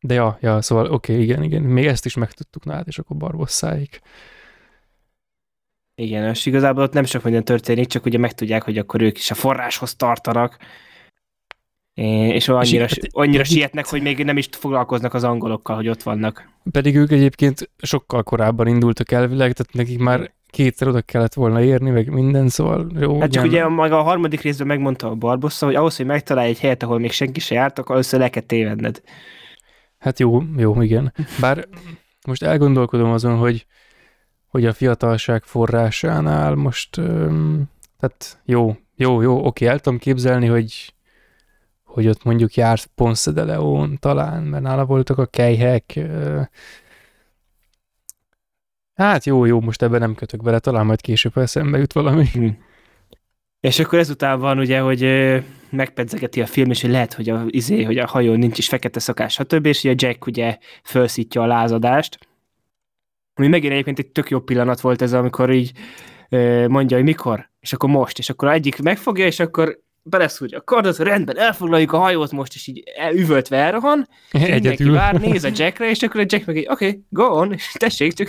De 0.01 0.14
ja, 0.14 0.38
ja, 0.40 0.62
szóval 0.62 0.84
oké, 0.84 1.12
okay, 1.12 1.24
igen, 1.24 1.43
igen, 1.43 1.62
még 1.62 1.86
ezt 1.86 2.05
is 2.05 2.14
megtudtuk 2.14 2.64
nálad, 2.64 2.86
és 2.86 2.99
akkor 2.99 3.16
barbosszáik. 3.16 4.01
Igen, 5.95 6.28
és 6.28 6.47
igazából 6.47 6.82
ott 6.82 6.93
nem 6.93 7.05
sok 7.05 7.22
minden 7.22 7.45
történik, 7.45 7.86
csak 7.86 8.05
ugye 8.05 8.18
megtudják, 8.18 8.62
hogy 8.62 8.78
akkor 8.78 9.01
ők 9.01 9.16
is 9.16 9.30
a 9.30 9.34
forráshoz 9.34 9.95
tartanak, 9.95 10.57
és 11.95 12.49
annyira, 12.49 12.84
és, 12.84 12.99
annyira 13.11 13.45
sietnek, 13.45 13.86
hogy 13.86 14.03
még 14.03 14.24
nem 14.24 14.36
is 14.36 14.49
foglalkoznak 14.51 15.14
az 15.14 15.24
angolokkal, 15.24 15.76
hogy 15.76 15.88
ott 15.88 16.03
vannak. 16.03 16.49
Pedig 16.70 16.97
ők 16.97 17.11
egyébként 17.11 17.70
sokkal 17.78 18.22
korábban 18.22 18.66
indultak 18.66 19.11
elvileg, 19.11 19.53
tehát 19.53 19.72
nekik 19.72 19.99
már 19.99 20.32
kétszer 20.47 20.88
oda 20.88 21.01
kellett 21.01 21.34
volna 21.34 21.62
érni, 21.62 21.90
meg 21.90 22.09
minden, 22.09 22.49
szóval 22.49 22.90
jó. 23.01 23.20
Hát 23.20 23.30
csak 23.30 23.45
ugye 23.45 23.68
maga 23.68 23.99
a 23.99 24.03
harmadik 24.03 24.40
részben 24.40 24.66
megmondta 24.66 25.11
a 25.11 25.14
Barbossa, 25.14 25.66
hogy 25.66 25.74
ahhoz, 25.74 25.97
hogy 25.97 26.07
megtalálj 26.07 26.49
egy 26.49 26.61
helyet, 26.61 26.82
ahol 26.82 26.99
még 26.99 27.12
senki 27.12 27.40
se 27.40 27.55
járt, 27.55 27.78
akkor 27.78 27.97
össze 27.97 28.16
le 28.16 28.28
kell 28.28 28.43
tévedned. 28.43 29.03
Hát 29.99 30.18
jó, 30.18 30.43
jó, 30.57 30.82
igen. 30.82 31.12
Bár 31.40 31.68
most 32.26 32.43
elgondolkodom 32.43 33.11
azon, 33.11 33.36
hogy 33.36 33.66
hogy 34.53 34.66
a 34.66 34.72
fiatalság 34.72 35.43
forrásánál 35.43 36.55
most, 36.55 36.90
tehát 37.99 38.40
jó, 38.45 38.76
jó, 38.97 39.20
jó, 39.20 39.47
oké, 39.47 39.66
el 39.66 39.78
tudom 39.78 39.99
képzelni, 39.99 40.47
hogy, 40.47 40.95
hogy 41.93 42.09
ott 42.09 42.24
mondjuk 42.24 42.55
járt 42.55 42.90
Ponce 42.95 43.30
de 43.32 43.45
Leon 43.45 43.99
talán, 44.01 44.43
mert 44.43 44.62
nála 44.62 44.84
voltak 44.84 45.18
a 45.18 45.26
kejhek. 45.26 46.01
Hát 48.95 49.24
jó, 49.24 49.45
jó, 49.45 49.61
most 49.61 49.82
ebben 49.82 50.01
nem 50.01 50.14
kötök 50.14 50.43
bele, 50.43 50.59
talán 50.59 50.86
majd 50.86 51.01
később 51.01 51.36
eszembe 51.36 51.78
jut 51.78 51.93
valami. 51.93 52.26
Hm. 52.32 52.49
És 53.61 53.78
akkor 53.78 53.99
ezután 53.99 54.40
van 54.40 54.59
ugye, 54.59 54.80
hogy 54.80 55.03
megpedzegeti 55.70 56.40
a 56.40 56.47
film, 56.47 56.70
és 56.70 56.80
hogy 56.80 56.90
lehet, 56.90 57.12
hogy 57.12 57.28
a, 57.28 57.45
izé, 57.47 57.82
hogy 57.82 57.99
a 57.99 58.07
hajó 58.07 58.34
nincs 58.34 58.59
is 58.59 58.68
fekete 58.68 59.01
szakás, 59.01 59.32
stb. 59.32 59.66
És 59.66 59.84
ugye 59.84 59.95
Jack 59.97 60.26
ugye 60.26 60.59
felszítja 60.82 61.43
a 61.43 61.47
lázadást, 61.47 62.18
ami 63.34 63.49
megint 63.49 63.72
egyébként 63.72 63.99
egy 63.99 64.07
tök 64.07 64.30
jó 64.30 64.40
pillanat 64.40 64.80
volt 64.80 65.03
ez, 65.03 65.12
amikor 65.12 65.51
így 65.51 65.72
mondja, 66.68 66.97
hogy 66.97 67.07
mikor, 67.07 67.51
és 67.61 67.72
akkor 67.72 67.88
most, 67.88 68.18
és 68.18 68.30
akkor 68.30 68.49
egyik 68.49 68.82
megfogja, 68.82 69.26
és 69.26 69.40
akkor 69.40 69.82
beleszúrja 70.03 70.59
a 70.59 70.62
kardot, 70.62 70.98
rendben, 70.98 71.38
elfoglaljuk 71.38 71.92
a 71.92 71.98
hajót 71.98 72.32
most, 72.32 72.55
és 72.55 72.66
így 72.66 72.82
üvöltve 73.14 73.57
elrohan, 73.57 74.09
és 74.30 74.48
mindenki 74.48 74.84
vár, 74.84 75.20
néz 75.20 75.44
a 75.44 75.50
Jackre, 75.55 75.90
és 75.90 76.03
akkor 76.03 76.20
a 76.20 76.24
Jack 76.26 76.46
meg 76.46 76.57
így, 76.57 76.66
oké, 76.68 76.86
okay, 76.86 77.03
go 77.09 77.24
on, 77.24 77.53
és 77.53 77.72
tessék, 77.78 78.12
csak 78.12 78.28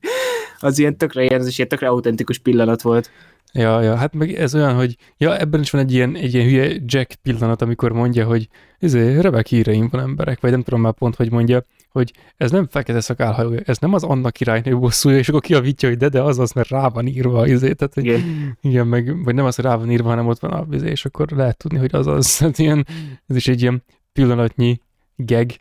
az 0.58 0.78
ilyen 0.78 0.96
tökre 0.96 1.22
ilyen, 1.22 1.40
ez 1.40 1.46
is 1.46 1.56
ilyen 1.56 1.68
tökre 1.68 1.88
autentikus 1.88 2.38
pillanat 2.38 2.82
volt. 2.82 3.10
Ja, 3.52 3.82
ja, 3.82 3.96
hát 3.96 4.14
meg 4.14 4.34
ez 4.34 4.54
olyan, 4.54 4.74
hogy 4.74 4.96
ja, 5.16 5.38
ebben 5.38 5.60
is 5.60 5.70
van 5.70 5.80
egy 5.80 5.92
ilyen, 5.92 6.16
egy 6.16 6.34
ilyen 6.34 6.46
hülye 6.46 6.76
Jack 6.84 7.14
pillanat, 7.22 7.62
amikor 7.62 7.92
mondja, 7.92 8.26
hogy 8.26 8.48
ezért 8.78 9.22
rebek 9.22 9.46
híreim 9.46 9.88
van 9.90 10.00
emberek, 10.00 10.40
vagy 10.40 10.50
nem 10.50 10.62
tudom 10.62 10.80
már 10.80 10.92
pont, 10.92 11.16
hogy 11.16 11.30
mondja, 11.30 11.64
hogy 11.96 12.12
ez 12.36 12.50
nem 12.50 12.66
fekete 12.70 13.00
szakálhajó, 13.00 13.60
ez 13.64 13.78
nem 13.78 13.94
az 13.94 14.02
annak 14.02 14.32
királynő 14.32 14.78
bosszúja, 14.78 15.18
és 15.18 15.28
akkor 15.28 15.40
kiavítja, 15.40 15.88
hogy 15.88 15.98
de, 15.98 16.08
de 16.08 16.22
az 16.22 16.38
az, 16.38 16.52
mert 16.52 16.68
rá 16.68 16.88
van 16.88 17.06
írva 17.06 17.46
izé, 17.46 17.72
tehát, 17.72 17.94
hogy 17.94 18.04
igen. 18.04 18.56
igen, 18.60 18.86
meg, 18.86 19.24
vagy 19.24 19.34
nem 19.34 19.44
az, 19.44 19.54
hogy 19.54 19.64
rá 19.64 19.76
van 19.76 19.90
írva, 19.90 20.08
hanem 20.08 20.26
ott 20.26 20.38
van 20.38 20.50
a 20.50 20.66
izé, 20.70 20.90
és 20.90 21.04
akkor 21.04 21.30
lehet 21.30 21.56
tudni, 21.56 21.78
hogy 21.78 21.94
az 21.94 22.06
az, 22.06 22.36
tehát 22.36 22.58
ilyen, 22.58 22.86
ez 23.26 23.36
is 23.36 23.48
egy 23.48 23.62
ilyen 23.62 23.82
pillanatnyi 24.12 24.80
geg, 25.16 25.58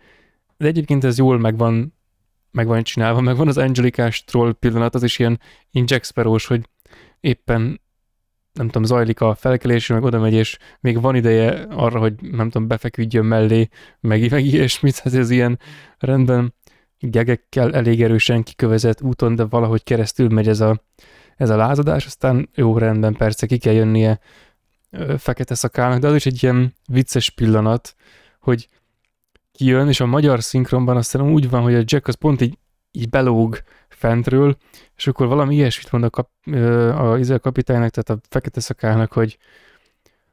de 0.57 0.67
egyébként 0.67 1.03
ez 1.03 1.17
jól 1.17 1.39
megvan, 1.39 1.93
meg 2.51 2.67
van 2.67 2.83
csinálva, 2.83 3.21
meg 3.21 3.35
van 3.35 3.47
az 3.47 3.57
Angelikás 3.57 4.23
troll 4.23 4.53
pillanat, 4.53 4.95
az 4.95 5.03
is 5.03 5.19
ilyen, 5.19 5.39
ilyen 5.71 5.85
Jack 5.89 6.03
sparrow 6.03 6.37
hogy 6.47 6.69
éppen 7.19 7.81
nem 8.55 8.65
tudom, 8.65 8.83
zajlik 8.83 9.21
a 9.21 9.35
felkelés, 9.35 9.87
meg 9.87 10.03
oda 10.03 10.19
megy, 10.19 10.33
és 10.33 10.57
még 10.79 11.01
van 11.01 11.15
ideje 11.15 11.65
arra, 11.69 11.99
hogy 11.99 12.13
nem 12.21 12.49
tudom, 12.49 12.67
befeküdjön 12.67 13.25
mellé, 13.25 13.69
meg, 13.99 14.29
meg 14.31 14.45
ilyesmit, 14.45 14.97
hát 14.97 15.13
ez 15.13 15.29
ilyen 15.29 15.59
rendben. 15.97 16.53
Gegekkel 16.99 17.73
elég 17.73 18.03
erősen 18.03 18.43
kikövezett 18.43 19.01
úton, 19.01 19.35
de 19.35 19.43
valahogy 19.43 19.83
keresztül 19.83 20.29
megy 20.29 20.47
ez 20.47 20.59
a, 20.59 20.83
ez 21.37 21.49
a 21.49 21.55
lázadás, 21.55 22.05
aztán 22.05 22.49
jó 22.55 22.77
rendben 22.77 23.13
persze 23.13 23.45
ki 23.45 23.57
kell 23.57 23.73
jönnie 23.73 24.19
fekete 25.17 25.55
szakának, 25.55 25.99
de 25.99 26.07
az 26.07 26.15
is 26.15 26.25
egy 26.25 26.43
ilyen 26.43 26.73
vicces 26.87 27.29
pillanat, 27.29 27.95
hogy 28.39 28.67
kijön, 29.51 29.87
és 29.87 29.99
a 29.99 30.05
magyar 30.05 30.43
szinkronban 30.43 30.97
aztán 30.97 31.21
úgy 31.21 31.49
van, 31.49 31.61
hogy 31.61 31.75
a 31.75 31.83
Jack 31.85 32.07
az 32.07 32.15
pont 32.15 32.41
így, 32.41 32.57
így 32.91 33.09
belóg 33.09 33.57
fentről, 33.95 34.57
és 34.95 35.07
akkor 35.07 35.27
valami 35.27 35.55
ilyesmit 35.55 35.91
mond 35.91 36.03
a, 36.03 36.09
kap, 36.09 36.29
a, 36.51 37.33
a 37.33 37.39
kapitánynak, 37.39 37.89
tehát 37.89 38.09
a 38.09 38.27
fekete 38.29 38.59
szakának, 38.59 39.13
hogy 39.13 39.37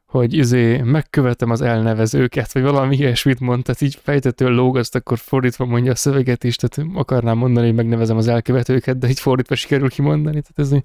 hogy 0.07 0.35
izé, 0.35 0.77
megkövetem 0.77 1.51
az 1.51 1.61
elnevezőket, 1.61 2.53
vagy 2.53 2.63
valami 2.63 2.97
ilyesmit 2.97 3.41
mond, 3.41 3.63
tehát 3.63 3.81
így 3.81 3.99
fejtetől 4.03 4.51
lógaszt, 4.51 4.95
akkor 4.95 5.19
fordítva 5.19 5.65
mondja 5.65 5.93
a 5.93 5.95
szöveget 5.95 6.45
is, 6.45 6.57
tehát 6.57 6.91
akarnám 6.95 7.39
mondani, 7.39 7.67
hogy 7.67 7.75
megnevezem 7.75 8.17
az 8.17 8.29
elkövetőket, 8.29 8.99
de 8.99 9.09
így 9.09 9.21
fordítva 9.21 9.55
sikerül 9.55 9.89
kimondani, 9.89 10.41
tehát 10.41 10.73
ez 10.73 10.83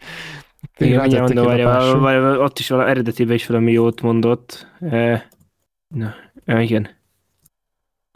igen, 0.78 1.00
mindjárt 1.00 1.34
mondom, 1.34 1.46
várja, 2.02 2.40
ott 2.40 2.60
is 2.60 2.70
valami, 2.70 2.90
eredetiben 2.90 3.36
is 3.36 3.48
valami 3.48 3.72
jót 3.72 4.02
mondott. 4.02 4.68
E, 4.80 5.28
na, 5.96 6.16
e, 6.46 6.62
igen. 6.62 6.97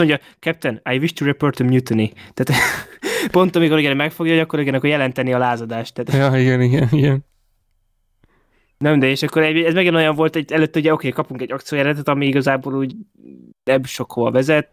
Mondja, 0.06 0.20
Captain, 0.40 0.82
I 0.90 0.98
wish 0.98 1.14
to 1.14 1.26
report 1.26 1.60
a 1.60 1.64
mutiny. 1.64 2.12
Tehát 2.34 2.62
Pont 3.32 3.56
amikor 3.56 3.80
igen, 3.80 3.96
megfogja, 3.96 4.34
hogy 4.34 4.42
akkor 4.42 4.60
igen, 4.60 4.74
akkor 4.74 4.90
jelenteni 4.90 5.34
a 5.34 5.38
lázadást. 5.38 5.94
Tehát... 5.94 6.32
Ja, 6.32 6.40
igen, 6.40 6.62
igen, 6.62 6.88
igen. 6.92 7.26
Nem, 8.78 9.00
de 9.00 9.08
és 9.08 9.24
akkor 9.24 9.44
ez 9.44 9.74
megint 9.74 9.96
olyan 9.96 10.16
volt, 10.16 10.34
hogy 10.34 10.52
előtt 10.52 10.76
ugye 10.76 10.94
oké, 10.94 11.08
okay, 11.08 11.22
kapunk 11.22 11.42
egy 11.42 11.52
akciójelentet, 11.52 12.08
ami 12.08 12.26
igazából 12.26 12.74
úgy 12.74 12.96
nem 13.64 13.84
sokhova 13.84 14.32
vezet, 14.32 14.70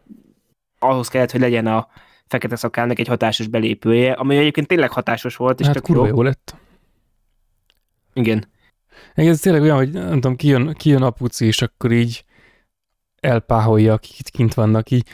ahhoz 0.79 1.09
kellett, 1.09 1.31
hogy 1.31 1.41
legyen 1.41 1.67
a 1.67 1.89
fekete 2.27 2.57
szakálnak 2.57 2.99
egy 2.99 3.09
hatásos 3.09 3.47
belépője, 3.47 4.13
ami 4.13 4.37
egyébként 4.37 4.67
tényleg 4.67 4.91
hatásos 4.91 5.37
volt, 5.37 5.61
és 5.61 5.67
hát 5.67 5.81
kurva 5.81 6.07
jó. 6.07 6.15
jó 6.15 6.23
lett. 6.23 6.57
Igen. 8.13 8.49
Ez 9.15 9.41
tényleg 9.41 9.63
olyan, 9.63 9.77
hogy 9.77 9.91
nem 9.91 10.11
tudom, 10.11 10.37
kijön, 10.37 10.73
kijön 10.73 11.03
a 11.03 11.11
puci, 11.11 11.47
és 11.47 11.63
akkor 11.63 11.93
így 11.93 12.25
elpáholja, 13.20 13.93
akik 13.93 14.19
itt 14.19 14.31
kint 14.31 14.55
vannak, 14.55 14.90
így, 14.90 15.07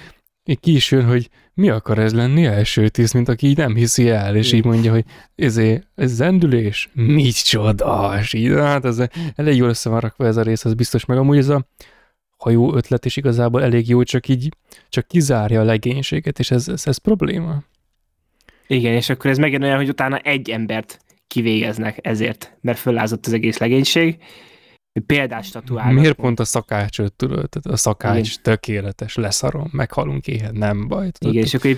így 0.45 0.61
ki 0.61 0.75
is 0.75 0.91
jön, 0.91 1.05
hogy 1.05 1.31
mi 1.55 1.69
akar 1.69 1.99
ez 1.99 2.15
lenni 2.15 2.45
első 2.45 2.89
tíz, 2.89 3.13
mint 3.13 3.29
aki 3.29 3.47
így 3.47 3.57
nem 3.57 3.75
hiszi 3.75 4.09
el, 4.09 4.37
és 4.37 4.53
így 4.53 4.65
mondja, 4.65 4.93
hogy 4.93 5.05
ezé, 5.35 5.81
ez 5.95 6.13
zendülés? 6.13 6.89
Mit 6.93 7.45
csodás! 7.45 8.33
Így, 8.33 8.53
hát 8.53 8.85
ez 8.85 9.03
elég 9.35 9.57
jól 9.57 9.69
össze 9.69 9.89
van 9.89 10.01
rakva 10.01 10.27
ez 10.27 10.37
a 10.37 10.43
rész, 10.43 10.65
az 10.65 10.75
biztos, 10.75 11.05
meg 11.05 11.19
amúgy 11.19 11.39
ez 11.39 11.49
a 11.49 11.67
hajó 12.37 12.75
ötlet 12.75 13.05
is 13.05 13.17
igazából 13.17 13.63
elég 13.63 13.89
jó, 13.89 14.03
csak 14.03 14.29
így 14.29 14.49
csak 14.89 15.07
kizárja 15.07 15.61
a 15.61 15.65
legénységet, 15.65 16.39
és 16.39 16.51
ez, 16.51 16.69
ez, 16.69 16.87
ez 16.87 16.97
probléma. 16.97 17.63
Igen, 18.67 18.93
és 18.93 19.09
akkor 19.09 19.31
ez 19.31 19.39
megint 19.39 19.63
olyan, 19.63 19.77
hogy 19.77 19.89
utána 19.89 20.19
egy 20.19 20.51
embert 20.51 20.99
kivégeznek 21.27 21.99
ezért, 22.03 22.57
mert 22.61 22.79
föllázott 22.79 23.27
az 23.27 23.33
egész 23.33 23.59
legénység. 23.59 24.19
Példás 25.01 25.47
statuálnak. 25.47 25.95
Miért 25.95 26.17
pont 26.17 26.41
a 26.41 26.45
szakácsot 26.45 27.13
tudod? 27.13 27.49
A 27.63 27.77
szakács 27.77 28.31
Igen. 28.31 28.43
tökéletes, 28.43 29.15
leszarom, 29.15 29.69
meghalunk 29.73 30.27
éhen, 30.27 30.55
nem 30.55 30.89
baj. 30.89 31.11
Tudod? 31.11 31.35
Igen, 31.35 31.47
és 31.47 31.55
akkor, 31.55 31.71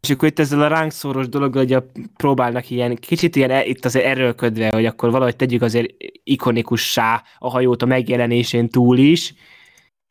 és 0.00 0.10
akkor 0.10 0.28
itt 0.28 0.38
ezzel 0.38 0.62
a 0.62 0.68
ránkszóros 0.68 1.28
dologgal 1.28 1.66
hogy 1.66 1.84
próbálnak 2.16 2.70
ilyen, 2.70 2.96
kicsit 2.96 3.36
ilyen 3.36 3.50
e- 3.50 3.64
itt 3.64 3.84
azért 3.84 4.04
erőlködve, 4.04 4.70
hogy 4.70 4.86
akkor 4.86 5.10
valahogy 5.10 5.36
tegyük 5.36 5.62
azért 5.62 5.94
ikonikussá 6.22 7.22
a 7.38 7.50
hajót 7.50 7.82
a 7.82 7.86
megjelenésén 7.86 8.68
túl 8.68 8.98
is, 8.98 9.34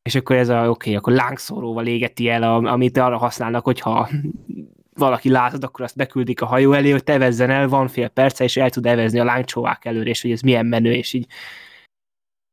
és 0.02 0.16
akkor 0.16 0.36
ez 0.36 0.50
a, 0.50 0.58
oké, 0.58 0.70
okay, 0.70 0.96
akkor 0.96 1.14
lángszóróval 1.14 1.86
égeti 1.86 2.30
el, 2.30 2.44
amit 2.66 2.98
arra 2.98 3.18
használnak, 3.18 3.64
hogyha 3.64 4.10
valaki 4.96 5.30
lázad, 5.30 5.64
akkor 5.64 5.86
azt 5.86 5.96
beküldik 5.96 6.42
a 6.42 6.46
hajó 6.46 6.74
elé, 6.74 6.92
hogy 6.92 7.04
tevezzen 7.04 7.50
el, 7.50 7.68
van 7.68 7.88
fél 7.88 8.08
perce, 8.08 8.44
és 8.44 8.58
el 8.58 8.70
tud 8.70 8.86
evezni 8.86 9.20
a 9.20 9.24
lángcsóvák 9.24 9.86
előre, 9.86 10.10
és 10.10 10.22
hogy 10.22 10.32
ez 10.32 10.42
milyen 10.42 10.66
menő, 10.66 10.94
és 10.94 11.14
így, 11.14 11.28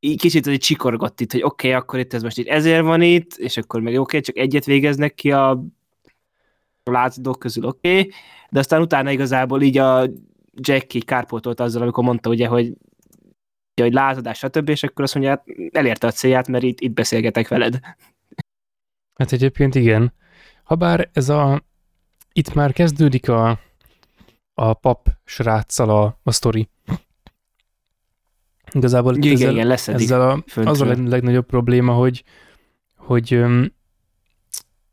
így 0.00 0.20
kicsit 0.20 0.46
egy 0.46 0.60
csikorgott 0.60 1.20
itt, 1.20 1.32
hogy 1.32 1.42
oké, 1.42 1.68
okay, 1.68 1.80
akkor 1.80 1.98
itt 1.98 2.12
ez 2.12 2.22
most 2.22 2.38
itt 2.38 2.48
ezért 2.48 2.82
van 2.82 3.02
itt, 3.02 3.34
és 3.34 3.56
akkor 3.56 3.80
meg 3.80 3.92
oké, 3.92 4.00
okay, 4.00 4.20
csak 4.20 4.36
egyet 4.36 4.64
végeznek 4.64 5.14
ki 5.14 5.32
a 5.32 5.64
lázadók 6.84 7.38
közül, 7.38 7.64
oké, 7.64 7.98
okay, 7.98 8.12
de 8.50 8.58
aztán 8.58 8.80
utána 8.80 9.10
igazából 9.10 9.62
így 9.62 9.78
a 9.78 10.08
Jack 10.54 10.94
így 10.94 11.04
kárpótolt 11.04 11.60
azzal, 11.60 11.82
amikor 11.82 12.04
mondta 12.04 12.30
ugye, 12.30 12.46
hogy 12.46 12.72
hogy 13.80 13.92
lázadás, 13.92 14.38
stb., 14.38 14.68
és 14.68 14.82
akkor 14.82 15.04
azt 15.04 15.14
mondja, 15.14 15.32
hát 15.32 15.44
elérte 15.72 16.06
a 16.06 16.10
célját, 16.10 16.48
mert 16.48 16.64
itt, 16.64 16.80
itt 16.80 16.92
beszélgetek 16.92 17.48
veled. 17.48 17.78
Hát 19.14 19.32
egyébként 19.32 19.74
igen. 19.74 20.14
Habár 20.64 21.10
ez 21.12 21.28
a 21.28 21.62
itt 22.40 22.54
már 22.54 22.72
kezdődik 22.72 23.28
a, 23.28 23.58
a 24.54 24.74
pap 24.74 25.08
sráccal 25.24 25.90
a, 25.90 26.18
a 26.22 26.32
sztori. 26.32 26.68
Igazából 28.72 29.16
igen, 29.16 29.32
ezzel, 29.32 29.52
igen, 29.52 29.70
ezzel 29.70 30.30
a, 30.30 30.44
az 30.54 30.80
a 30.80 30.84
leg, 30.84 31.06
legnagyobb 31.06 31.46
probléma, 31.46 31.92
hogy, 31.92 32.24
hogy 32.96 33.34
um, 33.34 33.72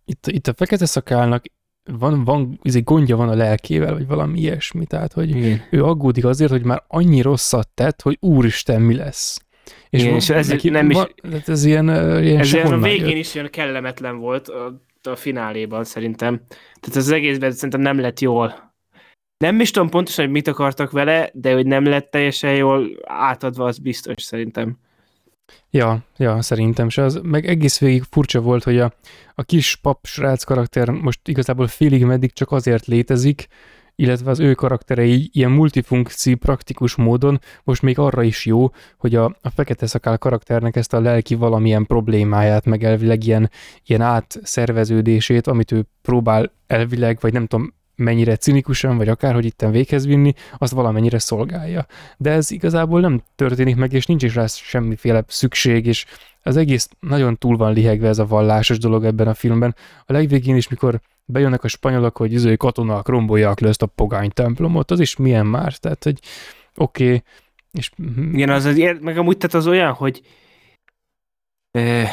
itt, 0.05 0.27
itt 0.27 0.47
a 0.47 0.53
fekete 0.53 0.85
szakálnak 0.85 1.43
van, 1.83 2.23
van 2.23 2.59
izé 2.61 2.81
gondja 2.81 3.15
van 3.15 3.29
a 3.29 3.35
lelkével, 3.35 3.93
vagy 3.93 4.07
valami 4.07 4.39
ilyesmi, 4.39 4.85
tehát 4.85 5.13
hogy 5.13 5.29
Igen. 5.29 5.61
ő 5.71 5.83
aggódik 5.83 6.25
azért, 6.25 6.51
hogy 6.51 6.63
már 6.63 6.83
annyi 6.87 7.21
rosszat 7.21 7.69
tett, 7.73 8.01
hogy 8.01 8.17
úristen, 8.19 8.81
mi 8.81 8.95
lesz. 8.95 9.41
És, 9.89 10.01
Igen, 10.01 10.15
és 10.15 10.29
ez 10.29 10.47
neki, 10.47 10.69
nem 10.69 10.89
is, 10.89 10.97
ez 11.45 11.65
ilyen, 11.65 11.87
ilyen 12.23 12.39
ez 12.39 12.53
ilyen 12.53 12.73
a 12.73 12.77
végén 12.77 13.07
jött. 13.07 13.17
is 13.17 13.35
ilyen 13.35 13.49
kellemetlen 13.49 14.17
volt, 14.17 14.47
a 14.47 14.85
a 15.11 15.15
fináléban 15.15 15.83
szerintem. 15.83 16.41
Tehát 16.79 16.97
az 16.97 17.11
egészben 17.11 17.51
szerintem 17.51 17.81
nem 17.81 17.99
lett 17.99 18.19
jól. 18.19 18.73
Nem 19.37 19.59
is 19.59 19.71
tudom 19.71 19.89
pontosan, 19.89 20.23
hogy 20.23 20.33
mit 20.33 20.47
akartak 20.47 20.91
vele, 20.91 21.29
de 21.33 21.53
hogy 21.53 21.65
nem 21.65 21.85
lett 21.85 22.11
teljesen 22.11 22.55
jól 22.55 22.89
átadva, 23.05 23.65
az 23.65 23.77
biztos 23.77 24.23
szerintem. 24.23 24.77
Ja, 25.69 26.03
ja, 26.17 26.41
szerintem 26.41 26.89
se. 26.89 27.03
Az 27.03 27.19
meg 27.23 27.45
egész 27.45 27.79
végig 27.79 28.03
furcsa 28.09 28.41
volt, 28.41 28.63
hogy 28.63 28.79
a, 28.79 28.93
a 29.35 29.43
kis 29.43 29.75
pap 29.75 30.05
srác 30.05 30.43
karakter 30.43 30.89
most 30.89 31.27
igazából 31.27 31.67
félig 31.67 32.05
meddig 32.05 32.33
csak 32.33 32.51
azért 32.51 32.85
létezik, 32.85 33.47
illetve 33.99 34.29
az 34.29 34.39
ő 34.39 34.53
karakterei 34.53 35.29
ilyen 35.33 35.51
multifunkci, 35.51 36.33
praktikus 36.33 36.95
módon 36.95 37.39
most 37.63 37.81
még 37.81 37.99
arra 37.99 38.23
is 38.23 38.45
jó, 38.45 38.69
hogy 38.97 39.15
a, 39.15 39.25
a 39.41 39.49
fekete 39.49 39.85
szakál 39.85 40.17
karakternek 40.17 40.75
ezt 40.75 40.93
a 40.93 40.99
lelki 40.99 41.35
valamilyen 41.35 41.85
problémáját, 41.85 42.65
meg 42.65 42.83
elvileg 42.83 43.23
ilyen, 43.23 43.49
ilyen 43.85 44.01
átszerveződését, 44.01 45.47
amit 45.47 45.71
ő 45.71 45.85
próbál 46.01 46.51
elvileg, 46.67 47.17
vagy 47.21 47.33
nem 47.33 47.45
tudom, 47.45 47.73
mennyire 47.97 48.35
cinikusan, 48.35 48.97
vagy 48.97 49.09
akárhogy 49.09 49.45
itten 49.45 49.71
véghez 49.71 50.05
vinni, 50.05 50.33
azt 50.57 50.73
valamennyire 50.73 51.19
szolgálja. 51.19 51.85
De 52.17 52.31
ez 52.31 52.51
igazából 52.51 52.99
nem 52.99 53.21
történik 53.35 53.75
meg, 53.75 53.93
és 53.93 54.05
nincs 54.05 54.23
is 54.23 54.35
rá 54.35 54.45
semmiféle 54.47 55.23
szükség, 55.27 55.85
és 55.85 56.05
az 56.43 56.57
egész 56.57 56.89
nagyon 56.99 57.37
túl 57.37 57.57
van 57.57 57.73
lihegve 57.73 58.07
ez 58.07 58.19
a 58.19 58.25
vallásos 58.25 58.77
dolog 58.77 59.05
ebben 59.05 59.27
a 59.27 59.33
filmben. 59.33 59.75
A 60.05 60.13
legvégén 60.13 60.55
is, 60.55 60.67
mikor 60.67 60.99
bejönnek 61.25 61.63
a 61.63 61.67
spanyolok, 61.67 62.17
hogy 62.17 62.33
izé 62.33 62.55
katonák 62.55 63.07
rombolják 63.07 63.59
le 63.59 63.67
ezt 63.67 63.81
a 63.81 63.85
pogány 63.85 64.29
templomot, 64.29 64.91
az 64.91 64.99
is 64.99 65.15
milyen 65.15 65.45
már, 65.45 65.77
tehát, 65.77 66.03
hogy 66.03 66.19
oké, 66.75 67.05
okay, 67.05 67.23
és... 67.71 67.91
Igen, 68.31 68.49
az, 68.49 68.65
az, 68.65 68.81
meg 69.01 69.17
amúgy 69.17 69.37
tehát 69.37 69.55
az 69.55 69.67
olyan, 69.67 69.93
hogy 69.93 70.21
eh, 71.71 72.09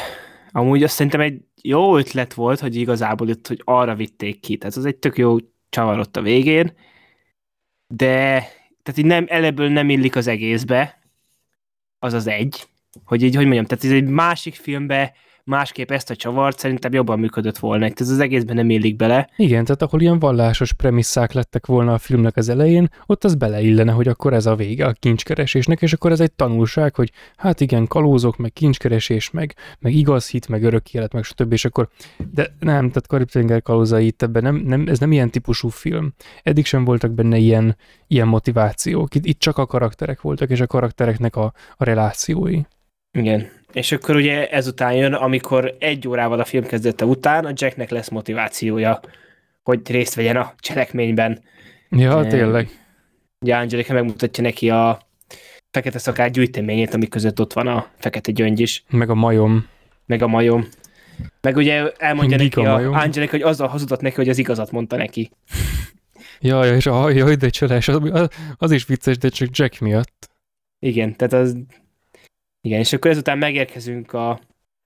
amúgy 0.51 0.83
azt 0.83 0.93
szerintem 0.93 1.21
egy 1.21 1.41
jó 1.61 1.97
ötlet 1.97 2.33
volt, 2.33 2.59
hogy 2.59 2.75
igazából 2.75 3.29
itt, 3.29 3.47
hogy 3.47 3.61
arra 3.63 3.95
vitték 3.95 4.39
ki, 4.39 4.57
tehát 4.57 4.75
az 4.75 4.85
egy 4.85 4.95
tök 4.95 5.17
jó 5.17 5.37
csavar 5.75 5.99
ott 5.99 6.17
a 6.17 6.21
végén, 6.21 6.73
de 7.87 8.39
tehát 8.83 8.99
így 8.99 9.05
nem, 9.05 9.25
eleből 9.27 9.69
nem 9.69 9.89
illik 9.89 10.15
az 10.15 10.27
egészbe, 10.27 11.01
az 11.99 12.13
az 12.13 12.27
egy, 12.27 12.67
hogy 13.05 13.23
így, 13.23 13.35
hogy 13.35 13.43
mondjam, 13.43 13.65
tehát 13.65 13.83
ez 13.83 13.91
egy 13.91 14.07
másik 14.07 14.55
filmbe 14.55 15.13
másképp 15.45 15.91
ezt 15.91 16.09
a 16.09 16.15
csavart 16.15 16.59
szerintem 16.59 16.93
jobban 16.93 17.19
működött 17.19 17.57
volna. 17.57 17.85
Ez 17.95 18.09
az 18.09 18.19
egészben 18.19 18.55
nem 18.55 18.69
illik 18.69 18.95
bele. 18.95 19.29
Igen, 19.35 19.65
tehát 19.65 19.81
ahol 19.81 20.01
ilyen 20.01 20.19
vallásos 20.19 20.73
premisszák 20.73 21.31
lettek 21.31 21.65
volna 21.65 21.93
a 21.93 21.97
filmnek 21.97 22.37
az 22.37 22.49
elején, 22.49 22.89
ott 23.05 23.23
az 23.23 23.35
beleillene, 23.35 23.91
hogy 23.91 24.07
akkor 24.07 24.33
ez 24.33 24.45
a 24.45 24.55
vége 24.55 24.85
a 24.85 24.93
kincskeresésnek, 24.99 25.81
és 25.81 25.93
akkor 25.93 26.11
ez 26.11 26.19
egy 26.19 26.31
tanulság, 26.31 26.95
hogy 26.95 27.11
hát 27.35 27.61
igen, 27.61 27.87
kalózok, 27.87 28.37
meg 28.37 28.53
kincskeresés, 28.53 29.29
meg, 29.29 29.55
meg 29.79 29.93
igaz 29.93 30.29
hit, 30.29 30.47
meg 30.47 30.63
örök 30.63 30.93
élet, 30.93 31.13
meg 31.13 31.23
stb. 31.23 31.51
És 31.51 31.65
akkor, 31.65 31.89
de 32.31 32.55
nem, 32.59 32.87
tehát 32.87 33.07
Karib-tenger 33.07 33.61
kalózai 33.61 34.05
itt 34.05 34.21
ebben 34.21 34.43
nem, 34.43 34.55
nem, 34.55 34.83
ez 34.87 34.99
nem 34.99 35.11
ilyen 35.11 35.29
típusú 35.29 35.67
film. 35.67 36.13
Eddig 36.43 36.65
sem 36.65 36.85
voltak 36.85 37.11
benne 37.11 37.37
ilyen, 37.37 37.77
ilyen 38.07 38.27
motivációk. 38.27 39.15
Itt, 39.15 39.25
itt 39.25 39.39
csak 39.39 39.57
a 39.57 39.65
karakterek 39.65 40.21
voltak, 40.21 40.49
és 40.49 40.59
a 40.59 40.67
karaktereknek 40.67 41.35
a, 41.35 41.53
a 41.75 41.83
relációi. 41.83 42.61
Igen. 43.15 43.49
És 43.73 43.91
akkor 43.91 44.15
ugye 44.15 44.49
ezután 44.49 44.93
jön, 44.93 45.13
amikor 45.13 45.75
egy 45.79 46.07
órával 46.07 46.39
a 46.39 46.45
film 46.45 46.65
kezdete 46.65 47.05
után 47.05 47.45
a 47.45 47.51
Jacknek 47.53 47.89
lesz 47.89 48.09
motivációja, 48.09 48.99
hogy 49.63 49.89
részt 49.89 50.15
vegyen 50.15 50.35
a 50.35 50.53
cselekményben. 50.57 51.41
Ja, 51.89 52.25
e, 52.25 52.27
tényleg. 52.27 52.69
Ugye 53.39 53.55
Angelika 53.55 53.93
megmutatja 53.93 54.43
neki 54.43 54.69
a 54.69 54.99
fekete 55.71 55.99
szakát 55.99 56.31
gyűjteményét, 56.31 56.93
amik 56.93 57.09
között 57.09 57.39
ott 57.39 57.53
van 57.53 57.67
a 57.67 57.87
fekete 57.97 58.31
gyöngy 58.31 58.59
is. 58.59 58.83
Meg 58.89 59.09
a 59.09 59.15
majom. 59.15 59.67
Meg 60.05 60.21
a 60.21 60.27
majom. 60.27 60.67
Meg 61.41 61.55
ugye 61.55 61.91
elmondja 61.97 62.37
Giga 62.37 62.61
neki 62.61 62.85
a, 62.85 62.91
a 62.91 63.01
Angelika, 63.01 63.31
hogy 63.31 63.41
azzal 63.41 63.67
hazudott 63.67 64.01
neki, 64.01 64.15
hogy 64.15 64.29
az 64.29 64.37
igazat 64.37 64.71
mondta 64.71 64.95
neki. 64.95 65.31
Jaj, 66.39 66.75
és 66.75 66.85
a 66.85 67.09
jaj, 67.09 67.35
de 67.35 67.49
csalás, 67.49 67.87
az, 67.87 68.27
az 68.57 68.71
is 68.71 68.85
vicces, 68.85 69.17
de 69.17 69.29
csak 69.29 69.57
Jack 69.57 69.79
miatt. 69.79 70.29
Igen, 70.79 71.15
tehát 71.15 71.33
az 71.33 71.57
igen, 72.65 72.79
és 72.79 72.93
akkor 72.93 73.11
ezután 73.11 73.37
megérkezünk 73.37 74.13
a, 74.13 74.39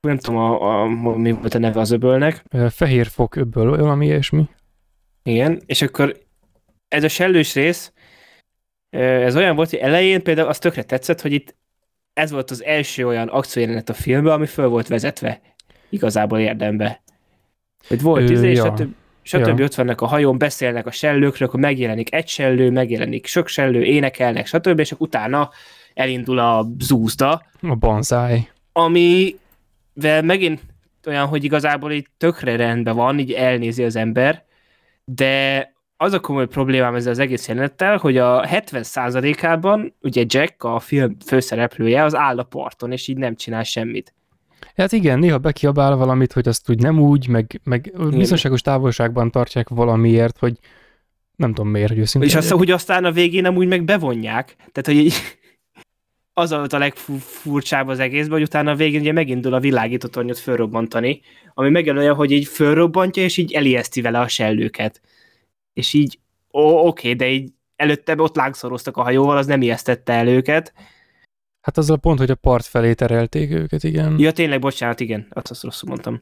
nem 0.07 0.18
tudom, 0.18 0.39
a, 0.39 0.81
a, 0.81 0.85
mi 1.15 1.31
volt 1.31 1.53
a 1.53 1.60
neve 1.60 1.80
az 1.80 1.91
öbölnek. 1.91 2.43
Fehér 2.69 3.07
fok 3.07 3.35
öböl, 3.35 3.77
valami 3.77 4.06
ilyesmi. 4.06 4.47
Igen, 5.23 5.61
és 5.65 5.81
akkor 5.81 6.18
ez 6.88 7.03
a 7.03 7.07
sellős 7.07 7.53
rész, 7.53 7.93
ez 8.89 9.35
olyan 9.35 9.56
volt, 9.56 9.69
hogy 9.69 9.80
elején 9.80 10.23
például 10.23 10.47
az 10.47 10.57
tökre 10.57 10.84
tetszett, 10.84 11.22
hogy 11.22 11.31
itt 11.31 11.56
ez 12.14 12.31
volt 12.31 12.51
az 12.51 12.64
első 12.64 13.07
olyan 13.07 13.27
akciójelenet 13.27 13.89
a 13.89 13.93
filmben, 13.93 14.34
ami 14.34 14.45
föl 14.45 14.68
volt 14.68 14.88
vezetve 14.88 15.41
igazából 15.89 16.39
érdembe. 16.39 17.01
Hogy 17.88 18.01
volt 18.01 18.30
izé, 18.30 18.51
ja. 18.51 18.65
stb. 18.65 18.93
stb. 19.22 19.60
Ja. 19.60 19.65
ott 19.65 19.76
vannak 19.76 20.01
a 20.01 20.06
hajón, 20.06 20.38
beszélnek 20.38 20.85
a 20.85 20.91
sellőkről, 20.91 21.47
akkor 21.47 21.60
megjelenik 21.60 22.14
egy 22.14 22.27
sellő, 22.27 22.72
megjelenik 22.72 23.26
sok 23.26 23.47
sellő, 23.47 23.84
énekelnek, 23.84 24.45
stb. 24.45 24.80
és 24.80 24.91
akkor 24.91 25.07
utána 25.07 25.49
elindul 26.00 26.40
a 26.40 26.68
zúzda. 26.80 27.46
A 27.62 27.76
banzáj. 27.76 28.50
Amivel 28.72 30.22
megint 30.22 30.62
olyan, 31.06 31.28
hogy 31.28 31.44
igazából 31.44 31.92
így 31.92 32.08
tökre 32.18 32.56
rendben 32.56 32.96
van, 32.96 33.20
így 33.20 33.32
elnézi 33.32 33.84
az 33.84 33.96
ember, 33.96 34.44
de 35.04 35.74
az 35.98 36.14
a 36.14 36.20
komoly 36.20 36.48
problémám 36.48 36.96
ezzel 36.96 37.12
az 37.12 37.20
egész 37.20 37.48
jelenettel, 37.48 37.98
hogy 37.98 38.18
a 38.18 38.46
70%-ában 38.48 39.96
ugye 40.02 40.24
Jack, 40.28 40.64
a 40.64 40.80
film 40.80 41.16
főszereplője, 41.26 42.04
az 42.04 42.16
áll 42.16 42.38
a 42.40 42.44
parton, 42.44 42.92
és 42.92 43.08
így 43.08 43.18
nem 43.18 43.36
csinál 43.36 43.64
semmit. 43.64 44.14
Hát 44.76 44.92
igen, 44.92 45.20
néha 45.20 45.38
bekiabál 45.38 45.96
valamit, 45.96 46.34
hogy 46.34 46.48
azt 46.48 46.70
úgy 46.70 46.82
nem 46.82 47.00
úgy, 47.00 47.28
meg, 47.28 47.62
meg 47.64 47.94
biztonságos 48.10 48.62
távolságban 48.62 49.32
tartják 49.32 49.70
valamiért, 49.70 50.38
hogy 50.38 50.60
nem 51.36 51.54
tudom 51.54 51.72
miért, 51.72 51.90
hogy 51.90 51.98
őszintén. 51.98 52.30
És 52.30 52.36
azt, 52.36 52.52
hogy 52.52 52.72
aztán 52.72 53.06
a 53.06 53.12
végén 53.12 53.42
nem 53.42 53.56
úgy 53.56 53.68
meg 53.68 53.84
bevonják. 53.84 54.56
Tehát, 54.58 54.86
hogy 54.86 54.96
így, 54.96 55.14
az 56.40 56.49
volt 56.49 56.74
a 56.74 56.78
legfurcsább 56.78 57.88
az 57.88 57.99
egészben, 57.99 58.38
hogy 58.38 58.48
utána 58.48 58.72
a 58.72 58.76
végén 58.76 58.99
ugye 58.99 59.11
megindul 59.11 59.53
a 59.53 59.60
világító 59.60 60.07
tornyot 60.07 60.38
fölrobbantani, 60.38 61.22
ami 61.53 61.70
megelője, 61.70 62.11
hogy 62.11 62.32
így 62.32 62.48
fölrobbantja, 62.48 63.24
és 63.24 63.38
így 63.38 63.53
elijeszti 63.53 64.02
vele 64.02 64.20
a 64.20 64.28
sellőket. 64.28 65.02
És 65.74 65.94
így, 65.94 66.20
ó, 66.53 66.88
oké, 66.88 67.14
de 67.14 67.30
így 67.30 67.52
előtte 67.76 68.16
ott 68.18 68.36
lángszoroztak 68.36 68.98
a 68.98 69.02
hajóval, 69.02 69.38
az 69.38 69.45
nem 69.45 69.61
ijesztette 69.61 70.14
el 70.14 70.28
őket. 70.28 70.74
Hát 71.61 71.78
azzal 71.78 71.98
pont, 71.98 72.20
hogy 72.20 72.32
a 72.32 72.36
part 72.36 72.66
felé 72.66 72.94
terelték 72.94 73.52
őket, 73.52 73.84
igen. 73.84 74.20
Ja, 74.20 74.32
tényleg, 74.32 74.60
bocsánat, 74.60 74.99
igen, 74.99 75.28
azt, 75.30 75.52
azt 75.52 75.64
rosszul 75.64 75.90
mondtam. 75.90 76.22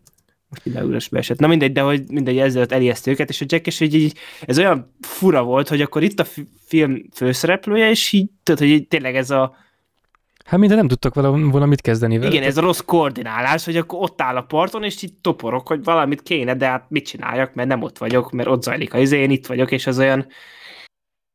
Most 0.50 0.66
ide 0.66 0.82
üres 0.82 1.10
beesett. 1.10 1.40
Na 1.40 1.48
mindegy, 1.48 1.72
de 1.72 1.82
hogy 1.82 2.04
mindegy, 2.12 2.38
ezzel 2.38 2.66
elijesztő 2.66 3.12
őket, 3.12 3.30
és 3.30 3.42
a 3.42 3.46
Jack, 3.48 3.68
és 3.68 3.80
hogy 3.80 3.94
így, 3.94 4.18
ez 4.42 4.58
olyan 4.58 4.96
fura 5.02 5.44
volt, 5.44 5.68
hogy 5.68 5.82
akkor 5.82 6.04
itt 6.04 6.20
a 6.20 6.26
film 6.66 7.10
főszereplője, 7.14 7.90
és 7.90 8.12
így, 8.12 8.30
tudod, 8.44 8.60
hogy 8.60 8.70
így 8.70 8.88
tényleg 8.88 9.16
ez 9.16 9.30
a, 9.30 9.56
Hát 10.48 10.60
minden 10.60 10.78
nem 10.78 10.88
tudtak 10.88 11.14
valamit 11.52 11.82
kezdeni 11.82 12.18
vele. 12.18 12.32
Igen, 12.32 12.44
ez 12.44 12.58
a 12.58 12.62
rossz 12.62 12.80
koordinálás, 12.80 13.66
hogy 13.66 13.78
akkor 13.78 14.02
ott 14.02 14.22
áll 14.22 14.36
a 14.36 14.42
parton, 14.42 14.84
és 14.84 15.02
itt 15.02 15.22
toporok, 15.22 15.68
hogy 15.68 15.84
valamit 15.84 16.22
kéne, 16.22 16.56
de 16.56 16.68
hát 16.68 16.86
mit 16.90 17.06
csináljak, 17.06 17.54
mert 17.54 17.68
nem 17.68 17.82
ott 17.82 17.98
vagyok, 17.98 18.32
mert 18.32 18.50
ott 18.50 18.64
zajlik 18.64 18.94
a 18.94 18.98
izé, 18.98 19.22
én 19.22 19.32
itt 19.32 19.46
vagyok, 19.46 19.72
és 19.72 19.88
az 19.88 20.00
olyan... 20.00 20.28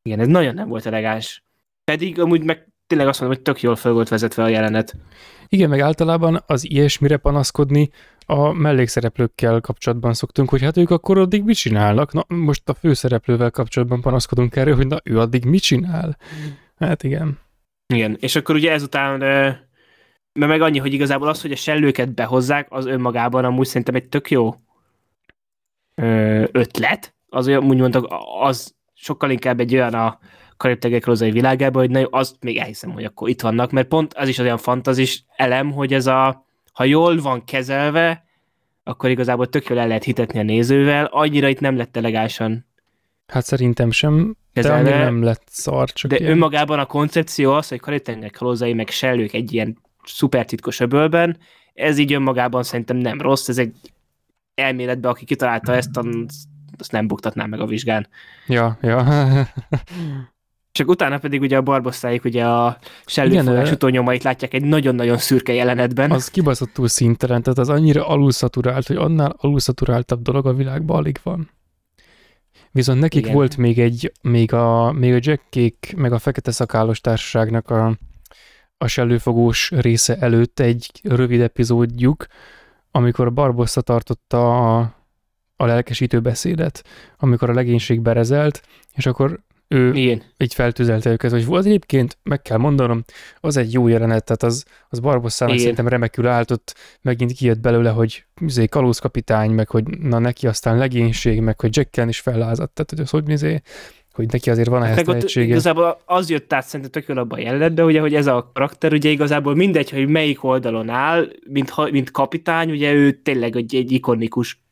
Igen, 0.01 0.19
ez 0.19 0.27
nagyon 0.27 0.53
nem 0.53 0.67
volt 0.67 0.85
elegáns. 0.85 1.43
Pedig 1.83 2.19
amúgy 2.19 2.43
meg 2.43 2.67
tényleg 2.87 3.07
azt 3.07 3.19
mondom, 3.19 3.37
hogy 3.37 3.53
tök 3.53 3.61
jól 3.61 3.75
fel 3.75 3.91
volt 3.91 4.09
vezetve 4.09 4.43
a 4.43 4.47
jelenet. 4.47 4.95
Igen, 5.47 5.69
meg 5.69 5.79
általában 5.79 6.43
az 6.45 6.69
ilyesmire 6.69 7.17
panaszkodni 7.17 7.89
a 8.25 8.51
mellékszereplőkkel 8.51 9.61
kapcsolatban 9.61 10.13
szoktunk, 10.13 10.49
hogy 10.49 10.61
hát 10.61 10.77
ők 10.77 10.89
akkor 10.89 11.17
addig 11.17 11.43
mit 11.43 11.55
csinálnak? 11.55 12.13
Na, 12.13 12.25
most 12.27 12.69
a 12.69 12.73
főszereplővel 12.73 13.51
kapcsolatban 13.51 14.01
panaszkodunk 14.01 14.55
erről, 14.55 14.75
hogy 14.75 14.87
na, 14.87 14.97
ő 15.03 15.19
addig 15.19 15.45
mit 15.45 15.61
csinál? 15.61 16.17
Hát 16.79 17.03
igen. 17.03 17.39
Igen, 17.93 18.17
és 18.19 18.35
akkor 18.35 18.55
ugye 18.55 18.71
ezután, 18.71 19.19
mert 19.19 20.51
meg 20.51 20.61
annyi, 20.61 20.77
hogy 20.77 20.93
igazából 20.93 21.27
az, 21.27 21.41
hogy 21.41 21.51
a 21.51 21.55
sellőket 21.55 22.13
behozzák, 22.13 22.67
az 22.69 22.85
önmagában 22.85 23.45
amúgy 23.45 23.67
szerintem 23.67 23.95
egy 23.95 24.07
tök 24.07 24.31
jó 24.31 24.55
ötlet. 26.51 27.15
Az 27.29 27.47
olyan, 27.47 27.63
úgy 27.63 27.77
mondtak, 27.77 28.05
az 28.39 28.75
sokkal 28.93 29.31
inkább 29.31 29.59
egy 29.59 29.73
olyan 29.73 29.93
a 29.93 30.19
karib 30.57 31.03
rozai 31.03 31.31
világában, 31.31 31.81
hogy 31.81 31.91
na, 31.91 32.07
azt 32.09 32.35
még 32.43 32.57
elhiszem, 32.57 32.91
hogy 32.91 33.03
akkor 33.03 33.29
itt 33.29 33.41
vannak, 33.41 33.71
mert 33.71 33.87
pont 33.87 34.13
az 34.13 34.27
is 34.27 34.37
olyan 34.37 34.57
fantazis 34.57 35.25
elem, 35.35 35.71
hogy 35.71 35.93
ez 35.93 36.07
a, 36.07 36.45
ha 36.73 36.83
jól 36.83 37.21
van 37.21 37.43
kezelve, 37.43 38.25
akkor 38.83 39.09
igazából 39.09 39.47
tök 39.47 39.67
jól 39.67 39.79
el 39.79 39.87
lehet 39.87 40.03
hitetni 40.03 40.39
a 40.39 40.43
nézővel, 40.43 41.05
annyira 41.05 41.47
itt 41.47 41.59
nem 41.59 41.77
lett 41.77 41.97
elegánsan 41.97 42.65
Hát 43.27 43.45
szerintem 43.45 43.91
sem, 43.91 44.35
kezelve, 44.53 44.89
de 44.89 44.97
nem 44.97 45.23
lett 45.23 45.43
szar, 45.45 45.91
csak 45.91 46.11
De 46.11 46.17
ilyen. 46.17 46.31
önmagában 46.31 46.79
a 46.79 46.85
koncepció 46.85 47.51
az, 47.53 47.67
hogy 47.67 47.79
karitengerek 47.79 48.31
kalózai 48.31 48.73
meg 48.73 48.89
sellők 48.89 49.33
egy 49.33 49.53
ilyen 49.53 49.77
szuper 50.03 50.45
titkos 50.45 50.79
öbölben, 50.79 51.37
ez 51.73 51.97
így 51.97 52.13
önmagában 52.13 52.63
szerintem 52.63 52.97
nem 52.97 53.21
rossz, 53.21 53.47
ez 53.47 53.57
egy 53.57 53.73
elméletben, 54.55 55.11
aki 55.11 55.25
kitalálta 55.25 55.75
ezt, 55.75 55.99
azt 56.77 56.91
nem 56.91 57.07
buktatná 57.07 57.45
meg 57.45 57.59
a 57.59 57.65
vizsgán. 57.65 58.07
Ja, 58.47 58.77
ja. 58.81 59.03
Csak 60.71 60.89
utána 60.89 61.17
pedig 61.17 61.41
ugye 61.41 61.57
a 61.57 61.61
barbosztáik 61.61 62.23
ugye 62.23 62.45
a 62.45 62.77
sellőfogás 63.05 63.71
utónyomait 63.71 64.23
látják 64.23 64.53
egy 64.53 64.63
nagyon-nagyon 64.63 65.17
szürke 65.17 65.53
jelenetben. 65.53 66.11
Az 66.11 66.29
kibaszottul 66.29 66.87
szintelen, 66.87 67.41
tehát 67.41 67.59
az 67.59 67.69
annyira 67.69 68.07
alulszaturált, 68.07 68.87
hogy 68.87 68.95
annál 68.95 69.35
alulszaturáltabb 69.37 70.21
dolog 70.21 70.45
a 70.45 70.53
világban 70.53 70.97
alig 70.97 71.19
van. 71.23 71.49
Viszont 72.73 72.99
nekik 72.99 73.21
Igen. 73.21 73.33
volt 73.33 73.57
még 73.57 73.79
egy, 73.79 74.11
még 74.21 74.53
a, 74.53 74.91
még 74.91 75.13
a 75.13 75.19
Jack 75.21 75.93
meg 75.95 76.13
a 76.13 76.19
Fekete 76.19 76.51
Szakállos 76.51 77.01
Társaságnak 77.01 77.69
a, 77.69 77.97
a 78.77 78.87
sellőfogós 78.87 79.71
része 79.71 80.17
előtt 80.17 80.59
egy 80.59 81.01
rövid 81.03 81.41
epizódjuk, 81.41 82.25
amikor 82.91 83.33
Barbossa 83.33 83.81
tartotta 83.81 84.77
a, 84.77 84.95
a 85.55 85.65
lelkesítő 85.65 86.19
beszédet, 86.19 86.83
amikor 87.17 87.49
a 87.49 87.53
legénység 87.53 88.01
berezelt, 88.01 88.61
és 88.93 89.05
akkor 89.05 89.39
ő 89.73 89.93
Igen. 89.93 90.21
így 90.37 90.53
feltüzelte 90.53 91.09
őket, 91.09 91.31
hogy 91.31 91.45
volt 91.45 91.65
egyébként, 91.65 92.17
meg 92.23 92.41
kell 92.41 92.57
mondanom, 92.57 93.03
az 93.39 93.57
egy 93.57 93.73
jó 93.73 93.87
jelenet, 93.87 94.23
tehát 94.23 94.43
az, 94.43 94.65
az 94.89 94.99
Barbosszának 94.99 95.57
szerintem 95.57 95.87
remekül 95.87 96.27
álltott, 96.27 96.75
megint 97.01 97.31
kijött 97.31 97.59
belőle, 97.59 97.89
hogy 97.89 98.25
izé, 98.41 98.65
kalózkapitány, 98.65 99.51
meg 99.51 99.69
hogy 99.69 99.83
na 99.87 100.19
neki 100.19 100.47
aztán 100.47 100.77
legénység, 100.77 101.41
meg 101.41 101.59
hogy 101.59 101.75
Jacken 101.75 102.07
is 102.07 102.19
fellázadt, 102.19 102.73
tehát 102.73 102.89
hogy 102.89 102.99
az 102.99 103.09
hogy 103.09 103.29
izé, 103.29 103.61
hogy 104.13 104.27
neki 104.31 104.49
azért 104.49 104.69
van 104.69 104.83
ehhez 104.83 105.01
tehetsége. 105.05 105.45
Igazából 105.45 106.01
az 106.05 106.29
jött 106.29 106.53
át 106.53 106.65
szerintem 106.65 107.03
tök 107.03 107.17
abban 107.17 107.39
a 107.39 107.41
jelenetben, 107.41 107.85
ugye, 107.85 107.99
hogy 107.99 108.15
ez 108.15 108.27
a 108.27 108.51
karakter 108.53 108.93
ugye 108.93 109.09
igazából 109.09 109.55
mindegy, 109.55 109.89
hogy 109.89 110.07
melyik 110.07 110.43
oldalon 110.43 110.89
áll, 110.89 111.27
mint, 111.49 111.91
mint 111.91 112.11
kapitány, 112.11 112.71
ugye 112.71 112.93
ő 112.93 113.11
tényleg 113.11 113.55
egy, 113.55 113.75
egy 113.75 113.91
ikonikus 113.91 114.62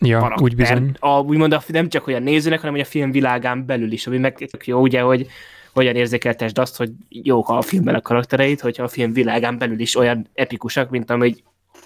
Ja, 0.00 0.18
karakter, 0.18 0.42
úgy 0.42 0.56
bizony. 0.56 0.92
A, 0.98 1.20
úgymond 1.20 1.52
a, 1.52 1.62
nem 1.66 1.88
csak 1.88 2.06
a 2.06 2.18
nézőnek, 2.18 2.58
hanem 2.58 2.74
hogy 2.74 2.84
a 2.84 2.88
film 2.88 3.10
világán 3.10 3.66
belül 3.66 3.92
is, 3.92 4.06
ami 4.06 4.18
meg 4.18 4.48
jó, 4.64 4.80
ugye, 4.80 5.00
hogy 5.00 5.26
hogyan 5.72 5.96
érzékeltesd 5.96 6.58
azt, 6.58 6.76
hogy 6.76 6.90
jók 7.08 7.48
a 7.48 7.62
filmben 7.62 7.94
a 7.94 8.00
karaktereit, 8.00 8.60
hogyha 8.60 8.82
a 8.82 8.88
film 8.88 9.12
világán 9.12 9.58
belül 9.58 9.80
is 9.80 9.96
olyan 9.96 10.28
epikusak, 10.34 10.90
mint 10.90 11.10
amely 11.10 11.34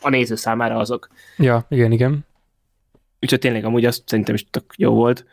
a 0.01 0.09
néző 0.09 0.35
számára 0.35 0.77
azok. 0.77 1.09
Ja, 1.37 1.67
igen, 1.69 1.93
igen. 1.93 2.27
Úgyhogy 3.21 3.39
tényleg 3.39 3.65
amúgy 3.65 3.85
azt 3.85 4.03
szerintem 4.07 4.35
is 4.35 4.47
tök 4.51 4.75
jó 4.77 4.95
volt. 4.95 5.27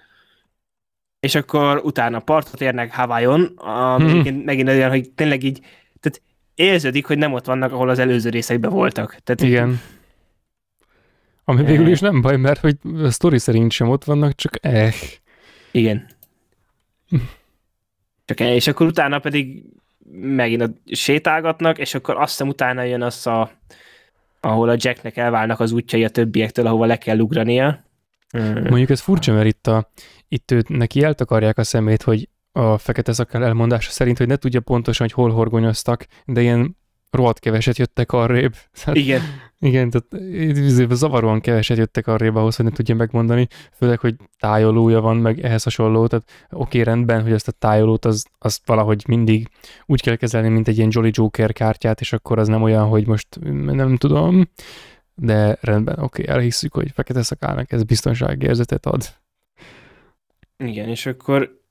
És 1.19 1.35
akkor 1.35 1.81
utána 1.83 2.19
partot 2.19 2.61
érnek 2.61 2.95
Hawaiion, 2.95 3.41
ami 3.55 4.29
hmm. 4.29 4.41
megint 4.45 4.69
olyan, 4.69 4.89
hogy 4.89 5.09
tényleg 5.09 5.43
így, 5.43 5.59
tehát 5.99 6.21
érződik, 6.55 7.05
hogy 7.05 7.17
nem 7.17 7.33
ott 7.33 7.45
vannak, 7.45 7.71
ahol 7.71 7.89
az 7.89 7.99
előző 7.99 8.29
részekben 8.29 8.71
voltak. 8.71 9.17
Tehát 9.23 9.41
igen. 9.41 9.69
Így, 9.69 9.77
ami 11.43 11.63
végül 11.63 11.87
is 11.87 11.99
nem 11.99 12.21
baj, 12.21 12.37
mert 12.37 12.59
hogy 12.59 12.77
a 13.03 13.09
sztori 13.09 13.39
szerint 13.39 13.71
sem 13.71 13.89
ott 13.89 14.03
vannak, 14.03 14.35
csak 14.35 14.65
eh. 14.65 14.93
Igen. 15.71 16.07
Csak 18.25 18.39
eh, 18.39 18.55
és 18.55 18.67
akkor 18.67 18.85
utána 18.87 19.19
pedig 19.19 19.63
megint 20.11 20.61
a 20.61 20.69
sétálgatnak, 20.85 21.77
és 21.77 21.93
akkor 21.93 22.15
azt 22.17 22.29
hiszem 22.29 22.47
utána 22.47 22.83
jön 22.83 23.01
az 23.01 23.27
a, 23.27 23.51
ahol 24.39 24.69
a 24.69 24.75
Jacknek 24.77 25.17
elválnak 25.17 25.59
az 25.59 25.71
útjai 25.71 26.03
a 26.03 26.09
többiektől, 26.09 26.67
ahova 26.67 26.85
le 26.85 26.97
kell 26.97 27.19
ugrania. 27.19 27.83
Mondjuk 28.53 28.89
ez 28.89 28.99
furcsa, 28.99 29.33
mert 29.33 29.47
itt, 29.47 29.67
a, 29.67 29.91
itt 30.27 30.51
őt, 30.51 30.69
neki 30.69 31.03
eltakarják 31.03 31.57
a 31.57 31.63
szemét, 31.63 32.01
hogy 32.01 32.29
a 32.51 32.77
fekete 32.77 33.13
szakál 33.13 33.43
elmondása 33.43 33.91
szerint, 33.91 34.17
hogy 34.17 34.27
ne 34.27 34.35
tudja 34.35 34.59
pontosan, 34.59 35.07
hogy 35.07 35.15
hol 35.15 35.31
horgonyoztak, 35.31 36.05
de 36.25 36.41
ilyen 36.41 36.77
rohadt 37.11 37.39
keveset 37.39 37.77
jöttek 37.77 38.11
arrébb. 38.11 38.55
Hát, 38.83 38.95
igen. 38.95 39.21
Igen, 39.63 39.89
tehát 39.89 40.93
zavaróan 40.93 41.41
keveset 41.41 41.77
jöttek 41.77 42.07
arrébb 42.07 42.35
ahhoz, 42.35 42.55
hogy 42.55 42.65
ne 42.65 42.71
tudja 42.71 42.95
megmondani, 42.95 43.47
főleg, 43.73 43.99
hogy 43.99 44.15
tájolója 44.39 45.01
van, 45.01 45.17
meg 45.17 45.39
ehhez 45.39 45.63
hasonló, 45.63 46.07
tehát 46.07 46.25
oké, 46.49 46.79
okay, 46.79 46.93
rendben, 46.93 47.21
hogy 47.21 47.31
ezt 47.31 47.47
a 47.47 47.51
tájolót 47.51 48.05
az, 48.05 48.25
az 48.37 48.59
valahogy 48.65 49.03
mindig 49.07 49.49
úgy 49.85 50.01
kell 50.01 50.15
kezelni, 50.15 50.49
mint 50.49 50.67
egy 50.67 50.77
ilyen 50.77 50.89
Jolly 50.91 51.09
Joker 51.13 51.53
kártyát, 51.53 51.99
és 51.99 52.13
akkor 52.13 52.39
az 52.39 52.47
nem 52.47 52.61
olyan, 52.61 52.87
hogy 52.87 53.07
most 53.07 53.27
nem 53.65 53.97
tudom, 53.97 54.49
de 55.15 55.57
rendben, 55.61 55.99
oké, 55.99 56.21
okay, 56.21 56.35
elhisszük, 56.35 56.73
hogy 56.73 56.91
fekete 56.93 57.23
szakának 57.23 57.71
ez 57.71 57.83
biztonságérzetet 57.83 58.85
ad. 58.85 59.03
Igen, 60.57 60.87
és 60.87 61.05
akkor 61.05 61.61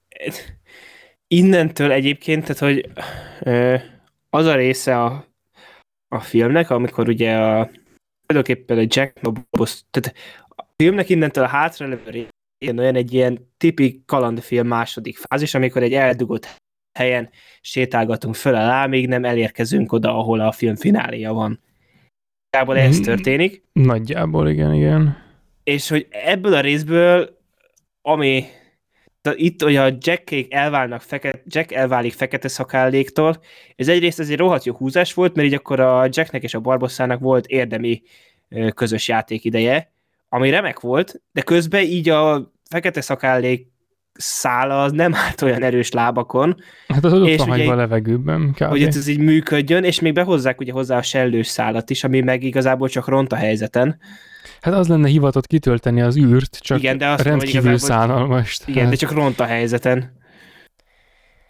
innentől 1.28 1.92
egyébként, 1.92 2.44
tehát 2.44 2.58
hogy 2.58 2.90
az 4.30 4.46
a 4.46 4.54
része 4.54 5.02
a 5.02 5.28
a 6.14 6.20
filmnek, 6.20 6.70
amikor 6.70 7.08
ugye 7.08 7.36
a 7.36 7.70
tulajdonképpen 8.26 8.78
a 8.78 8.86
Jack 8.88 9.20
Boss, 9.50 9.82
tehát 9.90 10.14
a 10.48 10.64
filmnek 10.76 11.08
innentől 11.08 11.44
a 11.44 11.48
hátralevő 11.48 12.28
ilyen 12.64 12.78
olyan 12.78 12.94
egy 12.94 13.14
ilyen 13.14 13.52
tipik 13.56 14.04
kalandfilm 14.04 14.66
második 14.66 15.18
fázis, 15.18 15.54
amikor 15.54 15.82
egy 15.82 15.92
eldugott 15.92 16.56
helyen 16.98 17.30
sétálgatunk 17.60 18.34
föl 18.34 18.54
alá, 18.54 18.86
még 18.86 19.08
nem 19.08 19.24
elérkezünk 19.24 19.92
oda, 19.92 20.18
ahol 20.18 20.40
a 20.40 20.52
film 20.52 20.76
fináléja 20.76 21.32
van. 21.32 21.60
Nagyjából 22.50 22.78
ez 22.78 22.98
mm, 22.98 23.02
történik. 23.02 23.62
Nagyjából, 23.72 24.48
igen, 24.48 24.74
igen. 24.74 25.16
És 25.62 25.88
hogy 25.88 26.06
ebből 26.10 26.54
a 26.54 26.60
részből, 26.60 27.38
ami 28.02 28.44
itt, 29.34 29.62
hogy 29.62 29.76
a 29.76 29.96
Jackék 29.98 30.54
elválnak 30.54 31.00
fekete, 31.00 31.42
Jack 31.46 31.72
elválik 31.72 32.12
fekete 32.12 32.48
szakálléktól, 32.48 33.40
ez 33.76 33.88
egyrészt 33.88 34.20
egy 34.20 34.36
rohadt 34.36 34.64
jó 34.64 34.74
húzás 34.74 35.14
volt, 35.14 35.34
mert 35.34 35.48
így 35.48 35.54
akkor 35.54 35.80
a 35.80 36.08
Jacknek 36.10 36.42
és 36.42 36.54
a 36.54 36.60
Barbosszának 36.60 37.20
volt 37.20 37.46
érdemi 37.46 38.02
közös 38.74 39.08
játék 39.08 39.44
ideje, 39.44 39.92
ami 40.28 40.50
remek 40.50 40.80
volt, 40.80 41.20
de 41.32 41.42
közben 41.42 41.82
így 41.82 42.08
a 42.08 42.52
fekete 42.70 43.00
szakállék 43.00 43.69
szála 44.20 44.82
az 44.82 44.92
nem 44.92 45.14
állt 45.14 45.42
olyan 45.42 45.62
erős 45.62 45.90
lábakon. 45.90 46.56
Hát 46.88 47.04
az 47.04 47.12
És 47.26 47.40
ugye 47.40 47.70
a 47.70 47.74
levegőben, 47.74 48.52
kb. 48.54 48.64
hogy 48.64 48.82
ez 48.82 49.06
így 49.06 49.18
működjön, 49.18 49.84
és 49.84 50.00
még 50.00 50.12
behozzák 50.12 50.60
ugye 50.60 50.72
hozzá 50.72 50.96
a 50.96 51.02
sellős 51.02 51.46
szálat 51.46 51.90
is, 51.90 52.04
ami 52.04 52.20
meg 52.20 52.42
igazából 52.42 52.88
csak 52.88 53.08
ront 53.08 53.32
a 53.32 53.36
helyzeten. 53.36 53.98
Hát 54.60 54.74
az 54.74 54.88
lenne 54.88 55.08
hivatott 55.08 55.46
kitölteni 55.46 56.00
az 56.00 56.16
űrt, 56.16 56.58
csak 56.60 56.78
Igen, 56.78 56.98
de 56.98 57.08
azt 57.08 57.22
rendkívül 57.22 57.78
szánalmas. 57.78 58.58
Igen, 58.62 58.74
tehát- 58.74 58.90
de 58.90 58.96
csak 58.96 59.12
ront 59.12 59.40
a 59.40 59.44
helyzeten. 59.44 60.18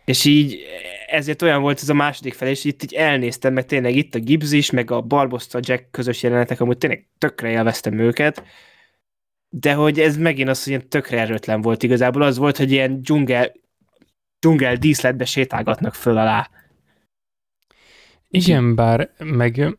És 0.04 0.24
így 0.24 0.58
ezért 1.06 1.42
olyan 1.42 1.60
volt 1.60 1.78
ez 1.82 1.88
a 1.88 1.94
második 1.94 2.34
fel, 2.34 2.48
és 2.48 2.64
itt 2.64 2.82
így 2.82 2.92
elnéztem, 2.92 3.52
meg 3.52 3.66
tényleg 3.66 3.96
itt 3.96 4.14
a 4.14 4.18
Gibbs 4.18 4.52
is, 4.52 4.70
meg 4.70 4.90
a 4.90 5.00
Barbossa 5.00 5.58
Jack 5.62 5.90
közös 5.90 6.22
jelenetek, 6.22 6.60
amúgy 6.60 6.78
tényleg 6.78 7.06
tökre 7.18 7.48
élveztem 7.50 7.98
őket, 7.98 8.42
de 9.50 9.74
hogy 9.74 10.00
ez 10.00 10.16
megint 10.16 10.48
az, 10.48 10.62
hogy 10.62 10.72
ilyen 10.72 10.88
tökre 10.88 11.20
erőtlen 11.20 11.60
volt 11.60 11.82
igazából, 11.82 12.22
az 12.22 12.36
volt, 12.36 12.56
hogy 12.56 12.70
ilyen 12.70 13.00
dzsungel, 13.00 13.52
dzsungel 14.38 14.76
díszletbe 14.76 15.24
sétálgatnak 15.24 15.94
föl 15.94 16.18
alá. 16.18 16.50
Igen, 18.28 18.74
bár 18.74 19.10
meg 19.18 19.78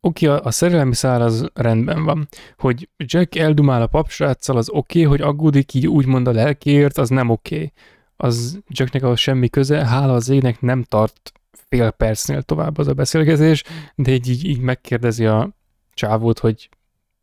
oké, 0.00 0.26
a, 0.26 0.44
a 0.44 0.50
szerelmi 0.50 0.94
szál 0.94 1.22
az 1.22 1.48
rendben 1.54 2.04
van. 2.04 2.28
Hogy 2.56 2.88
Jack 2.96 3.36
eldumál 3.36 3.82
a 3.82 3.86
papsráccal, 3.86 4.56
az 4.56 4.70
oké, 4.70 5.02
hogy 5.02 5.20
aggódik 5.20 5.74
így 5.74 5.86
úgymond 5.86 6.28
a 6.28 6.32
lelkiért, 6.32 6.98
az 6.98 7.08
nem 7.08 7.28
oké. 7.28 7.72
Az 8.16 8.60
Jacknek 8.68 9.02
ahhoz 9.02 9.18
semmi 9.18 9.48
köze, 9.48 9.86
hála 9.86 10.12
az 10.12 10.28
égnek 10.28 10.60
nem 10.60 10.82
tart 10.82 11.32
fél 11.68 11.90
percnél 11.90 12.42
tovább 12.42 12.78
az 12.78 12.88
a 12.88 12.92
beszélgetés, 12.92 13.64
de 13.94 14.12
így, 14.12 14.28
így, 14.28 14.44
így 14.44 14.60
megkérdezi 14.60 15.26
a 15.26 15.50
csávót, 15.94 16.38
hogy 16.38 16.68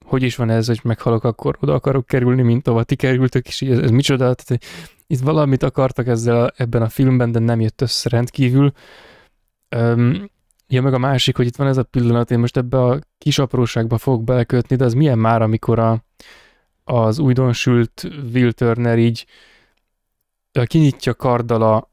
hogy 0.04 0.24
is 0.24 0.36
van 0.36 0.50
ez, 0.50 0.68
hogy 0.68 0.80
meghalok, 0.84 1.24
akkor 1.24 1.58
oda 1.60 1.74
akarok 1.74 2.06
kerülni, 2.06 2.42
mint 2.42 2.68
ahova 2.68 2.84
ti 2.84 2.96
kerültök, 2.96 3.48
és 3.48 3.62
ez, 3.62 3.80
ez 3.80 3.90
micsoda, 3.90 4.34
tehát 4.34 4.64
itt 5.08 5.20
valamit 5.20 5.64
akartak 5.64 6.08
ezzel 6.08 6.44
a, 6.44 6.54
ebben 6.56 6.82
a 6.82 6.90
filmben, 6.90 7.32
de 7.32 7.40
nem 7.40 7.62
jött 7.62 7.82
össze 7.82 8.10
rendkívül. 8.10 8.72
Öm, 9.70 10.32
Ja, 10.68 10.82
meg 10.82 10.94
a 10.94 10.98
másik, 10.98 11.36
hogy 11.36 11.46
itt 11.46 11.56
van 11.56 11.68
ez 11.68 11.78
a 11.78 11.84
pillanat, 11.84 12.32
én 12.32 12.40
most 12.40 12.58
ebbe 12.58 12.84
a 12.84 13.00
kis 13.18 13.40
apróságba 13.40 13.98
fogok 13.98 14.24
belekötni, 14.24 14.76
de 14.76 14.84
az 14.84 14.94
milyen 14.94 15.20
már, 15.20 15.42
amikor 15.42 15.80
a, 15.80 16.04
az 16.84 17.20
újdonsült 17.20 18.08
Will 18.34 18.52
Turner 18.52 18.98
így 18.98 19.26
kinyitja 20.66 21.14
karddal 21.14 21.62
a, 21.62 21.90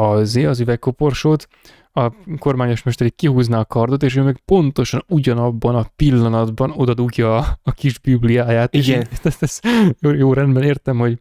az, 0.00 0.36
az 0.36 0.60
üvegkoporsót, 0.60 1.48
a 1.96 2.12
kormányos 2.38 2.82
mester 2.82 3.06
így 3.06 3.14
kihúzná 3.14 3.58
a 3.58 3.64
kardot, 3.64 4.02
és 4.02 4.16
ő 4.16 4.22
meg 4.22 4.40
pontosan 4.44 5.04
ugyanabban 5.08 5.74
a 5.74 5.86
pillanatban 5.96 6.70
oda 6.76 6.94
dugja 6.94 7.36
a, 7.36 7.58
a 7.62 7.72
kis 7.72 7.98
bibliáját. 7.98 8.74
és 8.74 8.88
Igen. 8.88 9.00
így- 9.00 9.08
Ezt, 9.22 9.42
ezt, 9.42 9.66
jó, 10.00 10.10
jó, 10.10 10.32
rendben 10.32 10.62
értem, 10.62 10.98
hogy, 10.98 11.18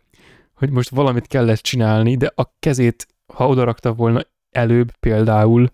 hogy 0.53 0.69
most 0.69 0.89
valamit 0.89 1.27
kellett 1.27 1.59
csinálni, 1.59 2.15
de 2.15 2.31
a 2.35 2.53
kezét, 2.59 3.07
ha 3.33 3.47
odarakta 3.47 3.93
volna 3.93 4.21
előbb 4.51 4.91
például, 4.99 5.69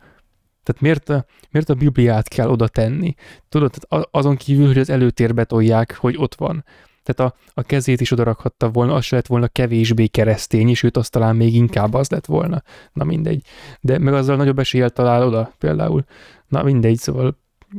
tehát 0.63 0.81
miért 0.81 1.09
a, 1.09 1.25
miért 1.51 1.69
a 1.69 1.73
Bibliát 1.73 2.27
kell 2.27 2.49
oda 2.49 2.67
tenni? 2.67 3.13
Tudod, 3.49 3.71
tehát 3.71 4.07
azon 4.11 4.35
kívül, 4.35 4.67
hogy 4.67 4.77
az 4.77 4.89
előtérbe 4.89 5.43
tolják, 5.43 5.95
hogy 5.95 6.15
ott 6.17 6.35
van. 6.35 6.65
Tehát 7.13 7.33
a, 7.33 7.37
a 7.53 7.63
kezét 7.63 8.01
is 8.01 8.11
odarakhatta 8.11 8.69
volna, 8.69 8.93
az 8.93 9.05
se 9.05 9.15
lett 9.15 9.27
volna 9.27 9.47
kevésbé 9.47 10.07
keresztény, 10.07 10.73
sőt, 10.73 10.97
az 10.97 11.09
talán 11.09 11.35
még 11.35 11.55
inkább 11.55 11.93
az 11.93 12.09
lett 12.09 12.25
volna. 12.25 12.63
Na 12.93 13.03
mindegy. 13.03 13.45
De 13.81 13.97
meg 13.97 14.13
azzal 14.13 14.35
nagyobb 14.35 14.59
eséllyel 14.59 14.89
talál 14.89 15.23
oda 15.23 15.53
például. 15.57 16.03
Na 16.47 16.63
mindegy, 16.63 16.97
szóval 16.97 17.37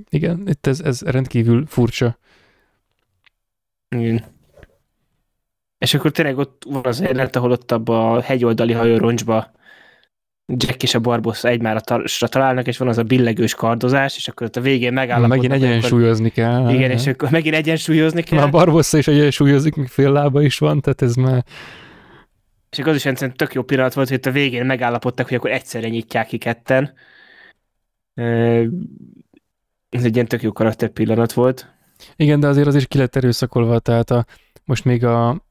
igen, 0.08 0.48
itt 0.48 0.66
ez, 0.66 0.80
ez 0.80 1.00
rendkívül 1.02 1.66
furcsa. 1.66 2.18
Igen. 3.88 4.24
És 5.78 5.94
akkor 5.94 6.10
tényleg 6.10 6.38
ott 6.38 6.62
van 6.68 6.84
az 6.84 7.00
jelenet, 7.00 7.36
ahol 7.36 7.50
ott 7.50 7.72
abba 7.72 8.12
a 8.12 8.20
hegyoldali 8.20 8.72
hajóroncsba 8.72 9.50
Jack 10.56 10.82
és 10.82 10.94
a 10.94 10.98
Barbossa 10.98 11.48
egymásra 11.48 12.28
találnak, 12.28 12.66
és 12.66 12.78
van 12.78 12.88
az 12.88 12.98
a 12.98 13.02
billegős 13.02 13.54
kardozás, 13.54 14.16
és 14.16 14.28
akkor 14.28 14.46
ott 14.46 14.56
a 14.56 14.60
végén 14.60 14.92
megállapodnak. 14.92 15.38
Megint 15.38 15.52
hogy 15.52 15.62
akkor- 15.62 15.76
egyensúlyozni 15.76 16.28
kell. 16.28 16.70
Igen, 16.70 16.90
és 16.90 17.06
akkor 17.06 17.30
megint 17.30 17.54
egyensúlyozni 17.54 18.22
kell. 18.22 18.38
Már 18.38 18.46
a 18.46 18.50
Barbossa 18.50 18.98
is 18.98 19.08
egyensúlyozik, 19.08 19.74
még 19.74 19.88
fél 19.88 20.12
lába 20.12 20.42
is 20.42 20.58
van, 20.58 20.80
tehát 20.80 21.02
ez 21.02 21.14
már... 21.14 21.44
És 22.70 22.78
akkor 22.78 22.90
az 22.90 22.96
is 22.96 23.06
egyszerűen 23.06 23.36
tök 23.36 23.52
jó 23.52 23.62
pillanat 23.62 23.94
volt, 23.94 24.08
hogy 24.08 24.16
itt 24.16 24.26
a 24.26 24.30
végén 24.30 24.64
megállapodtak, 24.64 25.28
hogy 25.28 25.36
akkor 25.36 25.50
egyszerre 25.50 25.88
nyitják 25.88 26.26
ki 26.26 26.38
ketten. 26.38 26.92
Ez 29.88 30.04
egy 30.04 30.14
ilyen 30.14 30.26
tök 30.26 30.42
jó 30.42 30.52
karakter 30.52 30.88
pillanat 30.88 31.32
volt. 31.32 31.68
Igen, 32.16 32.40
de 32.40 32.46
azért 32.46 32.66
az 32.66 32.74
is 32.74 32.86
ki 32.86 32.98
lett 32.98 33.16
erőszakolva, 33.16 33.78
tehát 33.78 34.10
a, 34.10 34.26
most 34.64 34.84
még 34.84 35.04
a, 35.04 35.48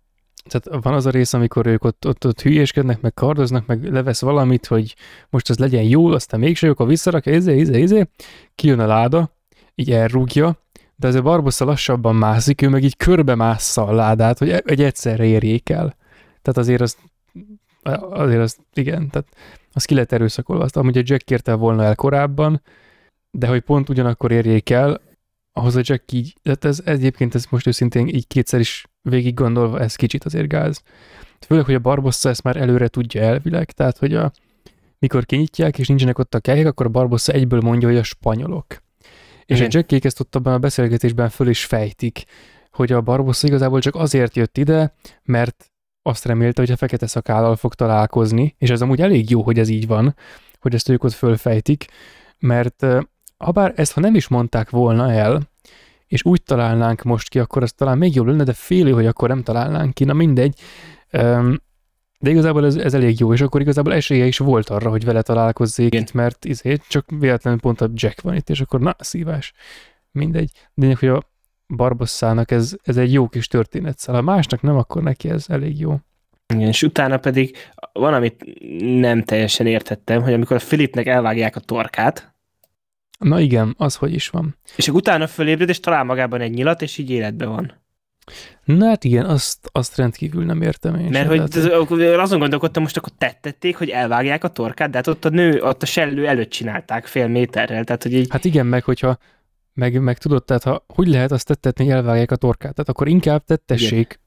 tehát 0.49 0.83
van 0.83 0.93
az 0.93 1.05
a 1.05 1.09
rész, 1.09 1.33
amikor 1.33 1.65
ők 1.65 1.83
ott, 1.83 2.07
ott, 2.07 2.25
ott 2.25 2.41
hülyéskednek, 2.41 3.01
meg 3.01 3.13
kardoznak, 3.13 3.65
meg 3.65 3.91
levesz 3.91 4.21
valamit, 4.21 4.65
hogy 4.65 4.95
most 5.29 5.49
az 5.49 5.57
legyen 5.57 5.83
jó, 5.83 6.07
aztán 6.07 6.39
mégse 6.39 6.65
jó, 6.65 6.71
akkor 6.71 6.87
visszarakja, 6.87 7.33
izé, 7.35 7.59
izé, 7.59 7.81
izé, 7.81 8.07
kijön 8.55 8.79
a 8.79 8.85
láda, 8.85 9.31
így 9.75 9.91
elrúgja, 9.91 10.57
de 10.95 11.07
azért 11.07 11.23
Barbossa 11.23 11.65
lassabban 11.65 12.15
mászik, 12.15 12.61
ő 12.61 12.69
meg 12.69 12.83
így 12.83 12.97
körbe 12.97 13.35
mássza 13.35 13.87
a 13.87 13.91
ládát, 13.91 14.37
hogy 14.37 14.49
egy 14.49 14.81
egyszerre 14.83 15.25
érjék 15.25 15.69
el. 15.69 15.95
Tehát 16.41 16.57
azért 16.57 16.81
az, 16.81 16.97
azért 18.09 18.41
az, 18.41 18.57
igen, 18.73 19.09
tehát 19.09 19.27
az 19.73 19.85
ki 19.85 19.95
lett 19.95 20.11
erőszakolva. 20.11 20.63
Azt 20.63 20.77
amúgy 20.77 20.97
a 20.97 21.01
Jack 21.03 21.25
kérte 21.25 21.53
volna 21.53 21.83
el 21.83 21.95
korábban, 21.95 22.61
de 23.31 23.47
hogy 23.47 23.61
pont 23.61 23.89
ugyanakkor 23.89 24.31
érjék 24.31 24.69
el, 24.69 25.01
ahhoz 25.53 25.75
a 25.75 25.81
Jack 25.83 26.11
így, 26.11 26.35
tehát 26.41 26.65
ez 26.65 26.81
egyébként 26.85 27.35
ez 27.35 27.45
most 27.49 27.67
őszintén 27.67 28.07
így 28.07 28.27
kétszer 28.27 28.59
is 28.59 28.85
végig 29.01 29.33
gondolva, 29.33 29.79
ez 29.79 29.95
kicsit 29.95 30.23
azért 30.23 30.47
gáz. 30.47 30.81
Főleg, 31.47 31.65
hogy 31.65 31.73
a 31.73 31.79
Barbossa 31.79 32.29
ezt 32.29 32.43
már 32.43 32.57
előre 32.57 32.87
tudja 32.87 33.21
elvileg, 33.21 33.71
tehát 33.71 33.97
hogy 33.97 34.13
a, 34.13 34.31
mikor 34.99 35.25
kinyitják 35.25 35.79
és 35.79 35.87
nincsenek 35.87 36.19
ott 36.19 36.35
a 36.35 36.39
kelyek, 36.39 36.65
akkor 36.65 36.85
a 36.85 36.89
Barbossa 36.89 37.31
egyből 37.31 37.61
mondja, 37.61 37.87
hogy 37.87 37.97
a 37.97 38.03
spanyolok. 38.03 38.65
És 39.45 39.55
Igen. 39.55 39.67
a 39.67 39.69
Jackék 39.73 40.05
ezt 40.05 40.19
ott 40.19 40.35
abban 40.35 40.53
a 40.53 40.59
beszélgetésben 40.59 41.29
föl 41.29 41.47
is 41.47 41.65
fejtik, 41.65 42.23
hogy 42.71 42.91
a 42.91 43.01
Barbossa 43.01 43.47
igazából 43.47 43.79
csak 43.79 43.95
azért 43.95 44.35
jött 44.35 44.57
ide, 44.57 44.95
mert 45.23 45.71
azt 46.01 46.25
remélte, 46.25 46.61
hogy 46.61 46.71
a 46.71 46.77
fekete 46.77 47.07
szakállal 47.07 47.55
fog 47.55 47.73
találkozni, 47.73 48.55
és 48.57 48.69
ez 48.69 48.81
amúgy 48.81 49.01
elég 49.01 49.29
jó, 49.29 49.41
hogy 49.41 49.59
ez 49.59 49.69
így 49.69 49.87
van, 49.87 50.15
hogy 50.59 50.73
ezt 50.73 50.89
ők 50.89 51.03
ott 51.03 51.13
fölfejtik, 51.13 51.85
mert 52.39 52.85
habár 53.39 53.73
ezt, 53.75 53.93
ha 53.93 54.01
nem 54.01 54.15
is 54.15 54.27
mondták 54.27 54.69
volna 54.69 55.11
el, 55.11 55.49
és 56.07 56.25
úgy 56.25 56.43
találnánk 56.43 57.03
most 57.03 57.29
ki, 57.29 57.39
akkor 57.39 57.63
az 57.63 57.71
talán 57.71 57.97
még 57.97 58.15
jobb 58.15 58.25
lenne, 58.25 58.43
de 58.43 58.53
félő, 58.53 58.91
hogy 58.91 59.05
akkor 59.05 59.29
nem 59.29 59.43
találnánk 59.43 59.93
ki, 59.93 60.03
na 60.03 60.13
mindegy. 60.13 60.59
De 62.21 62.29
igazából 62.29 62.65
ez, 62.65 62.75
ez 62.75 62.93
elég 62.93 63.19
jó, 63.19 63.33
és 63.33 63.41
akkor 63.41 63.61
igazából 63.61 63.93
esélye 63.93 64.25
is 64.25 64.37
volt 64.37 64.69
arra, 64.69 64.89
hogy 64.89 65.05
vele 65.05 65.21
találkozzék 65.21 65.87
Igen. 65.87 66.01
itt, 66.01 66.13
mert 66.13 66.45
izé, 66.45 66.77
csak 66.87 67.05
véletlenül 67.19 67.59
pont 67.59 67.81
a 67.81 67.89
Jack 67.93 68.21
van 68.21 68.35
itt, 68.35 68.49
és 68.49 68.61
akkor 68.61 68.79
na, 68.79 68.95
szívás. 68.97 69.53
Mindegy. 70.11 70.51
De 70.73 70.81
lényeg, 70.81 70.97
hogy 70.97 71.09
a 71.09 71.23
Barbosszának 71.75 72.51
ez, 72.51 72.75
ez 72.83 72.97
egy 72.97 73.13
jó 73.13 73.27
kis 73.27 73.47
történetszál. 73.47 74.15
Ha 74.15 74.21
másnak 74.21 74.61
nem, 74.61 74.77
akkor 74.77 75.03
neki 75.03 75.29
ez 75.29 75.45
elég 75.47 75.79
jó. 75.79 75.95
Igen, 76.53 76.67
és 76.67 76.83
utána 76.83 77.17
pedig 77.17 77.55
van, 77.93 78.13
amit 78.13 78.43
nem 78.99 79.23
teljesen 79.23 79.67
értettem, 79.67 80.21
hogy 80.21 80.33
amikor 80.33 80.55
a 80.55 80.59
Filipnek 80.59 81.05
elvágják 81.05 81.55
a 81.55 81.59
torkát, 81.59 82.28
Na 83.19 83.39
igen, 83.39 83.75
az 83.77 83.95
hogy 83.95 84.13
is 84.13 84.29
van. 84.29 84.57
és 84.75 84.87
akkor 84.87 84.99
utána 84.99 85.27
fölébred, 85.27 85.69
és 85.69 85.79
talál 85.79 86.03
magában 86.03 86.41
egy 86.41 86.53
nyilat, 86.53 86.81
és 86.81 86.97
így 86.97 87.09
életben 87.09 87.49
van. 87.49 87.73
Na 88.63 88.85
hát 88.85 89.03
igen, 89.03 89.25
azt, 89.25 89.69
azt 89.71 89.95
rendkívül 89.95 90.45
nem 90.45 90.61
értem 90.61 90.95
én 90.95 91.09
Mert 91.09 91.27
hogy 91.27 91.43
tehát, 91.43 92.19
azon 92.19 92.39
gondolkodtam, 92.39 92.83
most 92.83 92.97
akkor 92.97 93.11
tettették, 93.17 93.77
hogy 93.77 93.89
elvágják 93.89 94.43
a 94.43 94.47
torkát, 94.47 94.89
de 94.89 94.97
hát 94.97 95.07
ott 95.07 95.25
a 95.25 95.29
nő, 95.29 95.61
ott 95.61 95.81
a 95.81 95.85
sellő 95.85 96.27
előtt 96.27 96.49
csinálták 96.49 97.05
fél 97.05 97.27
méterrel, 97.27 97.83
tehát 97.83 98.03
hogy 98.03 98.13
így, 98.13 98.27
Hát 98.29 98.45
igen, 98.45 98.65
meg 98.65 98.83
hogyha 98.83 99.17
meg, 99.73 100.01
meg 100.01 100.17
tudod, 100.17 100.43
tehát 100.45 100.63
ha 100.63 100.85
hogy 100.87 101.07
lehet 101.07 101.31
azt 101.31 101.47
tettetni, 101.47 101.85
hogy 101.85 101.93
elvágják 101.93 102.31
a 102.31 102.35
torkát, 102.35 102.73
tehát 102.73 102.89
akkor 102.89 103.07
inkább 103.07 103.43
tettessék, 103.43 104.19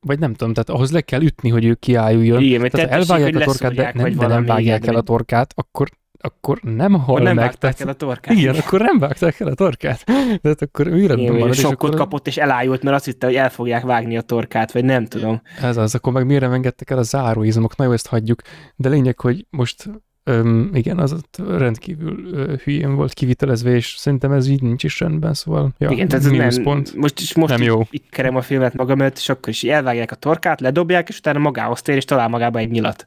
vagy 0.00 0.18
nem 0.18 0.34
tudom, 0.34 0.52
tehát 0.52 0.70
ahhoz 0.70 0.92
le 0.92 1.00
kell 1.00 1.22
ütni, 1.22 1.48
hogy 1.48 1.64
ő 1.64 1.74
kiálljon. 1.74 2.42
igen, 2.42 2.70
Tehát 2.70 2.88
tettessék, 2.88 3.10
elvágják 3.10 3.42
a 3.42 3.44
torkát, 3.44 3.74
de 3.74 3.92
nem, 3.94 4.14
de 4.14 4.26
nem 4.26 4.44
vágják 4.44 4.82
igen, 4.82 4.94
el 4.94 5.00
a 5.00 5.02
torkát, 5.02 5.52
akkor, 5.56 5.88
akkor 6.24 6.58
nem 6.62 6.92
hal 6.92 7.00
akkor 7.02 7.22
nem 7.22 7.34
meg. 7.34 7.44
vágták 7.44 7.74
tehát, 7.74 7.80
el 7.80 7.88
a 7.88 7.92
torkát. 7.94 8.36
igen, 8.36 8.54
akkor 8.54 8.80
nem 8.80 8.98
vágták 8.98 9.40
el 9.40 9.46
a 9.46 9.54
torkát. 9.54 10.04
Tehát 10.42 10.62
akkor 10.62 10.90
vagy 10.90 11.18
marad, 11.18 11.48
és 11.48 11.58
sokkot 11.58 11.76
akkor 11.76 11.94
kapott, 11.94 12.26
és 12.26 12.36
elájult, 12.36 12.82
mert 12.82 12.96
azt 12.96 13.04
hitte, 13.04 13.26
hogy 13.26 13.34
el 13.34 13.50
fogják 13.50 13.82
vágni 13.82 14.16
a 14.16 14.20
torkát, 14.20 14.72
vagy 14.72 14.84
nem 14.84 15.06
tudom. 15.06 15.42
ez 15.62 15.76
az, 15.76 15.94
akkor 15.94 16.12
meg 16.12 16.26
miért 16.26 16.42
nem 16.42 16.52
engedtek 16.52 16.90
el 16.90 16.98
a 16.98 17.02
záróizmok, 17.02 17.76
na 17.76 17.84
jó, 17.84 17.92
ezt 17.92 18.06
hagyjuk. 18.06 18.40
De 18.76 18.88
lényeg, 18.88 19.20
hogy 19.20 19.46
most 19.50 19.90
öm, 20.24 20.70
igen, 20.74 20.98
az 20.98 21.12
ott 21.12 21.38
rendkívül 21.48 22.34
ö, 22.34 22.54
hülyén 22.64 22.94
volt 22.94 23.12
kivitelezve, 23.12 23.70
és 23.70 23.94
szerintem 23.98 24.32
ez 24.32 24.48
így 24.48 24.62
nincs 24.62 24.84
is 24.84 25.00
rendben, 25.00 25.34
szóval 25.34 25.74
ja, 25.78 25.90
Igen, 25.90 26.08
tehát 26.08 26.24
ez 26.24 26.30
nem, 26.30 26.38
mínuszpont. 26.38 26.94
most, 26.94 27.20
is 27.20 27.34
most 27.34 27.52
Nem 27.52 27.62
jó. 27.62 27.80
így 27.90 28.08
kerem 28.10 28.36
a 28.36 28.42
filmet 28.42 28.74
magam 28.74 29.00
előtt, 29.00 29.16
és 29.16 29.28
akkor 29.28 29.48
is 29.48 29.62
elvágják 29.62 30.10
a 30.10 30.14
torkát, 30.14 30.60
ledobják, 30.60 31.08
és 31.08 31.18
utána 31.18 31.38
magához 31.38 31.82
tér, 31.82 31.96
és 31.96 32.04
talál 32.04 32.28
magába 32.28 32.58
egy 32.58 32.70
nyilat. 32.70 33.06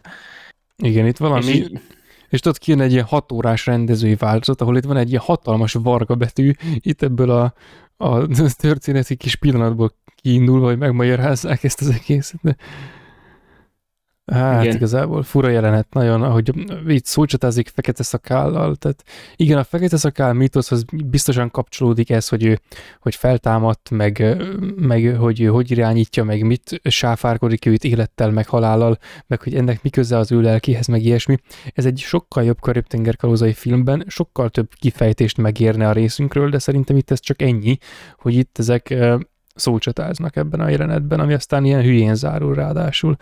Igen, 0.84 1.06
itt 1.06 1.18
valami, 1.18 1.46
És 1.46 1.54
így, 1.54 1.80
És 2.30 2.40
tudod, 2.40 2.58
kijön 2.58 2.82
egy 2.82 2.92
ilyen 2.92 3.06
hat 3.06 3.32
órás 3.32 3.66
rendezői 3.66 4.16
változat, 4.16 4.62
ahol 4.62 4.78
itt 4.78 4.84
van 4.84 4.98
egy 4.98 5.10
ilyen 5.10 5.22
hatalmas 5.26 5.74
varga 5.74 6.16
betű, 6.16 6.52
itt 6.80 7.02
ebből 7.02 7.30
a, 7.30 7.54
a 7.98 8.28
történeti 8.58 9.16
kis 9.16 9.36
pillanatból 9.36 9.92
kiindulva, 10.22 10.66
hogy 10.66 10.78
megmagyarázzák 10.78 11.64
ezt 11.64 11.82
az 11.82 11.90
egészet, 11.90 12.40
de 12.42 12.56
Hát 14.32 14.64
igen. 14.64 14.76
igazából 14.76 15.24
fura 15.24 15.50
jelenet 15.50 15.94
nagyon, 15.94 16.24
ahogy 16.24 16.52
így 16.90 17.06
szócsatázik 17.06 17.68
fekete 17.68 18.04
szakállal, 18.04 18.76
tehát 18.76 19.04
igen, 19.36 19.58
a 19.58 19.64
fekete 19.64 19.98
szakál 19.98 20.34
mítoszhoz 20.34 20.86
biztosan 21.06 21.52
kapcsolódik 21.52 22.10
ez, 22.10 22.28
hogy 22.28 22.46
ő 22.46 22.60
hogy 23.00 23.16
feltámadt, 23.16 23.90
meg, 23.90 24.38
meg 24.76 25.16
hogy 25.20 25.42
ő 25.42 25.46
hogy 25.46 25.72
irányítja, 25.72 26.24
meg 26.24 26.42
mit 26.42 26.82
sáfárkodik 26.84 27.66
őt 27.66 27.84
élettel, 27.84 28.32
meg 28.32 28.48
halállal, 28.48 28.98
meg 29.28 29.42
hogy 29.42 29.56
ennek 29.56 29.84
mi 29.84 29.90
köze 29.90 30.18
az 30.18 30.32
ő 30.32 30.42
lelkéhez, 30.42 30.88
meg 30.88 31.04
ilyesmi. 31.04 31.38
Ez 31.74 31.86
egy 31.86 32.00
sokkal 32.00 32.44
jobb 32.44 32.60
karib 32.60 32.86
kalózai 33.18 33.54
filmben, 33.54 34.06
sokkal 34.08 34.50
több 34.50 34.70
kifejtést 34.80 35.38
megérne 35.38 35.88
a 35.88 35.92
részünkről, 35.92 36.50
de 36.50 36.60
szerintem 36.60 36.98
itt 36.98 37.12
ez 37.12 37.20
csak 37.20 37.42
ennyi, 37.42 37.78
hogy 38.18 38.34
itt 38.34 38.58
ezek 38.58 38.96
szócsatáznak 39.56 40.36
ebben 40.36 40.60
a 40.60 40.70
jelenetben, 40.70 41.20
ami 41.20 41.34
aztán 41.34 41.66
ilyen 41.66 41.82
hülyén 41.82 42.16
zárul 42.16 42.54
ráadásul. 42.54 43.18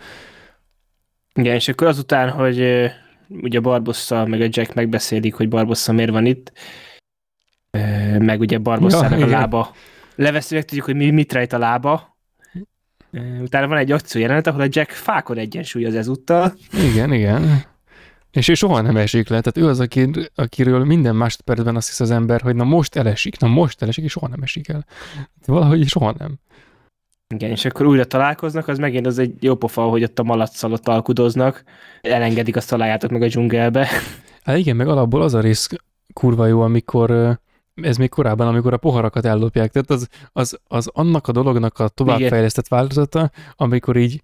Igen, 1.36 1.54
és 1.54 1.68
akkor 1.68 1.86
azután, 1.86 2.30
hogy 2.30 2.90
ugye 3.28 3.60
Barbossa 3.60 4.26
meg 4.26 4.40
a 4.40 4.46
Jack 4.48 4.74
megbeszélik, 4.74 5.34
hogy 5.34 5.48
Barbossa 5.48 5.92
miért 5.92 6.10
van 6.10 6.26
itt, 6.26 6.52
meg 8.18 8.40
ugye 8.40 8.58
Barbosszának 8.58 9.18
ja, 9.18 9.26
a 9.26 9.28
lába. 9.28 9.74
Leveszőleg 10.14 10.64
tudjuk, 10.64 10.86
hogy 10.86 10.96
mi, 10.96 11.10
mit 11.10 11.32
rejt 11.32 11.52
a 11.52 11.58
lába. 11.58 12.16
Utána 13.40 13.66
van 13.66 13.78
egy 13.78 13.92
akció 13.92 14.20
jelenet, 14.20 14.46
ahol 14.46 14.60
a 14.60 14.68
Jack 14.68 14.90
fákon 14.90 15.38
egyensúlyoz 15.38 15.94
ezúttal. 15.94 16.54
Igen, 16.92 17.12
igen. 17.12 17.64
És 18.30 18.48
ő 18.48 18.54
soha 18.54 18.80
nem 18.80 18.96
esik 18.96 19.28
le, 19.28 19.40
tehát 19.40 19.56
ő 19.56 19.68
az, 19.68 19.80
aki, 19.80 20.10
akiről 20.34 20.84
minden 20.84 21.16
másodpercben 21.16 21.76
azt 21.76 21.88
hisz 21.88 22.00
az 22.00 22.10
ember, 22.10 22.40
hogy 22.40 22.54
na 22.56 22.64
most 22.64 22.96
elesik, 22.96 23.38
na 23.38 23.48
most 23.48 23.82
elesik, 23.82 24.04
és 24.04 24.10
soha 24.10 24.28
nem 24.28 24.42
esik 24.42 24.68
el. 24.68 24.86
Valahogy 25.46 25.88
soha 25.88 26.14
nem. 26.18 26.38
Igen, 27.34 27.50
és 27.50 27.64
akkor 27.64 27.86
újra 27.86 28.04
találkoznak, 28.04 28.68
az 28.68 28.78
megint 28.78 29.06
az 29.06 29.18
egy 29.18 29.34
jó 29.40 29.54
pofa, 29.54 29.82
hogy 29.82 30.02
ott 30.02 30.18
a 30.18 30.22
malacsal 30.22 30.72
ott 30.72 30.88
alkudoznak, 30.88 31.62
elengedik, 32.00 32.56
azt 32.56 32.68
találjátok 32.68 33.10
meg 33.10 33.22
a 33.22 33.26
dzsungelbe. 33.26 33.88
Hát 34.44 34.56
igen, 34.56 34.76
meg 34.76 34.88
alapból 34.88 35.22
az 35.22 35.34
a 35.34 35.40
rész 35.40 35.68
kurva 36.12 36.46
jó, 36.46 36.60
amikor 36.60 37.38
ez 37.74 37.96
még 37.96 38.08
korábban, 38.08 38.46
amikor 38.46 38.72
a 38.72 38.76
poharakat 38.76 39.24
ellopják, 39.24 39.70
tehát 39.70 39.90
az, 39.90 40.08
az, 40.32 40.58
az 40.66 40.90
annak 40.92 41.28
a 41.28 41.32
dolognak 41.32 41.78
a 41.78 41.88
továbbfejlesztett 41.88 42.68
változata, 42.68 43.30
amikor 43.56 43.96
így 43.96 44.22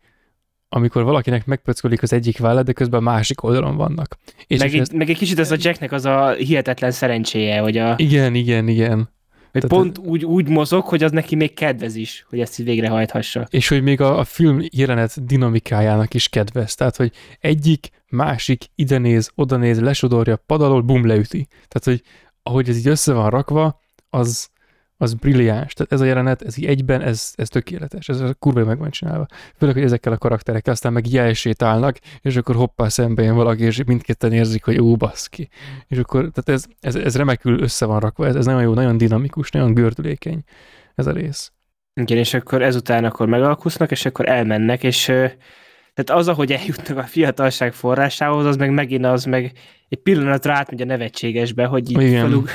amikor 0.74 1.02
valakinek 1.02 1.46
megpöckölik 1.46 2.02
az 2.02 2.12
egyik 2.12 2.38
vállat, 2.38 2.64
de 2.64 2.72
közben 2.72 3.00
a 3.00 3.02
másik 3.02 3.42
oldalon 3.42 3.76
vannak. 3.76 4.16
És 4.46 4.58
meg, 4.58 4.68
és 4.68 4.74
egy, 4.74 4.80
ezt... 4.80 4.92
meg 4.92 5.10
egy 5.10 5.16
kicsit 5.16 5.38
ez 5.38 5.50
a 5.50 5.56
Jacknek 5.58 5.92
az 5.92 6.04
a 6.04 6.30
hihetetlen 6.30 6.90
szerencséje, 6.90 7.60
hogy 7.60 7.76
a... 7.76 7.94
Igen, 7.96 8.34
igen, 8.34 8.68
igen. 8.68 9.08
Hogy 9.52 9.60
Tehát 9.60 9.84
pont 9.84 9.98
úgy, 9.98 10.24
úgy 10.24 10.48
mozog, 10.48 10.84
hogy 10.84 11.02
az 11.02 11.10
neki 11.10 11.34
még 11.34 11.54
kedvez 11.54 11.94
is, 11.94 12.26
hogy 12.28 12.40
ezt 12.40 12.58
így 12.58 12.66
végrehajthassa. 12.66 13.46
És 13.50 13.68
hogy 13.68 13.82
még 13.82 14.00
a, 14.00 14.18
a 14.18 14.24
film 14.24 14.60
jelenet 14.70 15.24
dinamikájának 15.26 16.14
is 16.14 16.28
kedvez. 16.28 16.74
Tehát, 16.74 16.96
hogy 16.96 17.12
egyik, 17.40 17.90
másik 18.08 18.64
ide 18.74 18.98
néz, 18.98 19.30
oda 19.34 19.56
néz, 19.56 19.80
lesodorja, 19.80 20.36
padalol, 20.36 20.80
bum, 20.80 21.06
leüti. 21.06 21.46
Tehát, 21.48 21.84
hogy 21.84 22.02
ahogy 22.42 22.68
ez 22.68 22.76
így 22.76 22.88
össze 22.88 23.12
van 23.12 23.30
rakva, 23.30 23.80
az, 24.10 24.50
az 25.02 25.14
brilliáns. 25.14 25.72
Tehát 25.72 25.92
ez 25.92 26.00
a 26.00 26.04
jelenet, 26.04 26.42
ez 26.42 26.58
így 26.58 26.64
egyben, 26.64 27.00
ez, 27.00 27.32
ez 27.34 27.48
tökéletes, 27.48 28.08
ez 28.08 28.22
kurva 28.38 28.64
meg 28.64 28.78
van 28.78 28.90
csinálva. 28.90 29.26
Főleg, 29.56 29.74
hogy 29.74 29.84
ezekkel 29.84 30.12
a 30.12 30.18
karakterekkel 30.18 30.72
aztán 30.72 30.92
meg 30.92 31.06
jelsétálnak, 31.06 31.98
és 32.20 32.36
akkor 32.36 32.54
hoppá 32.54 32.88
szembe 32.88 33.22
jön 33.22 33.34
valaki, 33.34 33.62
és 33.62 33.84
mindketten 33.84 34.32
érzik, 34.32 34.64
hogy 34.64 34.80
ó, 34.80 34.96
baszki. 34.96 35.48
És 35.86 35.98
akkor, 35.98 36.20
tehát 36.20 36.48
ez, 36.60 36.66
ez, 36.80 36.94
ez 36.94 37.16
remekül 37.16 37.60
össze 37.60 37.86
van 37.86 38.00
rakva, 38.00 38.26
ez, 38.26 38.34
ez 38.34 38.44
nagyon 38.44 38.62
jó, 38.62 38.74
nagyon 38.74 38.96
dinamikus, 38.96 39.50
nagyon 39.50 39.74
gördülékeny 39.74 40.42
ez 40.94 41.06
a 41.06 41.12
rész. 41.12 41.52
Igen, 41.94 42.18
és 42.18 42.34
akkor 42.34 42.62
ezután 42.62 43.04
akkor 43.04 43.26
megalkusznak, 43.26 43.90
és 43.90 44.04
akkor 44.04 44.28
elmennek, 44.28 44.82
és 44.82 45.04
tehát 45.94 46.10
az, 46.10 46.28
ahogy 46.28 46.52
eljutnak 46.52 46.98
a 46.98 47.02
fiatalság 47.02 47.72
forrásához, 47.72 48.44
az 48.44 48.56
meg 48.56 48.70
megint 48.70 49.04
az 49.04 49.24
meg 49.24 49.52
egy 49.88 49.98
pillanatra 49.98 50.52
átmegy 50.52 50.82
a 50.82 50.84
nevetségesbe, 50.84 51.64
hogy 51.64 51.90
így 51.90 52.14
felug, 52.14 52.48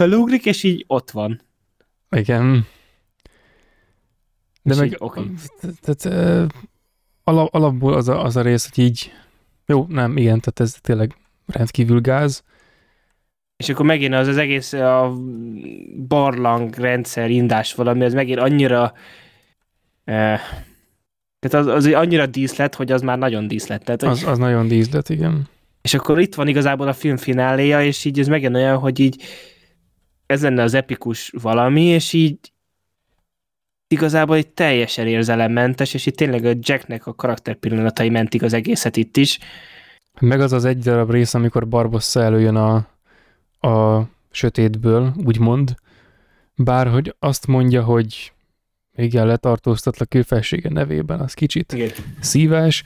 felugrik, 0.00 0.46
és 0.46 0.62
így 0.62 0.84
ott 0.86 1.10
van. 1.10 1.40
Igen. 2.10 2.66
De 4.62 4.72
és 4.72 4.78
meg, 4.78 4.96
okay. 4.98 5.24
tehát 5.82 6.50
alap, 7.24 7.54
alapból 7.54 7.94
az 7.94 8.08
a, 8.08 8.24
az 8.24 8.36
a 8.36 8.42
rész, 8.42 8.68
hogy 8.68 8.84
így, 8.84 9.12
jó, 9.66 9.86
nem, 9.88 10.16
igen, 10.16 10.40
tehát 10.40 10.60
ez 10.60 10.72
tényleg 10.80 11.16
rendkívül 11.46 12.00
gáz. 12.00 12.44
És 13.56 13.68
akkor 13.68 13.86
megint 13.86 14.14
az 14.14 14.26
az 14.26 14.36
egész 14.36 14.72
a 14.72 15.16
barlang 16.08 16.74
rendszer, 16.74 17.30
indás 17.30 17.74
valami, 17.74 18.04
az 18.04 18.12
megint 18.12 18.38
annyira 18.38 18.92
eh, 20.04 20.40
tehát 21.38 21.66
az, 21.66 21.74
az 21.74 21.86
annyira 21.86 22.26
díszlet, 22.26 22.74
hogy 22.74 22.92
az 22.92 23.02
már 23.02 23.18
nagyon 23.18 23.48
díszlet. 23.48 23.84
Tehát, 23.84 24.02
az, 24.02 24.24
az 24.24 24.38
nagyon 24.38 24.68
díszlet, 24.68 25.08
igen. 25.08 25.48
És 25.82 25.94
akkor 25.94 26.20
itt 26.20 26.34
van 26.34 26.48
igazából 26.48 26.88
a 26.88 26.92
film 26.92 27.16
fináléja, 27.16 27.82
és 27.82 28.04
így 28.04 28.18
ez 28.18 28.26
megint 28.26 28.54
olyan, 28.54 28.78
hogy 28.78 28.98
így 28.98 29.22
ez 30.30 30.42
lenne 30.42 30.62
az 30.62 30.74
epikus 30.74 31.32
valami, 31.42 31.82
és 31.82 32.12
így 32.12 32.38
igazából 33.88 34.36
egy 34.36 34.48
teljesen 34.48 35.06
érzelemmentes, 35.06 35.94
és 35.94 36.06
itt 36.06 36.16
tényleg 36.16 36.44
a 36.44 36.52
Jacknek 36.60 37.06
a 37.06 37.14
karakter 37.14 37.54
pillanatai 37.54 38.08
mentik 38.08 38.42
az 38.42 38.52
egészet 38.52 38.96
itt 38.96 39.16
is. 39.16 39.38
Meg 40.20 40.40
az 40.40 40.52
az 40.52 40.64
egy 40.64 40.78
darab 40.78 41.10
rész, 41.10 41.34
amikor 41.34 41.68
Barbossa 41.68 42.22
előjön 42.22 42.56
a, 42.56 42.74
a 43.68 44.06
sötétből, 44.30 45.12
úgymond, 45.24 45.74
bár 46.54 46.88
hogy 46.88 47.14
azt 47.18 47.46
mondja, 47.46 47.82
hogy 47.82 48.32
igen, 48.96 49.26
letartóztatlak 49.26 50.14
ő 50.14 50.22
felsége 50.22 50.68
nevében, 50.68 51.20
az 51.20 51.34
kicsit 51.34 51.72
igen. 51.72 51.90
szíves, 52.20 52.84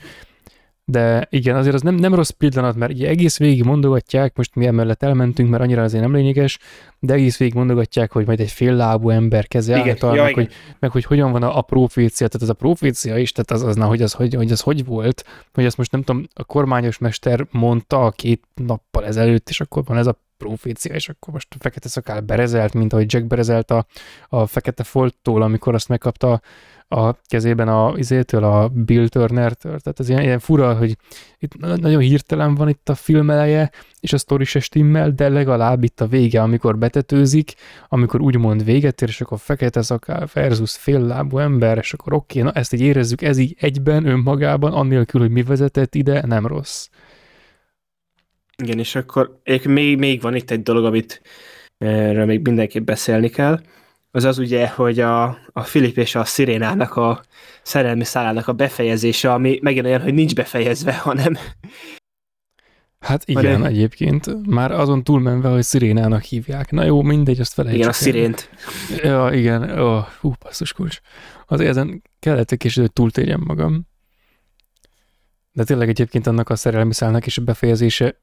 de 0.87 1.27
igen, 1.29 1.55
azért 1.55 1.75
az 1.75 1.81
nem, 1.81 1.95
nem 1.95 2.13
rossz 2.13 2.29
pillanat, 2.29 2.75
mert 2.75 2.91
ugye 2.91 3.07
egész 3.07 3.37
végig 3.37 3.63
mondogatják, 3.63 4.35
most 4.35 4.55
mi 4.55 4.65
emellett 4.65 5.03
elmentünk, 5.03 5.49
mert 5.49 5.63
annyira 5.63 5.83
azért 5.83 6.03
nem 6.03 6.13
lényeges, 6.13 6.59
de 6.99 7.13
egész 7.13 7.37
végig 7.37 7.53
mondogatják, 7.53 8.11
hogy 8.11 8.25
majd 8.25 8.39
egy 8.39 8.51
fél 8.51 8.73
lábú 8.73 9.09
ember 9.09 9.47
keze 9.47 9.77
által, 9.77 10.15
meg, 10.15 10.33
hogy, 10.33 10.51
meg 10.79 10.91
hogy 10.91 11.05
hogyan 11.05 11.31
van 11.31 11.43
a, 11.43 11.57
a 11.57 11.61
profécia, 11.61 12.27
tehát 12.27 12.41
ez 12.41 12.49
a 12.49 12.53
profécia 12.53 13.17
is, 13.17 13.31
tehát 13.31 13.51
az, 13.51 13.69
az, 13.69 13.75
na, 13.75 13.85
hogy, 13.85 14.01
az, 14.01 14.13
hogy, 14.13 14.33
hogy 14.33 14.51
az 14.51 14.61
hogy 14.61 14.85
volt, 14.85 15.23
hogy 15.53 15.65
azt 15.65 15.77
most 15.77 15.91
nem 15.91 16.01
tudom, 16.01 16.27
a 16.33 16.43
kormányos 16.43 16.97
mester 16.97 17.47
mondta 17.51 18.13
két 18.15 18.43
nappal 18.53 19.05
ezelőtt, 19.05 19.49
és 19.49 19.61
akkor 19.61 19.83
van 19.85 19.97
ez 19.97 20.07
a 20.07 20.23
profécia, 20.37 20.93
és 20.93 21.09
akkor 21.09 21.33
most 21.33 21.47
a 21.53 21.57
fekete 21.59 21.89
szakál 21.89 22.21
berezelt, 22.21 22.73
mint 22.73 22.93
ahogy 22.93 23.13
Jack 23.13 23.25
berezelt 23.25 23.71
a, 23.71 23.85
a 24.29 24.45
fekete 24.45 24.83
folttól, 24.83 25.41
amikor 25.41 25.73
azt 25.73 25.89
megkapta 25.89 26.41
a 26.87 27.13
kezében 27.21 27.67
a 27.67 27.93
izétől, 27.97 28.43
a 28.43 28.67
Bill 28.67 29.07
Turner-től. 29.07 29.79
Tehát 29.79 29.99
ez 29.99 30.09
ilyen, 30.09 30.21
ilyen 30.21 30.39
fura, 30.39 30.77
hogy 30.77 30.97
itt 31.39 31.57
nagyon 31.57 31.99
hirtelen 31.99 32.55
van 32.55 32.69
itt 32.69 32.89
a 32.89 32.95
film 32.95 33.29
eleje, 33.29 33.71
és 33.99 34.13
a 34.13 34.17
sztori 34.17 34.43
se 34.43 34.59
stimmel, 34.59 35.11
de 35.11 35.29
legalább 35.29 35.83
itt 35.83 36.01
a 36.01 36.07
vége, 36.07 36.41
amikor 36.41 36.77
betetőzik, 36.77 37.53
amikor 37.87 38.21
úgymond 38.21 38.63
véget 38.63 39.01
ér, 39.01 39.07
és 39.07 39.21
akkor 39.21 39.39
fekete 39.39 39.81
szakál 39.81 40.27
versus 40.33 40.75
féllábú 40.77 41.37
ember, 41.37 41.77
és 41.77 41.93
akkor 41.93 42.13
oké, 42.13 42.39
okay, 42.39 42.51
na 42.51 42.59
ezt 42.59 42.73
így 42.73 42.81
érezzük, 42.81 43.21
ez 43.21 43.37
így 43.37 43.55
egyben, 43.59 44.05
önmagában, 44.05 44.73
annélkül, 44.73 45.21
hogy 45.21 45.31
mi 45.31 45.43
vezetett 45.43 45.95
ide, 45.95 46.25
nem 46.25 46.47
rossz. 46.47 46.87
Igen, 48.63 48.79
és 48.79 48.95
akkor 48.95 49.41
még, 49.63 49.97
még 49.97 50.21
van 50.21 50.35
itt 50.35 50.51
egy 50.51 50.63
dolog, 50.63 50.85
amit 50.85 51.21
erről 51.77 52.25
még 52.25 52.41
mindenképp 52.41 52.85
beszélni 52.85 53.29
kell, 53.29 53.59
az 54.15 54.23
az 54.23 54.37
ugye, 54.37 54.67
hogy 54.67 54.99
a, 54.99 55.23
a 55.51 55.63
Filip 55.63 55.97
és 55.97 56.15
a 56.15 56.23
Szirénának 56.23 56.95
a 56.95 57.23
szerelmi 57.63 58.03
szállának 58.03 58.47
a 58.47 58.53
befejezése, 58.53 59.33
ami 59.33 59.59
megint 59.61 59.85
olyan, 59.85 60.01
hogy 60.01 60.13
nincs 60.13 60.35
befejezve, 60.35 60.93
hanem... 61.07 61.37
Hát 62.99 63.23
igen, 63.25 63.43
hanem... 63.43 63.63
egyébként. 63.63 64.45
Már 64.45 64.71
azon 64.71 65.03
túlmenve, 65.03 65.49
hogy 65.49 65.63
Szirénának 65.63 66.21
hívják. 66.23 66.71
Na 66.71 66.83
jó, 66.83 67.01
mindegy, 67.01 67.39
azt 67.39 67.53
felejtsük. 67.53 67.79
Igen, 67.79 67.91
a 67.91 67.93
Szirént. 67.93 68.49
Ja, 69.03 69.29
igen. 69.33 69.79
Oh, 69.79 70.07
hú, 70.19 70.33
basszus 70.39 70.73
kulcs. 70.73 70.99
Azért 71.47 71.69
ezen 71.69 72.01
kellett 72.19 72.51
egy 72.51 72.57
kicsit, 72.57 72.79
hogy 72.79 72.93
túltérjem 72.93 73.41
magam. 73.45 73.87
De 75.51 75.63
tényleg 75.63 75.89
egyébként 75.89 76.27
annak 76.27 76.49
a 76.49 76.55
szerelmi 76.55 76.93
szálnak 76.93 77.25
is 77.25 77.37
a 77.37 77.41
befejezése 77.43 78.21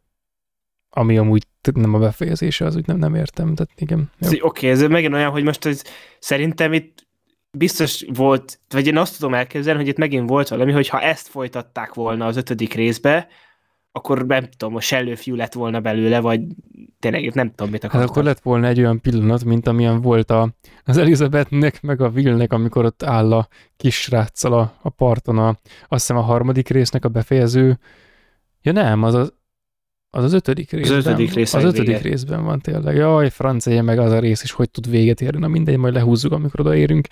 ami 0.95 1.19
amúgy 1.19 1.47
nem 1.75 1.95
a 1.95 1.99
befejezése, 1.99 2.65
az 2.65 2.77
úgy 2.77 2.87
nem, 2.87 2.97
nem 2.97 3.15
értem, 3.15 3.55
tehát 3.55 3.73
igen. 3.77 4.11
Oké, 4.21 4.41
okay, 4.41 4.69
ez 4.69 4.83
megint 4.83 5.15
olyan, 5.15 5.31
hogy 5.31 5.43
most 5.43 5.65
ez, 5.65 5.83
szerintem 6.19 6.73
itt 6.73 7.07
biztos 7.51 8.05
volt, 8.15 8.61
vagy 8.69 8.87
én 8.87 8.97
azt 8.97 9.19
tudom 9.19 9.35
elképzelni, 9.35 9.81
hogy 9.81 9.89
itt 9.89 9.97
megint 9.97 10.29
volt 10.29 10.49
valami, 10.49 10.73
hogy 10.73 10.89
ha 10.89 11.01
ezt 11.01 11.29
folytatták 11.29 11.95
volna 11.95 12.27
az 12.27 12.37
ötödik 12.37 12.75
részbe, 12.75 13.29
akkor 13.93 14.27
nem 14.27 14.49
tudom, 14.57 14.77
a 14.77 14.81
sellőfiú 14.81 15.35
lett 15.35 15.53
volna 15.53 15.81
belőle, 15.81 16.21
vagy 16.21 16.41
tényleg 16.99 17.35
nem 17.35 17.49
tudom, 17.49 17.71
mit 17.71 17.85
akartam. 17.85 18.01
Hát 18.01 18.09
akkor 18.09 18.25
lett 18.25 18.41
volna 18.41 18.67
egy 18.67 18.79
olyan 18.79 19.01
pillanat, 19.01 19.45
mint 19.45 19.67
amilyen 19.67 20.01
volt 20.01 20.31
a, 20.31 20.55
az 20.85 20.97
Elizabethnek, 20.97 21.83
meg 21.83 22.01
a 22.01 22.09
Willnek, 22.09 22.53
amikor 22.53 22.85
ott 22.85 23.03
áll 23.03 23.33
a 23.33 23.49
kisráccal 23.77 24.53
a, 24.53 24.79
a 24.83 24.89
parton, 24.89 25.39
a, 25.39 25.49
azt 25.49 25.59
hiszem 25.89 26.17
a 26.17 26.21
harmadik 26.21 26.69
résznek 26.69 27.05
a 27.05 27.09
befejező. 27.09 27.79
Ja 28.63 28.73
nem, 28.73 29.03
az 29.03 29.15
az, 29.15 29.33
Az 30.15 30.25
az 30.25 30.33
ötödik 30.33 30.71
részben. 30.71 30.99
Az 30.99 31.07
ötödik 31.07 31.33
rész 31.33 31.55
Az 31.55 31.65
ötödik 31.65 31.87
vége. 31.87 31.99
részben 32.09 32.45
van 32.45 32.61
tényleg. 32.61 32.97
Jaj, 32.97 33.31
francia, 33.31 33.83
meg 33.83 33.99
az 33.99 34.13
a 34.13 34.19
rész 34.19 34.43
is, 34.43 34.53
hogy 34.53 34.71
tud 34.71 34.91
véget 34.91 35.21
érni. 35.21 35.39
Na 35.39 35.49
mindegy, 35.49 35.77
majd 35.77 35.95
lehúzzuk, 35.95 36.33
amikor 36.33 36.61
odaérünk 36.61 37.07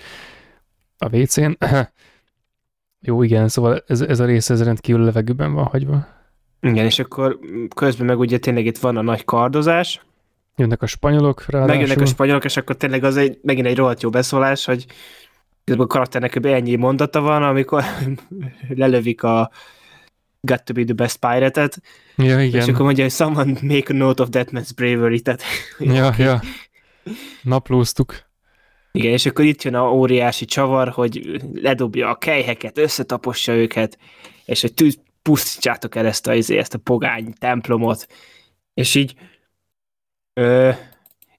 a 0.99 1.17
WC-n. 1.17 1.59
Jó, 3.09 3.23
igen, 3.23 3.49
szóval 3.49 3.85
ez, 3.87 4.01
ez 4.01 4.21
a 4.21 4.25
rész 4.25 4.51
ez 4.51 4.63
rendkívül 4.63 5.05
levegőben 5.05 5.53
van 5.53 5.65
hagyva. 5.65 6.07
Igen, 6.61 6.85
és 6.85 6.99
akkor 6.99 7.39
közben 7.75 8.07
meg 8.07 8.19
ugye 8.19 8.39
tényleg 8.39 8.67
itt 8.67 8.79
van 8.79 8.97
a 8.97 9.03
nagy 9.03 9.25
kardozás, 9.25 10.01
Jönnek 10.57 10.83
a 10.83 10.87
spanyolok, 10.87 11.45
ráadásul. 11.47 11.77
megjönnek 11.77 12.03
a 12.03 12.07
spanyolok, 12.07 12.45
és 12.45 12.57
akkor 12.57 12.77
tényleg 12.77 13.05
az 13.05 13.17
egy, 13.17 13.39
megint 13.43 13.67
egy 13.67 13.77
rohadt 13.77 14.03
jó 14.03 14.11
beszólás, 14.11 14.65
hogy 14.65 14.87
a 15.65 15.87
karakternek 15.87 16.45
ennyi 16.45 16.77
mondata 16.77 17.21
van, 17.21 17.43
amikor 17.43 17.85
lelövik 18.69 19.23
a 19.23 19.51
Got 20.41 20.65
to 20.65 20.73
be 20.73 20.85
the 20.85 20.93
best 20.93 21.17
pirate-et, 21.17 21.81
Ja, 22.17 22.41
és 22.43 22.49
igen. 22.49 22.69
akkor 22.69 22.85
mondja, 22.85 23.03
hogy 23.03 23.13
someone 23.13 23.53
make 23.63 23.93
a 23.93 23.97
note 23.97 24.23
of 24.23 24.29
that 24.29 24.51
man's 24.51 24.71
bravery, 24.75 25.21
tehát 25.21 25.43
Ja, 25.79 26.15
ja. 26.19 26.43
Naplóztuk. 27.43 28.29
Igen, 28.93 29.13
és 29.13 29.27
akkor 29.27 29.45
itt 29.45 29.63
jön 29.63 29.75
a 29.75 29.93
óriási 29.93 30.45
csavar, 30.45 30.89
hogy 30.89 31.41
ledobja 31.55 32.09
a 32.09 32.15
kejheket, 32.15 32.79
összetapossa 32.79 33.53
őket, 33.53 33.99
és 34.45 34.61
hogy 34.61 34.75
tűz, 34.75 34.99
pusztítsátok 35.23 35.95
el 35.95 36.07
ezt 36.07 36.27
a, 36.27 36.35
izé, 36.35 36.59
ezt 36.59 36.75
a 36.75 36.79
pogány 36.79 37.33
templomot. 37.39 38.07
És 38.75 38.95
így 38.95 39.15
ö, 40.35 40.71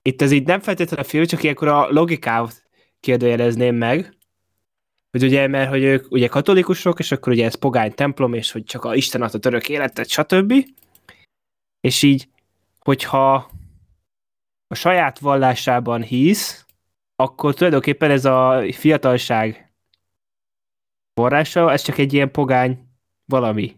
itt 0.02 0.22
ez 0.22 0.32
így 0.32 0.46
nem 0.46 0.60
feltétlenül 0.60 1.06
a 1.06 1.08
film, 1.08 1.26
csak 1.26 1.44
ilyenkor 1.44 1.68
a 1.68 1.88
logikát 1.90 2.64
kérdőjelezném 3.00 3.76
meg, 3.76 4.18
hogy 5.12 5.24
ugye, 5.24 5.48
mert 5.48 5.70
hogy 5.70 5.84
ők 5.84 6.12
ugye 6.12 6.28
katolikusok, 6.28 7.00
és 7.00 7.12
akkor 7.12 7.34
ugye 7.34 7.46
ez 7.46 7.56
pogány 7.56 7.94
templom, 7.94 8.34
és 8.34 8.52
hogy 8.52 8.64
csak 8.64 8.84
a 8.84 8.96
Isten 8.96 9.22
ad 9.22 9.36
a 9.36 9.40
török 9.40 9.70
életet, 9.70 10.10
stb. 10.10 10.54
És 11.80 12.02
így, 12.02 12.30
hogyha 12.80 13.52
a 14.68 14.76
saját 14.76 15.20
vallásában 15.20 16.04
hisz, 16.04 16.66
akkor 17.16 17.54
tulajdonképpen 17.54 18.12
ez 18.12 18.26
a 18.26 18.64
fiatalság 18.72 19.74
forrása, 21.14 21.72
ez 21.72 21.82
csak 21.82 21.98
egy 21.98 22.14
ilyen 22.14 22.32
pogány 22.32 22.88
valami. 23.26 23.76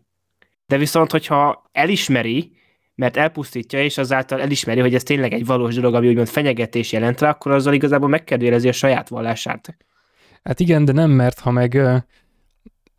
De 0.65 0.77
viszont, 0.77 1.11
hogyha 1.11 1.69
elismeri, 1.71 2.51
mert 2.95 3.17
elpusztítja, 3.17 3.83
és 3.83 3.97
azáltal 3.97 4.41
elismeri, 4.41 4.79
hogy 4.79 4.95
ez 4.95 5.03
tényleg 5.03 5.33
egy 5.33 5.45
valós 5.45 5.75
dolog, 5.75 5.93
ami 5.93 6.07
úgymond 6.07 6.27
fenyegetés 6.27 6.91
jelent 6.91 7.19
rá, 7.19 7.29
akkor 7.29 7.51
azzal 7.51 7.73
igazából 7.73 8.09
megkérdőjelezi 8.09 8.67
a 8.67 8.71
saját 8.71 9.09
vallását. 9.09 9.77
Hát 10.43 10.59
igen, 10.59 10.85
de 10.85 10.91
nem 10.91 11.11
mert, 11.11 11.39
ha 11.39 11.51
meg... 11.51 11.71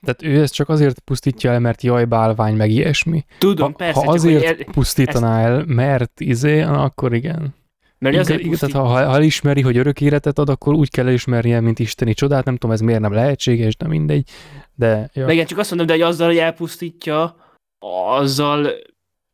Tehát 0.03 0.23
ő 0.23 0.43
ezt 0.43 0.55
csak 0.55 0.69
azért 0.69 0.99
pusztítja 0.99 1.51
el, 1.51 1.61
mert 1.61 1.83
jaj, 1.83 2.05
bálvány, 2.05 2.57
meg 2.57 2.71
ilyesmi. 2.71 3.25
Tudom, 3.39 3.71
Ha, 3.71 3.77
persze, 3.77 3.99
ha 3.99 4.05
csak 4.05 4.15
azért 4.15 4.47
hogy 4.49 4.59
el, 4.59 4.73
pusztítaná 4.73 5.41
el, 5.41 5.65
mert 5.67 6.21
izé, 6.21 6.61
akkor 6.61 7.15
igen. 7.15 7.55
mert 7.99 8.17
azért 8.17 8.39
igen, 8.39 8.51
pusztít, 8.51 8.71
tehát 8.71 8.87
ha, 8.87 8.93
ha 8.93 9.15
elismeri, 9.15 9.61
hogy 9.61 9.77
örök 9.77 10.01
életet 10.01 10.39
ad, 10.39 10.49
akkor 10.49 10.75
úgy 10.75 10.91
kell 10.91 11.07
elismernie, 11.07 11.61
mint 11.61 11.79
isteni 11.79 12.15
csodát. 12.15 12.45
Nem 12.45 12.57
tudom, 12.57 12.75
ez 12.75 12.81
miért 12.81 13.01
nem 13.01 13.13
lehetséges, 13.13 13.77
de 13.77 13.89
mindegy. 13.89 14.31
De 14.75 15.11
ja. 15.13 15.27
De 15.27 15.33
igen, 15.33 15.47
csak 15.47 15.59
azt 15.59 15.69
mondom, 15.69 15.87
de 15.87 15.93
hogy 15.93 16.03
azzal, 16.03 16.27
hogy 16.27 16.39
elpusztítja, 16.39 17.37
azzal 18.19 18.71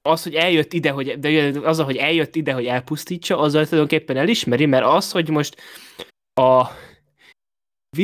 az, 0.03 0.23
hogy 0.23 0.35
eljött 0.35 0.73
ide, 0.73 0.91
hogy, 0.91 1.19
de 1.19 1.53
azzal, 1.63 1.85
hogy 1.85 1.97
eljött 1.97 2.37
ide, 2.37 2.53
hogy 2.53 2.67
elpusztítsa, 2.67 3.39
azzal 3.39 3.65
tulajdonképpen 3.65 4.17
elismeri, 4.17 4.67
mert 4.67 4.85
az, 4.85 5.13
hogy 5.13 5.29
most 5.29 5.57
a, 6.35 6.67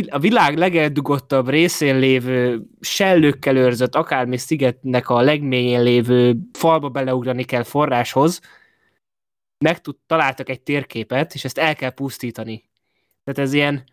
a 0.09 0.19
világ 0.19 0.57
legeldugottabb 0.57 1.49
részén 1.49 1.99
lévő 1.99 2.63
sellőkkel 2.81 3.57
őrzött 3.57 3.95
akármi 3.95 4.37
szigetnek 4.37 5.09
a 5.09 5.21
legmélyén 5.21 5.83
lévő 5.83 6.37
falba 6.53 6.89
beleugrani 6.89 7.45
kell 7.45 7.63
forráshoz, 7.63 8.41
meg 9.59 9.81
tud, 9.81 9.97
találtak 10.07 10.49
egy 10.49 10.61
térképet, 10.61 11.35
és 11.35 11.45
ezt 11.45 11.59
el 11.59 11.75
kell 11.75 11.91
pusztítani. 11.91 12.65
Tehát 13.25 13.49
ez 13.49 13.53
ilyen 13.53 13.85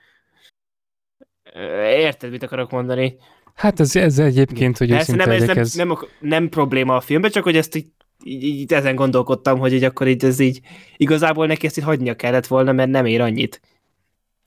érted, 1.84 2.32
mit 2.32 2.44
akarok 2.44 2.72
mondani? 2.72 3.16
Hát 3.54 3.80
ez, 3.80 3.96
ez 3.96 4.20
egyébként, 4.20 4.78
hogy 4.78 4.90
Persze 4.90 5.16
nem, 5.16 5.30
ez 5.30 5.46
nem, 5.46 5.58
ez... 5.58 5.74
nem, 5.74 5.98
nem 6.20 6.50
probléma 6.50 6.96
a 6.96 7.02
filmben, 7.02 7.32
csak 7.32 7.44
hogy 7.44 7.58
ezt 7.58 7.76
így, 7.76 7.88
így, 8.24 8.44
így 8.44 8.74
ezen 8.74 8.96
gondolkodtam, 8.96 9.60
hogy 9.60 9.74
így 9.74 9.84
akkor 9.84 10.08
így 10.08 10.26
ez 10.26 10.40
így 10.40 10.60
igazából 10.98 11.48
neki 11.48 11.66
ezt 11.66 11.78
így 11.78 11.84
hagynia 11.84 12.16
kellett 12.16 12.48
volna, 12.48 12.72
mert 12.72 12.90
nem 12.90 13.06
ér 13.06 13.22
annyit. 13.22 13.62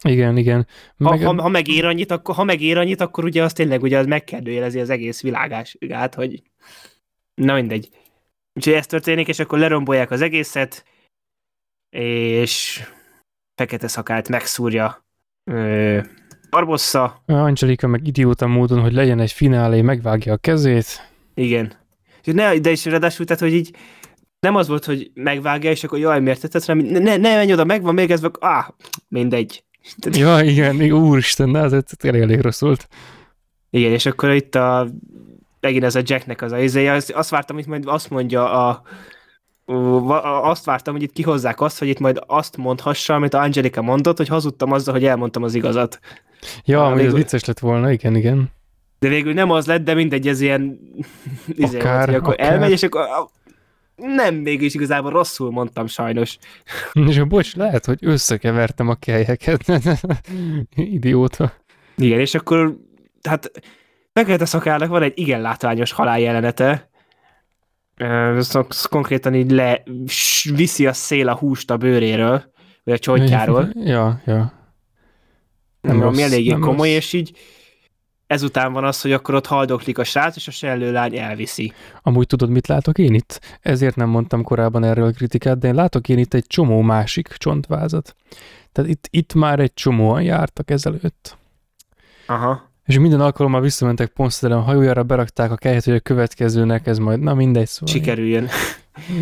Igen, 0.04 0.36
igen. 0.36 0.66
Ha, 0.98 1.10
Meg, 1.10 1.22
ha, 1.22 1.42
ha 1.42 1.48
megér 1.48 1.84
annyit, 1.84 2.10
akkor, 2.10 2.34
ha 2.34 2.44
megér 2.44 2.78
annyit, 2.78 3.00
akkor 3.00 3.24
ugye 3.24 3.42
az 3.42 3.52
tényleg 3.52 3.82
ugye 3.82 3.98
az 3.98 4.06
megkérdőjelezi 4.06 4.80
az 4.80 4.90
egész 4.90 5.22
világását, 5.22 6.14
hogy 6.14 6.42
na 7.34 7.54
mindegy. 7.54 7.88
Úgyhogy 8.54 8.72
ez 8.72 8.86
történik, 8.86 9.28
és 9.28 9.38
akkor 9.38 9.58
lerombolják 9.58 10.10
az 10.10 10.20
egészet, 10.20 10.84
és 11.90 12.82
fekete 13.54 13.88
szakált 13.88 14.28
megszúrja 14.28 15.06
ö, 15.50 16.00
Barbossa, 16.50 17.22
Angelika 17.26 17.86
meg 17.86 18.06
idióta 18.06 18.46
módon, 18.46 18.80
hogy 18.80 18.92
legyen 18.92 19.20
egy 19.20 19.32
finálé, 19.32 19.80
megvágja 19.80 20.32
a 20.32 20.36
kezét. 20.36 20.86
Igen. 21.34 21.72
Ne, 22.24 22.58
de 22.58 22.70
is 22.70 22.84
ráadásul, 22.84 23.26
tehát, 23.26 23.42
hogy 23.42 23.54
így 23.54 23.76
nem 24.40 24.56
az 24.56 24.68
volt, 24.68 24.84
hogy 24.84 25.10
megvágja, 25.14 25.70
és 25.70 25.84
akkor 25.84 25.98
jaj, 25.98 26.20
miért 26.20 26.40
tetted, 26.40 26.64
hanem 26.64 26.84
ne, 26.84 27.16
ne, 27.16 27.34
menj 27.34 27.52
oda, 27.52 27.64
meg 27.64 27.82
van 27.82 27.94
még 27.94 28.10
ez, 28.10 28.22
áh, 28.40 28.66
mindegy. 29.08 29.64
Ja, 30.10 30.40
igen, 30.42 30.82
úristen, 30.92 31.56
ez 31.56 31.72
tényleg 31.96 32.20
elég 32.22 32.40
rossz 32.40 32.60
volt. 32.60 32.88
Igen, 33.70 33.92
és 33.92 34.06
akkor 34.06 34.30
itt 34.30 34.54
a, 34.54 34.88
megint 35.60 35.84
ez 35.84 35.94
a 35.94 36.00
Jacknek 36.04 36.42
az 36.42 36.52
a 36.52 36.58
izéje, 36.58 36.92
az, 36.92 37.12
azt 37.14 37.30
vártam, 37.30 37.56
hogy 37.56 37.66
majd 37.66 37.86
azt 37.86 38.10
mondja 38.10 38.66
a, 38.68 38.82
azt 40.42 40.64
vártam, 40.64 40.94
hogy 40.94 41.02
itt 41.02 41.12
kihozzák 41.12 41.60
azt, 41.60 41.78
hogy 41.78 41.88
itt 41.88 41.98
majd 41.98 42.20
azt 42.26 42.56
mondhassa, 42.56 43.14
amit 43.14 43.34
a 43.34 43.40
Angelika 43.40 43.82
mondott, 43.82 44.16
hogy 44.16 44.28
hazudtam 44.28 44.72
azzal, 44.72 44.94
hogy 44.94 45.04
elmondtam 45.04 45.42
az 45.42 45.54
igazat. 45.54 46.00
Ja, 46.64 46.80
Ah, 46.80 46.88
hogy 46.88 46.98
ez 46.98 47.02
végül- 47.04 47.18
vicces 47.18 47.44
lett 47.44 47.58
volna, 47.58 47.90
igen, 47.92 48.14
igen. 48.16 48.50
De 48.98 49.08
végül 49.08 49.32
nem 49.32 49.50
az 49.50 49.66
lett, 49.66 49.84
de 49.84 49.94
mindegy, 49.94 50.28
ez 50.28 50.40
ilyen 50.40 50.78
izé 51.48 51.78
Akár, 51.78 51.94
volt, 51.96 52.04
hogy 52.06 52.14
akkor 52.14 52.32
akár. 52.32 52.52
elmegy, 52.52 52.70
és 52.70 52.82
akkor 52.82 53.02
nem, 53.96 54.34
mégis 54.34 54.74
igazából 54.74 55.10
rosszul 55.10 55.50
mondtam 55.50 55.86
sajnos. 55.86 56.38
És 57.08 57.22
bocs, 57.22 57.54
lehet, 57.54 57.84
hogy 57.84 57.98
összekevertem 58.00 58.88
a 58.88 58.94
kelyheket. 58.94 59.64
Idióta. 60.74 61.52
Igen, 61.96 62.20
és 62.20 62.34
akkor, 62.34 62.76
hát 63.28 63.50
Fekete 64.12 64.44
Szakának 64.44 64.88
van 64.88 65.02
egy 65.02 65.18
igen 65.18 65.40
látványos 65.40 65.92
haláljelenete, 65.92 66.90
Ö, 67.98 68.36
az 68.36 68.54
az 68.68 68.84
konkrétan 68.84 69.34
így 69.34 69.50
le, 69.50 69.82
viszi 70.54 70.86
a 70.86 70.92
szél 70.92 71.28
a 71.28 71.36
húst 71.36 71.70
a 71.70 71.76
bőréről, 71.76 72.52
vagy 72.84 72.94
a 72.94 72.98
csontjáról, 72.98 73.70
Ja, 73.74 74.20
ja. 74.26 74.52
Nem 75.80 75.96
ami 75.96 76.02
rossz, 76.02 76.20
eléggé 76.20 76.50
nem 76.50 76.60
komoly, 76.60 76.88
rossz. 76.88 76.96
és 76.96 77.12
így 77.12 77.38
ezután 78.26 78.72
van 78.72 78.84
az, 78.84 79.00
hogy 79.00 79.12
akkor 79.12 79.34
ott 79.34 79.46
haldoklik 79.46 79.98
a 79.98 80.04
srác, 80.04 80.36
és 80.36 80.48
a 80.48 80.50
sellőlány 80.50 81.16
elviszi. 81.16 81.72
Amúgy 82.02 82.26
tudod, 82.26 82.50
mit 82.50 82.66
látok 82.66 82.98
én 82.98 83.14
itt? 83.14 83.58
Ezért 83.60 83.96
nem 83.96 84.08
mondtam 84.08 84.42
korábban 84.42 84.84
erről 84.84 85.06
a 85.06 85.10
kritikát, 85.10 85.58
de 85.58 85.68
én 85.68 85.74
látok 85.74 86.08
én 86.08 86.18
itt 86.18 86.34
egy 86.34 86.46
csomó 86.46 86.80
másik 86.80 87.28
csontvázat. 87.28 88.16
Tehát 88.72 88.90
itt, 88.90 89.08
itt 89.10 89.34
már 89.34 89.60
egy 89.60 89.74
csomóan 89.74 90.22
jártak 90.22 90.70
ezelőtt. 90.70 91.36
Aha. 92.26 92.74
És 92.84 92.98
minden 92.98 93.20
alkalommal 93.20 93.60
visszamentek 93.60 94.08
Poncedelem 94.08 94.64
hajójára, 94.64 95.02
berakták 95.02 95.50
a 95.50 95.56
kelyhet, 95.56 95.84
hogy 95.84 95.94
a 95.94 96.00
következőnek 96.00 96.86
ez 96.86 96.98
majd, 96.98 97.20
na 97.20 97.34
mindegy 97.34 97.66
szóval. 97.66 97.94
Sikerüljön. 97.94 98.48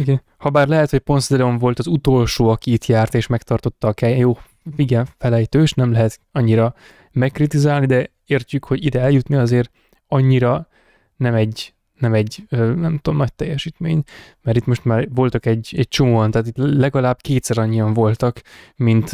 Igen. 0.00 0.22
Habár 0.36 0.68
lehet, 0.68 0.90
hogy 0.90 0.98
Poncedelem 0.98 1.58
volt 1.58 1.78
az 1.78 1.86
utolsó, 1.86 2.48
aki 2.48 2.72
itt 2.72 2.86
járt 2.86 3.14
és 3.14 3.26
megtartotta 3.26 3.88
a 3.88 3.92
kely. 3.92 4.18
Jó, 4.18 4.38
igen, 4.76 5.06
felejtős, 5.18 5.72
nem 5.72 5.92
lehet 5.92 6.18
annyira 6.32 6.74
megkritizálni, 7.12 7.86
de 7.86 8.10
értjük, 8.26 8.64
hogy 8.64 8.84
ide 8.84 9.00
eljutni 9.00 9.34
azért 9.36 9.70
annyira 10.06 10.68
nem 11.16 11.34
egy, 11.34 11.74
nem 11.98 12.14
egy, 12.14 12.44
nem 12.50 12.98
tudom, 13.02 13.18
nagy 13.18 13.34
teljesítmény, 13.34 14.02
mert 14.42 14.56
itt 14.56 14.66
most 14.66 14.84
már 14.84 15.08
voltak 15.10 15.46
egy, 15.46 15.74
egy 15.76 15.88
csomóan, 15.88 16.30
tehát 16.30 16.46
itt 16.46 16.56
legalább 16.56 17.20
kétszer 17.20 17.58
annyian 17.58 17.92
voltak, 17.92 18.40
mint, 18.76 19.10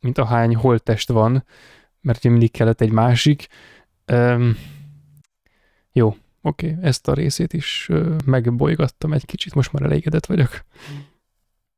mint 0.00 0.18
ahány 0.18 0.54
holttest 0.54 1.08
van, 1.08 1.44
mert 2.00 2.18
ugye 2.18 2.30
mindig 2.30 2.50
kellett 2.50 2.80
egy 2.80 2.90
másik. 2.90 3.46
Um, 4.12 4.56
jó, 5.92 6.16
oké, 6.42 6.70
okay, 6.70 6.84
ezt 6.84 7.08
a 7.08 7.14
részét 7.14 7.52
is 7.52 7.88
megbolygattam 8.24 9.12
egy 9.12 9.26
kicsit, 9.26 9.54
most 9.54 9.72
már 9.72 9.82
elégedett 9.82 10.26
vagyok. 10.26 10.60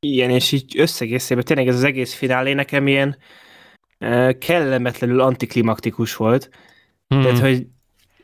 Igen, 0.00 0.30
és 0.30 0.52
így 0.52 0.78
összegészében 0.78 1.44
tényleg 1.44 1.68
ez 1.68 1.74
az 1.74 1.84
egész 1.84 2.14
finálé 2.14 2.52
nekem 2.52 2.86
ilyen 2.86 3.16
kellemetlenül 4.38 5.20
antiklimaktikus 5.20 6.16
volt. 6.16 6.50
Hmm. 7.08 7.22
Tehát, 7.22 7.38
hogy, 7.38 7.66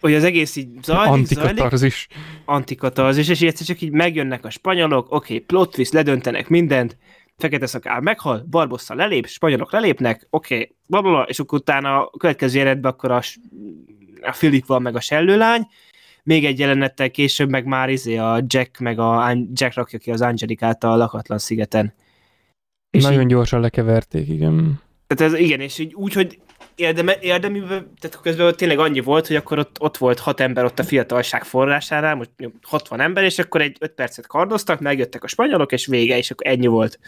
hogy 0.01 0.15
az 0.15 0.25
egész 0.25 0.57
így 0.57 0.69
zajlik, 0.83 1.27
zajlik, 1.27 1.49
Antikatarszis. 1.49 2.07
antikatarzis, 2.45 3.29
és 3.29 3.41
egyszer 3.41 3.67
csak 3.67 3.81
így 3.81 3.91
megjönnek 3.93 4.45
a 4.45 4.51
spanyolok, 4.51 5.07
oké, 5.13 5.35
okay, 5.35 5.47
plot 5.47 5.71
twist, 5.71 5.93
ledöntenek 5.93 6.49
mindent, 6.49 6.97
fekete 7.37 7.67
szakál 7.67 8.01
meghal, 8.01 8.47
Barbossa 8.51 8.95
lelép, 8.95 9.27
spanyolok 9.27 9.73
lelépnek, 9.73 10.27
oké, 10.31 10.75
okay, 10.87 11.25
és 11.27 11.39
akkor 11.39 11.59
utána 11.59 12.07
a 12.07 12.17
következő 12.19 12.59
jelenetben 12.59 12.91
akkor 12.91 13.11
a, 13.11 13.23
a 14.23 14.33
Filip 14.33 14.67
van 14.67 14.83
meg 14.83 14.97
a 14.97 15.01
sellőlány, 15.01 15.67
még 16.23 16.45
egy 16.45 16.59
jelenettel 16.59 17.11
később 17.11 17.51
meg 17.51 17.65
már 17.65 17.89
izé 17.89 18.17
a 18.17 18.45
Jack, 18.47 18.79
meg 18.79 18.99
a 18.99 19.37
Jack 19.53 19.75
rakja 19.75 19.99
ki 19.99 20.11
az 20.11 20.21
Angelikát 20.21 20.85
a 20.85 20.97
lakatlan 20.97 21.39
szigeten. 21.39 21.95
És 22.91 23.03
Nagyon 23.03 23.21
így, 23.21 23.27
gyorsan 23.27 23.61
lekeverték, 23.61 24.29
igen. 24.29 24.81
Tehát 25.07 25.33
ez 25.33 25.39
igen, 25.39 25.61
és 25.61 25.79
így 25.79 25.95
úgy, 25.95 26.13
hogy 26.13 26.41
érdeme, 26.81 27.17
érdeműben, 27.21 27.93
tehát 28.01 28.21
közben 28.21 28.57
tényleg 28.57 28.79
annyi 28.79 29.01
volt, 29.01 29.27
hogy 29.27 29.37
akkor 29.37 29.59
ott, 29.59 29.81
ott 29.81 29.97
volt 29.97 30.19
hat 30.19 30.41
ember 30.41 30.65
ott 30.65 30.79
a 30.79 30.85
fiatalság 30.85 31.45
forrásánál, 31.45 32.15
most 32.15 32.31
60 32.63 33.01
ember, 33.01 33.25
és 33.25 33.39
akkor 33.39 33.61
egy 33.61 33.77
öt 33.81 33.93
percet 33.93 34.27
kardoztak, 34.27 34.81
megjöttek 34.81 35.25
a 35.25 35.27
spanyolok, 35.27 35.73
és 35.73 35.87
vége, 35.87 36.17
és 36.17 36.31
akkor 36.31 36.47
ennyi 36.47 36.67
volt. 36.67 36.99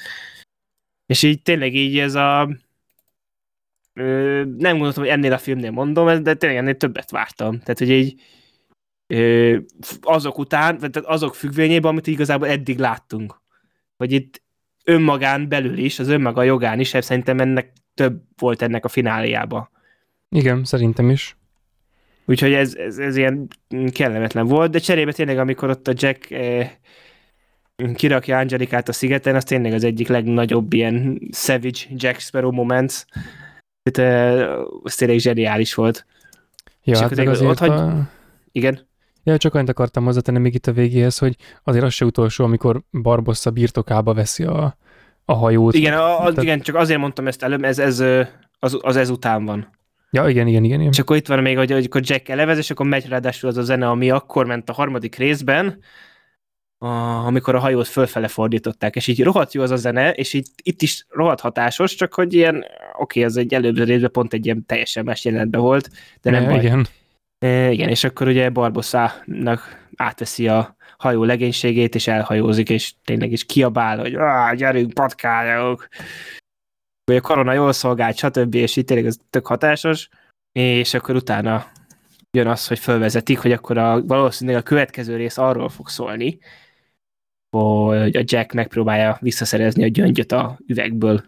És 1.07 1.23
így 1.23 1.43
tényleg 1.43 1.75
így 1.75 1.99
ez 1.99 2.15
a 2.15 2.57
ö, 3.95 4.43
nem 4.59 4.73
gondoltam, 4.73 5.03
hogy 5.03 5.13
ennél 5.13 5.33
a 5.33 5.39
filmnél 5.39 5.71
mondom, 5.71 6.23
de 6.23 6.35
tényleg 6.35 6.59
ennél 6.59 6.77
többet 6.77 7.11
vártam. 7.11 7.59
Tehát, 7.59 7.79
hogy 7.79 7.91
így 7.91 8.21
ö, 9.07 9.59
azok 10.01 10.39
után, 10.39 10.79
tehát 10.79 10.97
azok 10.97 11.35
függvényében, 11.35 11.91
amit 11.91 12.07
igazából 12.07 12.49
eddig 12.49 12.79
láttunk. 12.79 13.41
Hogy 13.97 14.13
itt 14.13 14.43
önmagán 14.85 15.49
belül 15.49 15.79
is, 15.79 15.99
az 15.99 16.09
önmaga 16.09 16.43
jogán 16.43 16.81
is, 16.81 16.89
szerintem 16.89 17.41
ennek 17.41 17.73
több 17.95 18.23
volt 18.37 18.63
ennek 18.63 18.85
a 18.85 18.89
fináliába. 18.89 19.71
Igen, 20.29 20.65
szerintem 20.65 21.11
is. 21.11 21.37
Úgyhogy 22.25 22.53
ez, 22.53 22.75
ez, 22.75 22.99
ez 22.99 23.17
ilyen 23.17 23.49
kellemetlen 23.93 24.47
volt, 24.47 24.71
de 24.71 24.79
cserébe 24.79 25.13
tényleg, 25.13 25.39
amikor 25.39 25.71
ott 25.71 25.89
a 25.89 25.93
Jack 25.97 26.31
eh, 26.31 26.71
kirakja 27.95 28.39
Angelikát 28.39 28.89
a 28.89 28.93
szigeten, 28.93 29.35
az 29.35 29.45
tényleg 29.45 29.73
az 29.73 29.85
egyik 29.85 30.09
legnagyobb 30.09 30.73
ilyen 30.73 31.21
savage 31.33 31.79
Jack 31.91 32.21
Sparrow 32.21 32.53
moment. 32.53 33.07
Tehát, 33.83 34.13
eh, 34.13 34.59
az 34.83 34.95
tényleg 34.95 35.19
zseniális 35.19 35.75
volt. 35.75 36.07
Ja, 36.85 36.99
hát 36.99 37.19
azért 37.19 37.51
ott, 37.51 37.61
a... 37.61 37.91
hogy... 37.91 38.03
Igen. 38.53 38.91
Ja, 39.25 39.37
csak 39.37 39.55
annyit 39.55 39.69
akartam 39.69 40.05
hozzátenni 40.05 40.39
még 40.39 40.55
itt 40.55 40.67
a 40.67 40.73
végéhez, 40.73 41.19
hogy 41.19 41.37
azért 41.63 41.85
az 41.85 41.93
se 41.93 42.05
utolsó, 42.05 42.45
amikor 42.45 42.83
Barbossa 43.03 43.51
birtokába 43.51 44.15
veszi 44.15 44.45
a, 44.45 44.77
a 45.25 45.35
hajót. 45.35 45.75
Igen, 45.75 45.93
a, 45.93 46.15
a, 46.15 46.19
Tehát... 46.19 46.43
igen, 46.43 46.61
csak 46.61 46.75
azért 46.75 47.01
mondtam 47.01 47.27
ezt 47.27 47.43
előbb, 47.43 47.65
ez, 47.65 47.79
ez 47.79 48.01
az, 48.59 48.79
az 48.81 48.97
ezután 48.97 49.45
van. 49.45 49.81
Ja, 50.11 50.29
igen, 50.29 50.47
igen, 50.47 50.65
igen. 50.65 50.81
igen. 50.81 50.93
És 50.93 50.99
akkor 50.99 51.17
itt 51.17 51.27
van 51.27 51.43
még, 51.43 51.57
hogy, 51.57 51.71
hogy 51.71 51.85
akkor 51.85 52.01
Jack 52.05 52.29
elevez, 52.29 52.59
és 52.59 52.71
akkor 52.71 52.87
megy 52.87 53.09
ráadásul 53.09 53.49
az 53.49 53.57
a 53.57 53.63
zene, 53.63 53.89
ami 53.89 54.11
akkor 54.11 54.47
ment 54.47 54.69
a 54.69 54.73
harmadik 54.73 55.17
részben, 55.17 55.79
a, 56.79 56.87
amikor 57.27 57.55
a 57.55 57.59
hajót 57.59 57.89
fölfele 57.89 58.29
fordították, 58.29 58.97
és 58.97 59.07
így 59.07 59.23
rohadt 59.23 59.53
jó 59.53 59.63
az 59.63 59.71
a 59.71 59.77
zene, 59.77 60.11
és 60.11 60.33
így, 60.33 60.49
itt 60.63 60.83
is 60.83 61.07
rohadt 61.09 61.41
hatásos, 61.41 61.95
csak 61.95 62.15
hogy 62.15 62.35
ilyen, 62.35 62.57
oké, 62.57 62.65
okay, 62.99 63.23
ez 63.23 63.37
egy 63.37 63.55
előbb 63.55 63.77
részben 63.77 64.11
pont 64.11 64.33
egy 64.33 64.45
ilyen 64.45 64.67
teljesen 64.67 65.05
más 65.05 65.25
jelenetben 65.25 65.61
volt, 65.61 65.91
de 66.23 66.31
nem 66.31 66.43
ja, 66.43 66.49
baj. 66.49 66.59
Igen. 66.59 66.87
E, 67.39 67.71
igen, 67.71 67.89
és 67.89 68.05
akkor 68.05 68.29
ugye 68.29 68.51
Barbossának 68.51 69.89
átveszi 69.97 70.49
a 70.49 70.77
hajó 71.03 71.25
legénységét, 71.25 71.95
és 71.95 72.07
elhajózik, 72.07 72.69
és 72.69 72.95
tényleg 73.05 73.33
is 73.33 73.45
kiabál, 73.45 73.99
hogy 73.99 74.17
gyerünk, 74.57 74.93
patkányok! 74.93 75.89
Vagy 77.05 77.17
a 77.17 77.21
korona 77.21 77.53
jól 77.53 77.73
szolgált, 77.73 78.17
stb. 78.17 78.55
És 78.55 78.77
itt 78.77 78.87
tényleg 78.87 79.07
ez 79.07 79.17
tök 79.31 79.47
hatásos, 79.47 80.09
és 80.53 80.95
akkor 80.95 81.15
utána 81.15 81.67
jön 82.31 82.47
az, 82.47 82.67
hogy 82.67 82.79
felvezetik, 82.79 83.39
hogy 83.39 83.53
akkor 83.53 83.79
a, 83.79 84.03
valószínűleg 84.07 84.61
a 84.61 84.65
következő 84.65 85.17
rész 85.17 85.39
arról 85.39 85.69
fog 85.69 85.89
szólni, 85.89 86.39
hogy 87.57 88.17
a 88.17 88.23
Jack 88.25 88.53
megpróbálja 88.53 89.19
visszaszerezni 89.21 89.85
a 89.85 89.89
gyöngyöt 89.89 90.33
a 90.33 90.59
üvegből. 90.67 91.25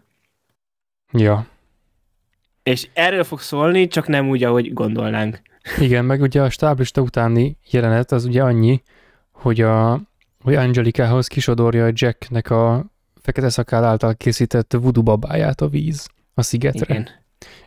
Ja. 1.11 1.47
És 2.63 2.87
erről 2.93 3.23
fog 3.23 3.39
szólni, 3.39 3.87
csak 3.87 4.07
nem 4.07 4.29
úgy, 4.29 4.43
ahogy 4.43 4.73
gondolnánk. 4.73 5.41
Igen, 5.79 6.05
meg 6.05 6.21
ugye 6.21 6.41
a 6.41 6.49
stáblista 6.49 7.01
utáni 7.01 7.57
jelenet 7.69 8.11
az 8.11 8.25
ugye 8.25 8.43
annyi, 8.43 8.81
hogy, 9.35 9.61
a, 9.61 10.01
hogy 10.43 10.55
Angelikához 10.55 11.27
kisodorja 11.27 11.85
a 11.85 11.91
Jacknek 11.93 12.49
a 12.49 12.85
fekete 13.21 13.49
szakál 13.49 13.83
által 13.83 14.15
készített 14.15 14.73
voodoo 14.73 15.03
babáját 15.03 15.61
a 15.61 15.67
víz 15.67 16.07
a 16.33 16.41
szigetre. 16.41 16.93
Igen. 16.93 17.09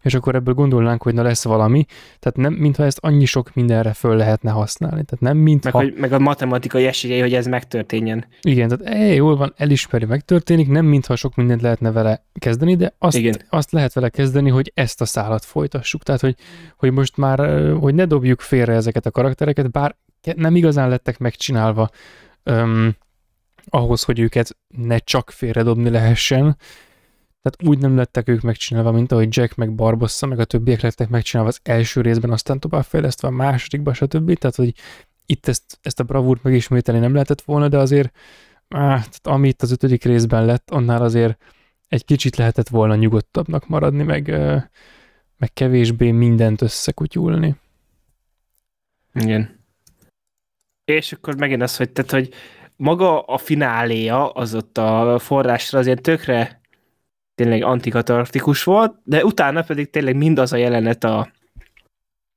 És 0.02 0.14
akkor 0.14 0.34
ebből 0.34 0.54
gondolnánk, 0.54 1.02
hogy 1.02 1.14
na 1.14 1.22
lesz 1.22 1.44
valami, 1.44 1.84
tehát 2.18 2.36
nem, 2.36 2.52
mintha 2.52 2.84
ezt 2.84 2.98
annyi 3.00 3.24
sok 3.24 3.54
mindenre 3.54 3.92
föl 3.92 4.16
lehetne 4.16 4.50
használni. 4.50 5.04
Tehát 5.04 5.20
nem 5.20 5.36
mintha... 5.36 5.78
Meg, 5.78 5.88
hogy, 5.88 6.00
meg 6.00 6.12
a 6.12 6.18
matematikai 6.18 6.86
esélyei, 6.86 7.20
hogy 7.20 7.34
ez 7.34 7.46
megtörténjen. 7.46 8.24
Igen, 8.40 8.68
tehát 8.68 8.94
ej, 8.94 9.14
jól 9.14 9.36
van, 9.36 9.52
elismeri, 9.56 10.04
megtörténik, 10.04 10.68
nem 10.68 10.84
mintha 10.84 11.16
sok 11.16 11.34
mindent 11.34 11.62
lehetne 11.62 11.90
vele 11.90 12.24
kezdeni, 12.38 12.76
de 12.76 12.94
azt, 12.98 13.16
Igen. 13.16 13.34
azt 13.48 13.70
lehet 13.72 13.92
vele 13.92 14.08
kezdeni, 14.08 14.50
hogy 14.50 14.72
ezt 14.74 15.00
a 15.00 15.04
szálat 15.04 15.44
folytassuk. 15.44 16.02
Tehát, 16.02 16.20
hogy, 16.20 16.34
hogy 16.76 16.92
most 16.92 17.16
már, 17.16 17.38
hogy 17.80 17.94
ne 17.94 18.04
dobjuk 18.04 18.40
félre 18.40 18.72
ezeket 18.72 19.06
a 19.06 19.10
karaktereket, 19.10 19.70
bár 19.70 19.96
nem 20.36 20.56
igazán 20.56 20.88
lettek 20.88 21.18
megcsinálva 21.18 21.90
um, 22.44 22.96
ahhoz, 23.68 24.02
hogy 24.02 24.18
őket 24.18 24.56
ne 24.68 24.98
csak 24.98 25.30
félredobni 25.30 25.90
lehessen. 25.90 26.56
Tehát 27.42 27.72
úgy 27.72 27.78
nem 27.78 27.96
lettek 27.96 28.28
ők 28.28 28.40
megcsinálva, 28.40 28.92
mint 28.92 29.12
ahogy 29.12 29.36
Jack, 29.36 29.54
meg 29.54 29.74
Barbossa, 29.74 30.26
meg 30.26 30.38
a 30.38 30.44
többiek 30.44 30.80
lettek 30.80 31.08
megcsinálva 31.08 31.50
az 31.50 31.60
első 31.62 32.00
részben, 32.00 32.30
aztán 32.30 32.60
továbbfejlesztve 32.60 33.28
a 33.28 33.30
másodikban, 33.30 33.94
stb. 33.94 34.38
Tehát, 34.38 34.56
hogy 34.56 34.74
itt 35.26 35.48
ezt, 35.48 35.78
ezt 35.82 36.00
a 36.00 36.04
bravúrt 36.04 36.42
megismételni 36.42 37.00
nem 37.00 37.12
lehetett 37.12 37.40
volna, 37.40 37.68
de 37.68 37.78
azért, 37.78 38.16
áh, 38.68 38.94
tehát 38.94 39.20
ami 39.22 39.48
itt 39.48 39.62
az 39.62 39.70
ötödik 39.70 40.04
részben 40.04 40.44
lett, 40.44 40.70
annál 40.70 41.02
azért 41.02 41.42
egy 41.88 42.04
kicsit 42.04 42.36
lehetett 42.36 42.68
volna 42.68 42.94
nyugodtabbnak 42.94 43.68
maradni, 43.68 44.02
meg, 44.02 44.28
meg 45.36 45.52
kevésbé 45.52 46.10
mindent 46.10 46.62
összekutyulni. 46.62 47.56
Igen. 49.14 49.57
És 50.88 51.12
akkor 51.12 51.36
megint 51.36 51.62
az, 51.62 51.76
hogy, 51.76 51.90
tehát, 51.90 52.10
hogy 52.10 52.28
maga 52.76 53.20
a 53.20 53.38
fináléja 53.38 54.28
az 54.28 54.54
ott 54.54 54.78
a 54.78 55.18
forrásra 55.18 55.78
azért 55.78 56.02
tökre 56.02 56.60
tényleg 57.34 57.62
antikatartikus 57.62 58.64
volt, 58.64 58.94
de 59.04 59.24
utána 59.24 59.62
pedig 59.62 59.90
tényleg 59.90 60.16
mindaz 60.16 60.52
a 60.52 60.56
jelenet 60.56 61.04
a 61.04 61.32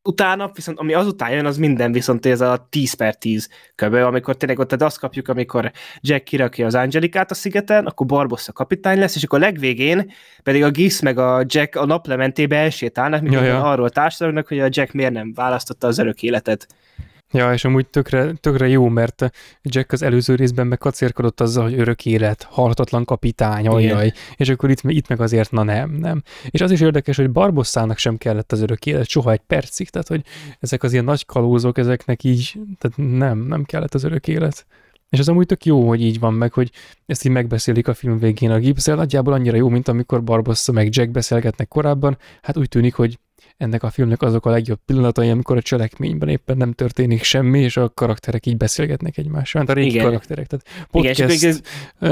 utána, 0.04 0.52
viszont 0.54 0.80
ami 0.80 0.94
azután 0.94 1.32
jön, 1.32 1.46
az 1.46 1.58
minden 1.58 1.92
viszont 1.92 2.26
ez 2.26 2.42
a 2.42 2.68
10 2.70 2.94
per 2.94 3.16
10 3.16 3.50
köbö, 3.76 4.04
amikor 4.04 4.36
tényleg 4.36 4.60
ott 4.60 4.72
azt 4.72 5.00
kapjuk, 5.00 5.28
amikor 5.28 5.72
Jack 6.00 6.24
kirakja 6.24 6.66
az 6.66 6.76
Angelikát 6.76 7.32
a 7.32 7.34
szigeten, 7.34 7.86
akkor 7.86 8.06
Barbossa 8.06 8.52
kapitány 8.52 9.00
lesz, 9.00 9.16
és 9.16 9.24
akkor 9.24 9.40
a 9.40 9.46
legvégén 9.46 10.12
pedig 10.44 10.64
a 10.64 10.72
Giz 10.72 11.02
meg 11.02 11.18
a 11.18 11.44
Jack 11.46 11.76
a 11.76 11.86
naplementébe 11.86 12.58
elsétálnak, 12.58 13.22
mikor 13.22 13.38
ja, 13.38 13.44
ja. 13.44 13.64
arról 13.64 13.90
társadalomnak, 13.90 14.48
hogy 14.48 14.60
a 14.60 14.68
Jack 14.70 14.92
miért 14.92 15.14
nem 15.14 15.34
választotta 15.34 15.88
az 15.88 15.98
örök 15.98 16.24
életet. 16.24 16.68
Ja, 17.34 17.54
és 17.54 17.66
amúgy 17.66 17.88
tökre, 17.88 18.32
tökre 18.32 18.68
jó, 18.68 18.88
mert 18.88 19.32
Jack 19.62 19.92
az 19.92 20.02
előző 20.02 20.36
részben 20.36 20.68
meg 20.68 20.78
kacérkodott 20.78 21.42
azzal, 21.42 21.64
hogy 21.64 21.80
örök 21.80 22.06
élet, 22.06 22.44
halhatatlan 22.44 23.06
kapitány, 23.06 23.68
ajjaj, 23.68 24.12
és 24.36 24.50
akkor 24.50 24.70
itt, 24.70 24.82
itt 24.84 25.08
meg 25.08 25.22
azért, 25.22 25.52
na 25.52 25.64
nem, 25.64 25.92
nem. 25.92 26.24
És 26.50 26.62
az 26.62 26.72
is 26.72 26.82
érdekes, 26.82 27.18
hogy 27.18 27.32
Barbosszának 27.32 27.98
sem 27.98 28.18
kellett 28.18 28.52
az 28.52 28.62
örök 28.62 28.86
élet, 28.86 29.08
soha 29.08 29.32
egy 29.32 29.42
percig, 29.48 29.90
tehát 29.90 30.08
hogy 30.08 30.22
ezek 30.60 30.84
az 30.84 30.92
ilyen 30.92 31.04
nagy 31.04 31.26
kalózok, 31.26 31.78
ezeknek 31.78 32.24
így, 32.24 32.60
tehát 32.80 33.12
nem, 33.18 33.38
nem 33.40 33.64
kellett 33.64 33.94
az 33.94 34.04
örök 34.04 34.28
élet. 34.28 34.66
És 35.10 35.20
az 35.20 35.30
amúgy 35.30 35.46
tök 35.46 35.66
jó, 35.66 35.88
hogy 35.88 36.02
így 36.02 36.20
van 36.20 36.34
meg, 36.34 36.54
hogy 36.54 36.72
ezt 37.06 37.26
így 37.26 37.32
megbeszélik 37.32 37.88
a 37.88 37.94
film 37.94 38.20
végén 38.20 38.52
a 38.52 38.60
Gibbszel, 38.60 38.96
nagyjából 38.96 39.34
annyira 39.34 39.56
jó, 39.56 39.70
mint 39.70 39.88
amikor 39.88 40.24
Barbossa 40.24 40.72
meg 40.72 40.96
Jack 40.96 41.12
beszélgetnek 41.12 41.68
korábban, 41.68 42.18
hát 42.42 42.58
úgy 42.58 42.70
tűnik, 42.70 42.94
hogy 42.94 43.20
ennek 43.58 43.84
a 43.84 43.90
filmnek 43.90 44.22
azok 44.22 44.46
a 44.46 44.50
legjobb 44.50 44.80
pillanatai, 44.86 45.30
amikor 45.30 45.58
a 45.58 45.62
cselekményben 45.62 46.30
éppen 46.30 46.58
nem 46.58 46.72
történik 46.72 47.24
semmi, 47.24 47.60
és 47.60 47.78
a 47.78 47.90
karakterek 47.90 48.46
így 48.46 48.58
beszélgetnek 48.58 49.18
egymással, 49.18 49.62
hát 49.62 49.70
a 49.70 49.74
régi 49.74 49.90
igen. 49.90 50.06
karakterek. 50.06 50.48
Tehát 50.48 50.88
podcast... 50.92 51.20
Igen, 51.20 51.30
és, 51.30 51.44
ez, 51.44 51.62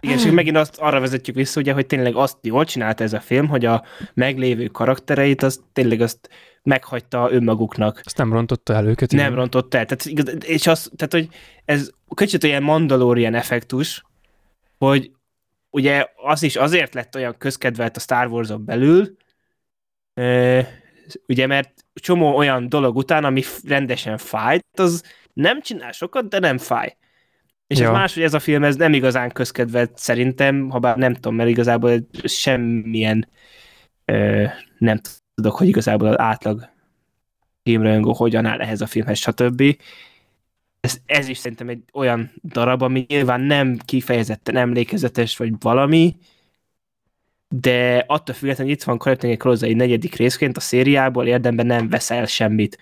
igen, 0.00 0.18
és 0.18 0.24
megint 0.24 0.56
azt 0.56 0.76
arra 0.78 1.00
vezetjük 1.00 1.36
vissza, 1.36 1.60
ugye, 1.60 1.72
hogy 1.72 1.86
tényleg 1.86 2.14
azt 2.14 2.36
jól 2.42 2.64
csinálta 2.64 3.04
ez 3.04 3.12
a 3.12 3.20
film, 3.20 3.48
hogy 3.48 3.64
a 3.64 3.84
meglévő 4.14 4.66
karaktereit, 4.66 5.42
azt 5.42 5.60
tényleg 5.72 6.00
azt 6.00 6.28
meghagyta 6.62 7.28
önmaguknak. 7.30 8.00
Azt 8.04 8.16
nem 8.16 8.32
rontotta 8.32 8.74
el 8.74 8.86
őket. 8.86 9.10
Nem 9.10 9.20
igen. 9.20 9.34
rontotta 9.34 9.78
el. 9.78 9.86
Tehát, 9.86 10.44
és 10.44 10.66
az, 10.66 10.90
tehát, 10.96 11.12
hogy 11.12 11.28
ez 11.64 11.90
kicsit 12.14 12.44
olyan 12.44 12.62
Mandalorian 12.62 13.34
effektus, 13.34 14.04
hogy 14.78 15.10
ugye 15.70 16.06
az 16.16 16.42
is 16.42 16.56
azért 16.56 16.94
lett 16.94 17.14
olyan 17.16 17.34
közkedvelt 17.38 17.96
a 17.96 18.00
Star 18.00 18.26
Wars-on 18.26 18.64
belül, 18.64 19.16
ugye 21.26 21.46
mert 21.46 21.84
csomó 21.94 22.36
olyan 22.36 22.68
dolog 22.68 22.96
után, 22.96 23.24
ami 23.24 23.42
rendesen 23.64 24.18
fájt, 24.18 24.64
az 24.72 25.04
nem 25.32 25.60
csinál 25.60 25.92
sokat, 25.92 26.28
de 26.28 26.38
nem 26.38 26.58
fáj. 26.58 26.96
És 27.66 27.78
ja. 27.78 27.86
ez 27.86 27.92
más, 27.92 28.14
hogy 28.14 28.22
ez 28.22 28.34
a 28.34 28.38
film 28.38 28.64
ez 28.64 28.76
nem 28.76 28.92
igazán 28.92 29.30
közkedvelt 29.30 29.98
szerintem, 29.98 30.68
ha 30.68 30.78
bár 30.78 30.96
nem 30.96 31.14
tudom, 31.14 31.34
mert 31.34 31.48
igazából 31.48 32.08
semmilyen 32.24 33.28
ö, 34.04 34.44
nem 34.78 35.00
tudok, 35.34 35.56
hogy 35.56 35.68
igazából 35.68 36.08
az 36.08 36.18
átlag 36.18 36.68
filmrajongó 37.62 38.12
hogyan 38.12 38.46
áll 38.46 38.60
ehhez 38.60 38.80
a 38.80 38.86
filmhez, 38.86 39.18
stb. 39.18 39.62
Ez, 40.80 40.98
ez 41.06 41.28
is 41.28 41.38
szerintem 41.38 41.68
egy 41.68 41.82
olyan 41.92 42.32
darab, 42.42 42.82
ami 42.82 43.04
nyilván 43.08 43.40
nem 43.40 43.78
kifejezetten 43.84 44.56
emlékezetes, 44.56 45.36
vagy 45.36 45.52
valami, 45.58 46.16
de 47.48 48.04
attól 48.06 48.34
függetlenül 48.34 48.72
itt 48.72 48.82
van 48.82 48.98
Karatenge 48.98 49.36
Close 49.36 49.66
egy 49.66 49.76
negyedik 49.76 50.14
részként 50.14 50.56
a 50.56 50.60
szériából, 50.60 51.26
érdemben 51.26 51.66
nem 51.66 51.88
veszel 51.88 52.26
semmit. 52.26 52.78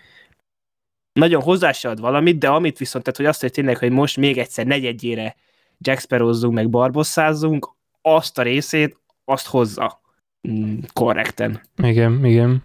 nagyon 1.13 1.43
hozzá 1.43 1.73
se 1.73 1.89
ad 1.89 2.01
valamit, 2.01 2.39
de 2.39 2.49
amit 2.49 2.79
viszont, 2.79 3.05
tehát 3.05 3.19
hogy 3.19 3.29
azt, 3.29 3.41
hogy 3.41 3.51
tényleg, 3.51 3.79
hogy 3.79 3.91
most 3.91 4.17
még 4.17 4.39
egyszer 4.39 4.67
negyedjére 4.67 5.37
Jack 5.79 6.01
Sparrow-zunk, 6.01 6.55
meg 6.55 6.71
barbosszázzunk, 6.71 7.75
azt 8.03 8.39
a 8.39 8.43
részét, 8.43 9.01
azt 9.25 9.47
hozza 9.47 10.01
mm, 10.49 10.79
korrekten. 10.93 11.61
Igen, 11.83 12.25
igen. 12.25 12.65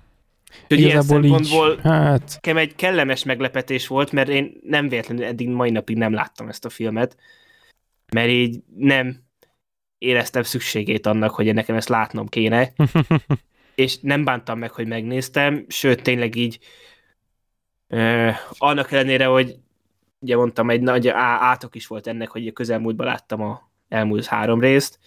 Hogy 0.68 0.80
ilyen 0.80 0.90
Igazából 0.90 1.22
szempontból 1.22 1.72
így, 1.72 1.80
hát, 1.82 2.32
nekem 2.34 2.58
egy 2.58 2.76
kellemes 2.76 3.24
meglepetés 3.24 3.88
volt, 3.88 4.12
mert 4.12 4.30
én 4.30 4.60
nem 4.64 4.90
véletlenül 4.90 5.24
eddig 5.24 5.50
mai 5.50 5.70
napig 5.70 5.98
nem 5.98 6.14
láttam 6.14 6.48
ezt 6.48 6.66
a 6.66 6.70
filmet, 6.70 7.18
mert 8.12 8.30
így 8.30 8.60
nem 8.76 9.24
éreztem 10.02 10.44
szükségét 10.44 11.06
annak, 11.06 11.32
hogy 11.32 11.54
nekem 11.54 11.76
ezt 11.76 11.90
látnom 11.90 12.28
kéne, 12.28 12.72
és 13.76 13.98
nem 14.00 14.24
bántam 14.24 14.60
meg, 14.60 14.72
hogy 14.72 14.88
megnéztem, 14.88 15.66
sőt, 15.68 16.02
tényleg 16.02 16.36
így 16.36 16.60
ö, 17.88 18.30
annak 18.58 18.92
ellenére, 18.92 19.26
hogy 19.26 19.56
ugye 20.20 20.36
mondtam, 20.36 20.70
egy 20.70 20.82
nagy 20.82 21.08
átok 21.08 21.76
is 21.76 21.88
volt 21.88 22.08
ennek, 22.08 22.30
hogy 22.30 22.54
közelmúltban 22.54 23.06
láttam 23.06 23.42
a 23.42 23.70
elmúlt 23.90 24.26
három 24.26 24.60
részt, 24.60 25.00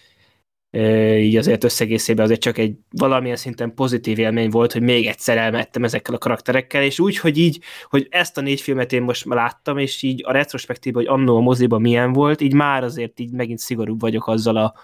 így 1.18 1.36
azért 1.36 1.64
összegészében 1.64 2.24
azért 2.24 2.40
csak 2.40 2.58
egy 2.58 2.76
valamilyen 2.90 3.36
szinten 3.36 3.74
pozitív 3.74 4.18
élmény 4.18 4.50
volt, 4.50 4.72
hogy 4.72 4.82
még 4.82 5.06
egyszer 5.06 5.36
elmettem 5.36 5.84
ezekkel 5.84 6.14
a 6.14 6.18
karakterekkel, 6.18 6.82
és 6.82 6.98
úgy, 6.98 7.16
hogy 7.16 7.38
így, 7.38 7.60
hogy 7.88 8.06
ezt 8.10 8.38
a 8.38 8.40
négy 8.40 8.60
filmet 8.60 8.92
én 8.92 9.02
most 9.02 9.24
már 9.24 9.38
láttam, 9.38 9.78
és 9.78 10.02
így 10.02 10.22
a 10.26 10.32
retrospektív, 10.32 10.94
hogy 10.94 11.06
annó 11.06 11.36
a 11.36 11.40
moziban 11.40 11.80
milyen 11.80 12.12
volt, 12.12 12.40
így 12.40 12.54
már 12.54 12.82
azért 12.84 13.20
így 13.20 13.32
megint 13.32 13.58
szigorúbb 13.58 14.00
vagyok 14.00 14.26
azzal 14.26 14.56
a 14.56 14.74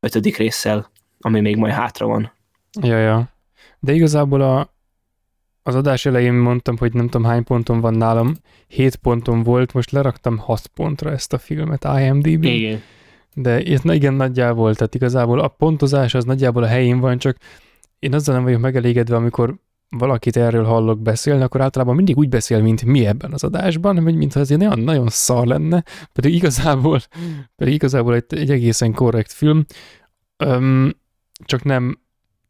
ötödik 0.00 0.36
résszel, 0.36 0.90
ami 1.20 1.40
még 1.40 1.56
majd 1.56 1.72
hátra 1.72 2.06
van. 2.06 2.32
ja, 2.82 2.98
ja. 2.98 3.34
De 3.80 3.92
igazából 3.92 4.40
a, 4.40 4.74
az 5.62 5.74
adás 5.74 6.06
elején 6.06 6.34
mondtam, 6.34 6.76
hogy 6.76 6.92
nem 6.92 7.08
tudom 7.08 7.26
hány 7.26 7.44
ponton 7.44 7.80
van 7.80 7.94
nálam, 7.94 8.36
7 8.66 8.96
ponton 8.96 9.42
volt, 9.42 9.72
most 9.72 9.90
leraktam 9.90 10.38
6 10.38 10.66
pontra 10.66 11.10
ezt 11.10 11.32
a 11.32 11.38
filmet 11.38 11.84
IMDb-n. 11.84 12.46
Igen. 12.46 12.82
De 13.38 13.62
ez 13.62 13.80
igen 13.84 14.14
nagyjából, 14.14 14.74
tehát 14.74 14.94
igazából 14.94 15.40
a 15.40 15.48
pontozás 15.48 16.14
az 16.14 16.24
nagyjából 16.24 16.62
a 16.62 16.66
helyén 16.66 17.00
van, 17.00 17.18
csak 17.18 17.36
én 17.98 18.14
azzal 18.14 18.34
nem 18.34 18.44
vagyok 18.44 18.60
megelégedve, 18.60 19.16
amikor 19.16 19.54
valakit 19.88 20.36
erről 20.36 20.64
hallok 20.64 21.00
beszélni, 21.00 21.42
akkor 21.42 21.60
általában 21.60 21.94
mindig 21.94 22.16
úgy 22.16 22.28
beszél, 22.28 22.62
mint 22.62 22.84
mi 22.84 23.06
ebben 23.06 23.32
az 23.32 23.44
adásban, 23.44 24.02
hogy 24.02 24.14
mintha 24.14 24.40
ez 24.40 24.50
egy 24.50 24.58
nagyon, 24.58 25.08
szar 25.08 25.46
lenne, 25.46 25.84
pedig 26.12 26.34
igazából, 26.34 27.00
pedig 27.56 27.74
igazából 27.74 28.14
egy, 28.14 28.24
egy 28.28 28.50
egészen 28.50 28.92
korrekt 28.92 29.32
film, 29.32 29.64
Öm, 30.36 30.96
csak 31.44 31.62
nem, 31.62 32.00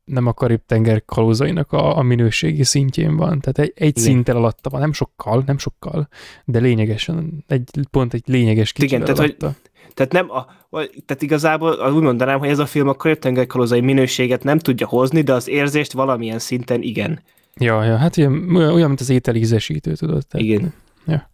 nem 0.05 0.27
a 0.27 0.33
Karib-tenger 0.33 1.05
kalózainak 1.05 1.73
a, 1.73 1.97
a 1.97 2.03
minőségi 2.03 2.65
szintjén 2.65 3.17
van, 3.17 3.41
tehát 3.41 3.59
egy, 3.59 3.73
egy 3.75 3.89
Igen. 3.99 4.03
szinttel 4.03 4.37
alatta 4.37 4.71
van, 4.71 4.81
nem 4.81 4.93
sokkal, 4.93 5.43
nem 5.47 5.59
sokkal, 5.59 6.09
de 6.45 6.59
lényegesen, 6.59 7.45
egy, 7.47 7.71
pont 7.91 8.15
egy 8.15 8.23
lényeges 8.27 8.73
kicsivel 8.73 9.03
Igen, 9.03 9.15
tehát, 9.15 9.31
hogy- 9.31 9.37
alatta. 9.43 9.61
Tehát 9.95 10.13
nem 10.13 10.31
a, 10.31 10.47
vagy- 10.69 11.03
tehát 11.07 11.23
igazából 11.23 11.73
az 11.73 11.93
úgy 11.95 12.03
mondanám, 12.03 12.39
hogy 12.39 12.49
ez 12.49 12.59
a 12.59 12.67
film 12.67 12.89
a 12.89 12.95
Karib-tenger 12.95 13.47
kalózai 13.47 13.81
minőséget 13.81 14.45
nem 14.45 14.59
tudja 14.59 14.87
hozni, 14.87 15.21
de 15.21 15.33
az 15.33 15.49
érzést 15.49 15.93
valamilyen 15.93 16.39
szinten 16.39 16.83
igen. 16.83 17.21
Ja, 17.61 17.85
ja, 17.85 17.97
hát 17.97 18.19
olyan, 18.19 18.57
olyan, 18.57 18.89
mint 18.89 19.01
az 19.01 19.09
ételízesítő, 19.11 19.93
tudod? 19.95 20.27
Tehát, 20.27 20.47
Igen. 20.47 20.73
Ja. 21.07 21.31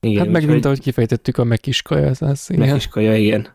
Igen, 0.00 0.18
Hát 0.24 0.32
meg 0.32 0.46
mint 0.48 0.64
ahogy 0.64 0.80
kifejtettük 0.80 1.38
a 1.38 1.44
megkiskaja, 1.44 2.10
az, 2.20 2.46
igen. 2.50 2.66
Megiskaja, 2.68 3.16
igen. 3.16 3.48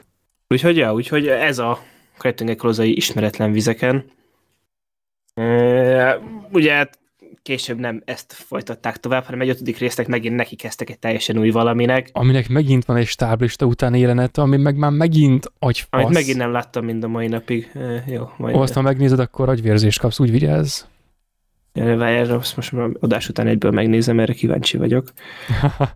Úgyhogy, 0.47 0.77
ja, 0.77 0.93
úgyhogy 0.93 1.27
ez 1.27 1.59
a 1.59 1.79
Karib-tenger 2.17 2.55
kalózai 2.55 2.95
ismeretlen 2.95 3.51
vizeken. 3.51 4.05
E, 5.33 6.19
ugye 6.51 6.73
hát 6.73 6.99
később 7.43 7.79
nem 7.79 8.01
ezt 8.05 8.33
folytatták 8.33 8.97
tovább, 8.97 9.23
hanem 9.23 9.41
egy 9.41 9.49
ötödik 9.49 9.77
résznek 9.77 10.07
megint 10.07 10.35
neki 10.35 10.55
kezdtek 10.55 10.89
egy 10.89 10.99
teljesen 10.99 11.37
új 11.37 11.49
valaminek, 11.49 12.09
Aminek 12.11 12.49
megint 12.49 12.85
van 12.85 12.97
egy 12.97 13.07
stáblista 13.07 13.65
utáni 13.65 13.99
jelenet, 13.99 14.37
ami 14.37 14.57
meg 14.57 14.75
már 14.75 14.91
megint 14.91 15.51
agyfasz. 15.59 16.01
amit 16.03 16.13
megint 16.13 16.37
nem 16.37 16.51
láttam 16.51 16.85
mind 16.85 17.03
a 17.03 17.07
mai 17.07 17.27
napig. 17.27 17.71
E, 17.73 18.03
jó, 18.07 18.29
majd 18.37 18.55
Ó, 18.55 18.61
azt, 18.61 18.73
ha 18.73 18.81
megnézed, 18.81 19.19
akkor 19.19 19.49
agyvérzést 19.49 19.99
kapsz, 19.99 20.19
úgy 20.19 20.31
vigyázz. 20.31 20.81
e, 21.73 21.95
várj, 21.95 22.15
erre 22.15 22.35
azt 22.35 22.55
most 22.55 22.71
már 22.71 22.89
adás 22.99 23.29
után 23.29 23.47
egyből 23.47 23.71
megnézem, 23.71 24.19
erre 24.19 24.33
kíváncsi 24.33 24.77
vagyok. 24.77 25.11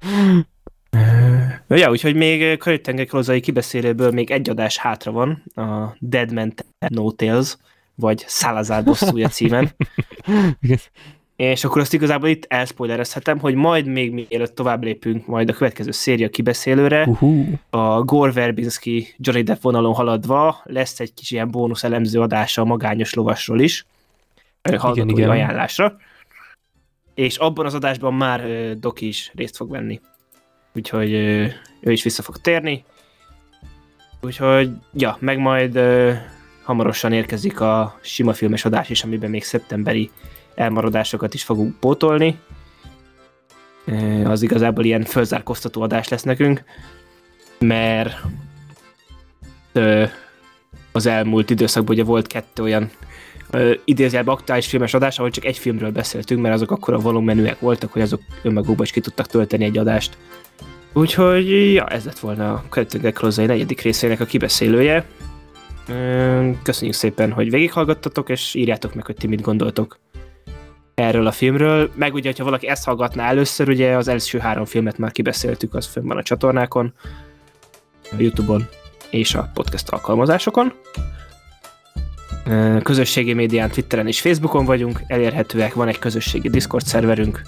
Ja, 1.67 1.76
ja, 1.76 1.89
úgyhogy 1.89 2.15
még 2.15 2.57
Karib-tenger 2.57 3.05
kalózai 3.05 3.39
kibeszélőből 3.39 4.11
még 4.11 4.31
egy 4.31 4.49
adás 4.49 4.77
hátra 4.77 5.11
van, 5.11 5.43
a 5.55 5.95
Dead 5.99 6.34
Man 6.34 6.53
No 6.88 7.11
Tales, 7.11 7.57
vagy 7.95 8.26
Salazar 8.27 8.84
bosszúja 8.84 9.27
címen. 9.27 9.69
Igen. 11.36 11.52
És 11.52 11.64
akkor 11.64 11.82
azt 11.82 11.94
igazából 11.94 12.30
itt 12.30 12.45
elspoilerezhetem, 12.48 13.40
hogy 13.40 13.56
majd 13.56 13.86
még 13.86 14.12
mielőtt 14.14 14.56
tovább 14.56 14.84
lépünk 14.84 15.26
majd 15.28 15.49
a 15.49 15.53
következő 15.53 15.91
széria 15.91 16.30
kibeszélőre, 16.30 17.06
Uhú. 17.07 17.45
a 17.70 18.02
Gore 18.03 18.32
Verbinski 18.32 19.16
Johnny 19.18 19.44
Depp 19.44 19.62
vonalon 19.62 19.94
haladva 19.94 20.62
lesz 20.64 20.99
egy 20.99 21.14
kis 21.14 21.32
ilyen 21.32 21.52
bónusz 21.52 21.84
elemző 21.84 22.22
adása 22.22 22.62
a 22.62 22.66
magányos 22.66 23.14
lovasról 23.14 23.60
is, 23.60 23.86
hallgatói 24.64 25.12
igen. 25.12 25.30
ajánlásra. 25.30 25.98
És 27.14 27.38
abban 27.38 27.66
az 27.66 27.74
adásban 27.74 28.14
már 28.14 28.41
Doki 28.80 29.07
is 29.07 29.32
részt 29.36 29.56
fog 29.56 29.70
venni. 29.70 30.02
Úgyhogy 30.76 31.14
ő 31.80 31.91
is 31.91 32.03
vissza 32.03 32.22
fog 32.22 32.38
térni. 32.38 32.84
Úgyhogy, 34.22 34.70
ja, 34.94 35.18
meg 35.20 35.38
majd 35.38 35.80
hamarosan 36.64 37.12
érkezik 37.12 37.60
a 37.60 37.99
sima 38.02 38.34
filmes 38.34 38.66
adás 38.66 38.90
is, 38.90 39.03
amiben 39.03 39.30
még 39.30 39.44
szeptemberi 39.44 40.12
elmaradásokat 40.56 41.34
is 41.34 41.44
fogunk 41.44 41.80
pótolni. 41.80 42.40
Az 44.23 44.41
igazából 44.41 44.84
ilyen 44.84 45.03
fölzárkóztató 45.03 45.82
adás 45.82 46.07
lesz 46.07 46.23
nekünk, 46.23 46.64
mert 47.60 48.15
az 50.91 51.06
elmúlt 51.06 51.49
időszakban 51.49 51.95
ugye 51.95 52.03
volt 52.03 52.27
kettő 52.27 52.64
olyan 52.64 52.90
ö, 53.52 53.73
idézőjelben 53.86 54.36
aktuális 54.36 54.68
filmes 54.68 54.94
adás, 54.94 55.18
ahol 55.18 55.32
csak 55.32 55.45
egy 55.45 55.57
filmről 55.57 55.91
beszéltünk, 55.91 56.41
mert 56.41 56.53
azok 56.53 56.72
akkor 56.72 56.94
a 56.94 56.99
volumenűek 56.99 57.60
voltak, 57.60 57.91
hogy 57.91 58.02
azok 58.02 58.22
önmagukban 58.44 58.86
is 58.86 58.91
ki 58.91 58.99
tudtak 58.99 59.27
tölteni 59.27 59.64
egy 59.64 59.77
adást. 59.77 60.18
Úgyhogy, 60.94 61.73
ja, 61.73 61.86
ez 61.86 62.06
lett 62.06 62.19
volna 62.19 62.53
a 62.53 62.64
Kötőgek 62.69 63.14
Klozai 63.14 63.45
negyedik 63.45 63.82
részének 63.82 64.19
a 64.19 64.26
kibeszélője. 64.26 65.06
Köszönjük 66.64 66.95
szépen, 66.95 67.32
hogy 67.32 67.49
végighallgattatok, 67.49 68.30
és 68.30 68.53
írjátok 68.53 68.94
meg, 68.94 69.06
hogy 69.06 69.15
ti 69.15 69.27
mit 69.27 69.41
gondoltok 69.41 69.99
erről 70.95 71.27
a 71.27 71.31
filmről. 71.31 71.91
Meg 71.95 72.13
ugye, 72.13 72.34
ha 72.38 72.43
valaki 72.43 72.67
ezt 72.67 72.85
hallgatná 72.85 73.30
először, 73.30 73.69
ugye 73.69 73.95
az 73.95 74.07
első 74.07 74.39
három 74.39 74.65
filmet 74.65 74.97
már 74.97 75.11
kibeszéltük, 75.11 75.73
az 75.76 75.85
fönn 75.85 76.07
van 76.07 76.17
a 76.17 76.23
csatornákon, 76.23 76.93
a 78.11 78.15
Youtube-on 78.17 78.67
és 79.09 79.35
a 79.35 79.51
podcast 79.53 79.89
alkalmazásokon. 79.89 80.73
Közösségi 82.84 83.34
médián, 83.34 83.69
Twitteren 83.69 84.07
és 84.07 84.22
Facebookon 84.22 84.65
vagyunk, 84.65 84.99
elérhetőek, 85.07 85.73
van 85.73 85.88
egy 85.88 85.99
közösségi 85.99 86.49
Discord 86.49 86.85
szerverünk, 86.85 87.41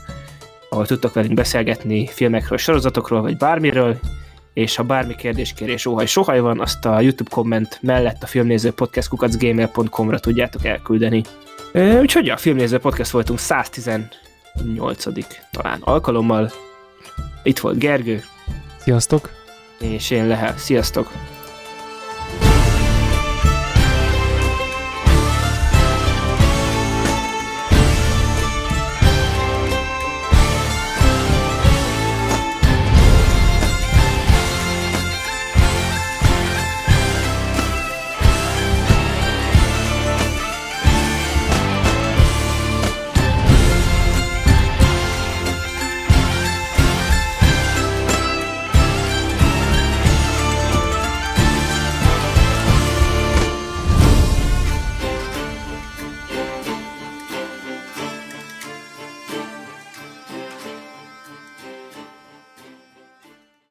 ahol 0.69 0.85
tudtok 0.85 1.13
velünk 1.13 1.33
beszélgetni 1.33 2.07
filmekről, 2.07 2.57
sorozatokról, 2.57 3.21
vagy 3.21 3.37
bármiről, 3.37 3.99
és 4.53 4.75
ha 4.75 4.83
bármi 4.83 5.15
kérdés, 5.15 5.53
kérés, 5.53 5.85
óhaj, 5.85 6.05
sohaj 6.05 6.39
van, 6.39 6.59
azt 6.59 6.85
a 6.85 6.99
YouTube 6.99 7.29
komment 7.29 7.79
mellett 7.81 8.23
a 8.23 8.27
filmnéző 8.27 8.71
podcast 8.71 9.07
kukacgmail.com-ra 9.07 10.19
tudjátok 10.19 10.65
elküldeni. 10.65 11.23
Úgyhogy 11.73 12.29
a 12.29 12.37
filmnéző 12.37 12.77
podcast 12.77 13.11
voltunk 13.11 13.39
118 13.39 15.03
talán 15.51 15.79
alkalommal. 15.81 16.51
Itt 17.43 17.59
volt 17.59 17.77
Gergő, 17.77 18.23
Sziasztok! 18.79 19.29
és 19.79 20.09
én 20.09 20.27
Lehel. 20.27 20.57
Sziasztok! 20.57 21.11